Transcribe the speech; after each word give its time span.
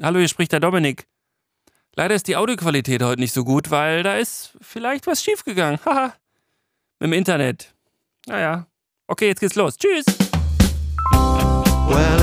Hallo, 0.00 0.20
hier 0.20 0.28
spricht 0.28 0.52
der 0.52 0.60
Dominik. 0.60 1.08
Leider 1.96 2.14
ist 2.14 2.28
die 2.28 2.36
Audioqualität 2.36 3.02
heute 3.02 3.20
nicht 3.20 3.32
so 3.32 3.44
gut, 3.44 3.70
weil 3.72 4.04
da 4.04 4.16
ist 4.16 4.56
vielleicht 4.60 5.08
was 5.08 5.22
schiefgegangen. 5.24 5.80
Haha. 5.84 6.14
Mit 7.00 7.08
dem 7.08 7.12
Internet. 7.14 7.74
Naja. 8.26 8.68
Okay, 9.08 9.26
jetzt 9.26 9.40
geht's 9.40 9.56
los. 9.56 9.76
Tschüss. 9.76 10.04
Well, 11.88 12.18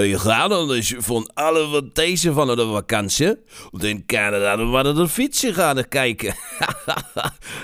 ik 0.00 0.16
ga 0.16 0.48
dan 0.48 0.68
dus 0.68 0.94
van 0.98 1.30
alle 1.34 1.66
wat 1.66 1.94
deze 1.94 2.32
van 2.32 2.46
de 2.46 2.66
vakantie. 2.72 3.36
Want 3.70 3.84
in 3.84 4.06
Canada 4.06 4.56
dan 4.56 4.70
waren 4.70 4.94
de 4.94 5.08
fietsen 5.08 5.54
gaan 5.54 5.88
kijken. 5.88 6.34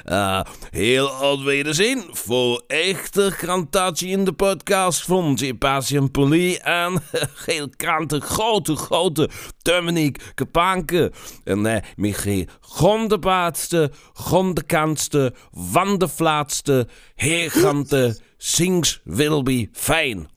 Eh, 0.05 0.41
heel 0.71 1.09
oud 1.09 1.43
wederzien 1.43 2.05
voor 2.11 2.63
echte 2.67 3.35
krantatie 3.37 4.09
in 4.09 4.25
de 4.25 4.33
podcast 4.33 5.03
van 5.03 5.39
Sebastian 5.39 6.11
Poli 6.11 6.55
en 6.55 7.03
heel 7.47 7.69
kranten 7.77 8.23
grote, 8.23 8.77
grote 8.77 9.29
Dominique 9.63 10.33
Kepanke. 10.35 11.13
En 11.45 11.67
eh, 11.67 11.83
Michiel 11.97 12.45
Gondebaatste, 12.61 13.91
Gondekantste, 14.13 15.35
Wandeflaatste, 15.51 16.89
Heergante, 17.15 18.17
Sings 18.39 19.01
Wilby 19.05 19.71
Fijn. 19.73 20.29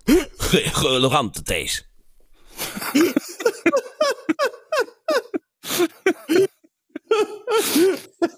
Elegante 0.83 1.43
Thees. 1.43 1.85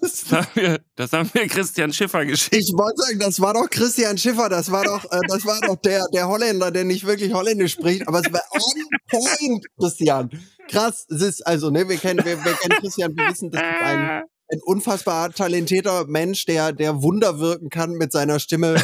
Das 0.00 0.32
haben 0.32 0.46
wir, 0.54 0.80
das 0.96 1.12
haben 1.12 1.30
wir 1.32 1.46
Christian 1.48 1.92
Schiffer 1.92 2.24
geschickt. 2.26 2.54
Ich 2.56 2.72
wollte 2.74 3.02
sagen, 3.02 3.18
das 3.18 3.40
war 3.40 3.54
doch 3.54 3.68
Christian 3.70 4.18
Schiffer, 4.18 4.48
das 4.48 4.70
war 4.70 4.84
doch, 4.84 5.04
äh, 5.04 5.20
das 5.28 5.44
war 5.44 5.60
doch 5.60 5.76
der, 5.76 6.04
der 6.12 6.28
Holländer, 6.28 6.70
der 6.70 6.84
nicht 6.84 7.06
wirklich 7.06 7.32
Holländisch 7.32 7.72
spricht, 7.72 8.06
aber 8.08 8.20
es 8.20 8.32
war 8.32 8.42
on 8.50 8.98
point, 9.08 9.66
Christian. 9.78 10.30
Krass, 10.68 11.06
es 11.10 11.20
ist, 11.20 11.46
also, 11.46 11.70
ne, 11.70 11.88
wir 11.88 11.96
kennen, 11.98 12.24
wir, 12.24 12.42
wir 12.44 12.52
kennen 12.54 12.80
Christian, 12.80 13.16
wir 13.16 13.28
wissen, 13.30 13.50
das 13.50 13.62
ist 13.62 13.82
ein, 13.82 14.22
ein 14.48 14.60
unfassbar 14.64 15.32
talentierter 15.32 16.06
Mensch, 16.06 16.44
der, 16.46 16.72
der 16.72 17.02
Wunder 17.02 17.38
wirken 17.38 17.70
kann 17.70 17.92
mit 17.92 18.12
seiner 18.12 18.40
Stimme. 18.40 18.82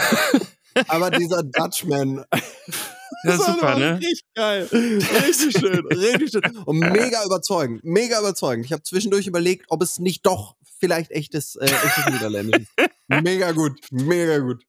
Aber 0.89 1.11
dieser 1.11 1.43
Dutchman. 1.43 2.25
Das 3.23 3.39
war 3.39 3.55
super, 3.55 3.79
ne? 3.79 3.99
Richtig 3.99 4.25
geil. 4.35 4.69
Richtig 4.73 5.59
schön, 5.59 5.87
richtig 5.89 6.31
schön. 6.31 6.57
Und 6.65 6.79
mega 6.79 7.23
überzeugend, 7.25 7.85
mega 7.85 8.19
überzeugend. 8.19 8.65
Ich 8.65 8.73
habe 8.73 8.83
zwischendurch 8.83 9.27
überlegt, 9.27 9.67
ob 9.69 9.83
es 9.83 9.99
nicht 9.99 10.25
doch 10.25 10.57
vielleicht 10.79 11.11
echtes, 11.11 11.57
äh, 11.57 11.67
echtes 11.67 12.07
Niederländisch 12.07 12.63
ist. 12.77 12.91
Mega 13.09 13.53
gut, 13.53 13.79
mega 13.91 14.39
gut. 14.39 14.65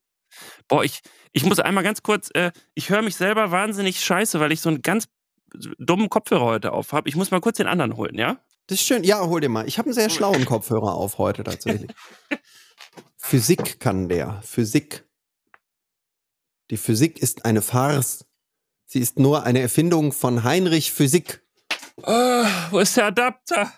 Boah, 0.68 0.84
ich, 0.84 1.00
ich 1.32 1.44
muss 1.44 1.60
einmal 1.60 1.84
ganz 1.84 2.02
kurz, 2.02 2.30
äh, 2.34 2.52
ich 2.74 2.90
höre 2.90 3.00
mich 3.00 3.16
selber 3.16 3.50
wahnsinnig 3.50 4.00
scheiße, 4.04 4.38
weil 4.40 4.52
ich 4.52 4.60
so 4.60 4.68
einen 4.68 4.82
ganz 4.82 5.08
dummen 5.78 6.10
Kopfhörer 6.10 6.44
heute 6.44 6.72
auf 6.72 6.92
habe. 6.92 7.08
Ich 7.08 7.16
muss 7.16 7.30
mal 7.30 7.40
kurz 7.40 7.56
den 7.56 7.66
anderen 7.66 7.96
holen, 7.96 8.16
ja? 8.16 8.38
Das 8.66 8.80
ist 8.80 8.86
schön. 8.86 9.04
Ja, 9.04 9.26
hol 9.26 9.40
dir 9.40 9.48
mal. 9.48 9.66
Ich 9.66 9.78
habe 9.78 9.86
einen 9.86 9.94
sehr 9.94 10.10
schlauen 10.10 10.44
Kopfhörer 10.44 10.94
auf 10.94 11.18
heute 11.18 11.44
tatsächlich. 11.44 11.90
Physik 13.16 13.80
kann 13.80 14.08
der. 14.08 14.40
Physik. 14.42 15.04
Die 16.72 16.78
Physik 16.78 17.18
ist 17.18 17.44
eine 17.44 17.60
Farce. 17.60 18.24
Sie 18.86 19.00
ist 19.00 19.18
nur 19.18 19.42
eine 19.44 19.60
Erfindung 19.60 20.10
von 20.10 20.42
Heinrich 20.42 20.90
Physik. 20.90 21.42
Oh, 21.98 22.44
wo 22.70 22.78
ist 22.78 22.96
der 22.96 23.08
Adapter? 23.08 23.70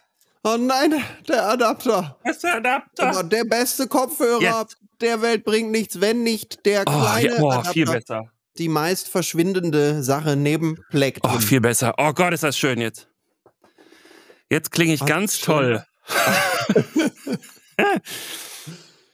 Oh 0.45 0.57
nein, 0.57 0.95
der 1.27 1.49
Adapter. 1.49 2.17
Wo 2.23 2.31
ist 2.31 2.45
der 2.45 2.55
Adapter? 2.55 3.09
Aber 3.09 3.25
der 3.25 3.43
beste 3.47 3.89
Kopfhörer 3.89 4.61
Jetzt. 4.61 4.77
der 5.01 5.21
Welt 5.23 5.43
bringt 5.45 5.73
nichts, 5.73 6.01
wenn 6.01 6.23
nicht 6.23 6.65
der 6.67 6.83
Oh, 6.87 6.93
kleine 6.93 7.35
ja, 7.35 7.41
boah, 7.41 7.53
Adapter. 7.55 7.73
viel 7.73 7.87
besser. 7.87 8.31
Die 8.59 8.69
meist 8.69 9.09
verschwindende 9.09 10.05
Sache 10.05 10.37
neben 10.37 10.79
Plektrum. 10.91 11.33
Oh, 11.35 11.41
viel 11.41 11.61
besser. 11.61 11.95
Oh 11.99 12.13
Gott, 12.13 12.33
ist 12.33 12.45
das 12.45 12.57
schön 12.57 12.81
jetzt. 12.81 13.09
Jetzt 14.49 14.71
klinge 14.71 14.95
ich 14.95 15.03
Ah, 15.03 15.07
ganz 15.07 15.37
schön. 15.37 15.45
toll. 15.47 15.85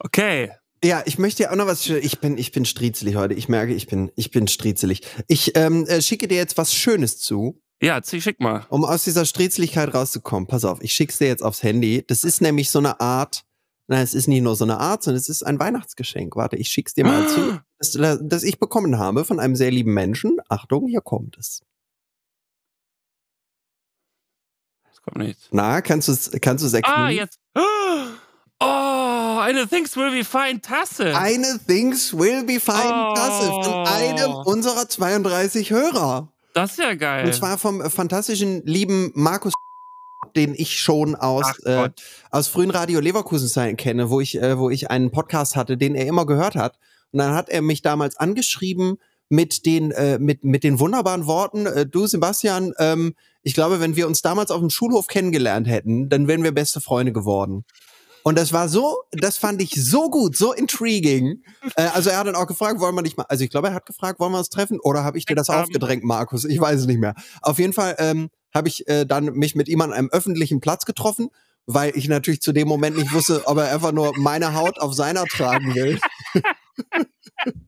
okay. 0.00 0.53
Ja, 0.83 1.03
ich 1.05 1.19
möchte 1.19 1.43
ja 1.43 1.51
auch 1.51 1.57
noch 1.57 1.67
was. 1.67 1.87
Ich 1.87 2.21
bin, 2.21 2.39
ich 2.39 2.53
bin 2.53 2.65
striezelig 2.65 3.17
heute. 3.17 3.35
Ich 3.35 3.49
merke, 3.49 3.75
ich 3.75 3.87
bin, 3.87 4.11
ich 4.17 4.31
bin 4.31 4.49
striezelig. 4.49 5.03
Ich 5.29 5.55
ähm, 5.57 5.87
äh, 5.87 6.01
schicke 6.01 6.27
dir 6.27 6.37
jetzt 6.39 6.57
was 6.57 6.75
Schönes 6.75 7.19
zu, 7.19 7.61
Ja, 7.83 8.01
zieh, 8.03 8.21
schick 8.23 8.41
mal. 8.41 8.65
um 8.71 8.85
aus 8.87 9.05
dieser 9.05 9.27
Striezeligkeit 9.27 9.93
rauszukommen. 9.93 10.47
Pass 10.47 10.65
auf, 10.65 10.81
ich 10.83 10.95
schick's 10.95 11.19
dir 11.19 11.29
jetzt 11.29 11.43
aufs 11.43 11.63
Handy. 11.63 12.03
Das 12.07 12.25
ist 12.25 12.41
nämlich 12.41 12.71
so 12.71 12.79
eine 12.79 12.99
Art. 13.01 13.43
Nein, 13.89 14.03
es 14.03 14.15
ist 14.15 14.27
nicht 14.29 14.41
nur 14.43 14.57
so 14.57 14.65
eine 14.65 14.79
Art, 14.79 15.03
sondern 15.03 15.19
es 15.21 15.29
ist 15.29 15.43
ein 15.43 15.59
Weihnachtsgeschenk. 15.59 16.35
Warte, 16.37 16.57
ich 16.57 16.69
schick's 16.69 16.95
dir 16.95 17.05
mal 17.05 17.29
zu, 17.29 17.61
das, 17.79 18.19
das 18.23 18.43
ich 18.45 18.59
bekommen 18.59 18.99
habe 18.99 19.25
von 19.27 19.39
einem 19.41 19.57
sehr 19.57 19.71
lieben 19.73 19.93
Menschen. 19.93 20.39
Achtung, 20.49 20.87
hier 20.87 21.01
kommt 21.03 21.37
es. 21.37 21.61
Das 24.89 25.03
kommt 25.03 25.19
nichts. 25.19 25.49
Na, 25.51 25.81
kannst 25.83 26.09
du 26.09 26.12
es, 26.12 26.31
kannst 26.41 26.62
du 26.62 26.69
es 26.69 26.73
erkennen? 26.73 26.97
Ah, 26.97 27.11
jetzt. 27.11 27.39
Oh, 27.57 28.07
eine 29.41 29.67
Things 29.67 29.97
will 29.97 30.11
be 30.11 30.25
fine 30.25 30.61
Tasse. 30.61 31.17
Eine 31.17 31.59
Things 31.67 32.17
Will 32.17 32.45
Be 32.45 32.61
Fine 32.61 33.11
Oh. 33.11 33.15
Tasse 33.15 33.47
von 33.49 33.87
einem 33.87 34.33
unserer 34.45 34.89
32 34.89 35.71
Hörer. 35.71 36.28
Das 36.55 36.73
ist 36.73 36.78
ja 36.78 36.95
geil. 36.95 37.27
Und 37.27 37.34
zwar 37.34 37.59
vom 37.59 37.81
fantastischen 37.91 38.65
lieben 38.67 39.12
Markus, 39.15 39.53
den 40.37 40.55
ich 40.55 40.79
schon 40.79 41.15
aus, 41.15 41.59
äh, 41.65 41.91
aus 42.31 42.49
frühen 42.49 42.71
Radio 42.71 43.00
Leverkusen 43.00 43.49
Zeiten 43.49 43.77
kenne, 43.77 44.11
wo 44.11 44.21
ich, 44.21 44.37
äh, 44.41 44.59
wo 44.59 44.71
ich 44.71 44.91
einen 44.91 45.11
Podcast 45.11 45.56
hatte, 45.56 45.77
den 45.77 45.95
er 45.95 46.06
immer 46.06 46.27
gehört 46.27 46.56
hat. 46.56 46.79
Und 47.12 47.19
dann 47.19 47.34
hat 47.34 47.49
er 47.49 47.62
mich 47.62 47.83
damals 47.83 48.17
angeschrieben 48.17 48.99
mit 49.29 49.65
den, 49.65 49.93
äh, 49.93 50.19
mit, 50.19 50.45
mit 50.45 50.65
den 50.65 50.81
wunderbaren 50.81 51.27
Worten, 51.27 51.67
äh, 51.67 51.87
du 51.87 52.06
Sebastian, 52.06 52.73
ähm, 52.79 53.15
ich 53.43 53.55
glaube, 53.55 53.81
wenn 53.81 53.97
wir 53.97 54.06
uns 54.06 54.23
damals 54.23 54.50
auf 54.50 54.61
dem 54.61 54.71
Schulhof 54.71 55.06
kennengelernt 55.06 55.69
hätten, 55.69 56.09
dann 56.09 56.27
wären 56.27 56.43
wir 56.43 56.53
beste 56.53 56.81
Freunde 56.81 57.12
geworden. 57.12 57.65
Und 58.22 58.38
das 58.38 58.53
war 58.53 58.69
so, 58.69 59.03
das 59.12 59.38
fand 59.38 59.62
ich 59.62 59.72
so 59.75 60.10
gut, 60.10 60.36
so 60.36 60.53
intriguing. 60.53 61.42
Äh, 61.76 61.82
also 61.94 62.10
er 62.10 62.19
hat 62.19 62.26
dann 62.26 62.36
auch 62.36 62.47
gefragt, 62.47 62.81
wollen 62.81 62.94
wir 62.94 63.03
nicht 63.03 63.16
mal, 63.16 63.26
also 63.28 63.44
ich 63.44 63.50
glaube, 63.50 63.69
er 63.69 63.75
hat 63.75 63.86
gefragt, 63.86 64.20
wollen 64.20 64.32
wir 64.32 64.38
uns 64.38 64.48
treffen? 64.48 64.78
Oder 64.81 65.04
habe 65.04 65.19
ich 65.19 65.26
dir 65.26 65.34
das 65.34 65.48
Ähm. 65.48 65.56
aufgedrängt, 65.56 66.04
Markus? 66.04 66.44
Ich 66.44 66.60
weiß 66.60 66.81
es 66.81 66.86
nicht 66.86 67.00
mehr. 67.00 67.14
Auf 67.42 67.58
jeden 67.58 67.72
Fall 67.72 67.97
ähm, 67.98 68.31
habe 68.54 68.69
ich 68.69 68.86
äh, 68.88 69.06
dann 69.06 69.26
mich 69.26 69.54
mit 69.54 69.69
ihm 69.69 69.81
an 69.81 69.92
einem 69.92 70.08
öffentlichen 70.10 70.60
Platz 70.60 70.84
getroffen, 70.84 71.31
weil 71.66 71.97
ich 71.97 72.08
natürlich 72.08 72.41
zu 72.41 72.53
dem 72.53 72.69
Moment 72.69 72.97
nicht 72.97 73.12
wusste, 73.12 73.47
ob 73.47 73.58
er 73.58 73.72
einfach 73.72 73.92
nur 73.92 74.12
meine 74.16 74.54
Haut 74.54 74.78
auf 74.81 74.94
seiner 74.94 75.25
tragen 75.26 75.75
will. 75.75 75.98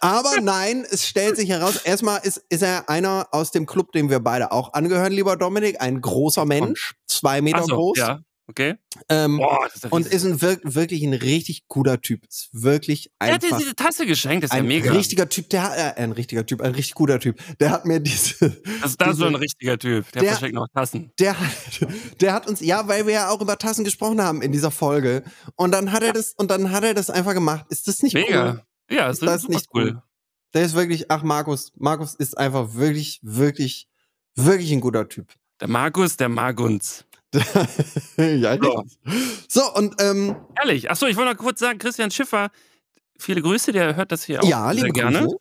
Aber 0.00 0.40
nein, 0.42 0.84
es 0.90 1.06
stellt 1.06 1.36
sich 1.36 1.48
heraus, 1.48 1.76
erstmal 1.76 2.20
ist, 2.24 2.44
ist 2.50 2.62
er 2.62 2.90
einer 2.90 3.28
aus 3.32 3.50
dem 3.50 3.64
Club, 3.64 3.92
dem 3.92 4.10
wir 4.10 4.20
beide 4.20 4.52
auch 4.52 4.74
angehören, 4.74 5.12
lieber 5.12 5.36
Dominik, 5.36 5.80
ein 5.80 6.02
großer 6.02 6.44
Mensch, 6.44 6.94
zwei 7.06 7.40
Meter 7.40 7.62
so, 7.62 7.74
groß. 7.74 7.98
Ja, 7.98 8.20
okay. 8.50 8.74
Ähm, 9.08 9.38
Boah, 9.38 9.66
ist 9.72 9.84
ja 9.84 9.90
und 9.90 10.06
ist 10.06 10.24
ein 10.24 10.42
wir 10.42 10.58
wirklich 10.62 11.02
ein 11.02 11.14
richtig 11.14 11.66
guter 11.68 12.00
Typ. 12.00 12.26
Ist 12.28 12.50
wirklich 12.52 13.10
Er 13.18 13.32
hat 13.34 13.42
dir 13.42 13.46
einfach 13.46 13.58
diese 13.58 13.74
Tasse 13.74 14.04
geschenkt, 14.06 14.44
das 14.44 14.50
ist 14.50 14.54
ja 14.56 14.60
ein 14.62 14.66
mega. 14.68 14.92
richtiger 14.92 15.28
Typ. 15.28 15.48
Der 15.50 15.62
hat, 15.62 15.78
äh, 15.78 16.00
ein 16.02 16.12
richtiger 16.12 16.44
Typ, 16.44 16.60
ein 16.60 16.72
richtig 16.72 16.94
guter 16.94 17.18
Typ. 17.18 17.40
Der 17.58 17.70
hat 17.70 17.86
mir 17.86 18.00
diese, 18.00 18.50
das 18.82 18.90
ist 18.92 19.00
da 19.00 19.14
so 19.14 19.24
ein 19.24 19.34
richtiger 19.34 19.78
Typ. 19.78 20.10
Der, 20.12 20.22
Der- 20.22 20.30
verschenkt 20.32 20.54
noch 20.54 20.68
Tassen. 20.74 21.12
der, 21.18 21.38
hat- 21.40 21.50
der 22.20 22.32
hat 22.34 22.46
uns, 22.48 22.60
ja, 22.60 22.86
weil 22.88 23.06
wir 23.06 23.14
ja 23.14 23.30
auch 23.30 23.40
über 23.40 23.56
Tassen 23.58 23.84
gesprochen 23.84 24.20
haben 24.20 24.42
in 24.42 24.52
dieser 24.52 24.70
Folge. 24.70 25.22
Und 25.56 25.70
dann 25.72 25.92
hat 25.92 26.02
er 26.02 26.12
das, 26.12 26.34
und 26.36 26.50
dann 26.50 26.70
hat 26.72 26.84
er 26.84 26.92
das 26.94 27.08
einfach 27.10 27.34
gemacht. 27.34 27.64
Ist 27.70 27.88
das 27.88 28.02
nicht 28.02 28.14
Mega. 28.14 28.50
cool? 28.52 28.62
Ja, 28.96 29.06
das 29.08 29.18
Ist 29.18 29.22
ist, 29.22 29.28
das 29.28 29.42
super 29.42 29.54
nicht 29.54 29.66
cool. 29.74 29.82
cool? 29.94 30.02
Der 30.54 30.62
ist 30.64 30.74
wirklich, 30.74 31.10
ach 31.10 31.22
Markus, 31.22 31.70
Markus 31.76 32.14
ist 32.16 32.36
einfach 32.36 32.74
wirklich, 32.74 33.20
wirklich, 33.22 33.86
wirklich 34.34 34.72
ein 34.72 34.80
guter 34.80 35.08
Typ. 35.08 35.28
Der 35.60 35.68
Markus, 35.68 36.16
der 36.16 36.28
mag 36.28 36.58
uns. 36.58 37.04
ja, 38.16 38.56
So. 38.60 38.84
so, 39.48 39.74
und 39.74 39.94
ähm, 40.00 40.36
Ehrlich. 40.60 40.90
Achso, 40.90 41.06
ich 41.06 41.16
wollte 41.16 41.32
noch 41.32 41.38
kurz 41.38 41.60
sagen, 41.60 41.78
Christian 41.78 42.10
Schiffer, 42.10 42.50
viele 43.18 43.42
Grüße, 43.42 43.72
der 43.72 43.96
hört 43.96 44.12
das 44.12 44.24
hier 44.24 44.42
auch 44.42 44.48
ja, 44.48 44.70
liebe 44.70 44.86
sehr 44.86 44.92
gerne. 44.92 45.20
Grüße. 45.20 45.36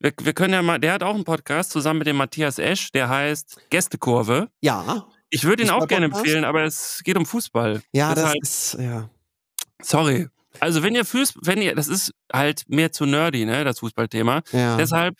Wir, 0.00 0.12
wir 0.22 0.32
können 0.32 0.52
ja 0.54 0.62
mal, 0.62 0.78
der 0.78 0.92
hat 0.94 1.02
auch 1.02 1.14
einen 1.14 1.24
Podcast 1.24 1.70
zusammen 1.70 1.98
mit 2.00 2.06
dem 2.06 2.16
Matthias 2.16 2.58
Esch, 2.58 2.90
der 2.92 3.08
heißt 3.08 3.56
Gästekurve. 3.70 4.48
Ja, 4.60 5.06
Ich 5.30 5.44
würde 5.44 5.62
ihn 5.62 5.70
auch 5.70 5.86
gerne 5.88 6.06
empfehlen, 6.06 6.44
aber 6.44 6.64
es 6.64 7.00
geht 7.04 7.16
um 7.16 7.26
Fußball. 7.26 7.82
ja, 7.92 8.14
das 8.14 8.24
Deshalb- 8.24 8.42
ist, 8.42 8.76
ja. 8.80 9.10
Sorry. 9.82 10.28
Also 10.60 10.82
wenn 10.82 10.94
ihr 10.94 11.04
Fuß, 11.04 11.34
wenn 11.42 11.60
ihr, 11.62 11.74
das 11.74 11.88
ist 11.88 12.12
halt 12.32 12.62
mehr 12.68 12.92
zu 12.92 13.06
nerdy, 13.06 13.44
ne, 13.44 13.64
das 13.64 13.80
Fußballthema. 13.80 14.42
ja. 14.52 14.76
Deshalb 14.76 15.16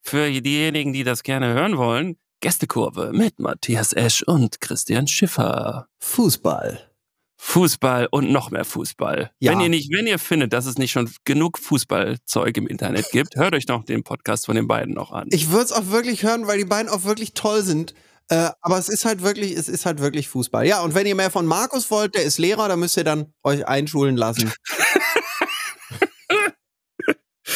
für 0.00 0.30
diejenigen, 0.30 0.92
die 0.92 1.02
das 1.02 1.24
gerne 1.24 1.52
hören 1.54 1.76
wollen, 1.76 2.16
Gästekurve 2.40 3.12
mit 3.12 3.38
Matthias 3.38 3.92
Esch 3.92 4.22
und 4.22 4.60
Christian 4.60 5.06
Schiffer. 5.06 5.88
Fußball. 5.98 6.90
Fußball 7.38 8.08
und 8.10 8.30
noch 8.30 8.50
mehr 8.50 8.64
Fußball. 8.64 9.30
Ja. 9.38 9.52
Wenn 9.52 9.60
ihr 9.60 9.68
nicht, 9.68 9.92
wenn 9.92 10.06
ihr 10.06 10.18
findet, 10.18 10.52
dass 10.52 10.66
es 10.66 10.78
nicht 10.78 10.92
schon 10.92 11.10
genug 11.24 11.58
Fußballzeug 11.58 12.56
im 12.56 12.66
Internet 12.66 13.10
gibt, 13.10 13.36
hört 13.36 13.54
euch 13.54 13.68
noch 13.68 13.84
den 13.84 14.02
Podcast 14.02 14.46
von 14.46 14.56
den 14.56 14.66
beiden 14.66 14.94
noch 14.94 15.12
an. 15.12 15.28
Ich 15.30 15.50
würde 15.50 15.64
es 15.64 15.72
auch 15.72 15.88
wirklich 15.88 16.22
hören, 16.22 16.46
weil 16.46 16.58
die 16.58 16.64
beiden 16.64 16.90
auch 16.90 17.04
wirklich 17.04 17.34
toll 17.34 17.62
sind. 17.62 17.94
Äh, 18.28 18.50
aber 18.60 18.78
es 18.78 18.88
ist 18.88 19.04
halt 19.04 19.22
wirklich, 19.22 19.52
es 19.52 19.68
ist 19.68 19.86
halt 19.86 20.00
wirklich 20.00 20.28
Fußball. 20.28 20.66
Ja, 20.66 20.82
und 20.82 20.94
wenn 20.94 21.06
ihr 21.06 21.14
mehr 21.14 21.30
von 21.30 21.46
Markus 21.46 21.90
wollt, 21.90 22.14
der 22.16 22.24
ist 22.24 22.38
Lehrer, 22.38 22.68
dann 22.68 22.80
müsst 22.80 22.96
ihr 22.96 23.04
dann 23.04 23.32
euch 23.44 23.66
einschulen 23.68 24.16
lassen. 24.16 24.52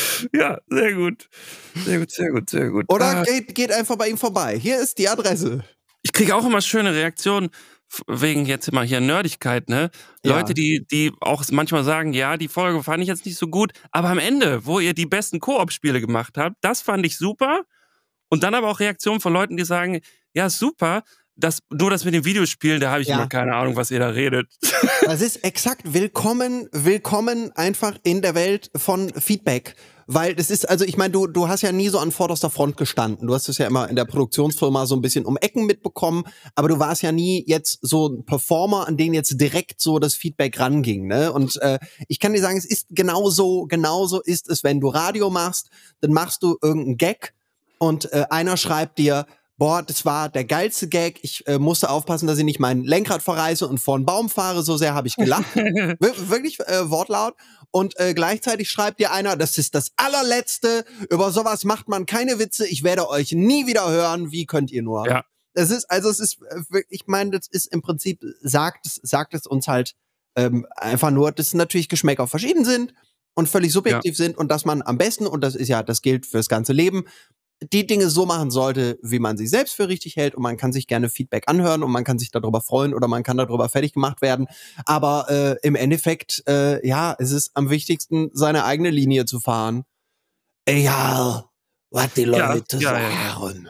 ja, 0.32 0.58
sehr 0.68 0.94
gut. 0.94 1.28
Sehr 1.84 1.98
gut, 1.98 2.10
sehr 2.10 2.30
gut, 2.30 2.50
sehr 2.50 2.70
gut. 2.70 2.86
Oder 2.88 3.18
Ah, 3.18 3.22
geht, 3.22 3.54
geht 3.54 3.72
einfach 3.72 3.96
bei 3.96 4.08
ihm 4.08 4.18
vorbei. 4.18 4.58
Hier 4.58 4.80
ist 4.80 4.98
die 4.98 5.08
Adresse. 5.08 5.64
ich 6.02 6.12
kriege 6.12 6.34
auch 6.34 6.46
immer 6.46 6.60
schöne 6.60 6.94
Reaktionen 6.94 7.50
wegen 8.06 8.46
jetzt 8.46 8.68
immer 8.68 8.84
hier 8.84 9.00
Nerdigkeit, 9.00 9.68
ne? 9.68 9.90
Ja. 10.24 10.36
Leute, 10.36 10.54
die, 10.54 10.86
die 10.90 11.12
auch 11.20 11.42
manchmal 11.50 11.82
sagen, 11.82 12.12
ja, 12.12 12.36
die 12.36 12.46
Folge 12.48 12.82
fand 12.84 13.02
ich 13.02 13.08
jetzt 13.08 13.26
nicht 13.26 13.36
so 13.36 13.48
gut, 13.48 13.72
aber 13.90 14.10
am 14.10 14.18
Ende, 14.18 14.64
wo 14.64 14.78
ihr 14.78 14.94
die 14.94 15.06
besten 15.06 15.40
Koop-Spiele 15.40 16.00
gemacht 16.00 16.36
habt, 16.38 16.56
das 16.60 16.82
fand 16.82 17.04
ich 17.04 17.16
super. 17.16 17.62
Und 18.28 18.44
dann 18.44 18.54
aber 18.54 18.68
auch 18.68 18.78
Reaktionen 18.78 19.20
von 19.20 19.32
Leuten, 19.32 19.56
die 19.56 19.64
sagen, 19.64 20.00
ja, 20.34 20.48
super, 20.48 21.02
das, 21.40 21.60
nur 21.70 21.90
das 21.90 22.04
mit 22.04 22.14
den 22.14 22.24
Videospielen, 22.24 22.80
da 22.80 22.90
habe 22.90 23.02
ich 23.02 23.08
Ja. 23.08 23.16
immer 23.16 23.28
keine 23.28 23.54
Ahnung, 23.54 23.76
was 23.76 23.90
ihr 23.90 23.98
da 23.98 24.08
redet. 24.08 24.48
Das 25.04 25.22
ist 25.22 25.42
exakt 25.44 25.92
willkommen, 25.94 26.68
willkommen 26.72 27.50
einfach 27.56 27.96
in 28.04 28.22
der 28.22 28.34
Welt 28.34 28.70
von 28.76 29.08
Feedback. 29.14 29.74
Weil 30.06 30.34
das 30.34 30.50
ist, 30.50 30.68
also 30.68 30.84
ich 30.84 30.96
meine, 30.96 31.12
du, 31.12 31.26
du 31.28 31.48
hast 31.48 31.62
ja 31.62 31.70
nie 31.72 31.88
so 31.88 31.98
an 32.00 32.10
vorderster 32.10 32.50
Front 32.50 32.76
gestanden. 32.76 33.26
Du 33.28 33.34
hast 33.34 33.48
es 33.48 33.58
ja 33.58 33.66
immer 33.66 33.88
in 33.88 33.94
der 33.96 34.04
Produktionsfirma 34.04 34.84
so 34.86 34.96
ein 34.96 35.00
bisschen 35.02 35.24
um 35.24 35.36
Ecken 35.36 35.66
mitbekommen, 35.66 36.24
aber 36.56 36.68
du 36.68 36.78
warst 36.80 37.02
ja 37.02 37.12
nie 37.12 37.44
jetzt 37.46 37.78
so 37.82 38.08
ein 38.08 38.24
Performer, 38.24 38.88
an 38.88 38.96
den 38.96 39.14
jetzt 39.14 39.40
direkt 39.40 39.80
so 39.80 39.98
das 40.00 40.14
Feedback 40.14 40.58
ranging. 40.60 41.06
Ne? 41.06 41.32
Und 41.32 41.60
äh, 41.62 41.78
ich 42.08 42.18
kann 42.18 42.32
dir 42.32 42.40
sagen, 42.40 42.58
es 42.58 42.64
ist 42.64 42.86
genauso, 42.90 43.66
genauso 43.66 44.20
ist 44.20 44.48
es, 44.50 44.64
wenn 44.64 44.80
du 44.80 44.88
Radio 44.88 45.30
machst, 45.30 45.70
dann 46.00 46.12
machst 46.12 46.42
du 46.42 46.56
irgendeinen 46.60 46.96
Gag 46.96 47.32
und 47.78 48.12
äh, 48.12 48.26
einer 48.30 48.56
schreibt 48.56 48.98
dir, 48.98 49.26
boah, 49.60 49.82
das 49.82 50.04
war 50.06 50.28
der 50.30 50.44
geilste 50.44 50.88
Gag. 50.88 51.20
Ich 51.22 51.46
äh, 51.46 51.58
musste 51.58 51.90
aufpassen, 51.90 52.26
dass 52.26 52.38
ich 52.38 52.44
nicht 52.44 52.58
mein 52.58 52.82
Lenkrad 52.82 53.22
verreiße 53.22 53.68
und 53.68 53.78
vor 53.78 53.94
einen 53.94 54.06
Baum 54.06 54.28
fahre. 54.30 54.62
So 54.62 54.76
sehr 54.78 54.94
habe 54.94 55.06
ich 55.06 55.14
gelacht. 55.16 55.44
Wir- 55.54 56.28
Wirklich 56.30 56.58
äh, 56.60 56.90
wortlaut. 56.90 57.34
Und 57.70 57.98
äh, 58.00 58.14
gleichzeitig 58.14 58.70
schreibt 58.70 58.98
dir 58.98 59.12
einer, 59.12 59.36
das 59.36 59.58
ist 59.58 59.74
das 59.74 59.92
allerletzte. 59.96 60.84
Über 61.10 61.30
sowas 61.30 61.64
macht 61.64 61.88
man 61.88 62.06
keine 62.06 62.38
Witze. 62.38 62.66
Ich 62.66 62.82
werde 62.82 63.08
euch 63.08 63.32
nie 63.32 63.66
wieder 63.66 63.88
hören. 63.90 64.32
Wie 64.32 64.46
könnt 64.46 64.72
ihr 64.72 64.82
nur? 64.82 65.06
Ja. 65.06 65.24
Das 65.54 65.70
ist, 65.70 65.90
also 65.90 66.08
es 66.08 66.20
ist, 66.20 66.38
äh, 66.42 66.56
wirklich- 66.70 66.86
ich 67.02 67.06
meine, 67.06 67.30
das 67.32 67.46
ist 67.48 67.66
im 67.66 67.82
Prinzip, 67.82 68.24
sagt 68.42 68.86
es, 68.86 68.98
sagt 69.02 69.34
es 69.34 69.46
uns 69.46 69.68
halt 69.68 69.94
ähm, 70.36 70.66
einfach 70.76 71.10
nur, 71.10 71.32
dass 71.32 71.52
natürlich 71.54 71.88
Geschmäcker 71.88 72.26
verschieden 72.26 72.64
sind 72.64 72.94
und 73.34 73.48
völlig 73.48 73.72
subjektiv 73.72 74.16
sind 74.16 74.38
und 74.38 74.48
dass 74.50 74.64
man 74.64 74.80
am 74.82 74.96
besten, 74.96 75.26
und 75.26 75.42
das 75.42 75.54
ist 75.54 75.68
ja, 75.68 75.82
das 75.82 76.02
gilt 76.02 76.24
fürs 76.24 76.48
ganze 76.48 76.72
Leben, 76.72 77.04
die 77.62 77.86
Dinge 77.86 78.08
so 78.08 78.26
machen 78.26 78.50
sollte, 78.50 78.98
wie 79.02 79.18
man 79.18 79.36
sie 79.36 79.46
selbst 79.46 79.74
für 79.74 79.88
richtig 79.88 80.16
hält 80.16 80.34
und 80.34 80.42
man 80.42 80.56
kann 80.56 80.72
sich 80.72 80.86
gerne 80.86 81.10
Feedback 81.10 81.44
anhören 81.46 81.82
und 81.82 81.90
man 81.90 82.04
kann 82.04 82.18
sich 82.18 82.30
darüber 82.30 82.60
freuen 82.60 82.94
oder 82.94 83.06
man 83.06 83.22
kann 83.22 83.36
darüber 83.36 83.68
fertig 83.68 83.92
gemacht 83.92 84.22
werden. 84.22 84.46
Aber 84.86 85.26
äh, 85.28 85.56
im 85.66 85.74
Endeffekt, 85.74 86.42
äh, 86.48 86.86
ja, 86.86 87.14
es 87.18 87.32
ist 87.32 87.50
am 87.54 87.70
wichtigsten, 87.70 88.30
seine 88.32 88.64
eigene 88.64 88.90
Linie 88.90 89.26
zu 89.26 89.40
fahren. 89.40 89.84
Egal, 90.64 91.44
was 91.90 92.14
die 92.14 92.24
Leute 92.24 92.78
ja, 92.78 92.98
ja, 92.98 93.34
sagen. 93.38 93.68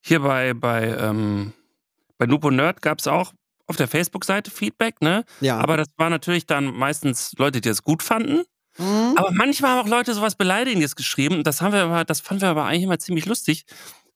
Hier 0.00 0.20
bei, 0.20 0.54
bei, 0.54 0.96
ähm, 0.96 1.52
bei 2.18 2.26
Nupo 2.26 2.50
Nerd 2.50 2.82
gab 2.82 2.98
es 2.98 3.06
auch 3.06 3.32
auf 3.66 3.76
der 3.76 3.88
Facebook-Seite 3.88 4.50
Feedback, 4.50 5.00
ne? 5.00 5.24
Ja. 5.40 5.58
Aber 5.58 5.76
das 5.76 5.88
war 5.96 6.10
natürlich 6.10 6.46
dann 6.46 6.66
meistens 6.66 7.32
Leute, 7.38 7.60
die 7.60 7.68
es 7.68 7.82
gut 7.82 8.02
fanden. 8.02 8.42
Mhm. 8.78 9.14
Aber 9.16 9.30
manchmal 9.32 9.72
haben 9.72 9.80
auch 9.86 9.88
Leute 9.90 10.14
sowas 10.14 10.34
Beleidigendes 10.34 10.96
geschrieben. 10.96 11.42
Das 11.44 11.60
haben 11.60 11.72
wir 11.72 11.82
aber, 11.82 12.04
das 12.04 12.20
fanden 12.20 12.42
wir 12.42 12.48
aber 12.48 12.64
eigentlich 12.64 12.84
immer 12.84 12.98
ziemlich 12.98 13.26
lustig, 13.26 13.64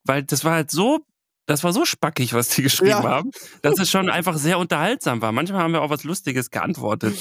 weil 0.04 0.22
das 0.22 0.44
war 0.44 0.52
halt 0.54 0.70
so, 0.70 1.00
das 1.46 1.62
war 1.62 1.72
so 1.72 1.84
spackig, 1.84 2.32
was 2.32 2.48
die 2.48 2.62
geschrieben 2.62 2.90
Ja. 2.90 3.02
haben, 3.02 3.30
dass 3.62 3.78
es 3.78 3.90
schon 3.90 4.08
einfach 4.10 4.36
sehr 4.36 4.58
unterhaltsam 4.58 5.20
war. 5.22 5.30
Manchmal 5.32 5.62
haben 5.62 5.72
wir 5.72 5.82
auch 5.82 5.90
was 5.90 6.04
Lustiges 6.04 6.50
geantwortet. 6.50 7.14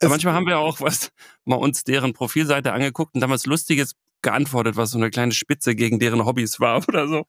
Es- 0.00 0.08
manchmal 0.08 0.34
haben 0.34 0.46
wir 0.46 0.58
auch 0.58 0.80
was, 0.80 1.10
mal 1.44 1.56
uns 1.56 1.84
deren 1.84 2.12
Profilseite 2.12 2.72
angeguckt 2.72 3.14
und 3.14 3.20
dann 3.20 3.30
was 3.30 3.46
Lustiges 3.46 3.94
geantwortet, 4.22 4.76
was 4.76 4.90
so 4.92 4.98
eine 4.98 5.10
kleine 5.10 5.32
Spitze 5.32 5.74
gegen 5.76 5.98
deren 6.00 6.24
Hobbys 6.24 6.58
war 6.58 6.82
oder 6.88 7.06
so. 7.06 7.26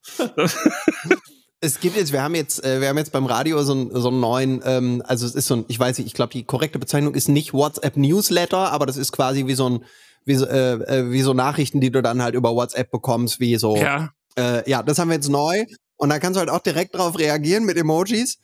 Es 1.61 1.79
gibt 1.81 1.97
jetzt, 1.97 2.13
wir 2.13 2.21
haben 2.23 2.35
jetzt, 2.35 2.63
äh, 2.63 2.79
wir 2.79 2.87
haben 2.87 2.97
jetzt 2.97 3.11
beim 3.11 3.25
Radio 3.25 3.61
so, 3.63 3.73
einen- 3.73 3.91
so 4.01 4.07
einen 4.07 4.19
neuen, 4.21 4.61
ähm, 4.63 5.03
also 5.05 5.25
es 5.25 5.35
ist 5.35 5.47
so 5.47 5.55
ein, 5.57 5.65
ich 5.67 5.77
weiß 5.77 5.97
nicht, 5.97 6.07
ich 6.07 6.13
glaube 6.13 6.31
die 6.31 6.43
korrekte 6.45 6.79
Bezeichnung 6.79 7.15
ist 7.15 7.27
nicht 7.27 7.53
WhatsApp 7.53 7.97
Newsletter, 7.97 8.71
aber 8.71 8.85
das 8.85 8.95
ist 8.95 9.11
quasi 9.11 9.45
wie 9.45 9.55
so 9.55 9.69
ein, 9.69 9.85
wie 10.25 10.35
so, 10.35 10.45
äh, 10.45 10.73
äh, 10.73 11.11
wie 11.11 11.21
so 11.21 11.33
Nachrichten, 11.33 11.81
die 11.81 11.91
du 11.91 12.01
dann 12.01 12.21
halt 12.23 12.35
über 12.35 12.55
WhatsApp 12.55 12.91
bekommst, 12.91 13.39
wie 13.41 13.57
so, 13.57 13.75
Ja, 13.75 14.09
äh, 14.37 14.69
ja, 14.69 14.83
das 14.83 14.99
haben 14.99 15.09
wir 15.09 15.15
jetzt 15.15 15.29
neu 15.29 15.65
und 15.97 16.09
da 16.09 16.19
kannst 16.19 16.37
du 16.37 16.39
halt 16.39 16.49
auch 16.49 16.59
direkt 16.61 16.95
drauf 16.95 17.19
reagieren 17.19 17.65
mit 17.65 17.75
Emojis. 17.75 18.37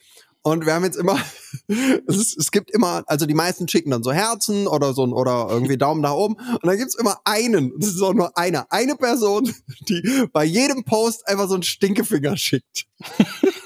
Und 0.45 0.67
wir 0.67 0.75
haben 0.75 0.83
jetzt 0.83 0.95
immer, 0.95 1.19
es, 2.07 2.17
ist, 2.17 2.37
es 2.37 2.51
gibt 2.51 2.69
immer, 2.69 3.03
also 3.07 3.25
die 3.25 3.33
meisten 3.33 3.67
schicken 3.67 3.89
dann 3.89 4.03
so 4.03 4.11
Herzen 4.11 4.67
oder 4.67 4.93
so 4.93 5.03
ein- 5.03 5.11
oder 5.11 5.47
irgendwie 5.49 5.75
Daumen 5.75 6.01
nach 6.01 6.13
oben. 6.13 6.35
Und 6.35 6.63
dann 6.63 6.77
gibt's 6.77 6.93
immer 6.93 7.17
einen, 7.25 7.73
das 7.79 7.95
ist 7.95 8.01
auch 8.03 8.13
nur 8.13 8.37
einer, 8.37 8.67
eine 8.69 8.95
Person, 8.95 9.51
die 9.89 10.27
bei 10.31 10.45
jedem 10.45 10.83
Post 10.83 11.27
einfach 11.27 11.47
so 11.47 11.55
einen 11.55 11.63
Stinkefinger 11.63 12.37
schickt. 12.37 12.85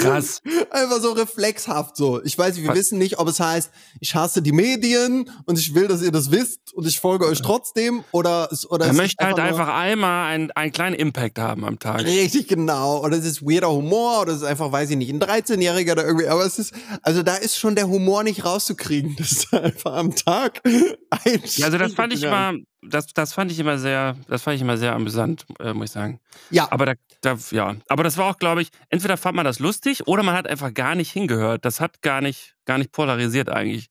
krass. 0.00 0.42
Einfach 0.70 1.00
so 1.00 1.12
reflexhaft 1.12 1.96
so. 1.96 2.22
Ich 2.22 2.36
weiß 2.38 2.54
nicht, 2.54 2.64
wir 2.64 2.70
Was? 2.70 2.78
wissen 2.78 2.98
nicht, 2.98 3.18
ob 3.18 3.28
es 3.28 3.40
heißt, 3.40 3.70
ich 4.00 4.14
hasse 4.14 4.42
die 4.42 4.52
Medien 4.52 5.30
und 5.46 5.58
ich 5.58 5.74
will, 5.74 5.88
dass 5.88 6.02
ihr 6.02 6.12
das 6.12 6.30
wisst 6.30 6.72
und 6.74 6.86
ich 6.86 6.98
folge 7.00 7.26
euch 7.26 7.40
trotzdem 7.42 8.04
oder 8.12 8.48
es 8.52 8.68
oder 8.70 8.86
Er 8.86 8.92
möchte 8.92 9.24
halt 9.24 9.36
nur- 9.36 9.44
einfach 9.44 9.68
einmal 9.68 10.32
einen, 10.32 10.50
einen 10.52 10.72
kleinen 10.72 10.94
Impact 10.96 11.38
haben 11.38 11.64
am 11.64 11.78
Tag. 11.78 12.04
Richtig 12.04 12.48
genau. 12.48 13.02
Oder 13.04 13.16
es 13.16 13.24
ist 13.24 13.42
weirder 13.42 13.70
Humor 13.70 14.22
oder 14.22 14.32
es 14.32 14.38
ist 14.38 14.44
einfach, 14.44 14.70
weiß 14.72 14.90
ich 14.90 14.96
nicht, 14.96 15.10
ein 15.12 15.20
13-Jähriger 15.20 15.92
oder 15.92 16.04
irgendwie. 16.06 16.28
Aber 16.28 16.44
es 16.44 16.58
ist, 16.58 16.72
also 17.02 17.22
da 17.22 17.36
ist 17.36 17.56
schon 17.58 17.74
der 17.74 17.88
Humor 17.88 18.22
nicht 18.22 18.44
rauszukriegen. 18.44 19.16
Das 19.18 19.32
ist 19.32 19.52
einfach 19.54 19.94
am 19.94 20.14
Tag 20.14 20.60
ein 20.64 21.42
Ja, 21.56 21.66
also 21.66 21.78
das 21.78 21.92
fand 21.94 22.12
ich 22.12 22.20
Stinkefinger. 22.20 22.54
Das, 22.82 23.06
das 23.08 23.32
fand 23.32 23.50
ich 23.50 23.58
immer 23.58 23.78
sehr, 23.78 24.16
das 24.28 24.42
fand 24.42 24.56
ich 24.56 24.62
immer 24.62 24.76
sehr 24.76 24.92
amüsant, 24.94 25.46
äh, 25.58 25.72
muss 25.72 25.86
ich 25.86 25.92
sagen. 25.92 26.20
Ja, 26.50 26.70
Aber 26.70 26.86
da, 26.86 26.94
da, 27.20 27.36
ja, 27.50 27.76
aber 27.88 28.04
das 28.04 28.16
war 28.16 28.26
auch, 28.26 28.38
glaube 28.38 28.62
ich, 28.62 28.68
entweder 28.88 29.16
fand 29.16 29.36
man 29.36 29.44
das 29.44 29.58
lustig 29.58 30.06
oder 30.06 30.22
man 30.22 30.34
hat 30.34 30.46
einfach 30.46 30.72
gar 30.72 30.94
nicht 30.94 31.10
hingehört. 31.10 31.64
Das 31.64 31.80
hat 31.80 32.02
gar 32.02 32.20
nicht, 32.20 32.56
gar 32.64 32.78
nicht 32.78 32.92
polarisiert 32.92 33.48
eigentlich. 33.48 33.88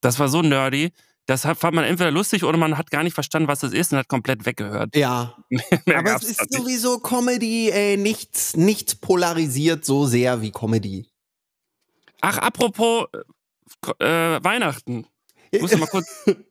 Das 0.00 0.18
war 0.18 0.28
so 0.28 0.42
nerdy. 0.42 0.92
Das 1.26 1.44
hat, 1.44 1.58
fand 1.58 1.74
man 1.74 1.84
entweder 1.84 2.10
lustig 2.10 2.42
oder 2.44 2.56
man 2.56 2.76
hat 2.76 2.90
gar 2.90 3.04
nicht 3.04 3.14
verstanden, 3.14 3.46
was 3.46 3.60
das 3.60 3.72
ist 3.72 3.92
und 3.92 3.98
hat 3.98 4.08
komplett 4.08 4.46
weggehört. 4.46 4.96
ja. 4.96 5.36
Aber 5.94 6.16
es 6.16 6.24
ist 6.24 6.52
sowieso 6.52 6.98
Comedy, 6.98 7.70
ey, 7.70 7.96
nichts, 7.96 8.56
nichts 8.56 8.94
polarisiert 8.94 9.84
so 9.84 10.06
sehr 10.06 10.40
wie 10.42 10.50
Comedy. 10.50 11.06
Ach, 12.20 12.38
apropos 12.38 13.06
äh, 14.00 14.36
äh, 14.36 14.42
Weihnachten. 14.42 15.06
Ich 15.50 15.60
muss 15.60 15.76
mal 15.76 15.86
kurz 15.86 16.08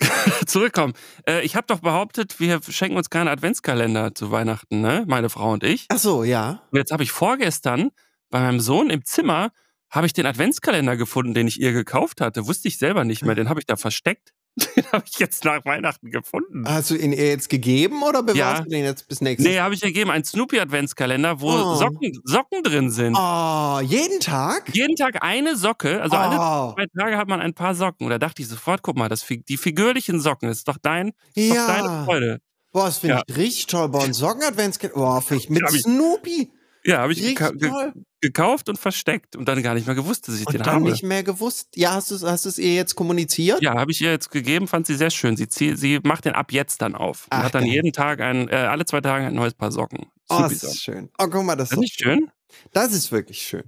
zurückkommen. 0.46 0.94
Äh, 1.28 1.42
ich 1.42 1.56
habe 1.56 1.66
doch 1.66 1.80
behauptet, 1.80 2.40
wir 2.40 2.60
schenken 2.68 2.96
uns 2.96 3.10
keinen 3.10 3.28
Adventskalender 3.28 4.14
zu 4.14 4.30
Weihnachten, 4.30 4.80
ne? 4.80 5.04
Meine 5.06 5.30
Frau 5.30 5.52
und 5.52 5.64
ich. 5.64 5.86
Ach 5.88 5.98
so, 5.98 6.24
ja. 6.24 6.62
Und 6.70 6.78
jetzt 6.78 6.92
habe 6.92 7.02
ich 7.02 7.12
vorgestern 7.12 7.90
bei 8.30 8.40
meinem 8.40 8.60
Sohn 8.60 8.90
im 8.90 9.04
Zimmer 9.04 9.50
habe 9.90 10.06
ich 10.06 10.12
den 10.12 10.26
Adventskalender 10.26 10.96
gefunden, 10.96 11.34
den 11.34 11.46
ich 11.46 11.60
ihr 11.60 11.72
gekauft 11.72 12.20
hatte. 12.20 12.48
Wusste 12.48 12.66
ich 12.66 12.78
selber 12.78 13.04
nicht 13.04 13.24
mehr. 13.24 13.36
Den 13.36 13.48
habe 13.48 13.60
ich 13.60 13.66
da 13.66 13.76
versteckt. 13.76 14.32
Den 14.76 14.84
habe 14.92 15.04
ich 15.10 15.18
jetzt 15.18 15.44
nach 15.44 15.64
Weihnachten 15.64 16.10
gefunden. 16.10 16.64
Hast 16.68 16.90
du 16.90 16.94
ihn 16.94 17.12
ihr 17.12 17.28
jetzt 17.28 17.48
gegeben 17.48 18.02
oder 18.04 18.22
bewahrst 18.22 18.38
Ja. 18.38 18.60
du 18.60 18.68
den 18.70 18.84
jetzt 18.84 19.08
bis 19.08 19.20
nächstes 19.20 19.44
Nee, 19.50 19.58
habe 19.58 19.74
ich 19.74 19.80
gegeben. 19.80 20.10
Ein 20.10 20.22
Snoopy-Adventskalender, 20.24 21.40
wo 21.40 21.50
Oh. 21.50 21.74
Socken, 21.74 22.20
Socken 22.24 22.62
drin 22.62 22.90
sind. 22.90 23.16
Oh, 23.18 23.80
jeden 23.82 24.20
Tag? 24.20 24.70
Jeden 24.72 24.94
Tag 24.96 25.22
eine 25.24 25.56
Socke. 25.56 26.00
Also 26.00 26.16
alle 26.16 26.36
oh, 26.36 26.74
zwei 26.74 26.86
Tage 26.96 27.16
hat 27.16 27.26
man 27.28 27.40
ein 27.40 27.54
paar 27.54 27.74
Socken. 27.74 28.04
Und 28.06 28.10
da 28.10 28.18
dachte 28.18 28.42
ich 28.42 28.48
sofort, 28.48 28.82
guck 28.82 28.96
mal, 28.96 29.08
das, 29.08 29.26
die 29.28 29.56
figürlichen 29.56 30.20
Socken, 30.20 30.48
das 30.48 30.58
ist 30.58 30.68
doch 30.68 30.78
dein, 30.80 31.12
ist 31.34 31.50
doch 31.50 31.66
deine 31.66 31.86
ja. 31.88 32.04
Freude. 32.04 32.40
Boah, 32.72 32.86
das 32.86 32.98
finde 32.98 33.16
Ja. 33.16 33.22
ich 33.26 33.36
richtig 33.36 33.66
toll. 33.66 33.88
Boah, 33.88 34.04
ein 34.04 34.12
Socken-Adventskalender. 34.12 35.00
Boah, 35.00 35.20
finde 35.20 35.42
ich 35.44 35.50
mit 35.50 35.62
Hab 35.64 35.72
ich- 35.74 35.82
Snoopy. 35.82 36.52
Ja, 36.86 36.98
habe 36.98 37.12
ich 37.14 37.20
geka 37.20 37.50
ge 37.52 37.68
toll. 37.70 37.92
gekauft 38.20 38.68
und 38.68 38.78
versteckt 38.78 39.36
und 39.36 39.46
dann 39.48 39.62
gar 39.62 39.74
nicht 39.74 39.86
mehr 39.86 39.94
gewusst, 39.94 40.28
dass 40.28 40.38
ich 40.38 40.46
Und 40.46 40.52
den 40.52 40.62
dann 40.62 40.74
habe. 40.76 40.90
nicht 40.90 41.02
mehr 41.02 41.22
gewusst. 41.22 41.68
Ja, 41.76 41.94
hast 41.94 42.10
du 42.10 42.14
es 42.14 42.22
hast 42.22 42.44
du's 42.44 42.58
ihr 42.58 42.74
jetzt 42.74 42.94
kommuniziert? 42.94 43.62
Ja, 43.62 43.74
habe 43.74 43.90
ich 43.90 44.00
ihr 44.02 44.10
jetzt 44.10 44.30
gegeben, 44.30 44.68
fand 44.68 44.86
sie 44.86 44.94
sehr 44.94 45.10
schön. 45.10 45.36
Sie, 45.36 45.76
sie 45.76 46.00
macht 46.04 46.26
den 46.26 46.34
ab 46.34 46.52
jetzt 46.52 46.82
dann 46.82 46.94
auf. 46.94 47.24
Und 47.24 47.38
Ach, 47.38 47.44
hat 47.44 47.54
dann 47.54 47.64
geil. 47.64 47.72
jeden 47.72 47.92
Tag 47.92 48.20
ein, 48.20 48.48
äh, 48.48 48.54
alle 48.56 48.84
zwei 48.84 49.00
Tage 49.00 49.26
ein 49.26 49.34
neues 49.34 49.54
Paar 49.54 49.72
Socken. 49.72 50.06
Oh, 50.28 50.38
das 50.40 50.62
ist 50.62 50.82
schön. 50.82 51.10
Oh, 51.18 51.26
guck 51.28 51.44
mal, 51.44 51.56
das, 51.56 51.70
Das 51.70 51.76
ist, 51.78 51.80
nicht 51.80 52.00
schön. 52.00 52.30
das 52.72 52.92
ist 52.92 53.10
wirklich 53.12 53.40
schön. 53.40 53.64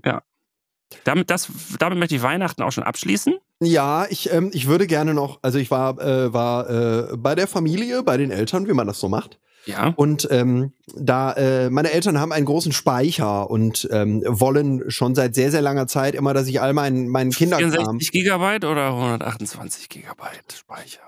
Damit, 1.04 1.30
das, 1.30 1.48
damit 1.78 1.98
möchte 1.98 2.14
ich 2.14 2.22
Weihnachten 2.22 2.62
auch 2.62 2.70
schon 2.70 2.84
abschließen. 2.84 3.34
Ja, 3.60 4.06
ich, 4.08 4.32
ähm, 4.32 4.50
ich 4.52 4.66
würde 4.68 4.86
gerne 4.86 5.14
noch, 5.14 5.38
also 5.42 5.58
ich 5.58 5.70
war, 5.70 5.98
äh, 6.00 6.32
war 6.32 6.68
äh, 6.70 7.16
bei 7.16 7.34
der 7.34 7.48
Familie, 7.48 8.02
bei 8.02 8.16
den 8.16 8.30
Eltern, 8.30 8.68
wie 8.68 8.72
man 8.72 8.86
das 8.86 9.00
so 9.00 9.08
macht. 9.08 9.38
Ja. 9.66 9.92
Und 9.96 10.28
ähm, 10.30 10.72
da 10.94 11.32
äh, 11.32 11.70
meine 11.70 11.90
Eltern 11.92 12.20
haben 12.20 12.32
einen 12.32 12.46
großen 12.46 12.72
Speicher 12.72 13.50
und 13.50 13.88
ähm, 13.90 14.22
wollen 14.26 14.90
schon 14.90 15.14
seit 15.14 15.34
sehr, 15.34 15.50
sehr 15.50 15.62
langer 15.62 15.86
Zeit 15.88 16.14
immer, 16.14 16.34
dass 16.34 16.46
ich 16.46 16.60
all 16.60 16.72
meinen 16.72 17.08
meinen 17.08 17.32
Kinderkram 17.32 17.70
64 17.72 18.12
Gigabyte 18.12 18.64
oder 18.64 18.88
128 18.88 19.88
Gigabyte 19.88 20.52
Speicher? 20.56 21.00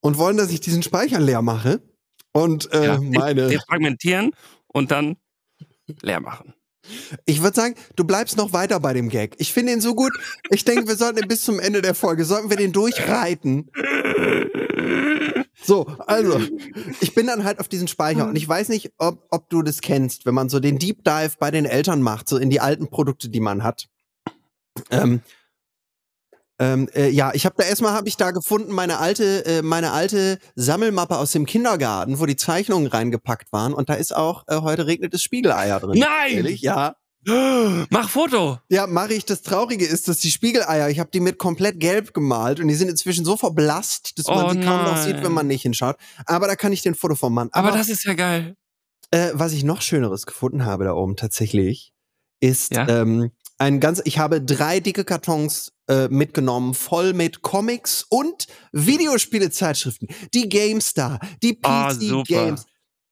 und 0.00 0.18
wollen, 0.18 0.36
dass 0.36 0.50
ich 0.50 0.60
diesen 0.60 0.82
Speicher 0.84 1.18
leer 1.20 1.42
mache. 1.42 1.80
Und 2.32 2.72
äh, 2.72 2.84
Ja, 2.86 3.00
meine, 3.00 3.48
Defragmentieren 3.48 4.30
und 4.68 4.90
dann 4.92 5.16
leer 6.02 6.20
machen. 6.20 6.54
ich 7.24 7.42
würde 7.42 7.56
sagen, 7.56 7.74
du 7.96 8.04
bleibst 8.04 8.36
noch 8.36 8.52
weiter 8.52 8.78
bei 8.78 8.92
dem 8.92 9.08
Gag. 9.08 9.34
Ich 9.38 9.52
finde 9.52 9.72
ihn 9.72 9.80
so 9.80 9.94
gut. 9.94 10.12
Ich 10.50 10.64
denke, 10.64 10.86
wir 10.86 10.96
sollten 10.96 11.18
ihn 11.18 11.28
bis 11.28 11.42
zum 11.42 11.58
Ende 11.58 11.82
der 11.82 11.94
Folge, 11.94 12.24
sollten 12.24 12.50
wir 12.50 12.56
den 12.56 12.72
durchreiten. 12.72 13.70
So, 15.62 15.86
also, 16.06 16.38
ich 17.00 17.14
bin 17.14 17.26
dann 17.26 17.44
halt 17.44 17.60
auf 17.60 17.68
diesen 17.68 17.88
Speicher 17.88 18.28
und 18.28 18.36
ich 18.36 18.46
weiß 18.46 18.68
nicht, 18.68 18.92
ob, 18.98 19.26
ob 19.30 19.48
du 19.48 19.62
das 19.62 19.80
kennst, 19.80 20.26
wenn 20.26 20.34
man 20.34 20.48
so 20.48 20.60
den 20.60 20.78
Deep 20.78 21.02
Dive 21.04 21.32
bei 21.38 21.50
den 21.50 21.64
Eltern 21.64 22.02
macht, 22.02 22.28
so 22.28 22.36
in 22.36 22.50
die 22.50 22.60
alten 22.60 22.88
Produkte, 22.88 23.28
die 23.28 23.40
man 23.40 23.62
hat. 23.62 23.88
Ähm, 24.90 25.22
ähm, 26.58 26.88
äh, 26.94 27.08
ja, 27.08 27.32
ich 27.34 27.44
habe 27.44 27.54
da 27.58 27.64
erstmal 27.64 27.92
habe 27.92 28.08
ich 28.08 28.16
da 28.16 28.30
gefunden 28.30 28.72
meine 28.72 28.98
alte 28.98 29.44
äh, 29.44 29.62
meine 29.62 29.92
alte 29.92 30.38
Sammelmappe 30.54 31.18
aus 31.18 31.32
dem 31.32 31.44
Kindergarten, 31.44 32.18
wo 32.18 32.24
die 32.24 32.36
Zeichnungen 32.36 32.86
reingepackt 32.86 33.52
waren 33.52 33.74
und 33.74 33.90
da 33.90 33.94
ist 33.94 34.14
auch 34.14 34.44
äh, 34.48 34.56
heute 34.56 34.86
regnet 34.86 35.12
es 35.12 35.22
Spiegeleier 35.22 35.80
drin. 35.80 35.98
Nein! 35.98 36.36
Ehrlich? 36.36 36.62
Ja. 36.62 36.96
Mach 37.90 38.08
Foto! 38.08 38.58
Ja, 38.68 38.86
mache 38.86 39.14
ich. 39.14 39.24
Das 39.24 39.42
Traurige 39.42 39.84
ist, 39.84 40.06
dass 40.08 40.18
die 40.18 40.30
Spiegeleier, 40.30 40.88
ich 40.90 41.00
habe 41.00 41.10
die 41.12 41.20
mit 41.20 41.38
komplett 41.38 41.80
gelb 41.80 42.14
gemalt 42.14 42.60
und 42.60 42.68
die 42.68 42.74
sind 42.74 42.88
inzwischen 42.88 43.24
so 43.24 43.36
verblasst, 43.36 44.18
dass 44.18 44.26
man 44.26 44.44
Oh 44.46 44.50
sie 44.50 44.60
kaum 44.60 44.84
noch 44.84 44.96
sieht, 44.96 45.22
wenn 45.22 45.32
man 45.32 45.46
nicht 45.48 45.62
hinschaut. 45.62 45.96
Aber 46.26 46.46
da 46.46 46.54
kann 46.56 46.72
ich 46.72 46.82
den 46.82 46.94
Foto 46.94 47.14
vom 47.16 47.34
Mann. 47.34 47.48
Aber 47.52 47.72
das 47.72 47.88
ist 47.88 48.04
ja 48.04 48.14
geil. 48.14 48.54
äh, 49.10 49.30
was 49.34 49.52
ich 49.52 49.64
noch 49.64 49.82
Schöneres 49.82 50.24
gefunden 50.26 50.64
habe 50.64 50.84
da 50.84 50.92
oben 50.92 51.16
tatsächlich, 51.16 51.92
ist 52.40 52.72
Ja? 52.74 52.88
ähm, 52.88 53.30
ein 53.58 53.80
ganz, 53.80 54.02
ich 54.04 54.18
habe 54.18 54.40
drei 54.42 54.80
dicke 54.80 55.04
Kartons 55.04 55.72
äh, 55.88 56.08
mitgenommen, 56.08 56.74
voll 56.74 57.12
mit 57.14 57.42
Comics 57.42 58.04
und 58.08 58.46
Videospielezeitschriften. 58.72 60.08
Die 60.34 60.48
GameStar, 60.48 61.18
die 61.42 61.58
Ah, 61.62 61.88
PC 61.88 62.00
super. 62.02 62.24
Games. 62.24 62.66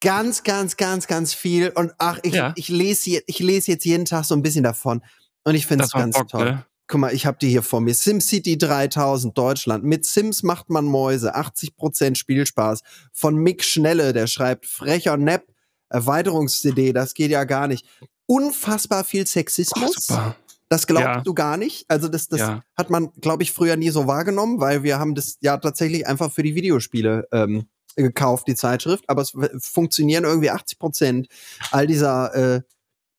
Ganz, 0.04 0.42
ganz, 0.44 0.76
ganz, 0.76 1.06
ganz 1.06 1.34
viel. 1.34 1.70
Und 1.70 1.92
ach, 1.98 2.18
ich, 2.22 2.34
Ja. 2.34 2.52
ich, 2.56 2.68
lese, 2.68 3.22
ich 3.26 3.38
lese 3.40 3.72
jetzt 3.72 3.84
jeden 3.84 4.04
Tag 4.04 4.24
so 4.24 4.34
ein 4.36 4.42
bisschen 4.42 4.62
davon. 4.62 5.02
Und 5.44 5.54
ich 5.54 5.66
finde 5.66 5.84
es 5.84 5.90
ganz 5.92 6.16
Bock, 6.16 6.28
toll. 6.28 6.44
ne? 6.44 6.66
Guck 6.86 7.00
mal, 7.00 7.14
ich 7.14 7.24
habe 7.26 7.38
die 7.40 7.48
hier 7.48 7.62
vor 7.62 7.80
mir. 7.80 7.94
SimCity 7.94 8.58
3000 8.58 9.36
Deutschland. 9.36 9.84
Mit 9.84 10.04
Sims 10.04 10.42
macht 10.42 10.68
man 10.68 10.84
Mäuse. 10.84 11.34
80% 11.34 12.16
Spielspaß. 12.16 12.82
Von 13.12 13.36
Mick 13.36 13.64
Schnelle, 13.64 14.12
der 14.12 14.26
schreibt 14.26 14.66
frecher 14.66 15.16
Nepp. 15.16 15.46
Erweiterungs-CD, 15.88 16.92
das 16.92 17.14
geht 17.14 17.30
ja 17.30 17.44
gar 17.44 17.68
nicht. 17.68 17.86
Unfassbar 18.26 19.04
viel 19.04 19.22
Oh, 19.22 19.26
Sexismus. 19.26 19.94
super. 20.06 20.36
Das 20.68 20.86
glaubst 20.86 21.04
Ja. 21.06 21.20
du 21.20 21.34
gar 21.34 21.56
nicht. 21.56 21.84
Also 21.88 22.08
das, 22.08 22.28
das 22.28 22.40
Ja. 22.40 22.62
hat 22.76 22.90
man, 22.90 23.10
glaube 23.20 23.42
ich, 23.42 23.52
früher 23.52 23.76
nie 23.76 23.90
so 23.90 24.06
wahrgenommen, 24.06 24.60
weil 24.60 24.82
wir 24.82 24.98
haben 24.98 25.14
das 25.14 25.36
ja 25.40 25.56
tatsächlich 25.58 26.06
einfach 26.06 26.32
für 26.32 26.42
die 26.42 26.54
Videospiele 26.54 27.28
ähm, 27.32 27.66
gekauft, 27.96 28.46
die 28.48 28.54
Zeitschrift. 28.54 29.04
Aber 29.08 29.22
es 29.22 29.32
funktionieren 29.60 30.24
irgendwie 30.24 30.50
80 30.50 30.78
Prozent 30.78 31.28
all 31.70 31.86
dieser, 31.86 32.56
äh, 32.56 32.62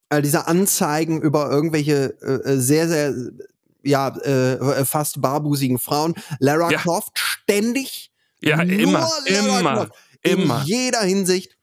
all 0.09 0.21
dieser 0.21 0.47
Anzeigen 0.47 1.21
über 1.21 1.49
irgendwelche 1.49 2.15
äh, 2.21 2.51
äh, 2.51 2.57
sehr, 2.59 2.87
sehr, 2.87 3.13
ja, 3.83 4.09
äh, 4.17 4.85
fast 4.85 5.21
barbusigen 5.21 5.79
Frauen. 5.79 6.15
Lara 6.39 6.71
Ja. 6.71 6.79
Croft 6.79 7.17
ständig. 7.19 8.11
Ja, 8.41 8.61
immer, 8.61 8.99
Lara 8.99 9.11
immer, 9.25 9.73
Croft. 9.75 9.91
In 10.21 10.41
immer. 10.41 10.63
jeder 10.65 11.01
Hinsicht. 11.01 11.55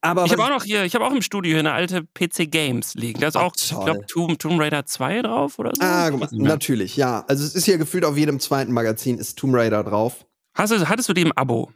Aber 0.00 0.24
Ich 0.24 0.32
habe 0.32 0.42
auch 0.42 0.50
noch 0.50 0.64
hier, 0.64 0.84
ich 0.84 0.94
habe 0.96 1.06
auch 1.06 1.12
im 1.12 1.22
Studio 1.22 1.52
hier 1.52 1.60
eine 1.60 1.72
alte 1.72 2.02
PC 2.02 2.50
Games 2.50 2.94
liegen. 2.94 3.20
Da 3.20 3.28
ist 3.28 3.36
auch, 3.36 3.54
ich 3.54 3.68
glaube, 3.68 4.04
Tomb, 4.06 4.36
Tomb 4.38 4.60
Raider 4.60 4.84
2 4.84 5.22
drauf 5.22 5.60
oder 5.60 5.70
so. 5.76 5.82
Ah, 5.82 6.10
natürlich, 6.32 6.96
ja. 6.96 7.24
Also 7.28 7.44
es 7.44 7.54
ist 7.54 7.66
hier 7.66 7.78
gefühlt 7.78 8.04
auf 8.04 8.16
jedem 8.16 8.40
zweiten 8.40 8.72
Magazin 8.72 9.18
ist 9.18 9.38
Tomb 9.38 9.54
Raider 9.54 9.84
drauf. 9.84 10.26
Hast 10.54 10.72
du, 10.72 10.88
hattest 10.88 11.08
du 11.08 11.12
die 11.12 11.22
im 11.22 11.32
Abo? 11.32 11.70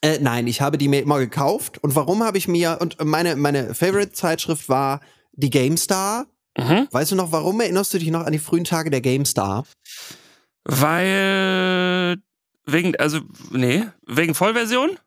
Äh, 0.00 0.18
nein, 0.20 0.46
ich 0.46 0.60
habe 0.60 0.78
die 0.78 0.88
mir 0.88 1.02
immer 1.02 1.18
gekauft. 1.18 1.78
Und 1.82 1.94
warum 1.96 2.22
habe 2.22 2.38
ich 2.38 2.48
mir, 2.48 2.78
und 2.80 3.02
meine, 3.04 3.36
meine 3.36 3.74
Favorite-Zeitschrift 3.74 4.68
war 4.68 5.00
die 5.32 5.50
GameStar. 5.50 6.26
Mhm. 6.56 6.88
Weißt 6.90 7.12
du 7.12 7.16
noch, 7.16 7.32
warum 7.32 7.60
erinnerst 7.60 7.94
du 7.94 7.98
dich 7.98 8.10
noch 8.10 8.24
an 8.24 8.32
die 8.32 8.38
frühen 8.38 8.64
Tage 8.64 8.90
der 8.90 9.00
GameStar? 9.00 9.64
Weil, 10.64 12.16
wegen, 12.66 12.94
also, 12.96 13.20
nee, 13.50 13.84
wegen 14.06 14.34
Vollversion? 14.34 14.98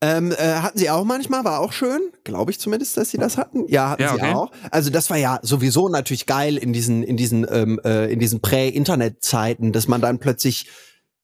Ähm, 0.00 0.32
äh, 0.32 0.36
hatten 0.36 0.78
sie 0.78 0.90
auch 0.90 1.04
manchmal, 1.04 1.44
war 1.44 1.60
auch 1.60 1.72
schön. 1.72 2.00
Glaube 2.22 2.52
ich 2.52 2.60
zumindest, 2.60 2.96
dass 2.96 3.10
sie 3.10 3.18
das 3.18 3.36
hatten. 3.36 3.66
Ja, 3.68 3.90
hatten 3.90 4.02
Ja, 4.02 4.08
sie 4.10 4.14
okay. 4.14 4.32
auch. 4.32 4.52
Also 4.70 4.90
das 4.90 5.10
war 5.10 5.16
ja 5.16 5.40
sowieso 5.42 5.88
natürlich 5.88 6.26
geil 6.26 6.56
in 6.56 6.72
diesen, 6.72 7.02
in 7.02 7.16
diesen, 7.16 7.46
ähm, 7.50 7.80
äh, 7.84 8.12
in 8.12 8.20
diesen 8.20 8.40
Prä-Internet-Zeiten, 8.40 9.72
dass 9.72 9.88
man 9.88 10.00
dann 10.00 10.18
plötzlich 10.20 10.68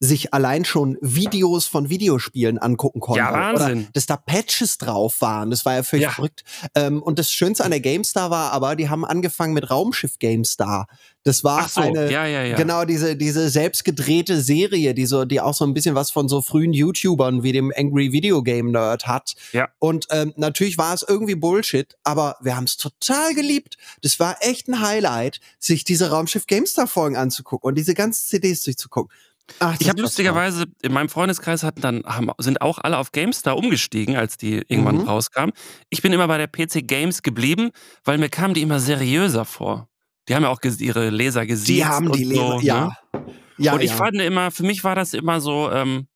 sich 0.05 0.35
allein 0.35 0.65
schon 0.65 0.99
Videos 1.01 1.67
von 1.67 1.89
Videospielen 1.89 2.59
angucken 2.59 3.01
konnte. 3.01 3.21
Ja, 3.21 3.33
Wahnsinn. 3.33 3.79
Oder 3.81 3.89
dass 3.93 4.07
da 4.07 4.17
Patches 4.17 4.79
drauf 4.79 5.21
waren. 5.21 5.51
Das 5.51 5.65
war 5.65 5.75
ja 5.75 5.83
völlig 5.83 6.05
Ja. 6.05 6.11
verrückt. 6.11 6.45
Ähm, 6.75 7.03
und 7.03 7.19
das 7.19 7.31
Schönste 7.31 7.65
an 7.65 7.71
der 7.71 7.81
GameStar 7.81 8.31
war 8.31 8.53
aber, 8.53 8.77
die 8.77 8.89
haben 8.89 9.05
angefangen 9.05 9.55
mit 9.55 9.71
Raumschiff 9.71 10.19
GameStar. 10.19 10.87
Das 11.23 11.43
war 11.43 11.67
so, 11.69 11.81
eine, 11.81 12.11
ja, 12.13 12.27
ja, 12.27 12.45
ja. 12.45 12.55
Genau, 12.57 12.85
diese, 12.85 13.17
diese 13.17 13.49
selbstgedrehte 13.49 14.43
Serie, 14.43 14.93
die 14.93 15.07
so, 15.07 15.25
die 15.25 15.41
auch 15.41 15.55
so 15.55 15.65
ein 15.65 15.73
bisschen 15.73 15.95
was 15.95 16.11
von 16.11 16.29
so 16.29 16.43
frühen 16.43 16.75
YouTubern 16.75 17.43
wie 17.43 17.53
dem 17.53 17.73
Angry 17.75 18.13
Video 18.13 18.43
Game 18.43 18.73
Nerd 18.73 19.07
hat. 19.07 19.33
Ja. 19.53 19.69
Und 19.79 20.07
ähm, 20.11 20.35
natürlich 20.37 20.77
war 20.77 20.93
es 20.93 21.03
irgendwie 21.03 21.35
Bullshit, 21.35 21.97
aber 22.05 22.37
wir 22.43 22.57
haben 22.57 22.65
es 22.65 22.77
total 22.77 23.35
geliebt. 23.35 23.79
Das 24.03 24.21
war 24.21 24.37
echt 24.41 24.69
ein 24.69 24.81
Highlight, 24.81 25.41
sich 25.59 25.85
diese 25.85 26.11
Raumschiff 26.11 26.47
GameStar 26.47 26.87
Folgen 26.87 27.17
anzugucken 27.17 27.67
und 27.69 27.77
diese 27.77 27.95
ganzen 27.95 28.27
CDs 28.29 28.61
durchzugucken. 28.63 29.11
Ach, 29.59 29.77
Ich 29.79 29.89
habe 29.89 30.01
lustigerweise, 30.01 30.65
in 30.83 30.93
meinem 30.93 31.09
Freundeskreis 31.09 31.63
hatten 31.63 31.81
dann, 31.81 32.03
haben, 32.05 32.31
sind 32.39 32.61
auch 32.63 32.79
alle 32.79 32.99
auf 32.99 33.13
GameStar 33.13 33.57
umgestiegen, 33.57 34.17
als 34.17 34.37
die 34.37 34.63
irgendwann 34.69 34.97
Mhm. 34.99 35.09
rauskamen. 35.09 35.53
Ich 35.91 36.03
bin 36.03 36.13
immer 36.13 36.27
bei 36.29 36.39
der 36.39 36.47
PC 36.49 36.83
Games 36.87 37.23
geblieben, 37.23 37.71
weil 38.05 38.19
mir 38.19 38.31
kamen 38.31 38.55
die 38.55 38.63
immer 38.63 38.81
seriöser 38.81 39.45
vor. 39.45 39.89
Die 40.29 40.35
haben 40.35 40.43
ja 40.45 40.49
auch 40.49 40.61
ihre 40.63 41.11
Leser 41.11 41.45
gesiezt. 41.47 41.69
Die 41.69 41.85
haben 41.85 42.11
die 42.13 42.25
Leser, 42.25 42.59
so, 42.59 42.61
ja. 42.61 42.97
Ne? 43.13 43.25
Ja, 43.59 43.75
und 43.75 43.83
ich 43.83 43.91
ja. 43.91 43.97
fand 43.97 44.17
immer, 44.21 44.51
für 44.51 44.65
mich 44.65 44.83
war 44.83 44.95
das 44.95 45.15
immer 45.15 45.41
so, 45.41 45.71
ähm, 45.71 46.09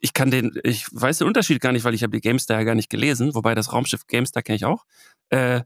ich 0.00 0.12
kann 0.12 0.30
den, 0.30 0.58
ich 0.64 0.86
weiß 0.92 1.18
den 1.18 1.26
Unterschied 1.26 1.60
gar 1.60 1.72
nicht, 1.72 1.84
weil 1.84 1.94
ich 1.94 2.02
habe 2.02 2.12
die 2.12 2.20
GameStar 2.20 2.58
ja 2.58 2.64
gar 2.64 2.74
nicht 2.74 2.88
gelesen, 2.90 3.34
wobei 3.34 3.54
das 3.54 3.72
Raumschiff 3.72 4.06
GameStar 4.06 4.42
kenne 4.42 4.56
ich 4.56 4.64
auch. 4.64 4.84
Äh, 5.28 5.62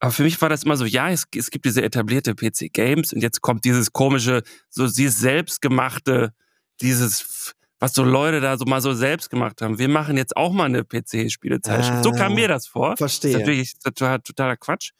aber 0.00 0.12
für 0.12 0.22
mich 0.22 0.40
war 0.40 0.48
das 0.48 0.62
immer 0.64 0.76
so, 0.76 0.84
ja, 0.84 1.10
es, 1.10 1.24
es 1.34 1.50
gibt 1.50 1.64
diese 1.64 1.82
etablierte 1.82 2.34
PC 2.34 2.72
Games 2.72 3.12
und 3.12 3.20
jetzt 3.22 3.40
kommt 3.40 3.64
dieses 3.64 3.92
komische, 3.92 4.42
so 4.68 4.86
dieses 4.86 5.18
selbstgemachte, 5.18 6.32
dieses, 6.80 7.54
was 7.80 7.94
so 7.94 8.04
Leute 8.04 8.40
da 8.40 8.56
so 8.56 8.64
mal 8.64 8.80
so 8.80 8.92
selbst 8.92 9.30
gemacht 9.30 9.60
haben. 9.62 9.78
Wir 9.78 9.88
machen 9.88 10.16
jetzt 10.16 10.36
auch 10.36 10.52
mal 10.52 10.64
eine 10.66 10.84
PC-Spielezeitschrift. 10.84 12.04
so 12.04 12.12
kam 12.12 12.32
Ah, 12.32 12.34
mir 12.34 12.48
das 12.48 12.66
vor. 12.66 12.90
Das 12.90 13.12
ist 13.12 13.20
Verstehe. 13.22 13.38
natürlich 13.38 13.78
total, 13.78 14.20
totaler 14.20 14.56
Quatsch. 14.56 14.90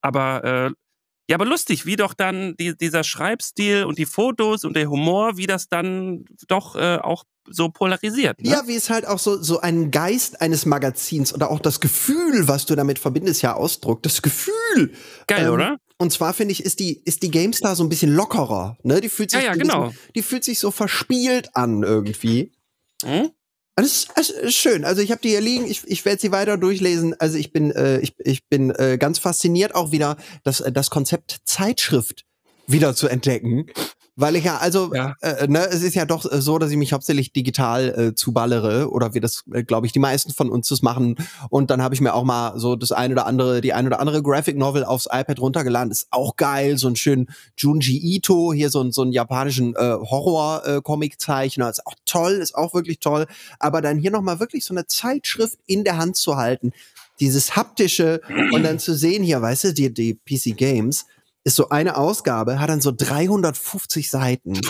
Aber 0.00 0.44
äh, 0.44 0.70
ja, 1.28 1.34
aber 1.36 1.44
lustig, 1.44 1.86
wie 1.86 1.96
doch 1.96 2.14
dann 2.14 2.54
die, 2.56 2.76
dieser 2.76 3.02
Schreibstil 3.04 3.84
und 3.84 3.98
die 3.98 4.06
Fotos 4.06 4.64
und 4.64 4.76
der 4.76 4.88
Humor, 4.88 5.36
wie 5.36 5.46
das 5.46 5.68
dann 5.68 6.24
doch 6.46 6.76
äh, 6.76 6.96
auch 6.98 7.24
so 7.50 7.68
polarisiert. 7.68 8.40
Ne? 8.40 8.50
Ja, 8.50 8.62
wie 8.66 8.74
es 8.76 8.90
halt 8.90 9.06
auch 9.06 9.18
so, 9.18 9.42
so 9.42 9.60
einen 9.60 9.90
Geist 9.90 10.40
eines 10.40 10.66
Magazins 10.66 11.32
oder 11.34 11.50
auch 11.50 11.60
das 11.60 11.80
Gefühl, 11.80 12.48
was 12.48 12.66
du 12.66 12.74
damit 12.76 12.98
verbindest, 12.98 13.42
ja 13.42 13.54
ausdruckt. 13.54 14.04
Das 14.06 14.22
Gefühl. 14.22 14.92
Geil, 15.26 15.46
Ähm, 15.46 15.52
oder? 15.52 15.76
Und 15.98 16.12
zwar 16.12 16.34
finde 16.34 16.52
ich, 16.52 16.62
ist 16.64 16.78
die, 16.80 17.00
ist 17.04 17.22
die 17.22 17.30
GameStar 17.30 17.74
so 17.74 17.82
ein 17.82 17.88
bisschen 17.88 18.14
lockerer. 18.14 18.76
Ne? 18.82 19.00
Die 19.00 19.08
fühlt 19.08 19.30
sich, 19.30 19.40
Ja, 19.40 19.46
ja, 19.46 19.52
ein 19.52 19.58
bisschen- 19.58 19.72
genau. 19.72 19.92
die 20.14 20.22
fühlt 20.22 20.44
sich 20.44 20.58
so 20.58 20.70
verspielt 20.70 21.54
an 21.56 21.82
irgendwie. 21.82 22.52
Hm? 23.04 23.30
Das 23.76 23.86
ist, 23.86 24.08
das 24.14 24.30
ist 24.30 24.54
schön. 24.54 24.84
Also 24.86 25.02
ich 25.02 25.10
habe 25.10 25.20
die 25.22 25.28
hier 25.28 25.40
liegen, 25.42 25.66
ich, 25.66 25.82
ich 25.86 26.04
werde 26.06 26.20
sie 26.20 26.32
weiter 26.32 26.56
durchlesen. 26.56 27.14
Also 27.18 27.36
ich 27.38 27.52
bin, 27.52 27.70
äh, 27.72 27.98
ich, 28.00 28.14
ich 28.18 28.46
bin 28.48 28.70
äh, 28.70 28.96
ganz 28.98 29.18
fasziniert 29.18 29.74
auch 29.74 29.92
wieder, 29.92 30.16
das, 30.44 30.60
äh, 30.60 30.72
das 30.72 30.88
Konzept 30.90 31.38
Zeitschrift 31.44 32.24
wieder 32.66 32.94
zu 32.94 33.06
entdecken. 33.08 33.66
Weil 34.18 34.36
ich 34.36 34.44
ja, 34.44 34.56
also, 34.56 34.94
Ja. 34.94 35.14
Äh, 35.20 35.46
ne, 35.46 35.66
es 35.68 35.82
ist 35.82 35.94
ja 35.94 36.06
doch 36.06 36.30
äh, 36.30 36.40
so, 36.40 36.58
dass 36.58 36.70
ich 36.70 36.78
mich 36.78 36.94
hauptsächlich 36.94 37.32
digital 37.32 37.88
äh, 37.88 38.14
zuballere 38.14 38.90
oder 38.90 39.12
wie 39.12 39.20
das, 39.20 39.44
äh, 39.52 39.62
glaube 39.62 39.86
ich, 39.86 39.92
die 39.92 39.98
meisten 39.98 40.32
von 40.32 40.50
uns 40.50 40.68
das 40.68 40.80
machen. 40.80 41.16
Und 41.50 41.70
dann 41.70 41.82
habe 41.82 41.94
ich 41.94 42.00
mir 42.00 42.14
auch 42.14 42.24
mal 42.24 42.58
so 42.58 42.76
das 42.76 42.92
eine 42.92 43.12
oder 43.12 43.26
andere, 43.26 43.60
die 43.60 43.74
eine 43.74 43.88
oder 43.88 44.00
andere 44.00 44.22
Graphic 44.22 44.56
Novel 44.56 44.84
aufs 44.84 45.06
iPad 45.06 45.38
runtergeladen. 45.38 45.90
Ist 45.90 46.08
auch 46.10 46.36
geil, 46.36 46.78
so 46.78 46.88
ein 46.88 46.96
schön 46.96 47.26
Junji 47.58 47.98
Ito, 47.98 48.54
hier 48.54 48.70
so, 48.70 48.80
ein, 48.80 48.90
so 48.90 49.02
einen 49.02 49.12
japanischen 49.12 49.76
äh, 49.76 49.96
Horror-Comic-Zeichner. 50.00 51.68
Ist 51.68 51.86
auch 51.86 51.94
toll, 52.06 52.32
ist 52.32 52.54
auch 52.54 52.72
wirklich 52.72 53.00
toll. 53.00 53.26
Aber 53.58 53.82
dann 53.82 53.98
hier 53.98 54.10
nochmal 54.10 54.40
wirklich 54.40 54.64
so 54.64 54.72
eine 54.72 54.86
Zeitschrift 54.86 55.58
in 55.66 55.84
der 55.84 55.98
Hand 55.98 56.16
zu 56.16 56.36
halten, 56.36 56.72
dieses 57.20 57.56
haptische 57.56 58.20
und 58.52 58.62
dann 58.62 58.78
zu 58.78 58.94
sehen 58.94 59.22
hier, 59.22 59.40
weißt 59.40 59.64
du, 59.64 59.74
die, 59.74 59.92
die 59.92 60.14
PC 60.14 60.56
Games, 60.56 61.06
ist 61.46 61.54
so 61.56 61.68
eine 61.68 61.96
Ausgabe, 61.96 62.58
hat 62.60 62.68
dann 62.68 62.80
so 62.80 62.92
350 62.92 64.10
Seiten. 64.10 64.60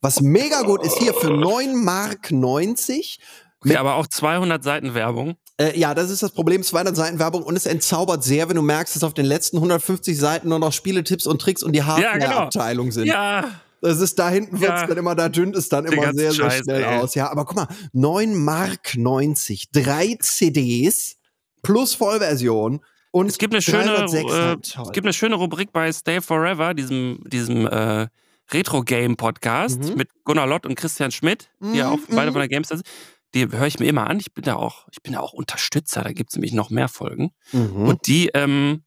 Was 0.00 0.20
mega 0.20 0.62
gut 0.62 0.82
ist 0.84 0.98
hier 0.98 1.14
für 1.14 1.30
9 1.30 1.74
Mark 1.84 2.30
90 2.30 3.20
Okay, 3.62 3.76
aber 3.76 3.96
auch 3.96 4.06
200 4.06 4.64
Seiten 4.64 4.94
Werbung. 4.94 5.36
Äh, 5.58 5.78
ja, 5.78 5.94
das 5.94 6.08
ist 6.10 6.22
das 6.22 6.30
Problem, 6.32 6.62
200 6.62 6.96
Seiten 6.96 7.18
Werbung 7.18 7.42
und 7.42 7.56
es 7.56 7.66
entzaubert 7.66 8.24
sehr, 8.24 8.48
wenn 8.48 8.56
du 8.56 8.62
merkst, 8.62 8.96
dass 8.96 9.04
auf 9.04 9.12
den 9.12 9.26
letzten 9.26 9.58
150 9.58 10.18
Seiten 10.18 10.48
nur 10.48 10.58
noch 10.58 10.72
Spieletipps 10.72 11.26
und 11.26 11.40
Tricks 11.42 11.62
und 11.62 11.72
die 11.72 11.80
Ja, 11.80 11.96
genau. 12.14 12.24
Hardware-Abteilung 12.26 12.90
sind. 12.90 13.06
Ja, 13.06 13.44
Das 13.82 14.00
ist 14.00 14.18
da 14.18 14.30
hinten 14.30 14.60
wird's 14.60 14.80
Ja. 14.80 14.86
dann 14.86 14.96
immer, 14.96 15.14
da 15.14 15.28
dünnt 15.28 15.54
es 15.56 15.68
dann 15.68 15.84
immer 15.84 16.12
sehr, 16.14 16.32
sehr 16.32 16.50
Scheiß, 16.50 16.64
schnell 16.64 16.82
ey. 16.84 16.98
aus. 17.00 17.14
Ja, 17.14 17.30
aber 17.30 17.44
guck 17.44 17.56
mal, 17.56 17.68
9 17.92 18.34
Mark 18.34 18.96
90, 18.96 19.70
drei 19.72 20.16
CDs 20.20 21.16
plus 21.62 21.94
Vollversion 21.94 22.80
und 23.12 23.26
es 23.26 23.38
gibt 23.38 23.54
eine 23.54 23.62
schöne, 23.62 23.84
306 23.84 24.32
äh, 24.32 24.36
halt 24.36 24.66
es 24.86 24.92
gibt 24.92 25.06
eine 25.06 25.12
schöne 25.12 25.34
Rubrik 25.36 25.72
bei 25.72 25.92
Stay 25.92 26.20
Forever, 26.20 26.74
diesem, 26.74 27.20
diesem 27.26 27.66
äh, 27.66 28.06
Retro-Game-Podcast 28.52 29.80
Mhm. 29.80 29.94
mit 29.96 30.08
Gunnar 30.24 30.46
Lott 30.46 30.66
und 30.66 30.74
Christian 30.74 31.10
Schmidt, 31.10 31.50
die 31.60 31.78
ja 31.78 31.88
auch 31.90 31.96
Mhm, 31.98 32.14
beide 32.16 32.30
mhm. 32.30 32.34
von 32.34 32.40
der 32.40 32.48
Gamestar 32.48 32.78
sind. 32.78 32.88
Die 33.34 33.46
höre 33.48 33.66
ich 33.66 33.78
mir 33.78 33.86
immer 33.86 34.08
an. 34.08 34.18
Ich 34.18 34.32
bin 34.34 34.42
da 34.44 34.56
auch, 34.56 34.88
ich 34.90 35.02
bin 35.02 35.12
da 35.12 35.20
auch 35.20 35.32
Unterstützer. 35.32 36.02
Da 36.02 36.12
gibt 36.12 36.30
es 36.30 36.36
nämlich 36.36 36.52
noch 36.52 36.70
mehr 36.70 36.88
Folgen. 36.88 37.30
Mhm. 37.52 37.86
Und 37.88 38.06
die, 38.08 38.28
ähm, 38.34 38.82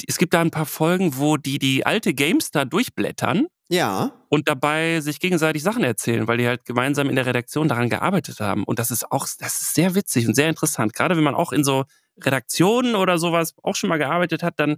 die, 0.00 0.06
es 0.08 0.18
gibt 0.18 0.34
da 0.34 0.42
ein 0.42 0.50
paar 0.50 0.66
Folgen, 0.66 1.16
wo 1.16 1.38
die 1.38 1.58
die 1.58 1.86
alte 1.86 2.12
Gamestar 2.12 2.66
durchblättern 2.66 3.46
ja, 3.68 4.12
und 4.28 4.48
dabei 4.48 5.00
sich 5.00 5.20
gegenseitig 5.20 5.62
Sachen 5.62 5.82
erzählen, 5.84 6.28
weil 6.28 6.36
die 6.36 6.46
halt 6.46 6.66
gemeinsam 6.66 7.08
in 7.08 7.16
der 7.16 7.24
Redaktion 7.26 7.66
daran 7.66 7.88
gearbeitet 7.88 8.40
haben. 8.40 8.62
Und 8.64 8.78
das 8.78 8.90
ist 8.90 9.10
auch, 9.10 9.26
das 9.38 9.62
ist 9.62 9.74
sehr 9.74 9.94
witzig 9.94 10.28
und 10.28 10.34
sehr 10.34 10.48
interessant. 10.50 10.92
Gerade 10.92 11.16
wenn 11.16 11.24
man 11.24 11.34
auch 11.34 11.50
in 11.52 11.64
so 11.64 11.84
Redaktionen 12.20 12.94
oder 12.94 13.18
sowas 13.18 13.54
auch 13.62 13.76
schon 13.76 13.88
mal 13.88 13.98
gearbeitet 13.98 14.42
hat, 14.42 14.58
dann 14.58 14.76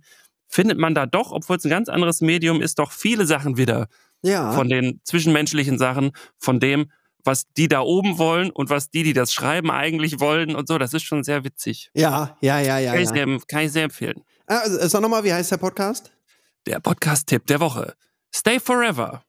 findet 0.49 0.79
man 0.79 0.95
da 0.95 1.07
doch, 1.07 1.33
obwohl 1.33 1.57
es 1.57 1.65
ein 1.65 1.71
ganz 1.71 1.89
anderes 1.89 2.21
Medium 2.21 2.63
ist, 2.63 2.79
doch 2.79 2.91
viele 2.91 3.27
Sachen 3.27 3.57
wieder 3.57 3.89
ja. 4.23 4.53
von 4.53 4.69
den 4.69 5.01
zwischenmenschlichen 5.05 5.79
Sachen, 5.79 6.13
von 6.39 6.59
dem, 6.59 6.91
was 7.25 7.45
die 7.57 7.69
da 7.69 7.81
oben 7.81 8.19
wollen 8.19 8.51
und 8.51 8.71
was 8.71 8.91
die, 8.91 9.03
die 9.03 9.13
das 9.13 9.33
schreiben, 9.33 9.71
eigentlich 9.71 10.21
wollen 10.21 10.57
und 10.57 10.69
so. 10.69 10.79
Das 10.79 10.95
ist 10.95 11.03
schon 11.03 11.25
sehr 11.25 11.45
witzig. 11.45 11.91
ja, 11.95 12.37
ja, 12.41 12.61
ja, 12.61 12.79
ja. 12.79 12.93
Kann, 12.93 13.03
Ich 13.03 13.09
ja. 13.11 13.15
sehr, 13.15 13.39
kann 13.47 13.61
ich 13.61 13.73
sehr 13.73 13.85
empfehlen. 13.85 14.25
Ah, 14.47 14.63
sag 14.67 15.03
nochmal, 15.03 15.25
wie 15.25 15.33
heißt 15.33 15.53
der 15.53 15.59
Podcast? 15.59 16.11
Der 16.67 16.81
Podcast-Tipp 16.81 17.47
der 17.47 17.61
Woche. 17.61 17.95
Stay 18.35 18.59
Forever. 18.59 19.23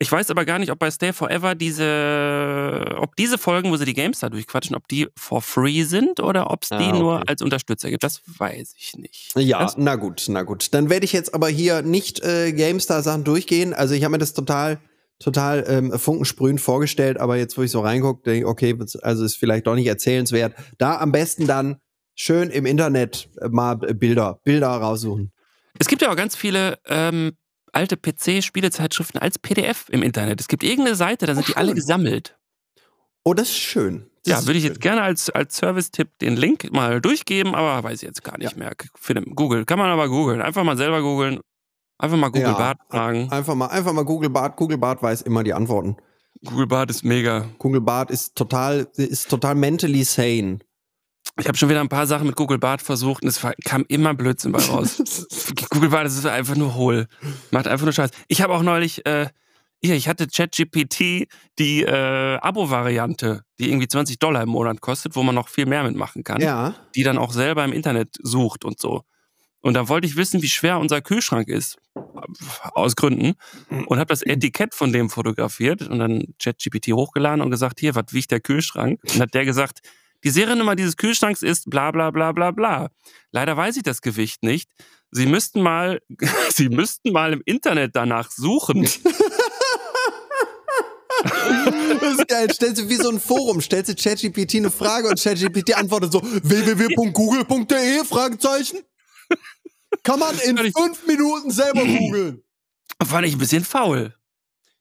Ich 0.00 0.10
weiß 0.12 0.30
aber 0.30 0.44
gar 0.44 0.58
nicht, 0.58 0.70
ob 0.70 0.78
bei 0.78 0.90
Stay 0.90 1.12
Forever 1.12 1.54
diese, 1.54 2.94
ob 2.98 3.16
diese 3.16 3.38
Folgen, 3.38 3.70
wo 3.70 3.76
sie 3.76 3.84
die 3.84 3.94
Games 3.94 4.20
da 4.20 4.28
durchquatschen, 4.28 4.76
ob 4.76 4.86
die 4.88 5.08
for 5.16 5.42
free 5.42 5.82
sind 5.84 6.20
oder 6.20 6.50
ob 6.50 6.62
es 6.62 6.68
die 6.68 6.74
Ah, 6.76 6.88
okay. 6.90 6.98
nur 6.98 7.28
als 7.28 7.42
Unterstützer 7.42 7.90
gibt. 7.90 8.02
Das 8.04 8.20
weiß 8.26 8.74
ich 8.78 8.94
nicht. 8.96 9.32
Ja, 9.36 9.60
Das, 9.60 9.76
na 9.76 9.96
gut, 9.96 10.26
na 10.28 10.42
gut. 10.42 10.72
Dann 10.72 10.88
werde 10.90 11.04
ich 11.04 11.12
jetzt 11.12 11.34
aber 11.34 11.48
hier 11.48 11.82
nicht 11.82 12.20
äh, 12.24 12.52
GameStar-Sachen 12.52 13.24
durchgehen. 13.24 13.74
Also 13.74 13.94
ich 13.94 14.04
habe 14.04 14.12
mir 14.12 14.18
das 14.18 14.34
total, 14.34 14.78
total 15.18 15.64
ähm, 15.66 15.98
funkensprühend 15.98 16.60
vorgestellt, 16.60 17.18
aber 17.18 17.36
jetzt, 17.36 17.58
wo 17.58 17.62
ich 17.62 17.70
so 17.70 17.80
reingucke, 17.80 18.22
denke 18.22 18.40
ich, 18.40 18.44
okay, 18.46 18.78
also 19.02 19.24
ist 19.24 19.36
vielleicht 19.36 19.66
doch 19.66 19.74
nicht 19.74 19.86
erzählenswert. 19.88 20.54
Da 20.78 20.98
am 20.98 21.10
besten 21.10 21.46
dann 21.48 21.78
schön 22.14 22.50
im 22.50 22.66
Internet 22.66 23.28
äh, 23.40 23.48
mal 23.48 23.74
Bilder, 23.76 24.38
Bilder 24.44 24.68
raussuchen. 24.68 25.32
es 25.78 25.88
gibt 25.88 26.02
ja 26.02 26.10
auch 26.12 26.16
ganz 26.16 26.36
viele 26.36 26.78
ähm, 26.86 27.32
alte 27.78 27.96
PC-Spielezeitschriften 27.96 29.20
als 29.20 29.38
PDF 29.38 29.86
im 29.90 30.02
Internet. 30.02 30.40
Es 30.40 30.48
gibt 30.48 30.64
irgendeine 30.64 30.96
Seite, 30.96 31.26
da 31.26 31.34
sind 31.34 31.44
Oh, 31.44 31.52
die 31.52 31.56
alle 31.56 31.74
gesammelt. 31.74 32.36
Oh, 33.24 33.34
das 33.34 33.48
ist 33.50 33.56
schön. 33.58 34.10
Das 34.24 34.32
Ja, 34.32 34.38
ist 34.40 34.46
würde 34.46 34.58
ich 34.58 34.64
schön. 34.64 34.72
jetzt 34.72 34.80
gerne 34.82 35.02
als, 35.02 35.30
als 35.30 35.56
Service-Tipp 35.56 36.18
den 36.20 36.36
Link 36.36 36.72
mal 36.72 37.00
durchgeben, 37.00 37.54
aber 37.54 37.82
weiß 37.84 38.02
ich 38.02 38.06
jetzt 38.06 38.24
gar 38.24 38.36
nicht 38.38 38.56
mehr. 38.56 38.72
Finde, 38.96 39.22
Google, 39.30 39.64
kann 39.64 39.78
man 39.78 39.90
aber 39.90 40.08
googeln. 40.08 40.42
Einfach 40.42 40.64
mal 40.64 40.76
selber 40.76 41.02
googeln. 41.02 41.40
Einfach 41.98 42.16
mal 42.16 42.28
Google 42.28 42.42
Ja. 42.48 42.52
Bart 42.58 42.78
fragen. 42.90 43.30
Einfach 43.30 43.54
mal, 43.54 43.66
einfach 43.66 43.92
mal 43.92 44.04
Google 44.04 44.30
Bart. 44.30 44.56
Google 44.56 44.78
Bart 44.78 45.02
weiß 45.02 45.22
immer 45.22 45.44
die 45.44 45.52
Antworten. 45.54 45.96
Google 46.44 46.66
Bart 46.66 46.90
ist 46.90 47.04
mega. 47.04 47.46
Google 47.58 47.80
Bart 47.80 48.10
ist 48.10 48.34
total, 48.36 48.88
ist 48.96 49.28
total 49.28 49.54
mentally 49.54 50.04
sane. 50.04 50.58
Ich 51.38 51.46
habe 51.46 51.56
schon 51.56 51.68
wieder 51.68 51.80
ein 51.80 51.88
paar 51.88 52.06
Sachen 52.06 52.26
mit 52.26 52.36
Google 52.36 52.58
Bart 52.58 52.82
versucht 52.82 53.22
und 53.22 53.28
es 53.28 53.40
kam 53.64 53.84
immer 53.88 54.12
Blödsinn 54.14 54.50
bei 54.52 54.60
raus. 54.60 54.98
Google 55.70 55.90
Bart 55.90 56.06
das 56.06 56.16
ist 56.16 56.26
einfach 56.26 56.56
nur 56.56 56.74
hohl. 56.74 57.06
Macht 57.50 57.68
einfach 57.68 57.84
nur 57.84 57.92
Scheiß. 57.92 58.10
Ich 58.26 58.42
habe 58.42 58.54
auch 58.54 58.62
neulich, 58.62 59.06
äh, 59.06 59.28
hier, 59.80 59.94
ich 59.94 60.08
hatte 60.08 60.26
ChatGPT 60.26 61.28
die 61.60 61.82
äh, 61.84 62.38
Abo-Variante, 62.38 63.42
die 63.60 63.70
irgendwie 63.70 63.86
20 63.86 64.18
Dollar 64.18 64.42
im 64.42 64.48
Monat 64.48 64.80
kostet, 64.80 65.14
wo 65.14 65.22
man 65.22 65.34
noch 65.36 65.48
viel 65.48 65.66
mehr 65.66 65.84
mitmachen 65.84 66.24
kann, 66.24 66.40
Ja. 66.40 66.74
die 66.96 67.04
dann 67.04 67.18
auch 67.18 67.32
selber 67.32 67.64
im 67.64 67.72
Internet 67.72 68.16
sucht 68.20 68.64
und 68.64 68.80
so. 68.80 69.02
Und 69.60 69.74
da 69.74 69.88
wollte 69.88 70.06
ich 70.06 70.16
wissen, 70.16 70.42
wie 70.42 70.48
schwer 70.48 70.78
unser 70.78 71.00
Kühlschrank 71.00 71.48
ist. 71.48 71.78
Aus 72.74 72.96
Gründen. 72.96 73.34
Und 73.86 73.98
habe 73.98 74.06
das 74.06 74.22
Etikett 74.22 74.74
von 74.74 74.92
dem 74.92 75.10
fotografiert 75.10 75.82
und 75.82 75.98
dann 75.98 76.34
ChatGPT 76.40 76.92
hochgeladen 76.92 77.40
und 77.42 77.50
gesagt, 77.50 77.78
hier, 77.80 77.94
was 77.94 78.12
wiegt 78.12 78.30
der 78.30 78.40
Kühlschrank? 78.40 79.00
Und 79.14 79.20
hat 79.20 79.34
der 79.34 79.44
gesagt, 79.44 79.80
die 80.24 80.30
Seriennummer 80.30 80.76
dieses 80.76 80.96
Kühlschranks 80.96 81.42
ist 81.42 81.70
bla 81.70 81.90
bla 81.90 82.10
bla 82.10 82.32
bla 82.32 82.50
bla. 82.50 82.90
Leider 83.32 83.56
weiß 83.56 83.76
ich 83.76 83.82
das 83.82 84.02
Gewicht 84.02 84.42
nicht. 84.42 84.70
Sie 85.10 85.26
müssten 85.26 85.62
mal, 85.62 86.00
Sie 86.50 86.68
müssten 86.68 87.12
mal 87.12 87.32
im 87.32 87.42
Internet 87.44 87.94
danach 87.94 88.30
suchen. 88.30 88.88
Das 92.00 92.12
ist 92.12 92.28
geil. 92.28 92.48
Stellst 92.52 92.80
du 92.80 92.88
wie 92.88 92.94
so 92.94 93.10
ein 93.10 93.20
Forum, 93.20 93.60
stellst 93.60 93.90
du 93.90 93.94
ChatGPT 93.94 94.56
eine 94.56 94.70
Frage 94.70 95.08
und 95.08 95.20
ChatGPT 95.20 95.74
antwortet 95.74 96.12
so 96.12 96.22
www.google.de 96.22 98.04
Fragezeichen. 98.04 98.78
Kann 100.02 100.20
man 100.20 100.38
in 100.38 100.56
fünf 100.56 101.06
Minuten 101.06 101.50
selber 101.50 101.84
googeln. 101.98 102.42
Fand 103.04 103.26
ich 103.26 103.34
ein 103.34 103.38
bisschen 103.38 103.64
faul. 103.64 104.14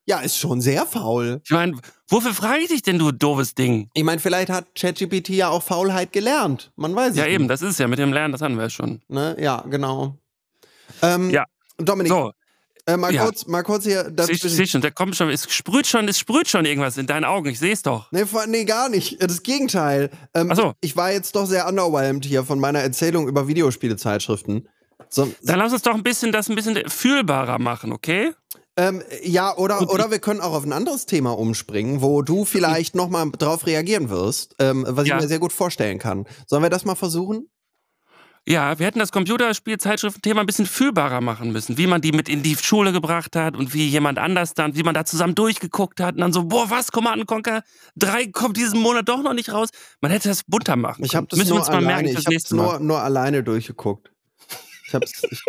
Ja, 0.07 0.19
ist 0.19 0.37
schon 0.37 0.61
sehr 0.61 0.85
faul. 0.85 1.41
Ich 1.43 1.51
meine, 1.51 1.77
wofür 2.07 2.33
frage 2.33 2.61
ich 2.61 2.69
dich 2.69 2.81
denn, 2.81 2.97
du 2.97 3.11
doofes 3.11 3.55
Ding? 3.55 3.89
Ich 3.93 4.03
meine, 4.03 4.19
vielleicht 4.21 4.49
hat 4.49 4.73
ChatGPT 4.73 5.29
ja 5.29 5.49
auch 5.49 5.61
Faulheit 5.61 6.13
gelernt. 6.13 6.71
Man 6.77 6.95
weiß 6.95 7.11
es 7.11 7.17
Ja, 7.17 7.25
nicht. 7.25 7.33
eben, 7.33 7.47
das 7.49 7.61
ist 7.61 7.77
ja 7.77 7.87
mit 7.89 7.99
dem 7.99 8.13
Lernen, 8.13 8.31
das 8.31 8.41
hatten 8.41 8.55
wir 8.55 8.63
ja 8.63 8.69
schon. 8.69 9.01
Ne? 9.09 9.35
Ja, 9.39 9.65
genau. 9.69 10.17
Ähm, 11.01 11.29
Ja. 11.29 11.43
Dominik, 11.77 12.09
So, 12.11 12.31
äh, 12.87 12.95
mal, 12.95 13.13
ja. 13.13 13.25
kurz, 13.25 13.45
mal 13.47 13.63
kurz 13.63 13.83
hier. 13.83 14.05
Das 14.09 14.29
ich 14.29 14.41
sehe 14.41 14.65
schon, 14.65 14.79
da 14.81 14.89
kommt 14.91 15.15
schon, 15.17 15.29
es 15.29 15.51
sprüht 15.53 15.85
schon, 15.85 16.07
es 16.07 16.17
sprüht 16.17 16.47
schon 16.47 16.63
irgendwas 16.65 16.97
in 16.97 17.05
deinen 17.05 17.25
Augen, 17.25 17.49
ich 17.49 17.59
sehe 17.59 17.73
es 17.73 17.81
doch. 17.83 18.09
Nee, 18.13 18.23
nee, 18.47 18.63
gar 18.63 18.87
nicht. 18.87 19.21
Das 19.21 19.43
Gegenteil. 19.43 20.09
Ähm, 20.33 20.47
Ach 20.51 20.55
so. 20.55 20.73
Ich 20.79 20.95
war 20.95 21.11
jetzt 21.11 21.35
doch 21.35 21.45
sehr 21.45 21.67
underwhelmed 21.67 22.23
hier 22.25 22.45
von 22.45 22.59
meiner 22.59 22.79
Erzählung 22.79 23.27
über 23.27 23.47
Videospielezeitschriften. 23.49 24.69
So, 25.09 25.31
Dann 25.43 25.59
lass 25.59 25.71
uns 25.73 25.83
doch 25.83 25.93
ein 25.95 26.03
bisschen 26.03 26.31
das 26.31 26.49
ein 26.49 26.55
bisschen 26.55 26.89
fühlbarer 26.89 27.59
machen, 27.59 27.91
okay? 27.93 28.31
Ähm, 28.77 29.01
ja, 29.23 29.55
oder, 29.57 29.79
Und 29.81 29.87
oder 29.89 30.11
wir 30.11 30.19
können 30.19 30.39
auch 30.41 30.53
auf 30.53 30.63
ein 30.63 30.73
anderes 30.73 31.05
Thema 31.05 31.37
umspringen, 31.37 32.01
wo 32.01 32.21
du 32.21 32.45
vielleicht 32.45 32.95
nochmal 32.95 33.29
drauf 33.31 33.65
reagieren 33.65 34.09
wirst, 34.09 34.55
ähm, 34.59 34.85
was 34.87 35.07
Ja. 35.07 35.15
ich 35.17 35.21
mir 35.23 35.27
sehr 35.27 35.39
gut 35.39 35.51
vorstellen 35.53 35.99
kann. 35.99 36.25
Sollen 36.45 36.63
wir 36.63 36.69
das 36.69 36.85
mal 36.85 36.95
versuchen? 36.95 37.47
Ja, 38.49 38.79
wir 38.79 38.85
hätten 38.85 38.99
das 38.99 39.11
Computerspielzeitschriften-Thema 39.11 40.39
ein 40.39 40.45
bisschen 40.45 40.65
fühlbarer 40.67 41.19
machen 41.19 41.51
müssen, 41.51 41.77
wie 41.77 41.85
man 41.85 41.99
die 41.99 42.13
mit 42.13 42.29
in 42.29 42.43
die 42.43 42.55
Schule 42.55 42.93
gebracht 42.93 43.35
hat 43.35 43.57
und 43.57 43.73
wie 43.73 43.85
jemand 43.85 44.19
anders 44.19 44.53
dann, 44.53 44.73
wie 44.77 44.83
man 44.83 44.93
da 44.93 45.03
zusammen 45.03 45.35
durchgeguckt 45.35 45.99
hat 45.99 46.15
und 46.15 46.21
dann 46.21 46.31
so, 46.31 46.45
boah, 46.45 46.69
was, 46.69 46.93
Command 46.93 47.27
Conquer 47.27 47.61
3 47.97 48.27
kommt 48.27 48.55
diesen 48.55 48.79
Monat 48.79 49.09
doch 49.09 49.21
noch 49.21 49.33
nicht 49.33 49.51
raus. 49.51 49.67
Man 49.99 50.11
hätte 50.11 50.29
das 50.29 50.43
bunter 50.45 50.77
machen 50.77 51.03
Ich 51.03 51.13
habe 51.13 51.27
können. 51.27 51.29
das 51.31 51.39
Müssen 51.39 51.49
wir 51.49 51.55
nur 51.55 51.59
uns 51.59 51.67
mal 51.67 51.81
merken 51.81 52.07
alleine, 52.15 52.35
ich 52.37 52.51
Mal. 52.51 52.63
nur, 52.63 52.79
nur 52.79 53.01
alleine 53.01 53.43
durchgeguckt. 53.43 54.11
Ich 54.88 54.93
hab's, 54.93 55.23
ich, 55.30 55.41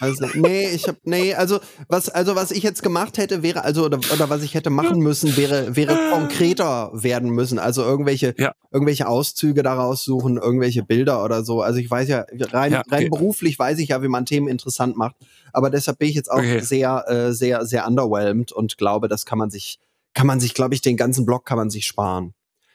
also, 0.00 0.26
nee, 0.34 0.68
ich 0.70 0.88
hab, 0.88 0.96
nee, 1.04 1.34
also, 1.34 1.60
was, 1.88 2.08
also, 2.08 2.34
was 2.34 2.50
ich 2.50 2.62
jetzt 2.62 2.82
gemacht 2.82 3.18
hätte, 3.18 3.42
wäre, 3.42 3.62
also, 3.62 3.84
oder, 3.84 3.98
oder 4.12 4.30
was 4.30 4.42
ich 4.42 4.54
hätte 4.54 4.70
machen 4.70 5.00
müssen, 5.00 5.36
wäre, 5.36 5.76
wäre 5.76 5.98
konkreter 6.10 6.90
werden 6.94 7.30
müssen. 7.30 7.58
Also, 7.58 7.82
irgendwelche, 7.82 8.34
Ja. 8.38 8.52
irgendwelche 8.70 9.06
Auszüge 9.06 9.62
daraus 9.62 10.02
suchen, 10.04 10.38
irgendwelche 10.38 10.82
Bilder 10.82 11.22
oder 11.22 11.44
so. 11.44 11.60
Also, 11.60 11.78
ich 11.78 11.90
weiß 11.90 12.08
ja, 12.08 12.24
rein, 12.52 12.72
Ja, 12.72 12.80
okay. 12.80 12.94
rein 12.94 13.10
beruflich 13.10 13.58
weiß 13.58 13.78
ich 13.80 13.88
ja, 13.90 14.02
wie 14.02 14.08
man 14.08 14.24
Themen 14.24 14.48
interessant 14.48 14.96
macht. 14.96 15.16
Aber 15.52 15.68
deshalb 15.68 15.98
bin 15.98 16.08
ich 16.08 16.14
jetzt 16.14 16.30
auch 16.30 16.38
Okay. 16.38 16.60
sehr, 16.60 17.04
äh, 17.08 17.32
sehr, 17.34 17.66
sehr 17.66 17.86
underwhelmed 17.86 18.52
und 18.52 18.78
glaube, 18.78 19.08
das 19.08 19.26
kann 19.26 19.38
man 19.38 19.50
sich, 19.50 19.78
kann 20.14 20.26
man 20.26 20.40
sich, 20.40 20.54
glaube 20.54 20.74
ich, 20.74 20.80
den 20.80 20.96
ganzen 20.96 21.26
Block 21.26 21.44
kann 21.44 21.58
man 21.58 21.68
sich 21.68 21.84
sparen. 21.86 22.32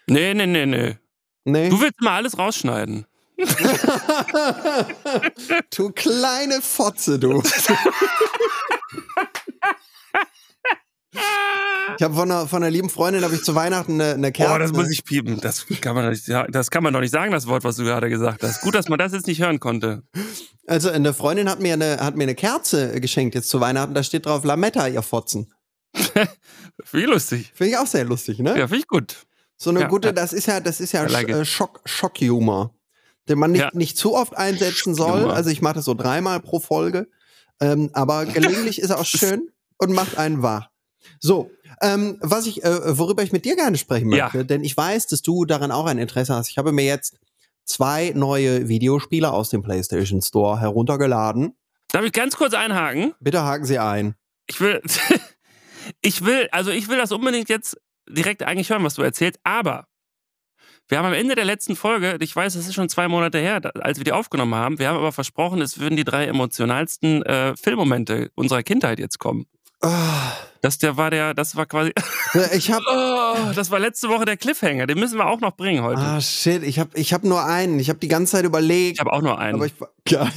Nee, 0.08 0.34
nee, 0.36 0.46
nee, 0.46 0.66
nee. 0.68 0.98
Nee? 1.46 1.70
Du 1.70 1.82
willst 1.82 2.00
mal 2.02 2.18
alles 2.18 2.38
rausschneiden. 2.38 3.08
du 5.75 5.91
kleine 5.91 6.62
Fotze, 6.62 7.19
du. 7.19 7.43
Ich 11.97 12.04
habe 12.04 12.15
von 12.15 12.32
einer, 12.32 12.47
von 12.47 12.63
einer 12.63 12.71
lieben 12.71 12.89
Freundin 12.89 13.23
habe 13.23 13.36
ich 13.36 13.43
zu 13.43 13.54
Weihnachten 13.54 13.99
eine, 13.99 14.13
eine 14.13 14.32
Kerze. 14.32 14.51
Boah, 14.51 14.60
das 14.60 14.71
muss 14.71 14.89
ich 14.89 15.04
piepen. 15.04 15.39
Das 15.41 15.65
kann 15.82 15.93
man, 15.93 16.10
nicht, 16.10 16.27
das 16.27 16.71
kann 16.71 16.84
man 16.84 16.93
doch 16.93 17.01
nicht 17.01 17.12
sagen, 17.12 17.32
das 17.32 17.47
Wort, 17.47 17.63
was 17.63 17.75
du 17.75 17.84
gerade 17.84 18.10
gesagt 18.10 18.43
hast. 18.43 18.62
Gut, 18.62 18.75
dass 18.75 18.89
man 18.89 18.97
das 18.97 19.12
jetzt 19.12 19.27
nicht 19.27 19.41
hören 19.41 19.60
konnte. 19.60 20.04
Also 20.67 20.89
eine 20.89 21.13
Freundin 21.13 21.49
hat 21.49 21.60
mir 21.60 21.73
eine 21.73 21.97
hat 21.97 22.15
mir 22.15 22.23
eine 22.23 22.34
Kerze 22.34 22.99
geschenkt 23.01 23.36
jetzt 23.36 23.49
zu 23.49 23.60
Weihnachten. 23.60 23.93
Da 23.93 24.04
steht 24.04 24.25
drauf 24.25 24.45
Lametta, 24.45 24.88
ihr 24.88 25.01
Fotzen. 25.01 25.54
Wie 26.91 27.04
lustig. 27.04 27.51
Finde 27.54 27.71
ich 27.71 27.77
auch 27.77 27.88
sehr 27.88 28.06
lustig, 28.06 28.39
ne? 28.39 28.58
Ja, 28.58 28.67
finde 28.67 28.77
ich 28.77 28.88
gut. 28.88 29.17
So 29.58 29.69
eine 29.69 29.82
Ja, 29.82 29.88
gute, 29.88 30.13
das 30.13 30.34
ist 30.34 30.47
ja, 30.47 30.60
das 30.60 30.80
ist 30.80 30.93
ja 30.93 31.04
like 31.04 31.30
äh, 31.30 31.45
Schock, 31.45 31.82
Schockhumor, 31.86 32.73
den 33.32 33.39
man 33.39 33.52
nicht, 33.52 33.62
Ja. 33.62 33.72
nicht 33.74 33.98
zu 33.98 34.13
oft 34.15 34.38
einsetzen 34.38 34.94
soll. 34.94 35.32
Also 35.32 35.50
ich 35.50 35.62
mache 35.62 35.76
das 35.76 35.86
so 35.86 35.94
dreimal 35.96 36.39
pro 36.39 36.60
Folge, 36.60 37.08
ähm, 37.60 37.89
aber 37.94 38.26
gelegentlich 38.65 38.80
ist 38.80 38.89
er 38.91 39.00
auch 39.00 39.06
schön 39.06 39.50
und 39.78 39.91
macht 39.94 40.17
einen 40.17 40.44
wach. 40.44 40.70
So, 41.20 41.50
Ähm, 41.84 42.17
was 42.22 42.46
ich, 42.46 42.63
äh, 42.63 42.98
worüber 43.00 43.24
ich 43.24 43.32
mit 43.32 43.44
dir 43.46 43.56
gerne 43.56 43.76
sprechen 43.78 44.12
Ja. 44.12 44.26
möchte, 44.26 44.46
denn 44.46 44.63
ich 44.63 44.78
weiß, 44.78 45.08
dass 45.08 45.24
du 45.24 45.46
daran 45.46 45.72
auch 45.72 45.88
ein 45.88 45.98
Interesse 45.98 46.36
hast. 46.36 46.50
Ich 46.52 46.60
habe 46.60 46.72
mir 46.72 46.86
jetzt 46.86 47.17
zwei 47.65 48.12
neue 48.13 48.67
Videospiele 48.67 49.32
aus 49.32 49.50
dem 49.50 49.63
PlayStation 49.63 50.22
Store 50.22 50.60
heruntergeladen. 50.60 51.54
Darf 51.91 52.04
ich 52.06 52.12
ganz 52.12 52.36
kurz 52.36 52.54
einhaken? 52.54 53.15
Bitte 53.20 53.41
haken 53.44 53.65
Sie 53.65 53.80
ein. 53.80 54.13
Ich 54.46 54.62
will, 54.62 54.82
ich 56.02 56.24
will, 56.24 56.50
also 56.52 56.70
ich 56.72 56.88
will 56.88 56.98
das 56.98 57.12
unbedingt 57.12 57.50
jetzt 57.50 57.78
direkt 58.08 58.44
eigentlich 58.44 58.70
hören, 58.70 58.84
was 58.84 58.96
du 58.96 59.02
erzählst, 59.02 59.39
aber 59.44 59.88
wir 60.91 60.97
haben 60.97 61.06
am 61.06 61.13
Ende 61.13 61.36
der 61.36 61.45
letzten 61.45 61.77
Folge, 61.77 62.17
ich 62.19 62.36
weiß, 62.36 62.54
es 62.56 62.67
ist 62.67 62.73
schon 62.73 62.89
zwei 62.89 63.08
Monate 63.08 63.38
her, 63.38 63.62
als 63.80 63.97
wir 63.97 64.04
die 64.04 64.12
aufgenommen 64.12 64.56
haben, 64.56 64.77
wir 64.77 64.89
haben 64.89 64.97
aber 64.97 65.13
versprochen, 65.13 65.62
es 65.62 65.80
würden 65.80 65.95
die 65.95 66.04
drei 66.04 66.25
emotionalsten 66.25 67.23
äh, 67.23 67.56
Filmmomente 67.56 68.30
unserer 68.36 68.62
Kindheit 68.62 68.99
jetzt 68.99 69.17
kommen. 69.17 69.45
Das 70.62 70.78
der 70.78 70.96
war 70.96 71.10
der, 71.10 71.34
das 71.34 71.56
war 71.56 71.65
quasi, 71.65 71.91
ich 72.54 72.72
habe 72.72 72.84
oh, 72.88 73.52
das 73.56 73.72
war 73.72 73.80
letzte 73.80 74.10
Woche 74.10 74.26
der 74.26 74.38
Cliffhanger, 74.38 74.86
den 74.86 75.00
müssen 75.00 75.17
wir 75.17 75.26
auch 75.26 75.39
noch 75.39 75.56
bringen 75.56 75.84
heute. 75.84 76.00
Ah 76.00 76.22
shit, 76.22 76.62
ich 76.62 76.78
habe 76.78 76.91
ich 76.94 77.13
hab 77.13 77.24
nur 77.24 77.44
einen. 77.44 77.80
Ich 77.80 77.89
habe 77.89 77.98
die 77.98 78.08
ganze 78.08 78.34
Zeit 78.34 78.46
überlegt. 78.46 78.94
ich 78.94 79.00
habe 79.00 79.12
auch 79.12 79.24
nur 79.24 79.39
einen. 79.39 79.56
aber 79.56 79.65
ich 79.65 79.74
geil, 80.06 80.30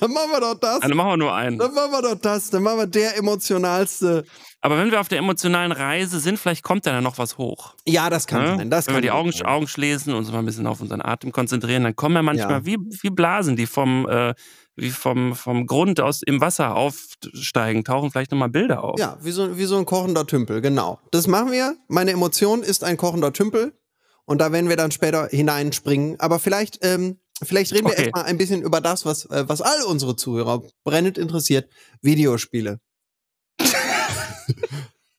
dann 0.00 0.12
machen 0.12 0.30
wir 0.30 0.40
doch 0.40 0.54
das. 0.54 0.80
Dann 0.80 0.96
machen 0.96 1.08
wir 1.10 1.16
nur 1.16 1.34
einen. 1.34 1.58
Dann 1.58 1.74
machen 1.74 1.90
wir 1.90 2.02
doch 2.02 2.14
das. 2.20 2.50
Dann 2.50 2.62
machen 2.62 2.78
wir 2.78 2.86
der 2.86 3.16
emotionalste. 3.16 4.24
Aber 4.60 4.78
wenn 4.78 4.92
wir 4.92 5.00
auf 5.00 5.08
der 5.08 5.18
emotionalen 5.18 5.72
Reise 5.72 6.20
sind, 6.20 6.38
vielleicht 6.38 6.62
kommt 6.62 6.86
da 6.86 6.92
dann 6.92 7.02
noch 7.02 7.18
was 7.18 7.36
hoch. 7.36 7.74
Ja, 7.84 8.08
das 8.08 8.28
kann 8.28 8.42
Ne? 8.44 8.56
sein. 8.58 8.70
Das 8.70 8.86
Wenn 8.86 8.94
kann 8.94 9.02
wir 9.02 9.02
die 9.02 9.10
Augen. 9.10 9.32
Augen 9.44 9.66
schließen 9.66 10.12
und 10.12 10.20
uns 10.20 10.30
mal 10.30 10.38
ein 10.38 10.46
bisschen 10.46 10.68
auf 10.68 10.80
unseren 10.80 11.02
Atem 11.02 11.32
konzentrieren, 11.32 11.82
dann 11.82 11.96
kommen 11.96 12.14
ja 12.14 12.22
manchmal 12.22 12.60
Ja. 12.60 12.66
wie, 12.66 12.78
wie 13.00 13.10
Blasen, 13.10 13.56
die 13.56 13.66
vom, 13.66 14.08
äh, 14.08 14.32
wie 14.76 14.90
vom, 14.90 15.34
vom 15.34 15.66
Grund 15.66 16.00
aus 16.00 16.22
im 16.22 16.40
Wasser 16.40 16.74
aufsteigen, 16.74 17.84
tauchen 17.84 18.10
vielleicht 18.10 18.30
nochmal 18.30 18.48
Bilder 18.48 18.82
auf. 18.84 18.98
Ja, 18.98 19.18
wie 19.22 19.30
so, 19.32 19.58
wie 19.58 19.64
so 19.64 19.76
ein 19.76 19.84
kochender 19.86 20.26
Tümpel, 20.26 20.60
genau. 20.60 20.98
Das 21.10 21.26
machen 21.26 21.52
wir. 21.52 21.76
Meine 21.88 22.12
Emotion 22.12 22.62
ist 22.62 22.84
ein 22.84 22.96
kochender 22.96 23.32
Tümpel. 23.32 23.72
Und 24.24 24.38
da 24.40 24.52
werden 24.52 24.68
wir 24.68 24.76
dann 24.76 24.92
später 24.92 25.26
hineinspringen. 25.28 26.18
Aber 26.20 26.38
vielleicht, 26.38 26.78
ähm, 26.82 27.18
vielleicht 27.42 27.72
reden 27.72 27.86
wir 27.86 27.92
Okay. 27.92 28.02
erstmal 28.04 28.24
ein 28.24 28.38
bisschen 28.38 28.62
über 28.62 28.80
das, 28.80 29.04
was, 29.04 29.26
äh, 29.26 29.48
was 29.48 29.60
all 29.60 29.82
unsere 29.82 30.14
Zuhörer 30.16 30.62
brennend 30.84 31.18
interessiert. 31.18 31.68
Videospiele. 32.00 32.78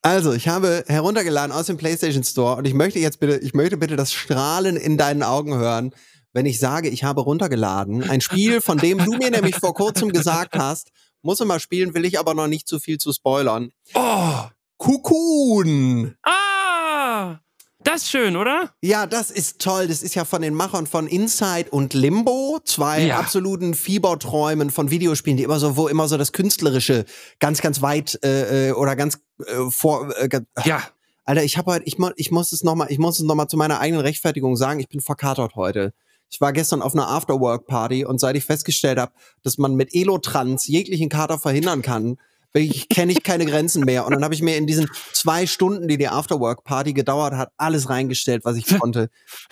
Also, 0.06 0.34
ich 0.34 0.50
habe 0.50 0.84
heruntergeladen 0.88 1.54
aus 1.56 1.68
dem 1.68 1.78
PlayStation 1.78 2.26
Store 2.26 2.58
und 2.58 2.66
ich 2.68 2.74
möchte 2.74 3.00
jetzt 3.00 3.22
bitte, 3.22 3.38
ich 3.38 3.54
möchte 3.54 3.78
bitte 3.78 3.96
das 3.96 4.12
Strahlen 4.12 4.76
in 4.76 4.98
deinen 4.98 5.24
Augen 5.24 5.56
hören, 5.56 5.96
wenn 6.34 6.46
ich 6.46 6.60
sage, 6.60 6.90
ich 6.90 7.04
habe 7.04 7.22
runtergeladen. 7.22 8.04
Ein 8.10 8.22
Spiel, 8.22 8.60
von 8.62 8.78
dem 8.78 8.98
du 9.00 9.14
mir 9.14 9.32
nämlich 9.32 9.56
vor 9.56 9.74
kurzem 9.74 10.10
gesagt 10.12 10.56
hast, 10.58 10.90
muss 11.22 11.40
immer 11.40 11.60
spielen, 11.60 11.94
will 11.94 12.06
ich 12.06 12.20
aber 12.20 12.34
noch 12.34 12.48
nicht 12.48 12.68
zu 12.68 12.80
viel 12.80 12.98
zu 12.98 13.14
spoilern. 13.14 13.72
Oh! 13.94 14.40
Cocoon. 14.78 16.16
Ah! 16.24 17.40
Das 17.86 18.04
ist 18.04 18.10
schön, 18.12 18.38
oder? 18.38 18.72
Ja, 18.82 19.06
das 19.08 19.30
ist 19.30 19.60
toll. 19.60 19.88
Das 19.88 20.04
ist 20.04 20.16
ja 20.16 20.24
von 20.24 20.42
den 20.42 20.54
Machern 20.54 20.88
von 20.88 21.06
Inside 21.08 21.70
und 21.70 21.94
Limbo, 21.94 22.60
zwei 22.64 23.04
Ja. 23.08 23.20
absoluten 23.20 23.74
Fieberträumen 23.74 24.70
von 24.70 24.90
Videospielen, 24.90 25.36
die 25.38 25.44
immer 25.44 25.60
so, 25.60 25.76
wo 25.76 25.88
immer 25.90 26.08
so 26.08 26.18
das 26.18 26.32
Künstlerische 26.32 27.04
ganz, 27.40 27.62
ganz 27.62 27.82
weit 27.82 28.18
äh, 28.24 28.70
äh, 28.70 28.72
oder 28.72 28.96
ganz 28.96 29.20
äh, 29.46 29.70
vor. 29.70 30.16
Äh, 30.18 30.30
Ja. 30.64 30.82
Alter, 31.26 31.44
ich 31.44 31.58
habe 31.58 31.72
heute, 31.74 31.86
ich, 31.86 31.98
ich 32.16 32.32
muss 32.32 32.52
es 32.54 32.64
noch 32.64 32.76
mal, 32.76 32.88
ich 32.90 33.00
muss 33.00 33.20
es 33.20 33.26
noch 33.26 33.36
mal 33.36 33.48
zu 33.48 33.58
meiner 33.58 33.80
eigenen 33.80 34.02
Rechtfertigung 34.02 34.56
sagen. 34.56 34.80
Ich 34.80 34.90
bin 34.90 35.02
verkatert 35.02 35.56
heute. 35.56 35.94
Ich 36.34 36.42
war 36.42 36.52
gestern 36.52 36.82
auf 36.82 36.96
einer 36.96 37.08
Afterwork-Party 37.10 38.06
und 38.06 38.20
seit 38.20 38.36
ich 38.36 38.44
festgestellt 38.44 38.98
habe, 38.98 39.12
dass 39.44 39.60
man 39.60 39.76
mit 39.76 39.94
Elotrans 39.94 40.66
jeglichen 40.66 41.08
Kater 41.08 41.38
verhindern 41.38 41.84
kann, 41.84 42.18
ich 42.56 42.90
kenne 42.90 43.12
ich 43.12 43.22
keine 43.22 43.46
Grenzen 43.46 43.84
mehr. 43.84 44.06
Und 44.08 44.14
dann 44.14 44.24
habe 44.24 44.34
ich 44.34 44.42
mir 44.42 44.58
in 44.58 44.66
diesen 44.66 44.90
zwei 45.12 45.46
Stunden, 45.46 45.88
die 45.88 45.98
die 45.98 46.08
Afterwork-Party 46.08 46.94
gedauert 46.94 47.36
hat, 47.36 47.52
alles 47.58 47.88
reingestellt, 47.90 48.46
was 48.46 48.58
ich 48.58 48.66
konnte. 48.80 49.10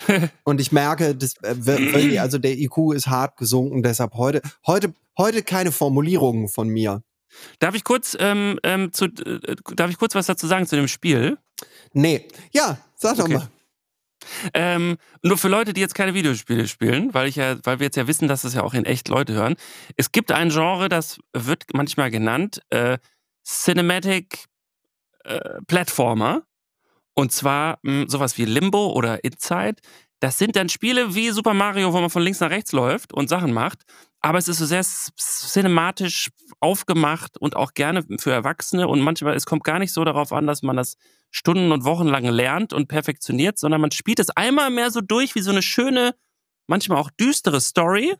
Und 0.44 0.60
ich 0.60 0.72
merke, 0.72 1.14
das, 1.14 1.34
äh, 1.42 2.18
also 2.18 2.38
der 2.38 2.58
IQ 2.58 2.94
ist 2.94 3.06
hart 3.06 3.36
gesunken. 3.36 3.84
Deshalb 3.84 4.14
heute, 4.14 4.42
heute, 4.66 4.92
heute 5.16 5.44
keine 5.44 5.70
Formulierungen 5.70 6.48
von 6.48 6.68
mir. 6.68 7.02
Darf 7.60 7.76
ich 7.76 7.84
kurz, 7.84 8.16
ähm, 8.18 8.58
ähm, 8.64 8.92
zu, 8.92 9.04
äh, 9.04 9.54
darf 9.76 9.88
ich 9.88 9.98
kurz 9.98 10.16
was 10.16 10.26
dazu 10.26 10.48
sagen 10.48 10.66
zu 10.66 10.74
dem 10.74 10.88
Spiel? 10.88 11.38
Nee, 11.92 12.26
ja, 12.52 12.78
sag 12.96 13.16
doch 13.18 13.24
Okay. 13.24 13.34
mal. 13.34 13.48
Ähm, 14.54 14.96
nur 15.22 15.38
für 15.38 15.48
Leute, 15.48 15.72
die 15.72 15.80
jetzt 15.80 15.94
keine 15.94 16.14
Videospiele 16.14 16.68
spielen, 16.68 17.12
weil 17.14 17.28
ich 17.28 17.36
ja, 17.36 17.56
weil 17.64 17.78
wir 17.80 17.86
jetzt 17.86 17.96
ja 17.96 18.06
wissen, 18.06 18.28
dass 18.28 18.42
das 18.42 18.54
ja 18.54 18.62
auch 18.62 18.74
in 18.74 18.84
echt 18.84 19.08
Leute 19.08 19.34
hören. 19.34 19.56
Es 19.96 20.12
gibt 20.12 20.32
ein 20.32 20.50
Genre, 20.50 20.88
das 20.88 21.18
wird 21.32 21.64
manchmal 21.72 22.10
genannt 22.10 22.62
äh, 22.70 22.98
Cinematic 23.44 24.46
äh, 25.24 25.60
Platformer. 25.66 26.42
Und 27.14 27.32
zwar 27.32 27.78
mh, 27.82 28.06
sowas 28.08 28.38
wie 28.38 28.44
Limbo 28.44 28.92
oder 28.92 29.22
Inside. 29.24 29.76
Das 30.22 30.38
sind 30.38 30.54
dann 30.54 30.68
Spiele 30.68 31.16
wie 31.16 31.32
Super 31.32 31.52
Mario, 31.52 31.92
wo 31.92 32.00
man 32.00 32.08
von 32.08 32.22
links 32.22 32.38
nach 32.38 32.50
rechts 32.50 32.70
läuft 32.70 33.12
und 33.12 33.28
Sachen 33.28 33.52
macht. 33.52 33.80
Aber 34.20 34.38
es 34.38 34.46
ist 34.46 34.58
so 34.58 34.66
sehr 34.66 34.84
cinematisch 34.84 36.30
aufgemacht 36.60 37.38
und 37.38 37.56
auch 37.56 37.74
gerne 37.74 38.04
für 38.20 38.30
Erwachsene. 38.30 38.86
Und 38.86 39.00
manchmal, 39.00 39.34
es 39.34 39.46
kommt 39.46 39.64
gar 39.64 39.80
nicht 39.80 39.92
so 39.92 40.04
darauf 40.04 40.32
an, 40.32 40.46
dass 40.46 40.62
man 40.62 40.76
das 40.76 40.96
Stunden 41.32 41.72
und 41.72 41.82
Wochen 41.82 42.06
lang 42.06 42.24
lernt 42.24 42.72
und 42.72 42.86
perfektioniert, 42.86 43.58
sondern 43.58 43.80
man 43.80 43.90
spielt 43.90 44.20
es 44.20 44.30
einmal 44.30 44.70
mehr 44.70 44.92
so 44.92 45.00
durch 45.00 45.34
wie 45.34 45.40
so 45.40 45.50
eine 45.50 45.60
schöne, 45.60 46.14
manchmal 46.68 46.98
auch 46.98 47.10
düstere 47.10 47.60
Story. 47.60 48.14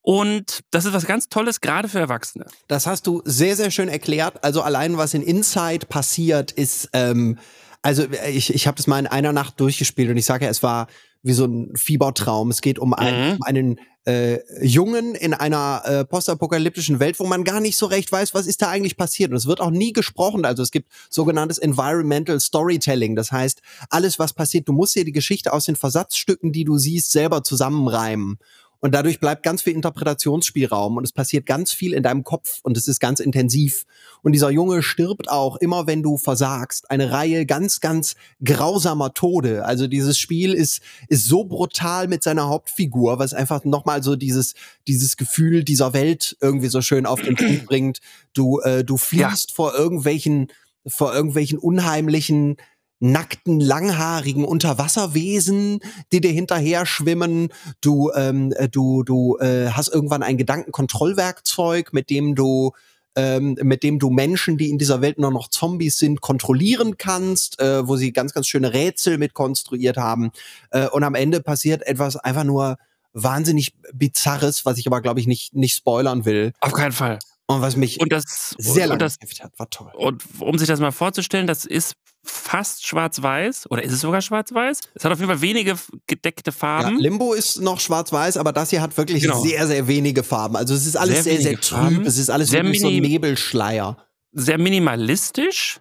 Und 0.00 0.60
das 0.70 0.84
ist 0.84 0.92
was 0.92 1.06
ganz 1.06 1.28
Tolles, 1.28 1.60
gerade 1.60 1.88
für 1.88 1.98
Erwachsene. 1.98 2.46
Das 2.68 2.86
hast 2.86 3.08
du 3.08 3.20
sehr, 3.24 3.56
sehr 3.56 3.72
schön 3.72 3.88
erklärt. 3.88 4.44
Also 4.44 4.62
allein, 4.62 4.96
was 4.96 5.12
in 5.12 5.22
Inside 5.22 5.86
passiert, 5.86 6.52
ist, 6.52 6.88
ähm, 6.92 7.36
also 7.82 8.04
ich, 8.28 8.54
ich 8.54 8.66
habe 8.66 8.76
das 8.76 8.86
mal 8.86 8.98
in 8.98 9.06
einer 9.06 9.32
Nacht 9.32 9.58
durchgespielt 9.60 10.10
und 10.10 10.16
ich 10.16 10.24
sage 10.24 10.44
ja, 10.44 10.50
es 10.50 10.62
war 10.62 10.86
wie 11.24 11.32
so 11.32 11.44
ein 11.44 11.76
Fiebertraum. 11.76 12.50
Es 12.50 12.60
geht 12.60 12.78
um, 12.78 12.94
ein, 12.94 13.14
Mhm. 13.14 13.32
um 13.36 13.42
einen 13.42 13.80
äh, 14.04 14.40
Jungen 14.66 15.14
in 15.14 15.34
einer 15.34 15.82
äh, 15.84 16.04
postapokalyptischen 16.04 16.98
Welt, 16.98 17.20
wo 17.20 17.24
man 17.26 17.44
gar 17.44 17.60
nicht 17.60 17.76
so 17.76 17.86
recht 17.86 18.10
weiß, 18.10 18.34
was 18.34 18.48
ist 18.48 18.60
da 18.62 18.68
eigentlich 18.68 18.96
passiert. 18.96 19.30
Und 19.30 19.36
es 19.36 19.46
wird 19.46 19.60
auch 19.60 19.70
nie 19.70 19.92
gesprochen. 19.92 20.44
Also 20.44 20.64
es 20.64 20.72
gibt 20.72 20.90
sogenanntes 21.10 21.58
Environmental 21.58 22.40
Storytelling. 22.40 23.14
Das 23.14 23.30
heißt, 23.30 23.62
alles, 23.90 24.18
was 24.18 24.32
passiert, 24.32 24.68
du 24.68 24.72
musst 24.72 24.96
dir 24.96 25.04
die 25.04 25.12
Geschichte 25.12 25.52
aus 25.52 25.66
den 25.66 25.76
Versatzstücken, 25.76 26.50
die 26.50 26.64
du 26.64 26.78
siehst, 26.78 27.12
selber 27.12 27.44
zusammenreimen. 27.44 28.38
Und 28.84 28.96
dadurch 28.96 29.20
bleibt 29.20 29.44
ganz 29.44 29.62
viel 29.62 29.74
Interpretationsspielraum 29.74 30.96
und 30.96 31.04
es 31.04 31.12
passiert 31.12 31.46
ganz 31.46 31.70
viel 31.70 31.92
in 31.92 32.02
deinem 32.02 32.24
Kopf 32.24 32.58
und 32.64 32.76
es 32.76 32.88
ist 32.88 32.98
ganz 32.98 33.20
intensiv. 33.20 33.84
Und 34.22 34.32
dieser 34.32 34.50
Junge 34.50 34.82
stirbt 34.82 35.30
auch 35.30 35.54
immer, 35.56 35.86
wenn 35.86 36.02
du 36.02 36.18
versagst. 36.18 36.90
Eine 36.90 37.12
Reihe 37.12 37.46
ganz, 37.46 37.78
ganz 37.78 38.16
grausamer 38.44 39.14
Tode. 39.14 39.64
Also 39.64 39.86
dieses 39.86 40.18
Spiel 40.18 40.52
ist, 40.52 40.82
ist 41.06 41.26
so 41.26 41.44
brutal 41.44 42.08
mit 42.08 42.24
seiner 42.24 42.48
Hauptfigur, 42.48 43.20
was 43.20 43.34
einfach 43.34 43.64
nochmal 43.64 44.02
so 44.02 44.16
dieses, 44.16 44.54
dieses 44.88 45.16
Gefühl 45.16 45.62
dieser 45.62 45.92
Welt 45.92 46.36
irgendwie 46.40 46.68
so 46.68 46.80
schön 46.80 47.06
auf 47.06 47.22
den 47.22 47.36
Punkt 47.36 47.66
bringt. 47.66 48.00
Du, 48.34 48.58
äh, 48.58 48.82
du 48.82 48.96
fliehst 48.96 49.52
vor 49.52 49.74
irgendwelchen, 49.76 50.48
vor 50.88 51.14
irgendwelchen 51.14 51.58
unheimlichen, 51.58 52.56
nackten, 53.02 53.60
langhaarigen 53.60 54.44
Unterwasserwesen, 54.44 55.80
die 56.12 56.20
dir 56.20 56.30
hinterher 56.30 56.86
schwimmen. 56.86 57.48
Du, 57.80 58.10
ähm, 58.14 58.52
äh, 58.56 58.68
du, 58.68 59.02
du 59.02 59.36
äh, 59.38 59.70
hast 59.70 59.88
irgendwann 59.88 60.22
ein 60.22 60.38
Gedankenkontrollwerkzeug, 60.38 61.92
mit 61.92 62.10
dem 62.10 62.34
du 62.34 62.72
ähm, 63.14 63.58
mit 63.60 63.82
dem 63.82 63.98
du 63.98 64.08
Menschen, 64.08 64.56
die 64.56 64.70
in 64.70 64.78
dieser 64.78 65.02
Welt 65.02 65.18
nur 65.18 65.30
noch 65.30 65.48
Zombies 65.48 65.98
sind, 65.98 66.22
kontrollieren 66.22 66.96
kannst, 66.96 67.60
äh, 67.60 67.86
wo 67.86 67.96
sie 67.96 68.10
ganz, 68.10 68.32
ganz 68.32 68.46
schöne 68.46 68.72
Rätsel 68.72 69.18
mit 69.18 69.34
konstruiert 69.34 69.98
haben. 69.98 70.30
Äh, 70.70 70.88
und 70.88 71.04
am 71.04 71.14
Ende 71.14 71.42
passiert 71.42 71.82
etwas 71.82 72.16
einfach 72.16 72.44
nur 72.44 72.78
wahnsinnig 73.12 73.74
Bizarres, 73.92 74.64
was 74.64 74.78
ich 74.78 74.86
aber, 74.86 75.02
glaube 75.02 75.20
ich, 75.20 75.26
nicht, 75.26 75.54
nicht 75.54 75.76
spoilern 75.76 76.24
will. 76.24 76.54
Auf 76.60 76.72
keinen 76.72 76.92
Fall. 76.92 77.18
Und 77.46 77.60
was 77.60 77.76
mich 77.76 78.00
Und 78.00 78.12
das, 78.12 78.54
sehr 78.56 78.86
lange 78.86 78.98
das, 78.98 79.18
hat. 79.40 79.58
War 79.58 79.68
toll. 79.68 79.90
und 79.94 80.22
um 80.38 80.56
sich 80.56 80.68
das 80.68 80.80
mal 80.80 80.92
vorzustellen, 80.92 81.46
das 81.46 81.66
ist 81.66 81.96
fast 82.24 82.86
schwarz-weiß 82.86 83.70
oder 83.70 83.82
ist 83.82 83.92
es 83.92 84.00
sogar 84.00 84.22
schwarz-weiß? 84.22 84.80
Es 84.94 85.04
hat 85.04 85.10
auf 85.12 85.18
jeden 85.18 85.30
Fall 85.30 85.40
wenige 85.40 85.76
gedeckte 86.06 86.50
Ja, 86.50 86.56
Farben. 86.56 86.98
Limbo 86.98 87.32
ist 87.32 87.60
noch 87.60 87.80
schwarz-weiß, 87.80 88.36
aber 88.36 88.52
das 88.52 88.70
hier 88.70 88.80
hat 88.80 88.96
wirklich 88.96 89.22
Genau. 89.22 89.40
sehr, 89.42 89.66
sehr 89.66 89.86
wenige 89.88 90.22
Farben. 90.22 90.56
Also 90.56 90.74
es 90.74 90.86
ist 90.86 90.96
alles 90.96 91.24
Sehr 91.24 91.34
sehr, 91.34 91.40
sehr, 91.42 91.60
trüb. 91.60 91.78
Farben. 91.78 92.06
Es 92.06 92.18
ist 92.18 92.30
alles 92.30 92.50
Sehr 92.50 92.62
wirklich 92.62 92.80
so 92.80 92.88
ein 92.88 92.96
Nebelschleier. 93.00 93.96
sehr 94.32 94.58
minimalistisch. 94.58 95.80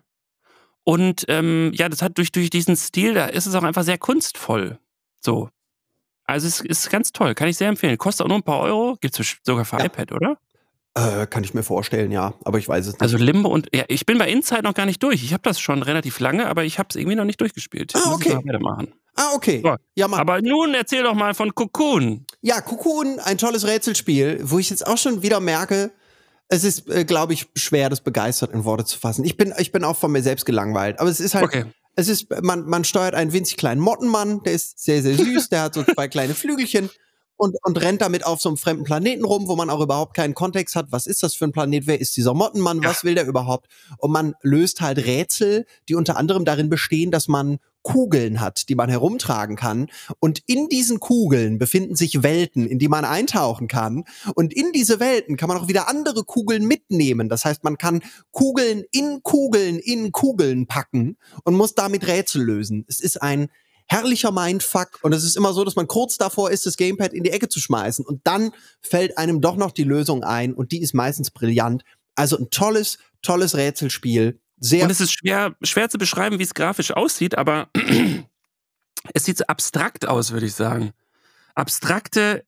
Und 0.84 1.26
ähm, 1.28 1.72
ja, 1.76 1.90
das 1.90 2.02
hat 2.02 2.18
durch, 2.18 2.32
durch 2.32 2.50
diesen 2.50 2.76
Stil, 2.76 3.14
da 3.14 3.26
ist 3.28 3.46
es 3.46 3.54
auch 3.54 3.64
einfach 3.64 3.84
sehr 3.84 4.00
kunstvoll. 4.00 4.80
So. 5.20 5.50
Also 6.26 6.48
es 6.48 6.62
ist 6.62 6.90
ganz 6.90 7.12
toll, 7.12 7.36
kann 7.36 7.48
ich 7.50 7.58
sehr 7.58 7.70
empfehlen. 7.70 7.98
Kostet 8.00 8.24
auch 8.26 8.30
nur 8.30 8.38
ein 8.38 8.44
paar 8.44 8.62
Euro, 8.62 8.98
gibt 9.00 9.20
es 9.20 9.38
sogar 9.44 9.64
für 9.66 9.78
Ja. 9.78 9.86
iPad, 9.86 10.12
oder? 10.12 10.38
Äh, 10.94 11.26
kann 11.28 11.44
ich 11.44 11.54
mir 11.54 11.64
vorstellen, 11.64 12.12
ja. 12.12 12.34
Aber 12.44 12.58
ich 12.58 12.68
weiß 12.68 12.86
es 12.88 12.94
nicht. 12.94 13.02
Also 13.02 13.18
Limbo 13.18 13.50
und 13.50 13.70
ja, 13.74 13.84
ich 13.88 14.06
bin 14.06 14.18
bei 14.18 14.30
Inside 14.30 14.64
noch 14.64 14.74
gar 14.74 14.86
nicht 14.86 15.02
durch. 15.02 15.24
Ich 15.24 15.32
habe 15.32 15.44
das 15.44 15.60
schon 15.60 15.84
relativ 15.84 16.20
lange, 16.20 16.48
aber 16.48 16.66
ich 16.66 16.80
habe 16.80 16.88
es 16.90 16.96
irgendwie 16.98 17.16
noch 17.16 17.24
nicht 17.26 17.40
durchgespielt. 17.40 17.94
Ah, 17.96 18.14
okay. 18.14 18.36
weitermachen. 18.44 18.94
ah, 19.16 19.30
okay. 19.34 19.62
So. 19.64 19.76
Ja, 19.96 20.08
mach. 20.10 20.20
Aber 20.20 20.42
nun 20.42 20.74
erzähl 20.74 21.04
doch 21.04 21.14
mal 21.14 21.34
von 21.34 21.56
Cocoon. 21.56 22.26
Ja, 22.42 22.60
Cocoon, 22.60 23.20
ein 23.20 23.38
tolles 23.38 23.66
Rätselspiel, 23.66 24.40
wo 24.44 24.60
ich 24.60 24.70
jetzt 24.70 24.86
auch 24.86 24.98
schon 24.98 25.22
wieder 25.22 25.40
merke, 25.40 25.92
Es 26.50 26.66
ist, 26.66 26.90
äh, 26.90 27.06
glaube 27.06 27.32
ich, 27.32 27.48
schwer, 27.56 27.90
das 27.90 28.02
begeistert 28.02 28.52
in 28.52 28.66
Worte 28.66 28.84
zu 28.84 29.00
fassen. 29.00 29.24
Ich 29.24 29.38
bin, 29.38 29.54
ich 29.58 29.72
bin 29.72 29.86
auch 29.86 29.96
von 29.96 30.12
mir 30.12 30.22
selbst 30.22 30.46
gelangweilt. 30.46 31.00
Aber 31.00 31.10
es 31.10 31.22
ist 31.22 31.34
halt, 31.36 31.46
Okay. 31.46 31.64
es 31.96 32.10
ist, 32.10 32.28
man, 32.42 32.66
man 32.68 32.84
steuert 32.84 33.16
einen 33.16 33.32
winzig 33.32 33.56
kleinen 33.56 33.80
Mottenmann, 33.80 34.44
der 34.44 34.52
ist 34.52 34.78
sehr, 34.84 35.02
sehr 35.02 35.16
süß, 35.16 35.48
der 35.48 35.62
hat 35.62 35.74
so 35.76 35.84
zwei 35.86 36.10
kleine 36.10 36.34
Flügelchen 36.36 36.90
und, 37.42 37.58
und 37.64 37.82
rennt 37.82 38.02
damit 38.02 38.24
auf 38.24 38.40
so 38.40 38.50
einem 38.50 38.58
fremden 38.58 38.84
Planeten 38.84 39.26
rum, 39.26 39.48
wo 39.48 39.56
man 39.56 39.72
auch 39.72 39.82
überhaupt 39.82 40.14
keinen 40.14 40.36
Kontext 40.36 40.76
hat. 40.76 40.92
Was 40.92 41.08
ist 41.08 41.24
das 41.24 41.34
für 41.34 41.46
ein 41.46 41.52
Planet? 41.52 41.88
Wer 41.88 42.00
ist 42.00 42.16
dieser 42.16 42.36
Mottenmann? 42.36 42.84
Was 42.84 43.04
will 43.04 43.16
der 43.16 43.26
überhaupt? 43.26 43.68
Und 43.98 44.12
man 44.12 44.36
löst 44.44 44.80
halt 44.80 45.00
Rätsel, 45.00 45.66
die 45.90 45.96
unter 45.96 46.18
anderem 46.18 46.46
darin 46.46 46.70
bestehen, 46.70 47.10
dass 47.10 47.28
man 47.28 47.58
Kugeln 47.82 48.42
hat, 48.42 48.70
die 48.70 48.76
man 48.76 48.92
herumtragen 48.92 49.56
kann. 49.56 49.88
Und 50.20 50.44
in 50.46 50.70
diesen 50.70 51.00
Kugeln 51.00 51.58
befinden 51.58 51.96
sich 51.96 52.22
Welten, 52.22 52.68
in 52.68 52.78
die 52.78 52.90
man 52.90 53.06
eintauchen 53.06 53.68
kann. 53.68 54.04
Und 54.36 54.54
in 54.54 54.72
diese 54.72 55.00
Welten 55.00 55.36
kann 55.36 55.48
man 55.48 55.58
auch 55.58 55.68
wieder 55.68 55.90
andere 55.90 56.24
Kugeln 56.24 56.68
mitnehmen. 56.68 57.28
Das 57.28 57.44
heißt, 57.44 57.64
man 57.64 57.80
kann 57.80 58.04
Kugeln 58.30 58.84
in 58.92 59.24
Kugeln 59.24 59.80
in 59.80 60.12
Kugeln 60.12 60.68
packen 60.68 61.18
und 61.44 61.56
muss 61.56 61.74
damit 61.74 62.06
Rätsel 62.06 62.44
lösen. 62.44 62.86
Es 62.88 63.00
ist 63.00 63.20
ein 63.20 63.50
herrlicher 63.92 64.32
Mindfuck 64.32 65.00
und 65.02 65.12
es 65.12 65.26
ist 65.26 65.36
immer 65.36 65.52
so, 65.52 65.66
dass 65.66 65.76
man 65.76 65.86
kurz 65.86 66.18
davor 66.18 66.50
ist, 66.50 66.66
das 66.66 66.78
Gamepad 66.78 67.14
in 67.14 67.24
die 67.24 67.32
Ecke 67.32 67.50
zu 67.50 67.60
schmeißen 67.60 68.06
und 68.06 68.22
dann 68.24 68.52
fällt 68.82 69.18
einem 69.18 69.42
doch 69.42 69.58
noch 69.58 69.72
die 69.72 69.84
Lösung 69.84 70.24
ein 70.24 70.54
und 70.54 70.72
die 70.72 70.82
ist 70.82 70.94
meistens 70.94 71.30
brillant. 71.30 71.84
Also 72.16 72.38
ein 72.38 72.50
tolles, 72.50 73.00
tolles 73.22 73.56
Rätselspiel. 73.56 74.40
Sehr 74.58 74.86
Und 74.86 74.92
es 74.92 75.02
ist 75.02 75.12
schwer, 75.12 75.56
schwer 75.62 75.90
zu 75.90 75.98
beschreiben, 75.98 76.40
wie 76.40 76.44
es 76.44 76.54
grafisch 76.54 76.92
aussieht, 76.92 77.38
aber 77.38 77.70
es 79.14 79.26
sieht 79.26 79.38
so 79.38 79.46
abstrakt 79.48 80.08
aus, 80.08 80.32
würde 80.32 80.46
ich 80.46 80.54
sagen. 80.54 80.92
Abstrakte 81.54 82.46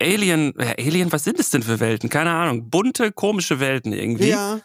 Alien, 0.00 0.54
ja, 0.58 0.72
Alien, 0.78 1.12
was 1.12 1.24
sind 1.24 1.38
es 1.38 1.50
denn 1.50 1.62
für 1.62 1.80
Welten? 1.80 2.08
Keine 2.08 2.30
Ahnung. 2.30 2.70
Bunte, 2.70 3.12
komische 3.12 3.60
Welten 3.60 3.92
irgendwie. 3.92 4.28
ja, 4.28 4.60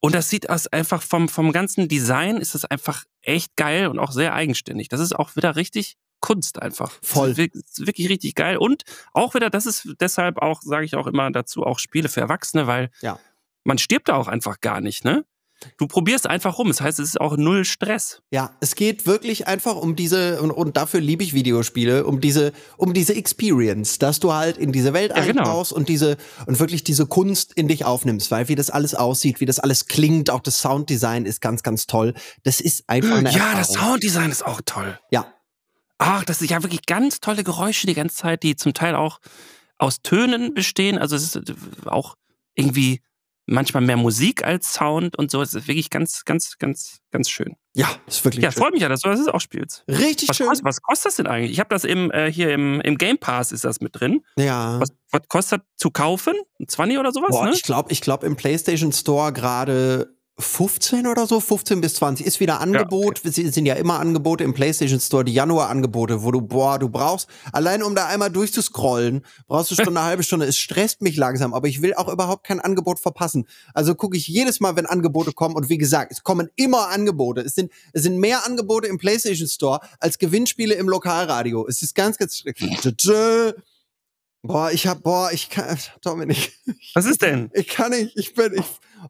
Und 0.00 0.14
das 0.14 0.28
sieht 0.30 0.48
aus 0.48 0.66
einfach 0.68 1.02
vom, 1.02 1.28
vom 1.28 1.52
ganzen 1.52 1.88
Design 1.88 2.36
ist 2.36 2.54
es 2.54 2.64
einfach 2.64 3.04
echt 3.22 3.56
geil 3.56 3.88
und 3.88 3.98
auch 3.98 4.12
sehr 4.12 4.32
eigenständig. 4.34 4.88
Das 4.88 5.00
ist 5.00 5.14
auch 5.14 5.34
wieder 5.36 5.56
richtig 5.56 5.96
Kunst 6.20 6.60
einfach. 6.62 6.92
Voll. 7.02 7.36
Wirklich- 7.36 7.64
wirklich 7.78 8.08
richtig 8.08 8.34
geil. 8.34 8.56
Und 8.58 8.82
auch 9.12 9.34
wieder, 9.34 9.50
das 9.50 9.66
ist 9.66 9.88
deshalb 10.00 10.38
auch, 10.38 10.62
sage 10.62 10.84
ich 10.84 10.94
auch 10.96 11.06
immer 11.06 11.30
dazu, 11.30 11.64
auch 11.64 11.78
Spiele 11.78 12.08
für 12.08 12.20
Erwachsene, 12.20 12.66
weil 12.66 12.90
Ja. 13.00 13.18
man 13.64 13.78
stirbt 13.78 14.08
da 14.08 14.14
auch 14.14 14.28
einfach 14.28 14.60
gar 14.60 14.80
nicht, 14.80 15.04
ne? 15.04 15.24
Du 15.76 15.86
probierst 15.86 16.26
einfach 16.26 16.58
rum. 16.58 16.68
Das 16.68 16.80
heißt, 16.80 16.98
es 17.00 17.08
ist 17.10 17.20
auch 17.20 17.36
null 17.36 17.64
Stress. 17.64 18.22
Ja, 18.30 18.56
es 18.60 18.74
geht 18.74 19.06
wirklich 19.06 19.46
einfach 19.46 19.76
um 19.76 19.96
diese, 19.96 20.40
und, 20.40 20.50
und 20.50 20.76
dafür 20.76 21.00
liebe 21.00 21.24
ich 21.24 21.34
Videospiele, 21.34 22.06
um 22.06 22.20
diese, 22.20 22.52
um 22.76 22.94
diese 22.94 23.14
Experience, 23.14 23.98
dass 23.98 24.20
du 24.20 24.32
halt 24.32 24.56
in 24.56 24.72
diese 24.72 24.92
Welt 24.92 25.12
Ja, 25.16 25.24
genau. 25.24 25.42
eintauchst 25.42 25.72
und 25.72 25.88
diese, 25.88 26.16
und 26.46 26.60
wirklich 26.60 26.84
diese 26.84 27.06
Kunst 27.06 27.52
in 27.54 27.68
dich 27.68 27.84
aufnimmst, 27.84 28.30
weil 28.30 28.48
wie 28.48 28.54
das 28.54 28.70
alles 28.70 28.94
aussieht, 28.94 29.40
wie 29.40 29.46
das 29.46 29.58
alles 29.58 29.86
klingt, 29.86 30.30
auch 30.30 30.40
das 30.40 30.60
Sounddesign 30.60 31.26
ist 31.26 31.40
ganz, 31.40 31.62
ganz 31.62 31.86
toll. 31.86 32.14
Das 32.44 32.60
ist 32.60 32.84
einfach 32.88 33.16
eine 33.18 33.30
Ja, 33.32 33.54
das 33.54 33.70
Erfahrung. 33.70 33.90
Sounddesign 33.92 34.30
ist 34.30 34.46
auch 34.46 34.60
toll. 34.64 34.98
Ja, 35.10 35.32
Ach, 35.98 36.24
das 36.24 36.40
ist 36.40 36.50
ja 36.50 36.62
wirklich 36.62 36.86
ganz 36.86 37.20
tolle 37.20 37.42
Geräusche 37.42 37.88
die 37.88 37.94
ganze 37.94 38.16
Zeit, 38.16 38.44
die 38.44 38.54
zum 38.54 38.72
Teil 38.72 38.94
auch 38.94 39.18
aus 39.78 40.00
Tönen 40.00 40.54
bestehen. 40.54 40.96
Also 40.96 41.16
es 41.16 41.34
ist 41.34 41.50
äh, 41.50 41.54
auch 41.86 42.14
irgendwie 42.54 43.00
manchmal 43.48 43.82
mehr 43.82 43.96
Musik 43.96 44.44
als 44.44 44.72
Sound 44.74 45.16
und 45.18 45.30
so. 45.30 45.42
Es 45.42 45.54
ist 45.54 45.66
wirklich 45.68 45.90
ganz, 45.90 46.24
ganz, 46.24 46.58
ganz, 46.58 46.98
ganz 47.10 47.28
schön. 47.30 47.56
ja, 47.74 47.88
ist 48.06 48.24
wirklich 48.24 48.44
Ja, 48.44 48.52
schön. 48.52 48.62
freut 48.62 48.72
mich 48.74 48.82
ja, 48.82 48.88
dass 48.88 49.00
du 49.00 49.08
das 49.08 49.26
auch 49.28 49.40
spielst. 49.40 49.84
Richtig 49.88 50.28
Was, 50.28 50.36
schön. 50.36 50.46
kostet, 50.46 50.64
was 50.64 50.82
kostet 50.82 51.06
das 51.06 51.16
denn 51.16 51.26
eigentlich? 51.26 51.50
Ich 51.52 51.60
habe 51.60 51.70
das 51.70 51.84
im, 51.84 52.10
äh, 52.12 52.30
hier 52.30 52.52
im, 52.52 52.80
im 52.82 52.98
Game 52.98 53.18
Pass 53.18 53.50
ist 53.52 53.64
das 53.64 53.80
mit 53.80 53.98
drin. 53.98 54.20
Ja. 54.36 54.78
Was, 54.80 54.90
was 55.10 55.22
kostet 55.28 55.62
zu 55.76 55.90
kaufen? 55.90 56.34
Ein 56.60 56.68
20 56.68 56.98
oder 56.98 57.12
sowas, 57.12 57.30
Boah, 57.30 57.46
ne? 57.46 57.52
ich 57.54 57.62
glaube, 57.62 57.90
ich 57.90 58.00
glaube 58.00 58.26
im 58.26 58.36
PlayStation 58.36 58.92
Store 58.92 59.32
gerade 59.32 60.14
15 60.40 61.08
oder 61.08 61.26
so, 61.26 61.40
15 61.40 61.80
bis 61.80 61.94
20 61.94 62.24
ist 62.24 62.38
wieder 62.38 62.60
Angebot. 62.60 63.24
Es 63.24 63.34
sind 63.34 63.66
ja 63.66 63.74
immer 63.74 63.98
Angebote 63.98 64.44
im 64.44 64.54
PlayStation 64.54 65.00
Store, 65.00 65.24
die 65.24 65.34
Januar-Angebote, 65.34 66.22
wo 66.22 66.30
du, 66.30 66.40
boah, 66.40 66.78
du 66.78 66.88
brauchst, 66.88 67.28
allein 67.52 67.82
um 67.82 67.96
da 67.96 68.06
einmal 68.06 68.30
durchzuscrollen, 68.30 69.24
brauchst 69.48 69.72
du 69.72 69.74
schon 69.74 69.88
eine 69.88 70.02
halbe 70.04 70.22
Stunde. 70.22 70.46
Es 70.46 70.56
stresst 70.56 71.02
mich 71.02 71.16
langsam, 71.16 71.54
aber 71.54 71.66
ich 71.66 71.82
will 71.82 71.94
auch 71.94 72.08
überhaupt 72.08 72.44
kein 72.44 72.60
Angebot 72.60 73.00
verpassen. 73.00 73.48
Also 73.74 73.96
gucke 73.96 74.16
ich 74.16 74.28
jedes 74.28 74.60
Mal, 74.60 74.76
wenn 74.76 74.86
Angebote 74.86 75.32
kommen 75.32 75.56
und 75.56 75.68
wie 75.70 75.78
gesagt, 75.78 76.12
es 76.12 76.22
kommen 76.22 76.48
immer 76.54 76.88
Angebote. 76.88 77.40
Es 77.40 77.54
sind, 77.54 77.72
es 77.92 78.04
sind 78.04 78.18
mehr 78.18 78.46
Angebote 78.46 78.86
im 78.86 78.98
PlayStation 78.98 79.48
Store 79.48 79.80
als 79.98 80.18
Gewinnspiele 80.18 80.74
im 80.74 80.88
Lokalradio. 80.88 81.66
Es 81.66 81.82
ist 81.82 81.96
ganz, 81.96 82.16
ganz 82.16 82.36
schrecklich. 82.36 82.78
Boah, 84.42 84.70
ich 84.70 84.86
hab, 84.86 85.02
boah, 85.02 85.30
ich 85.32 85.50
kann, 85.50 85.76
Dominik, 86.02 86.52
Was 86.94 87.06
ist 87.06 87.22
denn? 87.22 87.50
ich 87.54 87.66
kann 87.66 87.90
nicht, 87.90 88.16
ich 88.16 88.34
bin, 88.34 88.54
ich, 88.54 88.64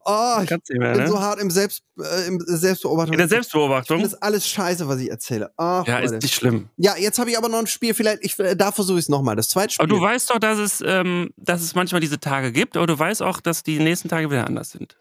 oh, 0.07 0.39
ich 0.43 0.49
Kannst 0.49 0.71
nicht 0.71 0.79
mehr, 0.79 0.93
bin 0.95 1.03
ne? 1.03 1.09
so 1.09 1.21
hart 1.21 1.39
im 1.39 1.51
Selbst, 1.51 1.83
äh, 2.01 2.27
im 2.27 2.41
Selbstbeobachtung. 2.47 3.13
In 3.13 3.19
der 3.19 3.27
Das 3.27 3.31
Selbstbeobachtung? 3.33 4.01
ist 4.01 4.15
alles 4.23 4.49
scheiße, 4.49 4.89
was 4.89 4.99
ich 5.01 5.11
erzähle. 5.11 5.51
Ach, 5.59 5.87
Ja, 5.87 5.99
Leute. 5.99 6.15
ist 6.17 6.23
nicht 6.23 6.35
schlimm. 6.35 6.71
ja, 6.79 6.97
jetzt 6.97 7.19
habe 7.19 7.31
ich 7.31 7.37
aber 7.37 7.51
noch 7.51 7.59
ein 7.59 7.67
Spiel, 7.67 7.93
vielleicht, 7.93 8.25
ich, 8.25 8.39
äh, 8.39 8.57
da 8.57 8.73
versuche 8.73 8.99
ich 8.99 9.05
es 9.05 9.09
nochmal. 9.11 9.37
Das 9.37 9.49
zweite 9.51 9.75
Spiel. 9.75 9.85
Aber 9.85 9.95
du 9.95 10.01
weißt 10.01 10.31
doch, 10.31 10.39
dass 10.39 10.59
es, 10.59 10.83
ähm, 10.85 11.29
dass 11.37 11.61
es 11.61 11.75
manchmal 11.75 12.01
diese 12.01 12.19
Tage 12.19 12.51
gibt, 12.51 12.77
aber 12.79 12.87
du 12.87 12.99
weißt 12.99 13.23
auch, 13.23 13.41
dass 13.41 13.63
die 13.63 13.79
nächsten 13.81 14.09
Tage 14.09 14.31
wieder 14.31 14.47
anders 14.47 14.71
sind. 14.71 14.97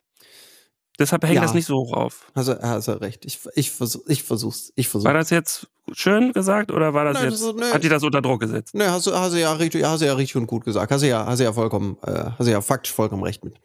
Deshalb 1.00 1.24
hängt 1.24 1.36
Ja. 1.36 1.42
das 1.42 1.54
nicht 1.54 1.66
so 1.68 1.76
hoch 1.76 1.94
auf. 1.94 2.32
hast, 2.36 2.48
du, 2.48 2.60
hast 2.62 2.88
du 2.88 3.00
recht. 3.00 3.24
Ich, 3.26 3.40
ich, 3.56 3.72
versuch, 3.72 4.02
ich 4.08 4.24
versuch's. 4.24 4.72
Ich 4.76 4.88
versuch's. 4.88 5.06
War 5.06 5.14
das 5.14 5.30
jetzt 5.30 5.68
schön 5.94 6.34
gesagt 6.34 6.72
oder 6.72 6.94
war 6.94 7.06
das 7.06 7.16
Nein, 7.16 7.30
jetzt, 7.32 7.44
das 7.44 7.54
ist- 7.56 7.74
hat 7.74 7.84
die 7.84 7.90
das 7.90 8.04
unter 8.04 8.22
Druck 8.22 8.42
gesetzt? 8.42 8.74
Ne, 8.74 8.90
hast 8.92 9.06
du, 9.06 9.14
hast 9.14 9.34
du 9.34 9.40
ja 9.40 9.54
richtig, 9.54 9.84
hast 9.84 10.02
du 10.02 10.06
ja 10.08 10.14
richtig 10.14 10.36
und 10.38 10.48
gut 10.48 10.66
gesagt. 10.66 10.92
Hast 10.92 11.02
du 11.04 11.08
ja, 11.08 11.26
hast 11.26 11.40
du 11.40 11.44
ja 11.44 11.54
vollkommen, 11.54 11.98
äh, 12.06 12.32
hast 12.38 12.48
du 12.48 12.52
ja 12.52 12.62
faktisch 12.62 12.92
vollkommen 12.94 13.24
recht 13.24 13.44
mit. 13.46 13.56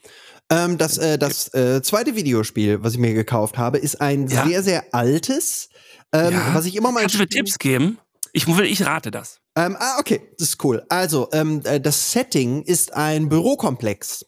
Ähm, 0.51 0.77
das 0.77 0.99
äh, 0.99 1.17
das 1.19 1.53
äh, 1.55 1.81
zweite 1.83 2.15
Videospiel, 2.17 2.83
was 2.83 2.93
ich 2.93 2.99
mir 2.99 3.15
gekauft 3.15 3.57
habe, 3.57 3.79
ist 3.79 4.01
ein 4.03 4.27
Ja. 4.29 4.45
sehr, 4.47 4.63
sehr 4.63 4.85
altes, 4.93 5.71
ähm, 6.13 6.35
Ja. 6.35 6.55
was 6.55 6.67
ich 6.67 6.77
immer 6.77 6.93
mal 6.93 7.01
Kannst 7.01 7.15
du 7.15 7.19
mir 7.21 7.29
Tipps 7.29 7.59
geben? 7.59 7.99
Ich 8.35 8.47
will, 8.47 8.67
ich 8.67 8.85
rate 8.85 9.11
das. 9.11 9.39
Ähm, 9.57 9.77
ah, 9.79 9.99
okay, 9.99 10.21
das 10.39 10.49
ist 10.51 10.65
cool. 10.65 10.83
Also, 10.91 11.29
ähm, 11.33 11.61
äh, 11.65 11.81
das 11.81 12.13
Setting 12.13 12.63
ist 12.63 12.93
ein 12.95 13.29
Bürokomplex. 13.31 14.27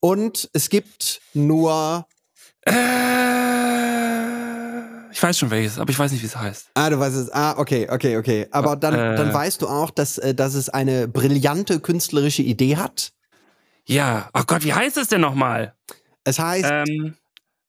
Und 0.00 0.48
es 0.52 0.68
gibt 0.68 1.20
nur. 1.34 2.06
Äh, 2.66 2.72
ich 5.12 5.22
weiß 5.22 5.38
schon 5.38 5.50
welches, 5.50 5.78
aber 5.78 5.90
ich 5.90 5.98
weiß 5.98 6.12
nicht, 6.12 6.22
wie 6.22 6.26
es 6.26 6.36
heißt. 6.36 6.70
Ah, 6.74 6.90
du 6.90 6.98
weißt 6.98 7.16
es. 7.16 7.30
Ah, 7.32 7.54
okay, 7.58 7.88
okay, 7.90 8.16
okay. 8.18 8.46
Aber 8.50 8.76
dann, 8.76 8.94
Äh. 8.94 9.16
dann 9.16 9.32
weißt 9.32 9.62
du 9.62 9.68
auch, 9.68 9.90
dass, 9.90 10.18
äh, 10.18 10.34
dass 10.34 10.54
es 10.54 10.68
eine 10.68 11.08
brillante 11.08 11.80
künstlerische 11.80 12.42
Idee 12.42 12.76
hat. 12.76 13.12
Ja, 13.86 14.28
oh 14.34 14.42
Gott, 14.46 14.64
wie 14.64 14.74
heißt 14.74 14.96
es 14.96 15.08
denn 15.08 15.20
nochmal? 15.20 15.74
Es 16.24 16.38
heißt, 16.38 16.68
Ähm, 16.70 17.16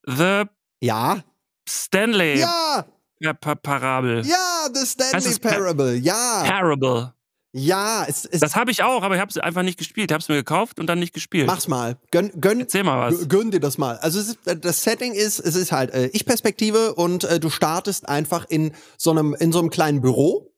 The 0.06 0.44
ja, 0.82 1.24
Stanley 1.70 2.40
ja, 2.40 2.86
Pa- 3.22 3.34
Pa- 3.34 3.56
Parabel. 3.56 4.26
ja, 4.26 4.68
The 4.74 4.86
Stanley 4.86 5.38
Pa- 5.40 5.50
Parable, 5.50 5.96
ja, 5.96 6.44
Parable. 6.46 7.14
Ja, 7.58 8.06
es, 8.08 8.26
es, 8.26 8.40
Das 8.40 8.56
habe 8.56 8.72
ich 8.72 8.84
auch, 8.84 9.04
aber 9.04 9.16
ich 9.16 9.22
habe 9.22 9.30
es 9.30 9.38
einfach 9.38 9.64
nicht 9.64 9.78
gespielt. 9.78 10.12
Ich 10.12 10.14
habe 10.14 10.22
es 10.22 10.30
mir 10.30 10.36
gekauft 10.36 10.80
und 10.80 10.88
dann 10.88 11.00
nicht 11.00 11.14
gespielt. 11.14 11.48
mach's 11.48 11.68
mal. 11.68 11.98
Gönn, 12.12 12.32
gönn, 12.40 12.60
Erzähl 12.62 12.84
mal 12.84 13.12
was. 13.12 13.28
Gönn 13.28 13.52
dir 13.52 13.60
das 13.60 13.78
mal. 13.78 13.98
Also 13.98 14.20
ist, 14.20 14.38
das 14.46 14.84
Setting 14.84 15.14
ist, 15.14 15.40
es 15.40 15.56
ist 15.56 15.72
halt 15.72 15.92
äh, 15.92 16.08
Ich-Perspektive 16.14 16.94
und 16.96 17.24
äh, 17.24 17.40
du 17.40 17.50
startest 17.50 18.08
einfach 18.08 18.46
in 18.50 18.74
so 18.98 19.12
einem 19.12 19.34
in 19.40 19.52
so 19.52 19.60
einem 19.60 19.70
kleinen 19.70 20.02
Büro 20.02 20.52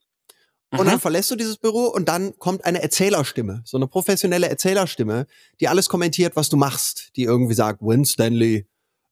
und 0.72 0.82
Mhm. 0.82 0.86
dann 0.86 1.00
verlässt 1.00 1.32
du 1.32 1.36
dieses 1.36 1.58
Büro 1.58 1.86
und 1.86 2.10
dann 2.10 2.38
kommt 2.38 2.64
eine 2.66 2.82
Erzählerstimme, 2.84 3.62
so 3.66 3.78
eine 3.78 3.88
professionelle 3.88 4.50
Erzählerstimme, 4.50 5.26
die 5.60 5.68
alles 5.68 5.90
kommentiert, 5.90 6.36
was 6.36 6.50
du 6.50 6.58
machst, 6.58 7.10
die 7.16 7.24
irgendwie 7.24 7.56
sagt, 7.56 7.82
when 7.82 8.06
Stanley 8.06 8.68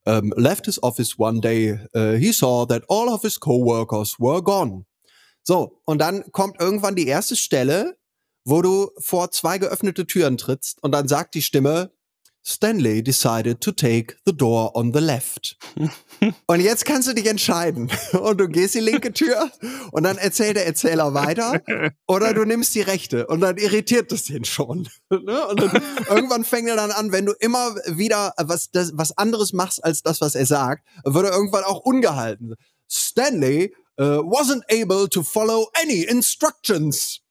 um, 0.06 0.32
left 0.38 0.66
his 0.66 0.82
office 0.84 1.18
one 1.18 1.42
day, 1.42 1.80
uh, 1.96 2.18
he 2.18 2.32
saw 2.32 2.66
that 2.66 2.84
all 2.90 3.10
of 3.10 3.24
his 3.24 3.40
coworkers 3.40 4.16
were 4.20 4.42
gone. 4.44 4.86
So, 5.48 5.80
und 5.86 6.00
dann 6.00 6.30
kommt 6.34 6.60
irgendwann 6.60 6.98
die 6.98 7.08
erste 7.08 7.38
Stelle, 7.38 7.98
wo 8.44 8.62
du 8.62 8.92
vor 8.98 9.32
zwei 9.32 9.58
geöffnete 9.58 10.06
Türen 10.06 10.38
trittst 10.38 10.84
und 10.84 10.92
dann 10.92 11.08
sagt 11.08 11.36
die 11.36 11.42
Stimme, 11.42 11.94
Stanley 12.46 13.02
decided 13.02 13.62
to 13.62 13.72
take 13.72 14.18
the 14.26 14.36
door 14.36 14.76
on 14.76 14.94
the 14.94 15.00
left. 15.00 15.58
und 16.48 16.60
jetzt 16.60 16.84
kannst 16.84 17.08
du 17.08 17.14
dich 17.14 17.28
entscheiden. 17.28 17.90
Und 18.12 18.42
du 18.42 18.50
gehst 18.50 18.76
die 18.76 18.82
linke 18.82 19.14
Tür 19.14 19.50
und 19.92 20.04
dann 20.04 20.18
erzählt 20.18 20.58
der 20.58 20.66
Erzähler 20.66 21.14
weiter 21.14 21.62
oder 22.08 22.34
du 22.34 22.44
nimmst 22.44 22.76
die 22.76 22.82
rechte 22.82 23.28
und 23.28 23.40
dann 23.40 23.56
irritiert 23.56 24.12
es 24.12 24.26
den 24.26 24.44
schon. 24.44 24.90
Ne? 25.10 25.48
und 25.48 25.62
dann, 25.62 25.82
irgendwann 26.10 26.44
fängt 26.44 26.68
er 26.68 26.76
dann 26.76 26.92
an, 26.92 27.14
wenn 27.14 27.26
du 27.26 27.32
immer 27.40 27.74
wieder 27.86 28.34
was, 28.38 28.70
das, 28.72 28.92
was 28.96 29.18
anderes 29.18 29.54
machst 29.54 29.82
als 29.82 30.04
das, 30.04 30.20
was 30.20 30.36
er 30.36 30.46
sagt, 30.46 30.86
wird 31.06 31.26
er 31.26 31.32
irgendwann 31.32 31.64
auch 31.64 31.80
ungehalten. 31.80 32.56
Stanley 32.90 33.74
uh, 34.00 34.22
wasn't 34.24 34.64
able 34.72 35.08
to 35.10 35.24
follow 35.24 35.68
any 35.82 36.04
instructions. 36.04 37.22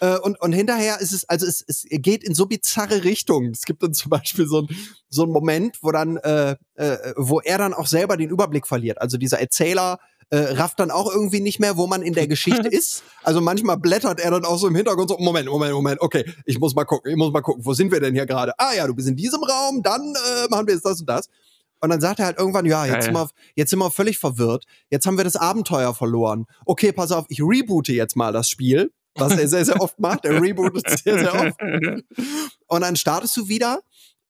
Äh, 0.00 0.18
und, 0.18 0.40
und 0.40 0.52
hinterher 0.52 1.00
ist 1.00 1.12
es, 1.12 1.28
also 1.28 1.46
es, 1.46 1.64
es 1.66 1.84
geht 1.88 2.24
in 2.24 2.34
so 2.34 2.46
bizarre 2.46 3.04
Richtungen. 3.04 3.52
Es 3.52 3.62
gibt 3.62 3.82
dann 3.82 3.92
zum 3.94 4.10
Beispiel 4.10 4.46
so 4.46 4.62
ein 4.62 4.68
so 5.14 5.22
ein 5.22 5.30
Moment, 5.30 5.78
wo 5.82 5.92
dann, 5.92 6.16
äh, 6.18 6.56
äh, 6.74 7.14
wo 7.16 7.40
er 7.40 7.58
dann 7.58 7.72
auch 7.72 7.86
selber 7.86 8.16
den 8.16 8.30
Überblick 8.30 8.66
verliert. 8.66 9.00
Also 9.00 9.16
dieser 9.16 9.40
Erzähler 9.40 9.98
äh, 10.30 10.38
rafft 10.38 10.80
dann 10.80 10.90
auch 10.90 11.12
irgendwie 11.12 11.40
nicht 11.40 11.60
mehr, 11.60 11.76
wo 11.76 11.86
man 11.86 12.02
in 12.02 12.14
der 12.14 12.26
Geschichte 12.26 12.68
ist. 12.70 13.04
Also 13.22 13.40
manchmal 13.40 13.76
blättert 13.78 14.20
er 14.20 14.32
dann 14.32 14.44
auch 14.44 14.58
so 14.58 14.66
im 14.66 14.74
Hintergrund 14.74 15.08
so, 15.08 15.16
Moment, 15.18 15.48
Moment, 15.48 15.72
Moment, 15.72 16.00
okay, 16.00 16.24
ich 16.44 16.58
muss 16.58 16.74
mal 16.74 16.84
gucken, 16.84 17.10
ich 17.10 17.16
muss 17.16 17.32
mal 17.32 17.42
gucken, 17.42 17.64
wo 17.64 17.74
sind 17.74 17.92
wir 17.92 18.00
denn 18.00 18.14
hier 18.14 18.26
gerade? 18.26 18.52
Ah 18.58 18.74
ja, 18.74 18.86
du 18.86 18.94
bist 18.94 19.08
in 19.08 19.16
diesem 19.16 19.42
Raum, 19.42 19.82
dann 19.82 20.00
äh, 20.02 20.48
machen 20.50 20.66
wir 20.66 20.74
jetzt 20.74 20.84
das 20.84 21.00
und 21.00 21.08
das. 21.08 21.28
Und 21.84 21.90
dann 21.90 22.00
sagt 22.00 22.18
er 22.18 22.24
halt 22.24 22.38
irgendwann, 22.38 22.64
ja, 22.64 22.86
jetzt 22.86 22.92
Geil. 22.94 23.02
sind, 23.02 23.14
wir, 23.14 23.28
jetzt 23.56 23.68
sind 23.68 23.78
wir 23.78 23.90
völlig 23.90 24.16
verwirrt. 24.16 24.64
Jetzt 24.88 25.06
haben 25.06 25.18
wir 25.18 25.24
das 25.24 25.36
Abenteuer 25.36 25.94
verloren. 25.94 26.46
Okay, 26.64 26.92
pass 26.92 27.12
auf, 27.12 27.26
ich 27.28 27.42
reboote 27.42 27.92
jetzt 27.92 28.16
mal 28.16 28.32
das 28.32 28.48
Spiel, 28.48 28.90
was 29.16 29.36
er 29.36 29.48
sehr, 29.48 29.66
sehr 29.66 29.78
oft 29.82 30.00
macht. 30.00 30.24
Er 30.24 30.40
rebootet 30.40 30.88
sehr, 30.98 31.18
sehr 31.18 31.34
oft. 31.34 31.60
Und 32.68 32.80
dann 32.80 32.96
startest 32.96 33.36
du 33.36 33.48
wieder 33.48 33.80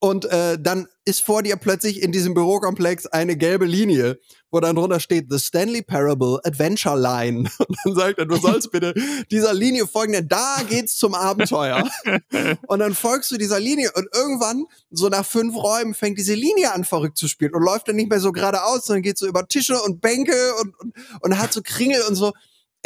und 0.04 0.26
äh, 0.26 0.58
dann 0.60 0.86
ist 1.06 1.22
vor 1.22 1.42
dir 1.42 1.56
plötzlich 1.56 2.02
in 2.02 2.12
diesem 2.12 2.34
Bürokomplex 2.34 3.06
eine 3.06 3.38
gelbe 3.38 3.64
Linie, 3.64 4.20
wo 4.50 4.60
dann 4.60 4.76
drunter 4.76 5.00
steht 5.00 5.28
The 5.30 5.38
Stanley 5.38 5.80
Parable 5.80 6.40
Adventure 6.44 7.00
Line. 7.00 7.50
Und 7.58 7.78
dann 7.82 7.94
sagt 7.94 8.18
er, 8.18 8.26
du 8.26 8.36
sollst 8.36 8.70
bitte 8.70 8.92
dieser 9.30 9.54
Linie 9.54 9.86
folgen, 9.86 10.12
denn 10.12 10.28
da 10.28 10.58
geht's 10.68 10.98
zum 10.98 11.14
Abenteuer. 11.14 11.88
Und 12.66 12.80
dann 12.80 12.94
folgst 12.94 13.30
du 13.30 13.38
dieser 13.38 13.58
Linie 13.58 13.92
und 13.94 14.06
irgendwann, 14.14 14.66
so 14.90 15.08
nach 15.08 15.24
fünf 15.24 15.56
Räumen, 15.56 15.94
fängt 15.94 16.18
diese 16.18 16.34
Linie 16.34 16.74
an, 16.74 16.84
verrückt 16.84 17.16
zu 17.16 17.26
spielen 17.26 17.54
und 17.54 17.62
läuft 17.62 17.88
dann 17.88 17.96
nicht 17.96 18.10
mehr 18.10 18.20
so 18.20 18.30
geradeaus, 18.30 18.84
sondern 18.84 19.02
geht 19.02 19.16
so 19.16 19.26
über 19.26 19.48
Tische 19.48 19.80
und 19.80 20.02
Bänke 20.02 20.54
und, 20.60 20.78
und, 20.80 20.94
und 21.22 21.38
hat 21.38 21.54
so 21.54 21.62
Kringel 21.62 22.02
und 22.02 22.14
so. 22.14 22.34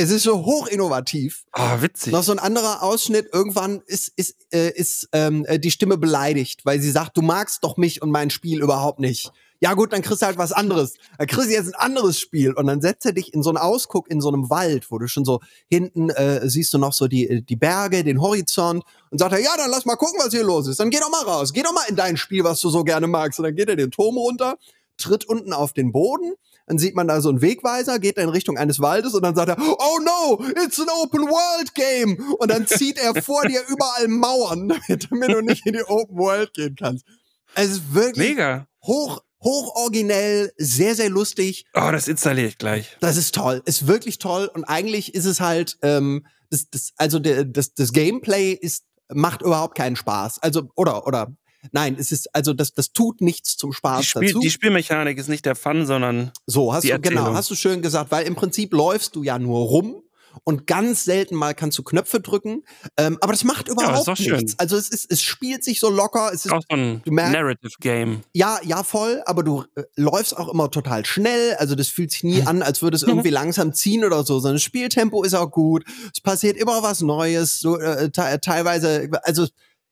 Es 0.01 0.11
ist 0.11 0.23
so 0.23 0.45
hochinnovativ. 0.45 1.45
Oh, 1.53 1.83
witzig. 1.83 2.13
Noch 2.13 2.23
so 2.23 2.31
ein 2.31 2.39
anderer 2.39 2.85
Ausschnitt, 2.85 3.31
irgendwann 3.33 3.83
ist, 3.85 4.13
ist, 4.15 4.37
äh, 4.53 4.71
ist 4.71 5.09
ähm, 5.13 5.45
äh, 5.47 5.59
die 5.59 5.73
Stimme 5.73 5.99
beleidigt, 5.99 6.65
weil 6.65 6.81
sie 6.81 6.93
sagt, 6.93 7.17
du 7.17 7.23
magst 7.23 7.65
doch 7.65 7.77
mich 7.77 8.01
und 8.01 8.13
mein 8.13 8.31
Spiel 8.31 8.63
überhaupt 8.63 9.01
nicht. 9.01 9.33
Ja 9.59 9.75
gut, 9.75 9.93
dann 9.93 10.03
kriegst 10.03 10.23
du 10.23 10.27
halt 10.27 10.39
was 10.39 10.53
anderes. 10.53 10.95
Dann 11.19 11.27
kriegst 11.27 11.49
du 11.49 11.53
jetzt 11.53 11.75
ein 11.75 11.75
anderes 11.75 12.21
Spiel 12.21 12.53
und 12.53 12.69
dann 12.69 12.81
setzt 12.81 13.07
er 13.07 13.13
dich 13.13 13.35
in 13.35 13.43
so 13.43 13.51
einen 13.51 13.57
Ausguck 13.57 14.09
in 14.09 14.21
so 14.21 14.29
einem 14.29 14.51
Wald, 14.51 14.89
wo 14.93 14.99
du 14.99 15.09
schon 15.09 15.25
so 15.25 15.41
hinten 15.69 16.11
äh, 16.11 16.49
siehst 16.49 16.73
du 16.73 16.79
noch 16.79 16.93
so 16.93 17.09
die, 17.09 17.45
die 17.45 17.57
Berge, 17.57 18.05
den 18.05 18.21
Horizont 18.21 18.85
und 19.11 19.19
sagt 19.19 19.33
er, 19.33 19.41
ja, 19.41 19.57
dann 19.57 19.69
lass 19.69 19.85
mal 19.85 19.97
gucken, 19.97 20.21
was 20.23 20.33
hier 20.33 20.45
los 20.45 20.69
ist. 20.69 20.79
Dann 20.79 20.91
geh 20.91 21.01
doch 21.01 21.11
mal 21.11 21.25
raus, 21.25 21.53
geh 21.53 21.65
doch 21.65 21.73
mal 21.73 21.87
in 21.89 21.97
dein 21.97 22.17
Spiel, 22.17 22.45
was 22.45 22.61
du 22.61 22.71
so 22.71 22.85
gerne 22.85 23.09
magst. 23.09 23.41
Und 23.41 23.47
dann 23.47 23.57
geht 23.57 23.69
er 23.69 23.75
den 23.75 23.91
Turm 23.91 24.17
runter, 24.17 24.59
tritt 24.97 25.25
unten 25.25 25.53
auf 25.53 25.73
den 25.73 25.91
Boden 25.91 26.35
dann 26.69 26.79
sieht 26.79 26.95
man 26.95 27.09
da 27.09 27.21
so 27.23 27.31
einen 27.31 27.41
Wegweiser, 27.41 27.99
geht 27.99 28.19
in 28.19 28.29
Richtung 28.29 28.59
eines 28.59 28.79
Waldes 28.79 29.15
und 29.15 29.23
dann 29.23 29.35
sagt 29.35 29.49
er, 29.49 29.57
oh 29.59 29.99
no, 30.05 30.45
it's 30.63 30.79
an 30.79 30.89
open 31.03 31.23
world 31.23 31.75
game. 31.75 32.35
Und 32.39 32.51
dann 32.51 32.67
zieht 32.67 32.99
er 32.99 33.21
vor 33.23 33.47
dir 33.47 33.63
überall 33.69 34.07
Mauern, 34.09 34.69
damit, 34.69 35.09
damit 35.11 35.31
du 35.31 35.41
nicht 35.41 35.67
in 35.67 35.73
die 35.73 35.85
Open 35.85 36.19
World 36.19 36.53
gehen 36.53 36.77
kannst. 36.79 37.07
Es 37.55 37.71
ist 37.71 37.95
wirklich 37.95 38.29
Mega. 38.29 38.67
hoch, 38.85 39.23
hoch 39.43 39.77
originell, 39.77 40.53
sehr, 40.59 40.95
sehr 40.95 41.09
lustig. 41.09 41.65
Oh, 41.75 41.89
das 41.91 42.07
installiere 42.07 42.49
ich 42.49 42.59
gleich. 42.59 42.97
Das 43.01 43.17
ist 43.17 43.35
toll, 43.35 43.63
ist 43.65 43.87
wirklich 43.87 44.19
toll. 44.19 44.51
Und 44.53 44.65
eigentlich 44.65 45.15
ist 45.15 45.25
es 45.25 45.41
halt, 45.41 45.79
ähm, 45.81 46.27
das, 46.51 46.69
das, 46.71 46.93
also 46.99 47.19
der, 47.19 47.45
das, 47.47 47.73
das 47.73 47.93
Gameplay 47.93 48.53
ist, 48.53 48.85
macht 49.11 49.41
überhaupt 49.41 49.75
keinen 49.75 49.97
Spaß. 49.97 50.41
Also, 50.41 50.69
oder, 50.77 51.07
oder, 51.07 51.33
nein, 51.73 51.97
es 51.99 52.13
ist, 52.13 52.35
also 52.35 52.53
das, 52.53 52.73
das 52.73 52.93
tut 52.93 53.21
nichts 53.21 53.57
zum 53.57 53.73
Spaß 53.73 54.01
Die, 54.01 54.07
Spiel, 54.07 54.29
dazu. 54.29 54.41
die 54.41 54.51
Spielmechanik 54.51 55.19
ist 55.19 55.29
nicht 55.29 55.45
der 55.47 55.55
Fun, 55.57 55.87
sondern 55.87 56.33
So, 56.47 56.73
hast 56.73 56.85
du, 56.85 56.89
genau, 56.89 57.17
Erzählung. 57.21 57.37
hast 57.37 57.51
du 57.51 57.55
schön 57.55 57.83
gesagt, 57.83 58.11
weil 58.11 58.27
im 58.27 58.35
Prinzip 58.35 58.73
läufst 58.73 59.15
du 59.17 59.23
ja 59.23 59.39
nur 59.39 59.61
rum 59.61 60.03
und 60.45 60.69
ganz 60.69 61.05
selten 61.05 61.35
mal 61.35 61.53
kannst 61.53 61.77
du 61.79 61.83
Knöpfe 61.83 62.21
drücken. 62.21 62.63
Ähm, 62.97 63.19
aber 63.21 63.33
das 63.33 63.43
macht 63.43 63.67
das 63.67 63.73
überhaupt 63.75 64.07
doch 64.07 64.17
schön. 64.17 64.37
nichts. 64.37 64.57
Also 64.59 64.77
es 64.77 64.89
ist, 64.89 65.11
es 65.11 65.21
spielt 65.21 65.65
sich 65.65 65.81
so 65.81 65.91
locker, 65.91 66.31
es 66.33 66.45
ist 66.45 66.53
auch 66.53 66.61
so 66.71 66.77
ein 66.77 67.03
du 67.05 67.11
merkst- 67.11 67.31
Narrative 67.33 67.73
Game. 67.81 68.21
ja, 68.35 68.59
ja, 68.63 68.85
voll, 68.85 69.21
aber 69.27 69.43
du 69.43 69.65
äh, 69.75 69.83
läufst 69.97 70.37
auch 70.37 70.49
immer 70.53 70.71
total 70.71 71.05
schnell. 71.07 71.55
Also 71.57 71.75
das 71.75 71.89
fühlt 71.89 72.13
sich 72.13 72.21
Hm. 72.21 72.31
nie 72.31 72.43
an, 72.43 72.63
als 72.63 72.83
würde 72.83 72.95
es 72.97 73.03
irgendwie 73.03 73.31
langsam 73.31 73.73
ziehen 73.73 74.05
oder 74.05 74.23
so, 74.23 74.39
sondern 74.39 74.57
das 74.57 74.63
Spieltempo 74.63 75.25
ist 75.25 75.35
auch 75.35 75.51
gut. 75.51 75.85
Es 76.15 76.21
passiert 76.21 76.57
immer 76.57 76.83
was 76.85 77.01
Neues. 77.01 77.59
So, 77.59 77.77
äh, 77.79 78.11
te 78.11 78.39
teilweise, 78.41 79.09
also 79.23 79.49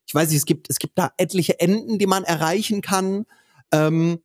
ich 0.07 0.15
weiß 0.15 0.29
nicht, 0.29 0.37
es 0.39 0.45
gibt, 0.45 0.69
es 0.69 0.79
gibt 0.79 0.97
da 0.97 1.11
etliche 1.17 1.59
Enden, 1.59 1.99
die 1.99 2.07
man 2.07 2.23
erreichen 2.23 2.81
kann. 2.81 3.25
Ähm, 3.71 4.19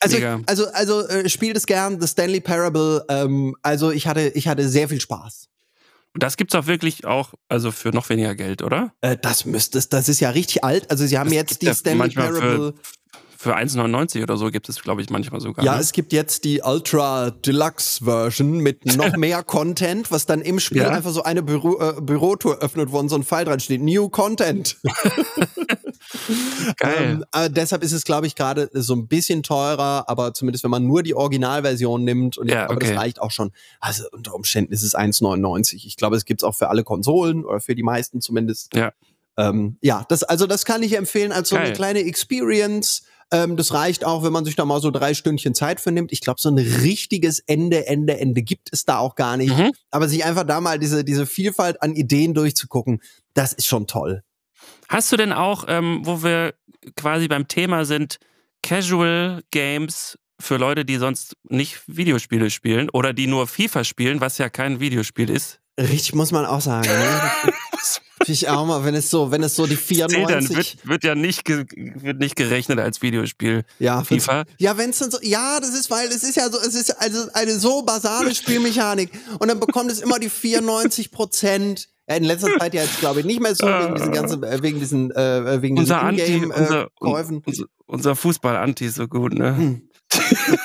also, 0.00 0.16
Mega. 0.16 0.40
also, 0.46 0.66
also 0.72 1.06
äh, 1.06 1.28
spielt 1.28 1.56
es 1.56 1.66
gern, 1.66 2.00
The 2.00 2.08
Stanley 2.08 2.40
Parable. 2.40 3.04
Ähm, 3.08 3.54
also 3.62 3.90
ich 3.90 4.06
hatte, 4.06 4.28
ich 4.34 4.48
hatte 4.48 4.68
sehr 4.68 4.88
viel 4.88 5.00
Spaß. 5.00 5.48
Und 6.14 6.22
das 6.22 6.36
gibt's 6.36 6.54
auch 6.54 6.66
wirklich 6.66 7.04
auch, 7.04 7.34
also 7.48 7.70
für 7.70 7.90
noch 7.90 8.08
weniger 8.08 8.34
Geld, 8.34 8.62
oder? 8.62 8.92
Äh, 9.02 9.16
das 9.20 9.44
müsste, 9.44 9.80
das 9.88 10.08
ist 10.08 10.20
ja 10.20 10.30
richtig 10.30 10.64
alt. 10.64 10.90
Also 10.90 11.06
sie 11.06 11.18
haben 11.18 11.28
Das 11.28 11.34
jetzt 11.34 11.62
die 11.62 11.72
Stanley 11.74 11.98
manchmal 11.98 12.32
für- 12.32 12.40
Parable. 12.40 12.74
Für 13.40 13.56
1,99 13.56 14.24
oder 14.24 14.36
so 14.36 14.50
gibt 14.50 14.68
es, 14.68 14.82
glaube 14.82 15.00
ich, 15.00 15.10
manchmal 15.10 15.40
sogar. 15.40 15.64
Ja, 15.64 15.76
ne? 15.76 15.80
es 15.80 15.92
gibt 15.92 16.12
jetzt 16.12 16.42
die 16.42 16.60
Ultra 16.60 17.30
Deluxe 17.30 18.02
Version 18.04 18.58
mit 18.58 18.84
noch 18.96 19.16
mehr 19.16 19.44
Content, 19.44 20.10
was 20.10 20.26
dann 20.26 20.40
im 20.40 20.58
Spiel 20.58 20.82
Ja. 20.82 20.88
einfach 20.88 21.12
so 21.12 21.22
eine 21.22 21.44
Büro, 21.44 21.78
äh, 21.78 22.00
Bürotour 22.00 22.58
öffnet, 22.58 22.90
wo 22.90 23.06
so 23.06 23.14
ein 23.14 23.22
Pfeil 23.22 23.44
dran 23.44 23.60
steht. 23.60 23.80
New 23.80 24.08
Content. 24.08 24.76
Geil. 26.78 26.96
Ähm, 26.98 27.24
äh, 27.32 27.48
deshalb 27.48 27.84
ist 27.84 27.92
es, 27.92 28.02
glaube 28.02 28.26
ich, 28.26 28.34
gerade 28.34 28.70
so 28.72 28.96
ein 28.96 29.06
bisschen 29.06 29.44
teurer, 29.44 30.08
aber 30.08 30.34
zumindest 30.34 30.64
wenn 30.64 30.72
man 30.72 30.84
nur 30.84 31.04
die 31.04 31.14
Originalversion 31.14 32.02
nimmt 32.02 32.38
und 32.38 32.48
Ja, 32.48 32.62
ich 32.62 32.66
glaube, 32.66 32.74
okay. 32.84 32.94
das 32.94 32.98
reicht 33.00 33.20
auch 33.22 33.30
schon. 33.30 33.52
Also 33.78 34.02
unter 34.10 34.34
Umständen 34.34 34.72
ist 34.72 34.82
es 34.82 34.96
1,99. 34.96 35.86
Ich 35.86 35.96
glaube, 35.96 36.16
es 36.16 36.24
gibt's 36.24 36.42
auch 36.42 36.56
für 36.56 36.70
alle 36.70 36.82
Konsolen 36.82 37.44
oder 37.44 37.60
für 37.60 37.76
die 37.76 37.84
meisten 37.84 38.20
zumindest. 38.20 38.74
Ja. 38.74 38.92
Ähm, 39.36 39.76
ja, 39.80 40.04
das, 40.08 40.24
also 40.24 40.48
das 40.48 40.64
kann 40.64 40.82
ich 40.82 40.96
empfehlen 40.96 41.30
als 41.30 41.50
so 41.50 41.56
eine 41.56 41.66
Geil. 41.66 41.74
kleine 41.76 42.00
Experience. 42.00 43.02
Ähm, 43.30 43.56
das 43.56 43.74
reicht 43.74 44.04
auch, 44.04 44.22
wenn 44.22 44.32
man 44.32 44.44
sich 44.44 44.56
da 44.56 44.64
mal 44.64 44.80
so 44.80 44.90
drei 44.90 45.12
Stündchen 45.14 45.54
Zeit 45.54 45.80
für 45.80 45.92
nimmt. 45.92 46.12
Ich 46.12 46.20
glaube, 46.20 46.40
so 46.40 46.48
ein 46.48 46.58
richtiges 46.58 47.40
Ende, 47.40 47.86
Ende, 47.86 48.18
Ende 48.18 48.42
gibt 48.42 48.68
es 48.72 48.84
da 48.84 48.98
auch 48.98 49.14
gar 49.14 49.36
nicht. 49.36 49.56
Mhm. 49.56 49.72
Aber 49.90 50.08
sich 50.08 50.24
einfach 50.24 50.44
da 50.44 50.60
mal 50.60 50.78
diese, 50.78 51.04
diese 51.04 51.26
Vielfalt 51.26 51.82
an 51.82 51.94
Ideen 51.94 52.34
durchzugucken, 52.34 53.02
das 53.34 53.52
ist 53.52 53.66
schon 53.66 53.86
toll. 53.86 54.22
Hast 54.88 55.12
du 55.12 55.16
denn 55.16 55.32
auch, 55.32 55.64
ähm, 55.68 56.00
wo 56.04 56.22
wir 56.22 56.54
quasi 56.96 57.28
beim 57.28 57.48
Thema 57.48 57.84
sind, 57.84 58.18
Casual 58.62 59.42
Games 59.50 60.18
für 60.40 60.56
Leute, 60.56 60.84
die 60.84 60.96
sonst 60.96 61.36
nicht 61.48 61.82
Videospiele 61.86 62.50
spielen 62.50 62.88
oder 62.90 63.12
die 63.12 63.26
nur 63.26 63.46
FIFA 63.46 63.84
spielen, 63.84 64.20
was 64.20 64.38
ja 64.38 64.48
kein 64.48 64.80
Videospiel 64.80 65.30
ist? 65.30 65.60
Richtig, 65.78 66.14
muss 66.14 66.32
man 66.32 66.46
auch 66.46 66.60
sagen. 66.60 66.88
Ne? 66.88 67.52
Ich 68.26 68.48
auch 68.48 68.66
mal, 68.66 68.84
wenn 68.84 68.94
es 68.94 69.10
so, 69.10 69.30
wenn 69.30 69.42
es 69.42 69.54
so 69.56 69.66
die 69.66 69.76
Zählt 69.76 70.02
dann, 70.02 70.10
94, 70.10 70.56
wird, 70.56 70.88
wird 70.88 71.04
ja 71.04 71.14
nicht, 71.14 71.48
wird 71.48 72.18
nicht 72.18 72.36
gerechnet 72.36 72.78
als 72.78 73.02
Videospiel. 73.02 73.64
ja, 73.78 74.02
FIFA. 74.02 74.44
Ja, 74.58 74.76
wenn 74.76 74.90
es 74.90 74.98
dann 74.98 75.10
so, 75.10 75.18
ja, 75.22 75.60
das 75.60 75.70
ist, 75.70 75.90
weil 75.90 76.08
es 76.08 76.22
ist 76.22 76.36
ja 76.36 76.50
so, 76.50 76.58
es 76.58 76.74
ist 76.74 76.90
also 77.00 77.28
eine 77.34 77.58
so 77.58 77.82
basale 77.82 78.34
Spielmechanik 78.34 79.10
und 79.38 79.48
dann 79.48 79.60
bekommt 79.60 79.90
es 79.90 80.00
immer 80.00 80.18
die 80.18 80.30
94 80.30 81.10
Prozent. 81.10 81.88
In 82.06 82.24
letzter 82.24 82.56
Zeit 82.58 82.72
ja 82.72 82.82
jetzt 82.82 83.00
glaube 83.00 83.20
ich 83.20 83.26
nicht 83.26 83.40
mehr 83.40 83.54
so 83.54 83.66
wegen 83.66 83.94
diesen 83.94 84.12
ganzen, 84.12 84.42
äh, 84.42 84.62
wegen 84.62 84.80
diesen, 84.80 85.10
äh, 85.10 85.60
wegen 85.60 85.76
diesen 85.76 85.92
Unser 85.92 86.02
Anti, 86.02 86.22
Ingame 86.22 86.54
äh, 86.54 86.60
unser, 86.60 86.88
Käufen. 86.98 87.42
unser, 87.44 87.64
unser 87.86 88.16
Fußball-Anti 88.16 88.86
ist 88.86 88.94
so 88.94 89.06
gut, 89.08 89.34
ne? 89.34 89.56
Hm. 89.56 89.88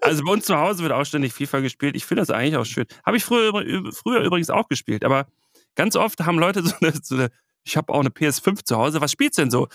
also 0.00 0.24
bei 0.24 0.32
uns 0.32 0.44
zu 0.44 0.56
Hause 0.56 0.82
wird 0.82 0.92
auch 0.92 1.04
ständig 1.04 1.32
FIFA 1.32 1.60
gespielt. 1.60 1.96
Ich 1.96 2.04
finde 2.04 2.22
das 2.22 2.30
eigentlich 2.30 2.56
auch 2.56 2.64
schön. 2.64 2.86
Habe 3.04 3.16
ich 3.16 3.24
früher, 3.24 3.52
früher 3.92 4.20
übrigens 4.20 4.50
auch 4.50 4.68
gespielt, 4.68 5.04
aber 5.04 5.26
ganz 5.74 5.96
oft 5.96 6.20
haben 6.20 6.38
Leute 6.38 6.62
so 6.64 6.74
eine, 6.80 6.92
so 7.02 7.14
eine 7.14 7.30
ich 7.64 7.76
habe 7.76 7.92
auch 7.92 8.00
eine 8.00 8.08
PS5 8.08 8.64
zu 8.64 8.76
Hause. 8.76 9.00
Was 9.00 9.12
spielst 9.12 9.38
du 9.38 9.42
denn 9.42 9.50
so? 9.50 9.68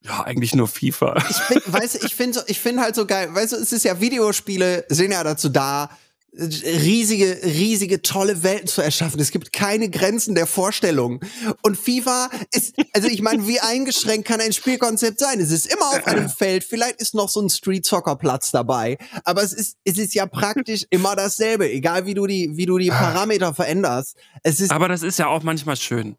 Ja, 0.00 0.22
eigentlich 0.22 0.54
nur 0.54 0.68
FIFA. 0.68 1.16
Ich 1.28 1.72
weißt 1.72 2.04
ich 2.04 2.14
finde 2.14 2.44
ich 2.46 2.60
finde 2.60 2.82
halt 2.82 2.94
so 2.94 3.04
geil, 3.06 3.34
weißt 3.34 3.52
du, 3.52 3.56
es 3.56 3.72
ist 3.72 3.84
ja 3.84 4.00
Videospiele 4.00 4.84
sind 4.88 5.12
ja 5.12 5.24
dazu 5.24 5.48
da, 5.48 5.90
riesige, 6.34 7.40
riesige, 7.42 8.02
tolle 8.02 8.42
Welten 8.42 8.68
zu 8.68 8.82
erschaffen. 8.82 9.20
Es 9.20 9.30
gibt 9.30 9.52
keine 9.52 9.88
Grenzen 9.88 10.34
der 10.34 10.46
Vorstellung. 10.46 11.20
Und 11.62 11.76
FIFA 11.76 12.30
ist, 12.52 12.74
also 12.92 13.08
ich 13.08 13.22
meine, 13.22 13.46
wie 13.46 13.60
eingeschränkt 13.60 14.28
kann 14.28 14.40
ein 14.40 14.52
Spielkonzept 14.52 15.18
sein? 15.18 15.40
Es 15.40 15.50
ist 15.50 15.66
immer 15.66 15.88
auf 15.88 16.06
einem 16.06 16.28
Feld, 16.28 16.64
vielleicht 16.64 17.00
ist 17.00 17.14
noch 17.14 17.28
so 17.28 17.40
ein 17.40 17.50
Street 17.50 17.86
Soccer 17.86 18.16
Platz 18.16 18.50
dabei, 18.50 18.98
aber 19.24 19.42
es 19.42 19.52
ist, 19.52 19.76
es 19.84 19.98
ist 19.98 20.14
ja 20.14 20.26
praktisch 20.26 20.84
immer 20.90 21.16
dasselbe, 21.16 21.70
egal 21.70 22.06
wie 22.06 22.14
du 22.14 22.26
die, 22.26 22.56
wie 22.56 22.66
du 22.66 22.78
die 22.78 22.90
Parameter 22.90 23.54
veränderst. 23.54 24.16
Es 24.42 24.60
ist 24.60 24.70
Aber 24.70 24.88
das 24.88 25.02
ist 25.02 25.18
ja 25.18 25.28
auch 25.28 25.42
manchmal 25.42 25.76
schön, 25.76 26.16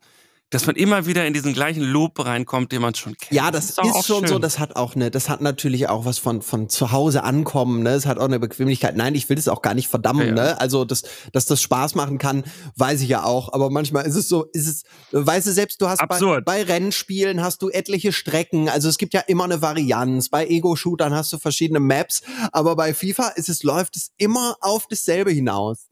dass 0.51 0.65
man 0.65 0.75
immer 0.75 1.05
wieder 1.05 1.27
in 1.27 1.33
diesen 1.33 1.53
gleichen 1.53 1.83
Loop 1.83 2.25
reinkommt, 2.25 2.71
den 2.71 2.81
man 2.81 2.95
schon 2.95 3.15
kennt. 3.15 3.31
Ja, 3.31 3.51
das, 3.51 3.75
doch 3.75 3.83
ist, 3.83 3.91
auch 3.91 4.05
schon 4.05 4.27
so, 4.27 4.33
schön. 4.33 4.41
das 4.41 4.57
hat 4.57 4.75
auch 4.75 4.95
eine, 4.95 5.11
das 5.11 5.29
hat 5.29 5.41
natürlich 5.41 5.87
auch 5.89 6.05
was 6.05 6.17
von, 6.17 6.41
von 6.41 6.69
zu 6.69 6.91
Hause 6.91 7.23
ankommen, 7.23 7.83
ne? 7.83 7.91
Es 7.91 8.07
hat 8.07 8.17
auch 8.17 8.25
eine 8.25 8.39
Bequemlichkeit. 8.39 8.97
Nein, 8.97 9.13
ich 9.13 9.29
will 9.29 9.35
das 9.35 9.47
auch 9.47 9.61
gar 9.61 9.75
nicht 9.75 9.89
verdammen, 9.89 10.21
Ja, 10.21 10.27
ja. 10.27 10.33
ne? 10.33 10.61
Also, 10.61 10.85
dass, 10.85 11.03
dass 11.33 11.45
das 11.45 11.61
Spaß 11.61 11.93
machen 11.93 12.17
kann, 12.17 12.43
weiß 12.75 13.01
ich 13.01 13.09
ja 13.09 13.23
auch. 13.23 13.53
Aber 13.53 13.69
manchmal 13.69 14.07
ist 14.07 14.15
es 14.15 14.27
so, 14.27 14.45
ist 14.53 14.67
es, 14.67 14.83
weißt 15.11 15.45
du, 15.47 15.51
selbst 15.51 15.81
du 15.81 15.87
hast 15.87 15.99
bei, 15.99 16.15
Absurd. 16.15 16.45
bei 16.45 16.63
Rennspielen 16.63 17.43
hast 17.43 17.61
du 17.61 17.69
etliche 17.69 18.11
Strecken. 18.11 18.69
Also, 18.69 18.89
es 18.89 18.97
gibt 18.97 19.13
ja 19.13 19.21
immer 19.21 19.43
eine 19.43 19.61
Varianz. 19.61 20.29
Bei 20.29 20.47
Ego-Shootern 20.47 21.13
hast 21.13 21.31
du 21.31 21.37
verschiedene 21.37 21.79
Maps. 21.79 22.23
Aber 22.51 22.75
bei 22.75 22.95
FIFA 22.95 23.29
ist 23.35 23.49
es, 23.49 23.61
läuft 23.61 23.97
es 23.97 24.11
immer 24.17 24.57
auf 24.61 24.87
dasselbe 24.87 25.29
hinaus. 25.29 25.89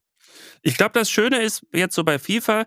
Ich 0.62 0.78
glaube, 0.78 0.94
das 0.94 1.10
Schöne 1.10 1.42
ist 1.42 1.62
jetzt 1.72 1.96
so 1.96 2.04
bei 2.04 2.20
FIFA, 2.20 2.66